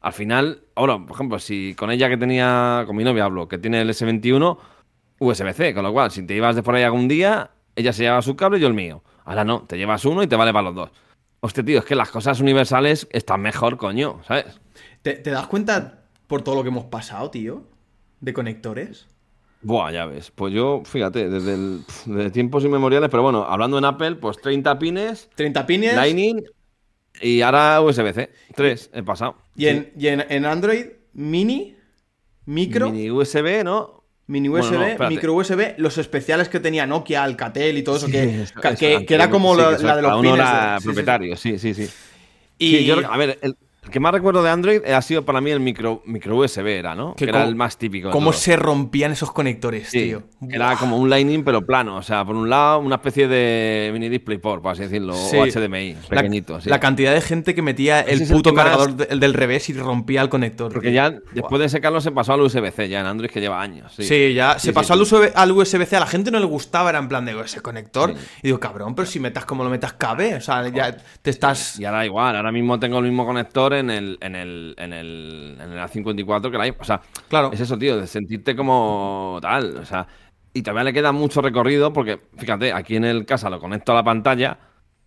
Al 0.00 0.12
final, 0.12 0.62
ahora, 0.74 0.98
por 0.98 1.14
ejemplo, 1.14 1.38
si 1.38 1.74
con 1.74 1.90
ella 1.90 2.08
que 2.08 2.16
tenía, 2.16 2.84
con 2.86 2.96
mi 2.96 3.04
novia 3.04 3.24
hablo, 3.24 3.48
que 3.48 3.58
tiene 3.58 3.80
el 3.80 3.90
S21, 3.90 4.58
USB-C, 5.18 5.74
con 5.74 5.82
lo 5.82 5.92
cual, 5.92 6.10
si 6.10 6.24
te 6.24 6.34
ibas 6.34 6.54
de 6.54 6.62
por 6.62 6.74
ahí 6.74 6.84
algún 6.84 7.08
día, 7.08 7.50
ella 7.74 7.92
se 7.92 8.04
llevaba 8.04 8.22
su 8.22 8.36
cable 8.36 8.58
y 8.58 8.60
yo 8.60 8.68
el 8.68 8.74
mío. 8.74 9.02
Ahora 9.24 9.44
no, 9.44 9.62
te 9.62 9.76
llevas 9.76 10.04
uno 10.04 10.22
y 10.22 10.26
te 10.26 10.36
vale 10.36 10.52
para 10.52 10.64
los 10.64 10.74
dos. 10.74 10.90
Hostia, 11.40 11.64
tío, 11.64 11.78
es 11.80 11.84
que 11.84 11.94
las 11.94 12.10
cosas 12.10 12.40
universales 12.40 13.08
están 13.10 13.40
mejor, 13.40 13.76
coño, 13.76 14.20
¿sabes? 14.26 14.60
¿Te, 15.02 15.14
te 15.14 15.30
das 15.30 15.46
cuenta 15.46 16.04
por 16.26 16.42
todo 16.42 16.54
lo 16.54 16.62
que 16.62 16.68
hemos 16.68 16.86
pasado, 16.86 17.30
tío? 17.30 17.64
De 18.20 18.32
conectores. 18.32 19.06
Buah, 19.62 19.90
ya 19.90 20.06
ves. 20.06 20.30
Pues 20.30 20.52
yo, 20.52 20.82
fíjate, 20.84 21.28
desde, 21.28 21.54
el, 21.54 21.80
desde 22.06 22.30
tiempos 22.30 22.64
inmemoriales, 22.64 23.10
pero 23.10 23.22
bueno, 23.22 23.44
hablando 23.44 23.78
en 23.78 23.84
Apple, 23.84 24.16
pues 24.16 24.38
30 24.38 24.78
pines, 24.78 25.28
30 25.34 25.66
pines. 25.66 25.94
Lightning 25.94 26.44
y 27.20 27.40
ahora 27.42 27.80
USB-C. 27.80 28.30
Tres, 28.54 28.90
he 28.92 29.02
pasado. 29.02 29.36
Y, 29.56 29.66
en, 29.66 29.92
y 29.98 30.08
en, 30.08 30.24
en 30.28 30.44
Android, 30.46 30.86
mini, 31.14 31.76
micro, 32.46 32.90
mini, 32.90 33.08
Mini 33.08 33.10
USB, 33.10 33.64
¿no? 33.64 34.04
Bueno, 34.26 34.58
USB, 34.66 34.98
no, 34.98 35.08
micro 35.08 35.34
USB, 35.34 35.74
los 35.78 35.96
especiales 35.96 36.48
que 36.50 36.60
tenía 36.60 36.86
Nokia, 36.86 37.22
Alcatel 37.24 37.78
y 37.78 37.82
todo 37.82 37.96
eso, 37.96 38.06
Sí, 38.06 38.12
que, 38.12 38.42
eso- 38.42 38.60
que, 38.60 38.68
eso, 38.68 38.78
que- 38.78 39.06
que 39.06 39.14
era 39.14 39.30
como 39.30 39.54
la, 39.54 39.70
de 39.96 40.02
los 40.02 40.20
pines. 40.20 40.38
era 40.38 40.74
de- 40.74 40.80
sí, 40.80 40.80
sí, 40.80 40.80
sí. 40.80 40.84
propietario, 40.86 41.36
sí, 41.36 41.58
sí, 41.58 41.74
sí. 41.74 41.88
Y 42.58 42.76
Sí, 42.78 42.84
yo 42.84 43.10
a 43.10 43.16
ver, 43.16 43.38
el, 43.40 43.56
el 43.88 43.92
que 43.92 44.00
más 44.00 44.12
recuerdo 44.12 44.42
de 44.42 44.50
Android 44.50 44.84
ha 44.84 45.00
sido 45.02 45.24
para 45.24 45.40
mí 45.40 45.50
el 45.50 45.60
micro, 45.60 46.02
micro 46.04 46.36
USB, 46.36 46.66
era, 46.78 46.94
¿no? 46.94 47.14
Que 47.14 47.24
Que, 47.24 47.30
era 47.30 47.44
el 47.44 47.56
más 47.56 47.78
típico. 47.78 48.10
cómo 48.10 48.32
se 48.32 48.56
rompían 48.56 49.12
esos 49.12 49.32
conectores, 49.32 49.88
Sí, 49.88 50.04
tío. 50.04 50.22
era 50.50 50.76
como 50.76 50.98
un 50.98 51.08
Lightning 51.10 51.42
pero 51.44 51.64
plano, 51.64 51.96
o 51.96 52.02
sea, 52.02 52.24
por 52.24 52.36
un 52.36 52.48
lado 52.50 52.80
una 52.80 52.96
especie 52.96 53.26
de 53.28 53.90
mini 53.92 54.08
DisplayPort, 54.08 54.62
por 54.62 54.72
así 54.72 54.82
decirlo, 54.82 55.14
Sí. 55.14 55.36
o 55.36 55.44
HDMI, 55.46 55.94
La- 56.10 56.20
pequeñito, 56.22 56.60
sí. 56.60 56.68
La 56.68 56.78
cantidad 56.80 57.12
de 57.14 57.20
gente 57.20 57.54
que 57.54 57.62
metía 57.62 58.00
el 58.00 58.14
Ese 58.16 58.24
es 58.24 58.30
el 58.30 58.36
puto 58.36 58.52
más- 58.52 58.64
cargador 58.64 58.94
de- 58.94 59.08
el 59.10 59.20
del 59.20 59.34
revés 59.34 59.68
y 59.70 59.72
rompía 59.72 60.20
el 60.22 60.28
conector. 60.28 60.72
Porque 60.72 60.88
tío. 60.90 60.94
ya 60.96 61.10
después 61.32 61.58
de 61.60 61.66
ese 61.66 61.80
Carlos 61.80 62.04
se 62.04 62.10
pasó 62.12 62.34
al 62.34 62.40
USB-C, 62.42 62.88
ya 62.88 63.00
en 63.00 63.06
Android 63.06 63.30
que 63.30 63.40
lleva 63.40 63.60
años. 63.60 63.92
Sí, 63.98 64.34
ya 64.34 64.58
se 64.58 64.72
pasó 64.72 64.92
al, 64.92 65.00
USB, 65.02 65.32
al 65.34 65.50
USB-C, 65.52 65.96
a 65.96 66.00
la 66.00 66.06
gente 66.06 66.30
no 66.30 66.38
le 66.38 66.46
gustaba, 66.46 66.90
era 66.90 66.98
en 66.98 67.08
plan 67.08 67.24
de 67.24 67.38
ese 67.40 67.60
conector. 67.60 68.12
Y 68.42 68.48
digo, 68.48 68.60
cabrón, 68.60 68.94
pero 68.94 69.06
si 69.06 69.18
metas 69.20 69.44
como 69.44 69.64
lo 69.64 69.70
metas 69.70 69.94
cabe, 69.94 70.34
o 70.34 70.40
sea, 70.40 70.68
ya 70.68 70.96
te 71.22 71.30
estás. 71.30 71.78
Y 71.80 71.84
ahora 71.84 72.04
igual, 72.04 72.36
ahora 72.36 72.52
mismo 72.52 72.78
tengo 72.78 72.98
el 72.98 73.04
mismo 73.04 73.24
conector 73.24 73.72
en 73.78 73.90
el, 73.90 74.18
en 74.20 74.34
el, 74.34 74.74
en 74.78 74.92
el, 74.92 75.58
en 75.60 75.72
el 75.72 75.78
A54 75.78 76.50
que 76.50 76.56
el 76.56 76.62
iPhone. 76.62 76.80
O 76.82 76.84
sea, 76.84 77.00
Claro. 77.28 77.50
es 77.52 77.60
eso, 77.60 77.76
tío, 77.78 77.96
de 77.98 78.06
sentirte 78.06 78.54
como 78.56 79.38
tal. 79.42 79.76
O 79.78 79.84
sea, 79.84 80.06
y 80.54 80.62
todavía 80.62 80.84
le 80.84 80.92
queda 80.92 81.12
mucho 81.12 81.40
recorrido 81.40 81.92
porque, 81.92 82.18
fíjate, 82.36 82.72
aquí 82.72 82.96
en 82.96 83.04
el 83.04 83.24
casa 83.26 83.50
lo 83.50 83.60
conecto 83.60 83.92
a 83.92 83.96
la 83.96 84.04
pantalla 84.04 84.58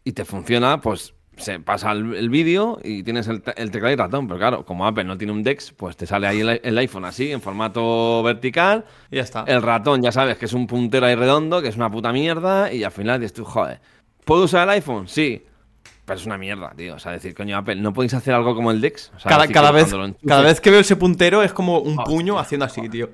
y 0.04 0.14
te 0.14 0.26
funciona, 0.26 0.80
pues 0.82 1.14
se 1.38 1.60
pasa 1.60 1.92
el, 1.94 2.14
el 2.14 2.30
vídeo 2.30 2.78
y 2.84 3.04
tienes 3.04 3.28
el, 3.28 3.42
el 3.56 3.72
teclado 3.72 3.94
y 3.94 3.96
ratón. 3.96 4.28
Pero 4.28 4.38
claro, 4.40 4.66
como 4.66 4.86
Apple 4.86 5.06
no 5.06 5.18
tiene 5.18 5.34
un 5.34 5.42
DeX, 5.44 5.72
pues 5.72 5.98
te 5.98 6.06
sale 6.06 6.28
ahí 6.28 6.42
el, 6.42 6.62
el 6.64 6.78
iPhone 6.78 7.06
así, 7.06 7.32
en 7.32 7.42
formato 7.42 8.22
vertical. 8.24 8.86
Y 9.10 9.16
ya 9.16 9.24
está. 9.24 9.44
El 9.48 9.62
ratón, 9.62 10.02
ya 10.04 10.12
sabes 10.12 10.38
que 10.38 10.46
es 10.46 10.54
un 10.54 10.68
puntero 10.68 11.06
ahí 11.06 11.16
redondo, 11.16 11.62
que 11.62 11.70
es 11.70 11.76
una 11.76 11.90
puta 11.90 12.12
mierda, 12.14 12.72
y 12.72 12.84
al 12.84 12.92
final 12.92 13.20
dices 13.20 13.34
tú, 13.34 13.46
joder, 13.46 13.80
¿puedo 14.26 14.44
usar 14.44 14.64
el 14.68 14.70
iPhone? 14.76 15.08
Sí. 15.08 15.44
Pero 16.06 16.20
es 16.20 16.26
una 16.26 16.38
mierda, 16.38 16.74
tío. 16.76 16.96
O 16.96 17.00
sea, 17.00 17.12
decir, 17.12 17.34
coño, 17.36 17.58
Apple, 17.58 17.76
¿no 17.76 17.94
podéis 17.94 18.14
hacer 18.14 18.34
algo 18.34 18.56
como 18.56 18.72
el 18.72 18.82
DeX? 18.82 19.12
O 19.16 19.20
sea, 19.20 19.30
cada, 19.30 19.48
cada 19.48 19.72
vez, 19.72 19.94
cada 20.28 20.42
vez 20.42 20.60
que 20.60 20.72
veo 20.72 20.80
ese 20.80 20.96
puntero 20.96 21.44
es 21.44 21.54
como 21.54 21.80
un 21.80 21.98
Hostia. 22.00 22.04
puño 22.06 22.40
haciendo 22.40 22.66
así, 22.66 22.90
tío. 22.90 23.10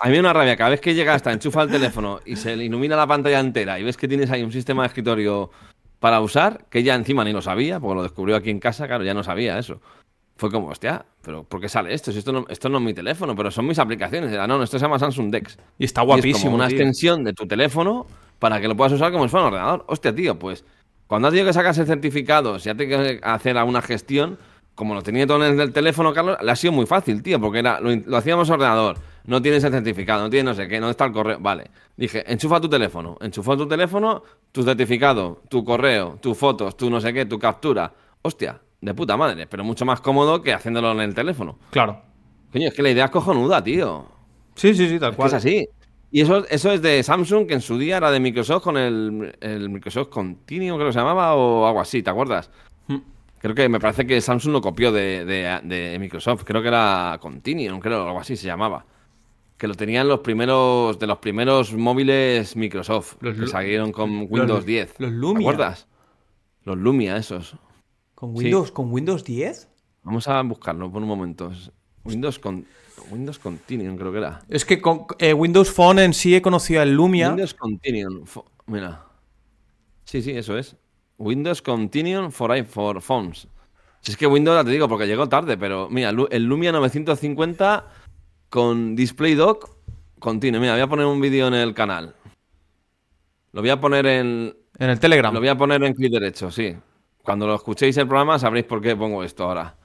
A 0.00 0.06
mí 0.06 0.10
me 0.10 0.16
da 0.16 0.20
una 0.20 0.32
rabia. 0.32 0.56
Cada 0.56 0.70
vez 0.70 0.80
que 0.80 0.94
llega 0.94 1.14
hasta 1.14 1.32
enchufa 1.32 1.62
el 1.62 1.70
teléfono 1.70 2.20
y 2.24 2.36
se 2.36 2.56
le 2.56 2.64
ilumina 2.64 2.96
la 2.96 3.06
pantalla 3.06 3.40
entera 3.40 3.78
y 3.78 3.84
ves 3.84 3.96
que 3.96 4.08
tienes 4.08 4.30
ahí 4.30 4.42
un 4.42 4.52
sistema 4.52 4.82
de 4.82 4.88
escritorio 4.88 5.50
para 6.00 6.20
usar, 6.20 6.64
que 6.68 6.80
ella 6.80 6.94
encima 6.94 7.24
ni 7.24 7.32
lo 7.32 7.40
sabía, 7.40 7.78
porque 7.80 7.94
lo 7.94 8.02
descubrió 8.02 8.36
aquí 8.36 8.50
en 8.50 8.58
casa, 8.58 8.86
claro, 8.86 9.04
ya 9.04 9.14
no 9.14 9.22
sabía 9.22 9.58
eso. 9.58 9.80
Fue 10.36 10.50
como, 10.50 10.68
hostia, 10.68 11.06
pero 11.22 11.44
¿por 11.44 11.60
qué 11.60 11.68
sale 11.68 11.94
esto? 11.94 12.10
Si 12.10 12.18
esto 12.18 12.32
no, 12.32 12.44
esto 12.48 12.68
no 12.68 12.78
es 12.78 12.84
mi 12.84 12.92
teléfono, 12.92 13.36
pero 13.36 13.50
son 13.52 13.66
mis 13.66 13.78
aplicaciones. 13.78 14.32
Era, 14.32 14.46
no, 14.46 14.58
no, 14.58 14.64
esto 14.64 14.78
se 14.78 14.84
llama 14.84 14.98
Samsung 14.98 15.30
DeX. 15.30 15.56
Y 15.78 15.84
está 15.84 16.00
Y 16.00 16.04
es 16.04 16.06
guapísimo. 16.08 16.44
como 16.46 16.56
una 16.56 16.66
tío. 16.68 16.76
extensión 16.76 17.22
de 17.22 17.32
tu 17.32 17.46
teléfono 17.46 18.06
para 18.40 18.60
que 18.60 18.66
lo 18.68 18.76
puedas 18.76 18.92
usar 18.92 19.12
como 19.12 19.24
si 19.24 19.30
fuera 19.30 19.46
un 19.46 19.52
ordenador. 19.54 19.84
Hostia, 19.86 20.12
tío, 20.14 20.36
pues 20.38 20.64
cuando 21.06 21.28
has 21.28 21.32
tenido 21.32 21.46
que 21.46 21.52
sacarse 21.52 21.82
el 21.82 21.86
certificado, 21.86 22.58
si 22.58 22.70
has 22.70 22.76
tenido 22.76 23.00
que 23.02 23.20
hacer 23.22 23.56
alguna 23.58 23.82
gestión, 23.82 24.38
como 24.74 24.94
lo 24.94 25.02
tenía 25.02 25.26
todo 25.26 25.44
en 25.46 25.60
el 25.60 25.72
teléfono, 25.72 26.12
Carlos, 26.12 26.38
le 26.42 26.50
ha 26.50 26.56
sido 26.56 26.72
muy 26.72 26.86
fácil, 26.86 27.22
tío, 27.22 27.40
porque 27.40 27.60
era, 27.60 27.80
lo, 27.80 27.94
lo 27.94 28.16
hacíamos 28.16 28.48
en 28.48 28.54
ordenador. 28.54 28.98
No 29.26 29.40
tienes 29.40 29.64
el 29.64 29.72
certificado, 29.72 30.22
no 30.22 30.30
tienes 30.30 30.44
no 30.44 30.54
sé 30.54 30.68
qué, 30.68 30.80
no 30.80 30.90
está 30.90 31.06
el 31.06 31.12
correo. 31.12 31.38
Vale. 31.40 31.70
Dije, 31.96 32.30
enchufa 32.30 32.60
tu 32.60 32.68
teléfono. 32.68 33.16
Enchufó 33.20 33.56
tu 33.56 33.66
teléfono, 33.66 34.22
tu 34.52 34.62
certificado, 34.62 35.40
tu 35.48 35.64
correo, 35.64 36.18
tus 36.20 36.36
fotos, 36.36 36.76
tu 36.76 36.90
no 36.90 37.00
sé 37.00 37.12
qué, 37.14 37.24
tu 37.24 37.38
captura. 37.38 37.92
Hostia, 38.20 38.60
de 38.80 38.94
puta 38.94 39.16
madre, 39.16 39.46
pero 39.46 39.64
mucho 39.64 39.86
más 39.86 40.00
cómodo 40.00 40.42
que 40.42 40.52
haciéndolo 40.52 40.92
en 40.92 41.00
el 41.00 41.14
teléfono. 41.14 41.58
Claro. 41.70 42.02
Coño, 42.52 42.68
es 42.68 42.74
que 42.74 42.82
la 42.82 42.90
idea 42.90 43.06
es 43.06 43.10
cojonuda, 43.10 43.64
tío. 43.64 44.06
Sí, 44.54 44.74
sí, 44.74 44.88
sí, 44.88 44.98
tal 44.98 45.16
cual. 45.16 45.28
es 45.28 45.34
así. 45.34 45.66
Y 46.14 46.20
eso, 46.20 46.46
eso 46.48 46.70
es 46.70 46.80
de 46.80 47.02
Samsung, 47.02 47.48
que 47.48 47.54
en 47.54 47.60
su 47.60 47.76
día 47.76 47.96
era 47.96 48.08
de 48.12 48.20
Microsoft 48.20 48.62
con 48.62 48.76
el, 48.76 49.36
el 49.40 49.68
Microsoft 49.68 50.10
Continuum, 50.10 50.76
creo 50.76 50.86
que 50.88 50.92
se 50.92 51.00
llamaba, 51.00 51.34
o 51.34 51.66
algo 51.66 51.80
así, 51.80 52.04
¿te 52.04 52.10
acuerdas? 52.10 52.50
Mm. 52.86 52.98
Creo 53.40 53.54
que 53.56 53.68
me 53.68 53.80
parece 53.80 54.06
que 54.06 54.20
Samsung 54.20 54.52
lo 54.52 54.60
copió 54.60 54.92
de, 54.92 55.24
de- 55.24 55.60
de 55.64 55.98
Microsoft. 55.98 56.44
Creo 56.44 56.62
que 56.62 56.68
era 56.68 57.18
Continuum, 57.20 57.80
creo, 57.80 58.06
algo 58.06 58.20
así 58.20 58.36
se 58.36 58.46
llamaba. 58.46 58.86
que 59.58 59.66
lo 59.66 59.74
tenían 59.74 60.06
los 60.06 60.20
primeros 60.20 60.98
de 61.00 61.06
los 61.08 61.18
primeros 61.18 61.72
móviles 61.74 62.54
Microsoft 62.54 63.16
Los 63.20 63.36
que 63.36 63.46
salieron 63.48 63.90
con 63.90 64.28
Windows 64.30 64.64
10. 64.64 64.94
los 65.00 65.10
¿Te 65.10 65.16
Lumia. 65.16 65.48
acuerdas? 65.50 65.88
Los 66.64 66.76
Lumia, 66.78 67.16
esos. 67.16 67.56
¿Con 68.14 68.36
Sí. 68.36 68.44
Windows, 68.44 68.70
¿Con 68.70 68.92
Windows 68.92 69.24
10? 69.24 69.68
Vamos 70.04 70.28
a 70.28 70.40
buscarlo 70.42 70.92
por 70.92 71.02
un 71.02 71.08
momento. 71.08 71.50
Windows 72.04 72.38
con 72.38 72.66
Windows 73.10 73.38
Continuum, 73.38 73.96
creo 73.96 74.12
que 74.12 74.18
era. 74.18 74.40
Es 74.48 74.64
que 74.64 74.80
con 74.80 75.06
eh, 75.18 75.32
Windows 75.32 75.70
Phone 75.70 75.98
en 76.00 76.14
sí 76.14 76.34
he 76.34 76.42
conocido 76.42 76.82
el 76.82 76.94
Lumia. 76.94 77.28
Windows 77.28 77.54
Continuum. 77.54 78.24
Mira. 78.66 79.04
Sí, 80.04 80.22
sí, 80.22 80.32
eso 80.32 80.56
es. 80.56 80.76
Windows 81.18 81.62
Continuum 81.62 82.30
for, 82.30 82.64
for 82.64 83.00
Phones. 83.00 83.48
Si 84.00 84.12
es 84.12 84.16
que 84.16 84.26
Windows, 84.26 84.58
ya 84.58 84.64
te 84.64 84.70
digo, 84.70 84.88
porque 84.88 85.06
llegó 85.06 85.28
tarde, 85.28 85.56
pero 85.56 85.88
mira, 85.90 86.10
el 86.10 86.44
Lumia 86.44 86.72
950 86.72 87.86
con 88.50 88.94
Display 88.94 89.34
Dock 89.34 89.70
Continuum. 90.18 90.60
Mira, 90.60 90.74
voy 90.74 90.82
a 90.82 90.86
poner 90.86 91.06
un 91.06 91.20
vídeo 91.20 91.48
en 91.48 91.54
el 91.54 91.74
canal. 91.74 92.14
Lo 93.52 93.60
voy 93.60 93.70
a 93.70 93.80
poner 93.80 94.06
en. 94.06 94.56
En 94.78 94.90
el 94.90 94.98
Telegram. 94.98 95.32
Lo 95.32 95.40
voy 95.40 95.48
a 95.48 95.56
poner 95.56 95.82
en 95.84 95.94
clic 95.94 96.12
derecho, 96.12 96.50
sí. 96.50 96.74
Cuando 97.22 97.46
lo 97.46 97.54
escuchéis 97.54 97.96
el 97.96 98.06
programa 98.06 98.38
sabréis 98.38 98.66
por 98.66 98.82
qué 98.82 98.96
pongo 98.96 99.22
esto 99.22 99.44
ahora. 99.44 99.76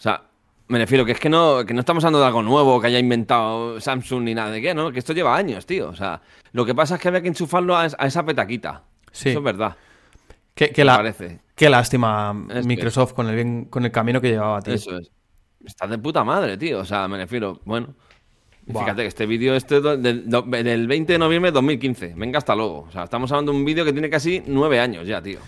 O 0.00 0.02
sea, 0.02 0.22
me 0.68 0.78
refiero 0.78 1.04
que 1.04 1.12
es 1.12 1.20
que 1.20 1.28
no, 1.28 1.66
que 1.66 1.74
no 1.74 1.80
estamos 1.80 2.02
hablando 2.04 2.20
de 2.20 2.26
algo 2.26 2.42
nuevo 2.42 2.80
que 2.80 2.86
haya 2.86 2.98
inventado 2.98 3.78
Samsung 3.78 4.22
ni 4.22 4.34
nada 4.34 4.50
de 4.50 4.62
qué, 4.62 4.72
¿no? 4.74 4.90
Que 4.92 4.98
esto 4.98 5.12
lleva 5.12 5.36
años, 5.36 5.66
tío. 5.66 5.90
O 5.90 5.94
sea, 5.94 6.22
lo 6.52 6.64
que 6.64 6.74
pasa 6.74 6.94
es 6.94 7.02
que 7.02 7.08
había 7.08 7.20
que 7.20 7.28
enchufarlo 7.28 7.76
a, 7.76 7.82
a 7.98 8.06
esa 8.06 8.24
petaquita. 8.24 8.82
Sí. 9.12 9.28
Eso 9.28 9.40
es 9.40 9.44
verdad. 9.44 9.76
Me 10.58 10.84
la- 10.84 10.96
parece. 10.96 11.40
qué 11.54 11.68
lástima 11.68 12.34
Es 12.48 12.62
que- 12.62 12.66
Microsoft 12.68 13.12
con 13.12 13.28
el, 13.28 13.34
bien- 13.34 13.64
con 13.66 13.84
el 13.84 13.92
camino 13.92 14.20
que 14.22 14.28
llevaba, 14.30 14.62
tío. 14.62 14.72
Eso 14.74 14.96
es. 14.96 15.10
Está 15.64 15.86
de 15.86 15.98
puta 15.98 16.24
madre, 16.24 16.56
tío. 16.56 16.78
O 16.80 16.84
sea, 16.86 17.06
me 17.08 17.18
refiero, 17.18 17.60
bueno. 17.66 17.94
Fíjate 18.66 19.02
que 19.02 19.08
este 19.08 19.26
vídeo 19.26 19.54
es 19.54 19.66
del, 19.66 20.00
del- 20.02 20.24
del 20.30 20.86
20 20.86 21.12
de 21.12 21.18
noviembre 21.18 21.50
de 21.50 21.54
2015. 21.54 22.14
Venga, 22.16 22.38
hasta 22.38 22.54
luego. 22.54 22.86
O 22.88 22.90
sea, 22.90 23.04
estamos 23.04 23.30
hablando 23.32 23.52
de 23.52 23.58
un 23.58 23.64
vídeo 23.66 23.84
que 23.84 23.92
tiene 23.92 24.08
casi 24.08 24.42
nueve 24.46 24.78
años 24.80 25.06
ya, 25.06 25.20
tío. 25.20 25.40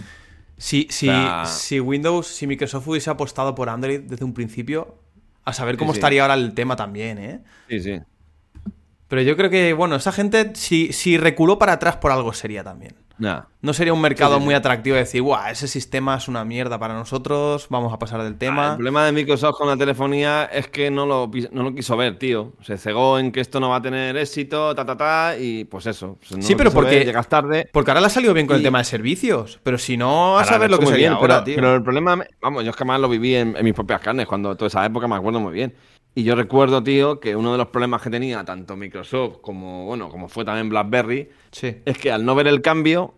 Si, 0.57 0.87
si, 0.91 1.09
O 1.09 1.13
sea- 1.13 1.45
si 1.47 1.81
Windows, 1.81 2.27
si 2.27 2.47
Microsoft 2.47 2.87
hubiese 2.89 3.11
apostado 3.11 3.55
por 3.55 3.69
Android 3.69 4.01
desde 4.01 4.25
un 4.25 4.33
principio, 4.33 4.97
a 5.45 5.53
saber 5.53 5.77
cómo 5.77 5.93
sí. 5.93 5.99
estaría 5.99 6.23
ahora 6.23 6.35
el 6.35 6.55
tema 6.55 6.77
también, 6.77 7.19
¿eh? 7.19 7.41
Sí, 7.69 7.81
sí. 7.81 8.01
Pero 9.09 9.23
yo 9.23 9.37
creo 9.37 9.51
que, 9.51 9.73
bueno, 9.73 9.97
esa 9.97 10.13
gente, 10.13 10.53
si, 10.55 10.93
si 10.93 11.19
reculó 11.19 11.59
para 11.59 11.73
atrás 11.75 11.97
por 11.97 12.13
algo 12.13 12.33
sería 12.33 12.65
también. 12.65 12.95
No 13.61 13.73
sería 13.73 13.93
un 13.93 14.01
mercado 14.01 14.33
Sí, 14.33 14.35
sí, 14.37 14.41
sí. 14.41 14.45
muy 14.47 14.55
atractivo 14.55 14.95
de 14.95 15.03
decir, 15.03 15.23
guau, 15.23 15.49
ese 15.51 15.69
sistema 15.69 16.17
es 16.17 16.27
una 16.27 16.45
mierda 16.45 16.79
para 16.81 16.95
nosotros, 16.95 17.67
vamos 17.71 17.93
a 17.93 17.99
pasar 17.99 18.23
del 18.25 18.33
Ah, 18.35 18.39
tema. 18.39 18.69
El 18.71 18.75
problema 18.77 19.05
de 19.07 19.13
Microsoft 19.13 19.57
con 19.57 19.69
la 19.69 19.77
telefonía 19.77 20.45
es 20.47 20.67
que 20.69 20.91
no 20.91 21.07
lo, 21.07 21.31
no 21.53 21.63
lo 21.63 21.75
quiso 21.75 21.97
ver, 21.97 22.19
tío. 22.19 22.55
Se 22.63 22.77
cegó 22.77 23.19
en 23.21 23.31
que 23.31 23.41
esto 23.41 23.61
no 23.61 23.69
va 23.69 23.77
a 23.77 23.83
tener 23.83 24.17
éxito, 24.17 24.75
ta, 24.75 24.85
ta, 24.85 24.97
ta, 24.97 25.37
y 25.39 25.65
pues 25.65 25.87
eso. 25.87 26.19
pues 26.19 26.37
no 26.37 26.43
Sí, 26.43 26.55
pero 26.57 26.71
ver, 26.71 26.75
porque- 26.75 27.05
llegas 27.05 27.29
tarde. 27.29 27.69
Porque 27.73 27.91
ahora 27.93 28.01
le 28.01 28.09
ha 28.09 28.11
salido 28.11 28.35
bien 28.35 28.47
con 28.49 28.57
el 28.57 28.63
tema 28.65 28.79
de 28.79 28.85
servicios, 28.85 29.61
pero 29.63 29.79
si 29.79 29.97
no, 29.97 30.39
a 30.39 30.45
saber 30.45 30.69
lo 30.71 30.79
que 30.81 30.87
sería 30.87 31.11
bien, 31.11 31.13
ahora, 31.13 31.35
pero, 31.37 31.45
tío. 31.45 31.55
pero 31.55 31.75
el 31.77 31.83
problema, 31.85 32.19
vamos, 32.41 32.65
yo 32.65 32.71
es 32.71 32.77
que 32.77 32.85
más 32.85 32.99
lo 33.01 33.09
viví 33.09 33.37
en, 33.37 33.57
en 33.57 33.65
mis 33.65 33.75
propias 33.75 34.01
carnes, 34.01 34.27
cuando 34.27 34.57
toda 34.57 34.67
esa 34.67 34.85
época 34.85 35.07
me 35.07 35.15
acuerdo 35.15 35.39
muy 35.39 35.53
bien. 35.53 35.73
Y 36.15 36.25
yo 36.25 36.35
recuerdo, 36.35 36.83
tío, 36.83 37.21
que 37.21 37.35
uno 37.37 37.53
de 37.53 37.59
los 37.59 37.69
problemas 37.69 38.03
que 38.03 38.11
tenía 38.11 38.45
tanto 38.45 38.77
Microsoft 38.77 39.39
como, 39.41 39.87
bueno, 39.87 40.09
como 40.11 40.29
fue 40.29 40.45
también 40.45 40.69
BlackBerry, 40.69 41.31
Sí. 41.53 41.77
es 41.87 41.97
que 41.99 42.13
al 42.13 42.25
no 42.25 42.35
ver 42.35 42.47
el 42.49 42.61
cambio, 42.61 43.15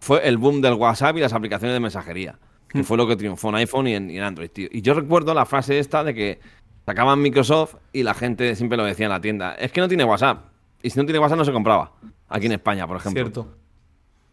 fue 0.00 0.26
el 0.26 0.38
boom 0.38 0.60
del 0.60 0.74
WhatsApp 0.74 1.16
y 1.16 1.20
las 1.20 1.32
aplicaciones 1.32 1.74
de 1.74 1.80
mensajería. 1.80 2.38
Que 2.68 2.84
fue 2.84 2.96
lo 2.98 3.06
que 3.06 3.16
triunfó 3.16 3.48
en 3.48 3.56
iPhone 3.56 3.86
y 3.88 3.94
en, 3.94 4.10
y 4.10 4.18
en 4.18 4.22
Android, 4.24 4.50
tío. 4.50 4.68
Y 4.70 4.82
yo 4.82 4.92
recuerdo 4.94 5.32
la 5.34 5.46
frase 5.46 5.78
esta 5.78 6.04
de 6.04 6.14
que 6.14 6.38
sacaban 6.84 7.20
Microsoft 7.20 7.76
y 7.92 8.02
la 8.02 8.12
gente 8.14 8.54
siempre 8.56 8.76
lo 8.76 8.84
decía 8.84 9.06
en 9.06 9.12
la 9.12 9.20
tienda. 9.20 9.54
Es 9.54 9.72
que 9.72 9.80
no 9.80 9.88
tiene 9.88 10.04
WhatsApp. 10.04 10.44
Y 10.82 10.90
si 10.90 10.98
no 10.98 11.04
tiene 11.06 11.18
WhatsApp 11.18 11.38
no 11.38 11.44
se 11.46 11.52
compraba. 11.52 11.92
Aquí 12.28 12.46
en 12.46 12.52
España, 12.52 12.86
por 12.86 12.98
ejemplo. 12.98 13.22
Cierto. 13.22 13.54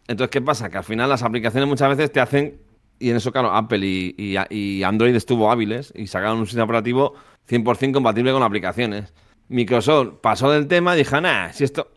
Entonces, 0.06 0.30
¿qué 0.30 0.42
pasa? 0.42 0.68
Que 0.68 0.76
al 0.78 0.84
final 0.84 1.08
las 1.08 1.22
aplicaciones 1.22 1.66
muchas 1.68 1.88
veces 1.88 2.12
te 2.12 2.20
hacen, 2.20 2.60
y 2.98 3.10
en 3.10 3.16
eso, 3.16 3.32
claro, 3.32 3.52
Apple 3.52 3.80
y, 3.82 4.82
Android 4.82 5.14
estuvo 5.14 5.50
hábiles 5.50 5.92
y 5.94 6.06
sacaron 6.06 6.38
un 6.38 6.46
sistema 6.46 6.64
operativo 6.64 7.14
100% 7.48 7.92
compatible 7.92 8.32
con 8.32 8.42
aplicaciones. 8.42 9.12
Microsoft 9.48 10.14
pasó 10.20 10.50
del 10.50 10.66
tema 10.66 10.94
y 10.94 10.98
dijo, 10.98 11.20
nah, 11.20 11.50
si 11.52 11.64
esto... 11.64 11.90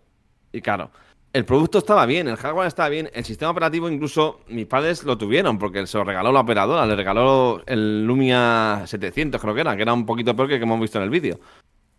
Y 0.52 0.62
claro, 0.62 0.92
el 1.32 1.46
producto 1.46 1.78
estaba 1.78 2.06
bien, 2.06 2.28
el 2.28 2.38
hardware 2.38 2.68
estaba 2.68 2.90
bien, 2.90 3.10
el 3.14 3.24
sistema 3.24 3.52
operativo 3.52 3.90
incluso 3.90 4.42
mis 4.48 4.66
padres 4.66 5.04
lo 5.04 5.18
tuvieron 5.18 5.60
porque 5.60 5.86
se 5.86 5.98
lo 5.98 6.04
regaló 6.04 6.32
la 6.32 6.40
operadora, 6.40 6.86
le 6.86 6.96
regaló 6.96 7.62
el 7.68 8.06
Lumia 8.06 8.84
700 8.86 9.40
creo 9.40 9.54
que 9.54 9.62
era, 9.62 9.76
que 9.76 9.84
era 9.84 9.94
un 9.94 10.06
poquito 10.06 10.36
peor 10.36 10.48
que 10.48 10.56
el 10.56 10.60
que 10.60 10.66
hemos 10.66 10.80
visto 10.80 10.98
en 10.98 11.04
el 11.04 11.10
vídeo. 11.10 11.40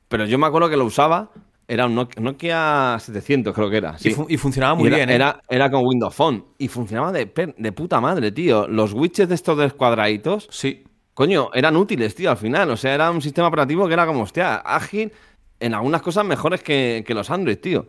Pero 0.09 0.27
yo 0.27 0.39
me 0.39 0.47
acuerdo 0.47 0.69
que 0.69 0.77
lo 0.77 0.85
usaba, 0.85 1.31
era 1.73 1.87
un 1.87 1.95
Nokia, 1.95 2.21
Nokia 2.23 2.97
700 2.99 3.55
creo 3.55 3.71
que 3.71 3.77
era. 3.77 3.95
Y, 3.99 4.03
sí. 4.03 4.11
fu- 4.11 4.27
y 4.29 4.37
funcionaba 4.37 4.75
muy 4.75 4.85
Y 4.85 4.87
era, 4.89 4.97
bien, 4.97 5.11
¿eh? 5.11 5.15
Era, 5.15 5.41
era 5.49 5.71
con 5.71 5.87
Windows 5.87 6.15
Phone. 6.15 6.45
Y 6.59 6.69
funcionaba 6.69 7.13
de, 7.13 7.55
de 7.57 7.73
puta 7.73 8.01
madre, 8.01 8.33
tío. 8.33 8.67
Los 8.69 8.93
widgets 8.93 9.29
de 9.29 9.35
estos 9.35 9.57
descuadraditos, 9.57 10.49
Sí. 10.51 10.85
coño, 11.15 11.51
eran 11.55 11.77
útiles, 11.77 12.15
tío, 12.15 12.31
al 12.31 12.37
final. 12.37 12.71
O 12.71 12.77
sea, 12.77 12.95
era 12.95 13.11
un 13.11 13.23
sistema 13.23 13.49
operativo 13.49 13.87
que 13.87 13.95
era 13.95 14.07
como, 14.07 14.23
hostia, 14.23 14.57
ágil, 14.57 15.13
en 15.61 15.75
algunas 15.75 16.03
cosas 16.03 16.25
mejores 16.25 16.63
que, 16.63 17.05
que 17.07 17.15
los 17.15 17.31
Android, 17.31 17.59
tío. 17.59 17.87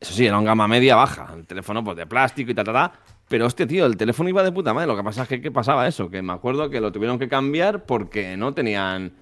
Eso 0.00 0.12
sí, 0.14 0.26
era 0.26 0.38
un 0.38 0.44
gama 0.44 0.68
media 0.68 0.94
baja. 0.94 1.32
El 1.34 1.46
teléfono, 1.46 1.82
pues, 1.82 1.96
de 1.96 2.06
plástico 2.06 2.50
y 2.50 2.54
ta, 2.54 2.62
ta, 2.62 2.72
ta. 2.72 2.92
Pero, 3.28 3.46
hostia, 3.46 3.66
tío, 3.66 3.86
el 3.86 3.96
teléfono 3.96 4.28
iba 4.28 4.42
de 4.42 4.52
puta 4.52 4.72
madre. 4.74 4.86
Lo 4.86 4.96
que 4.96 5.02
pasa 5.02 5.22
es 5.22 5.28
que, 5.28 5.40
¿qué 5.40 5.50
pasaba 5.50 5.88
eso? 5.88 6.08
Que 6.10 6.22
me 6.22 6.32
acuerdo 6.32 6.70
que 6.70 6.80
lo 6.80 6.92
tuvieron 6.92 7.18
que 7.18 7.28
cambiar 7.28 7.84
porque 7.84 8.36
no 8.36 8.52
tenían... 8.54 9.12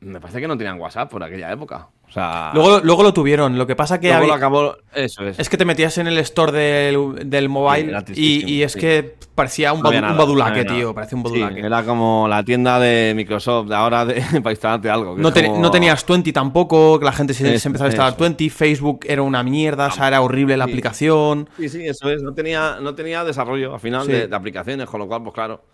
Me 0.00 0.20
parece 0.20 0.40
que 0.40 0.46
no 0.48 0.56
tenían 0.58 0.78
WhatsApp 0.78 1.10
por 1.10 1.22
aquella 1.22 1.50
época. 1.50 1.88
Sea... 2.14 2.52
Luego, 2.54 2.80
luego 2.84 3.02
lo 3.02 3.12
tuvieron. 3.12 3.58
Lo 3.58 3.66
que 3.66 3.74
pasa 3.74 3.98
que 3.98 4.06
luego 4.06 4.18
había- 4.22 4.28
lo 4.28 4.34
acabó... 4.34 4.76
Eso 4.94 5.26
es. 5.26 5.36
es 5.38 5.48
que 5.48 5.56
te 5.56 5.64
metías 5.64 5.98
en 5.98 6.06
el 6.06 6.16
store 6.18 6.52
del, 6.52 7.28
del 7.28 7.48
mobile 7.48 7.92
y, 8.14 8.48
y 8.48 8.62
es 8.62 8.72
sí. 8.72 8.78
que 8.78 9.16
parecía 9.34 9.72
un, 9.72 9.80
No 9.80 9.90
badu- 9.90 9.94
un 9.96 10.00
nada, 10.02 10.12
no 10.12 10.18
badulaque, 10.20 10.60
había 10.60 10.72
tío. 10.72 10.94
Parecía 10.94 11.18
un 11.18 11.24
Sí, 11.26 11.40
badulaque. 11.40 11.66
era 11.66 11.82
como 11.84 12.28
la 12.28 12.44
tienda 12.44 12.78
de 12.78 13.12
Microsoft 13.16 13.68
de 13.68 13.74
ahora 13.74 14.04
de, 14.04 14.22
para 14.42 14.52
instalarte 14.52 14.88
algo. 14.88 15.16
No, 15.18 15.32
te- 15.32 15.44
como- 15.46 15.60
no 15.60 15.70
tenías 15.72 16.06
20 16.06 16.32
tampoco, 16.32 17.00
que 17.00 17.04
la 17.04 17.12
gente 17.12 17.34
se, 17.34 17.58
se 17.58 17.68
empezaba 17.68 17.88
a 17.88 17.90
instalar 17.90 18.12
eso. 18.12 18.20
20. 18.22 18.48
Facebook 18.50 19.00
era 19.08 19.22
una 19.22 19.42
mierda, 19.42 19.88
o 19.88 19.90
sea, 19.90 20.06
era 20.06 20.20
horrible 20.22 20.56
la 20.56 20.66
Sí. 20.66 20.70
aplicación. 20.70 21.48
Sí, 21.58 21.68
sí, 21.68 21.84
eso 21.84 22.08
es. 22.10 22.22
No 22.22 22.32
tenía, 22.32 22.76
no 22.80 22.94
tenía 22.94 23.24
desarrollo 23.24 23.74
al 23.74 23.80
final 23.80 24.06
Sí. 24.06 24.12
de, 24.12 24.28
de 24.28 24.36
aplicaciones, 24.36 24.86
con 24.88 25.00
lo 25.00 25.08
cual, 25.08 25.22
pues 25.24 25.34
claro, 25.34 25.64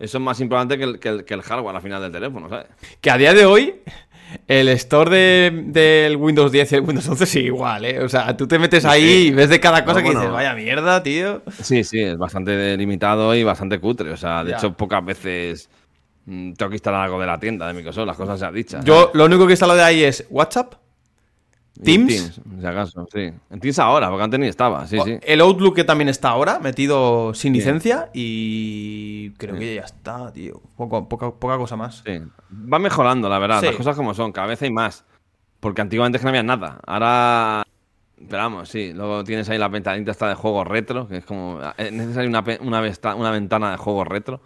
eso 0.00 0.18
es 0.18 0.24
más 0.24 0.40
importante 0.40 0.76
que 0.76 0.82
el, 0.84 0.98
que 0.98 1.08
el- 1.10 1.24
que 1.24 1.34
el 1.34 1.42
hardware 1.42 1.76
al 1.76 1.82
final 1.82 2.02
del 2.02 2.10
teléfono, 2.10 2.48
¿sabes? 2.48 2.66
Que 3.00 3.12
a 3.12 3.16
día 3.16 3.32
de 3.32 3.46
hoy, 3.46 3.76
el 4.48 4.68
store 4.70 5.10
de- 5.10 5.62
del 5.66 6.16
Windows 6.16 6.50
10 6.52 6.72
y 6.72 6.74
el 6.76 6.80
Windows 6.82 7.08
11 7.08 7.26
sigue 7.26 7.46
igual, 7.46 7.84
¿eh? 7.84 8.00
O 8.02 8.08
sea, 8.08 8.36
tú 8.36 8.46
te 8.48 8.58
metes 8.58 8.84
ahí 8.84 9.02
Sí. 9.02 9.26
y 9.28 9.30
ves 9.30 9.48
de 9.48 9.60
cada 9.60 9.84
cosa 9.84 9.98
No, 10.00 10.04
que 10.04 10.04
bueno. 10.06 10.20
dices, 10.20 10.32
vaya 10.32 10.54
mierda, 10.54 11.02
tío. 11.02 11.42
Sí, 11.62 11.84
sí, 11.84 12.00
es 12.00 12.16
bastante 12.18 12.76
limitado 12.76 13.34
y 13.34 13.42
bastante 13.44 13.78
cutre. 13.78 14.10
O 14.10 14.16
sea, 14.16 14.42
de 14.44 14.50
Ya. 14.52 14.56
hecho, 14.58 14.72
pocas 14.76 15.04
veces 15.04 15.70
mm, 16.26 16.54
tengo 16.54 16.70
que 16.70 16.76
instalar 16.76 17.02
algo 17.02 17.20
de 17.20 17.26
la 17.26 17.38
tienda 17.38 17.66
de 17.68 17.74
Microsoft, 17.74 18.06
las 18.06 18.16
cosas 18.16 18.38
se 18.40 18.46
han 18.46 18.54
dicho. 18.54 18.80
Yo 18.82 19.10
lo 19.14 19.26
único 19.26 19.46
que 19.46 19.52
he 19.52 19.54
instalado 19.54 19.78
de 19.78 19.84
ahí 19.84 20.02
es 20.02 20.26
WhatsApp, 20.30 20.74
Teams. 21.82 22.08
Teams, 22.08 22.40
si 22.60 22.66
acaso, 22.66 23.06
sí. 23.12 23.32
En 23.50 23.60
Teams 23.60 23.78
ahora, 23.80 24.08
porque 24.08 24.22
antes 24.24 24.38
ni 24.40 24.46
estaba, 24.46 24.86
sí, 24.86 24.98
sí. 25.04 25.18
el 25.22 25.40
Outlook 25.40 25.74
que 25.74 25.84
también 25.84 26.08
está 26.08 26.28
ahora, 26.28 26.60
metido 26.60 27.34
sin 27.34 27.52
licencia 27.52 28.10
y 28.14 29.30
creo 29.32 29.58
que 29.58 29.74
ya 29.76 29.82
está, 29.82 30.32
tío. 30.32 30.62
Poco- 30.76 31.08
poca, 31.08 31.32
poca 31.32 31.56
cosa 31.58 31.76
más. 31.76 32.02
Sí. 32.06 32.20
Va 32.72 32.78
mejorando, 32.78 33.28
la 33.28 33.38
verdad. 33.38 33.60
Las 33.62 33.74
cosas 33.76 33.96
como 33.96 34.14
son, 34.14 34.30
cada 34.32 34.46
vez 34.46 34.62
hay 34.62 34.70
más. 34.70 35.04
Porque 35.60 35.80
antiguamente 35.82 36.16
es 36.18 36.20
que 36.20 36.24
no 36.26 36.28
había 36.30 36.42
nada. 36.42 36.78
Ahora. 36.86 37.64
Pero 38.16 38.38
vamos, 38.42 38.68
sí. 38.68 38.92
Luego 38.92 39.24
tienes 39.24 39.48
ahí 39.48 39.58
la 39.58 39.68
ventanita 39.68 40.10
esta 40.10 40.28
de 40.28 40.34
juegos 40.34 40.66
retro, 40.66 41.08
que 41.08 41.16
es 41.18 41.24
como. 41.24 41.58
Es 41.76 41.90
necesaria 41.92 42.28
una, 42.28 42.44
una, 42.60 42.80
vesta- 42.80 43.14
una 43.14 43.30
ventana 43.30 43.70
de 43.72 43.76
juegos 43.78 44.06
retro. 44.06 44.40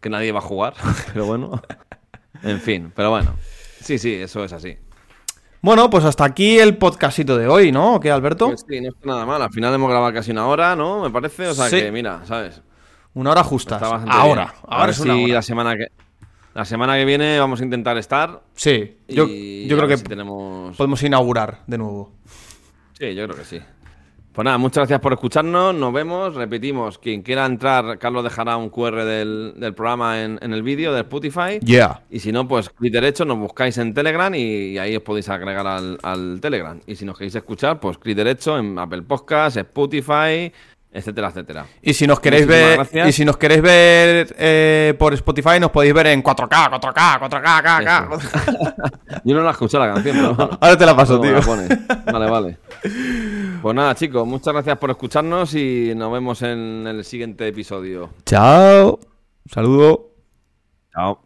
Que 0.00 0.08
nadie 0.10 0.32
va 0.32 0.38
a 0.38 0.42
jugar. 0.42 0.74
pero 1.12 1.26
bueno. 1.26 1.60
En 2.42 2.60
fin, 2.60 2.92
pero 2.94 3.08
bueno. 3.10 3.34
Sí, 3.80 3.98
sí, 3.98 4.12
eso 4.14 4.44
es 4.44 4.52
así. 4.52 4.76
Bueno, 5.64 5.88
pues 5.88 6.04
hasta 6.04 6.26
aquí 6.26 6.58
el 6.58 6.76
podcastito 6.76 7.38
de 7.38 7.48
hoy, 7.48 7.72
¿no? 7.72 7.94
¿O 7.94 8.00
qué, 8.00 8.10
Alberto? 8.10 8.48
Pues 8.48 8.66
sí, 8.68 8.82
no 8.82 8.90
está 8.90 9.06
nada 9.06 9.24
mal. 9.24 9.40
Al 9.40 9.50
final 9.50 9.72
hemos 9.72 9.88
grabado 9.88 10.12
casi 10.12 10.30
una 10.30 10.46
hora, 10.46 10.76
¿no? 10.76 11.00
Me 11.00 11.08
parece. 11.10 11.46
O 11.48 11.54
sea 11.54 11.70
Sí. 11.70 11.76
que, 11.80 11.90
mira, 11.90 12.20
¿sabes? 12.26 12.60
Una 13.14 13.30
hora 13.30 13.42
justa. 13.42 13.78
Ahora, 13.78 14.04
bien. 14.04 14.38
A 14.38 14.52
ahora 14.74 14.80
ver 14.82 14.90
es 14.90 15.00
una 15.00 15.14
hora. 15.14 15.32
la 15.32 15.40
semana 15.40 15.74
que. 15.74 15.86
La 16.52 16.66
semana 16.66 16.96
que 16.96 17.06
viene 17.06 17.38
vamos 17.38 17.62
a 17.62 17.64
intentar 17.64 17.96
estar. 17.96 18.42
Sí, 18.54 18.98
yo, 19.08 19.24
creo 19.24 19.88
que 19.88 19.96
si 19.96 20.04
tenemos. 20.04 20.76
podemos 20.76 21.02
inaugurar 21.02 21.62
de 21.66 21.78
nuevo. 21.78 22.12
Sí, 22.98 23.14
yo 23.14 23.24
creo 23.24 23.34
que 23.38 23.44
sí. 23.46 23.58
Pues 24.34 24.44
nada, 24.44 24.58
muchas 24.58 24.78
gracias 24.78 24.98
por 24.98 25.12
escucharnos. 25.12 25.76
Nos 25.76 25.92
vemos. 25.92 26.34
Repetimos, 26.34 26.98
quien 26.98 27.22
quiera 27.22 27.46
entrar, 27.46 28.00
Carlos 28.00 28.24
dejará 28.24 28.56
un 28.56 28.68
QR 28.68 29.04
del, 29.04 29.54
del 29.56 29.74
programa 29.74 30.24
en, 30.24 30.40
en 30.42 30.52
el 30.52 30.64
vídeo 30.64 30.92
de 30.92 31.02
Spotify. 31.02 31.60
Yeah. 31.60 32.02
Y 32.10 32.18
si 32.18 32.32
no, 32.32 32.48
pues 32.48 32.68
clic 32.68 32.92
derecho, 32.92 33.24
nos 33.24 33.38
buscáis 33.38 33.78
en 33.78 33.94
Telegram 33.94 34.34
y, 34.34 34.72
y 34.72 34.78
ahí 34.78 34.96
os 34.96 35.04
podéis 35.04 35.28
agregar 35.28 35.68
al, 35.68 35.98
al 36.02 36.40
Telegram. 36.40 36.80
Y 36.84 36.96
si 36.96 37.04
nos 37.04 37.16
queréis 37.16 37.36
escuchar, 37.36 37.78
pues 37.78 37.96
clic 37.96 38.16
derecho 38.16 38.58
en 38.58 38.76
Apple 38.76 39.02
Podcasts, 39.02 39.56
Spotify, 39.56 40.52
etcétera, 40.94 41.28
etcétera. 41.28 41.66
Y 41.82 41.92
si 41.92 42.06
nos 42.06 42.20
queréis 42.20 42.46
Muchísimas 42.46 42.68
ver, 42.68 42.76
gracias. 42.78 43.08
y 43.08 43.12
si 43.12 43.24
nos 43.24 43.36
queréis 43.36 43.60
ver 43.62 44.34
eh, 44.38 44.94
por 44.98 45.12
Spotify, 45.12 45.58
nos 45.60 45.70
podéis 45.72 45.92
ver 45.92 46.06
en 46.06 46.22
4K, 46.22 46.70
4K, 46.80 47.20
4K, 47.20 47.62
K, 47.62 47.84
K. 47.84 49.20
Yo 49.24 49.34
no 49.34 49.42
la 49.42 49.50
escuché 49.50 49.78
la 49.78 49.92
canción, 49.92 50.16
pero 50.16 50.34
bueno. 50.34 50.58
Ahora 50.60 50.78
te 50.78 50.86
la 50.86 50.96
paso, 50.96 51.20
tío. 51.20 51.42
la. 51.42 51.68
Vale, 52.12 52.30
vale. 52.30 52.58
Pues 53.60 53.74
nada, 53.74 53.94
chicos, 53.94 54.26
muchas 54.26 54.54
gracias 54.54 54.78
por 54.78 54.90
escucharnos 54.90 55.54
y 55.54 55.92
nos 55.96 56.12
vemos 56.12 56.40
en 56.42 56.86
el 56.86 57.04
siguiente 57.04 57.48
episodio. 57.48 58.10
Chao. 58.24 59.00
Saludo. 59.50 60.10
Chao. 60.92 61.23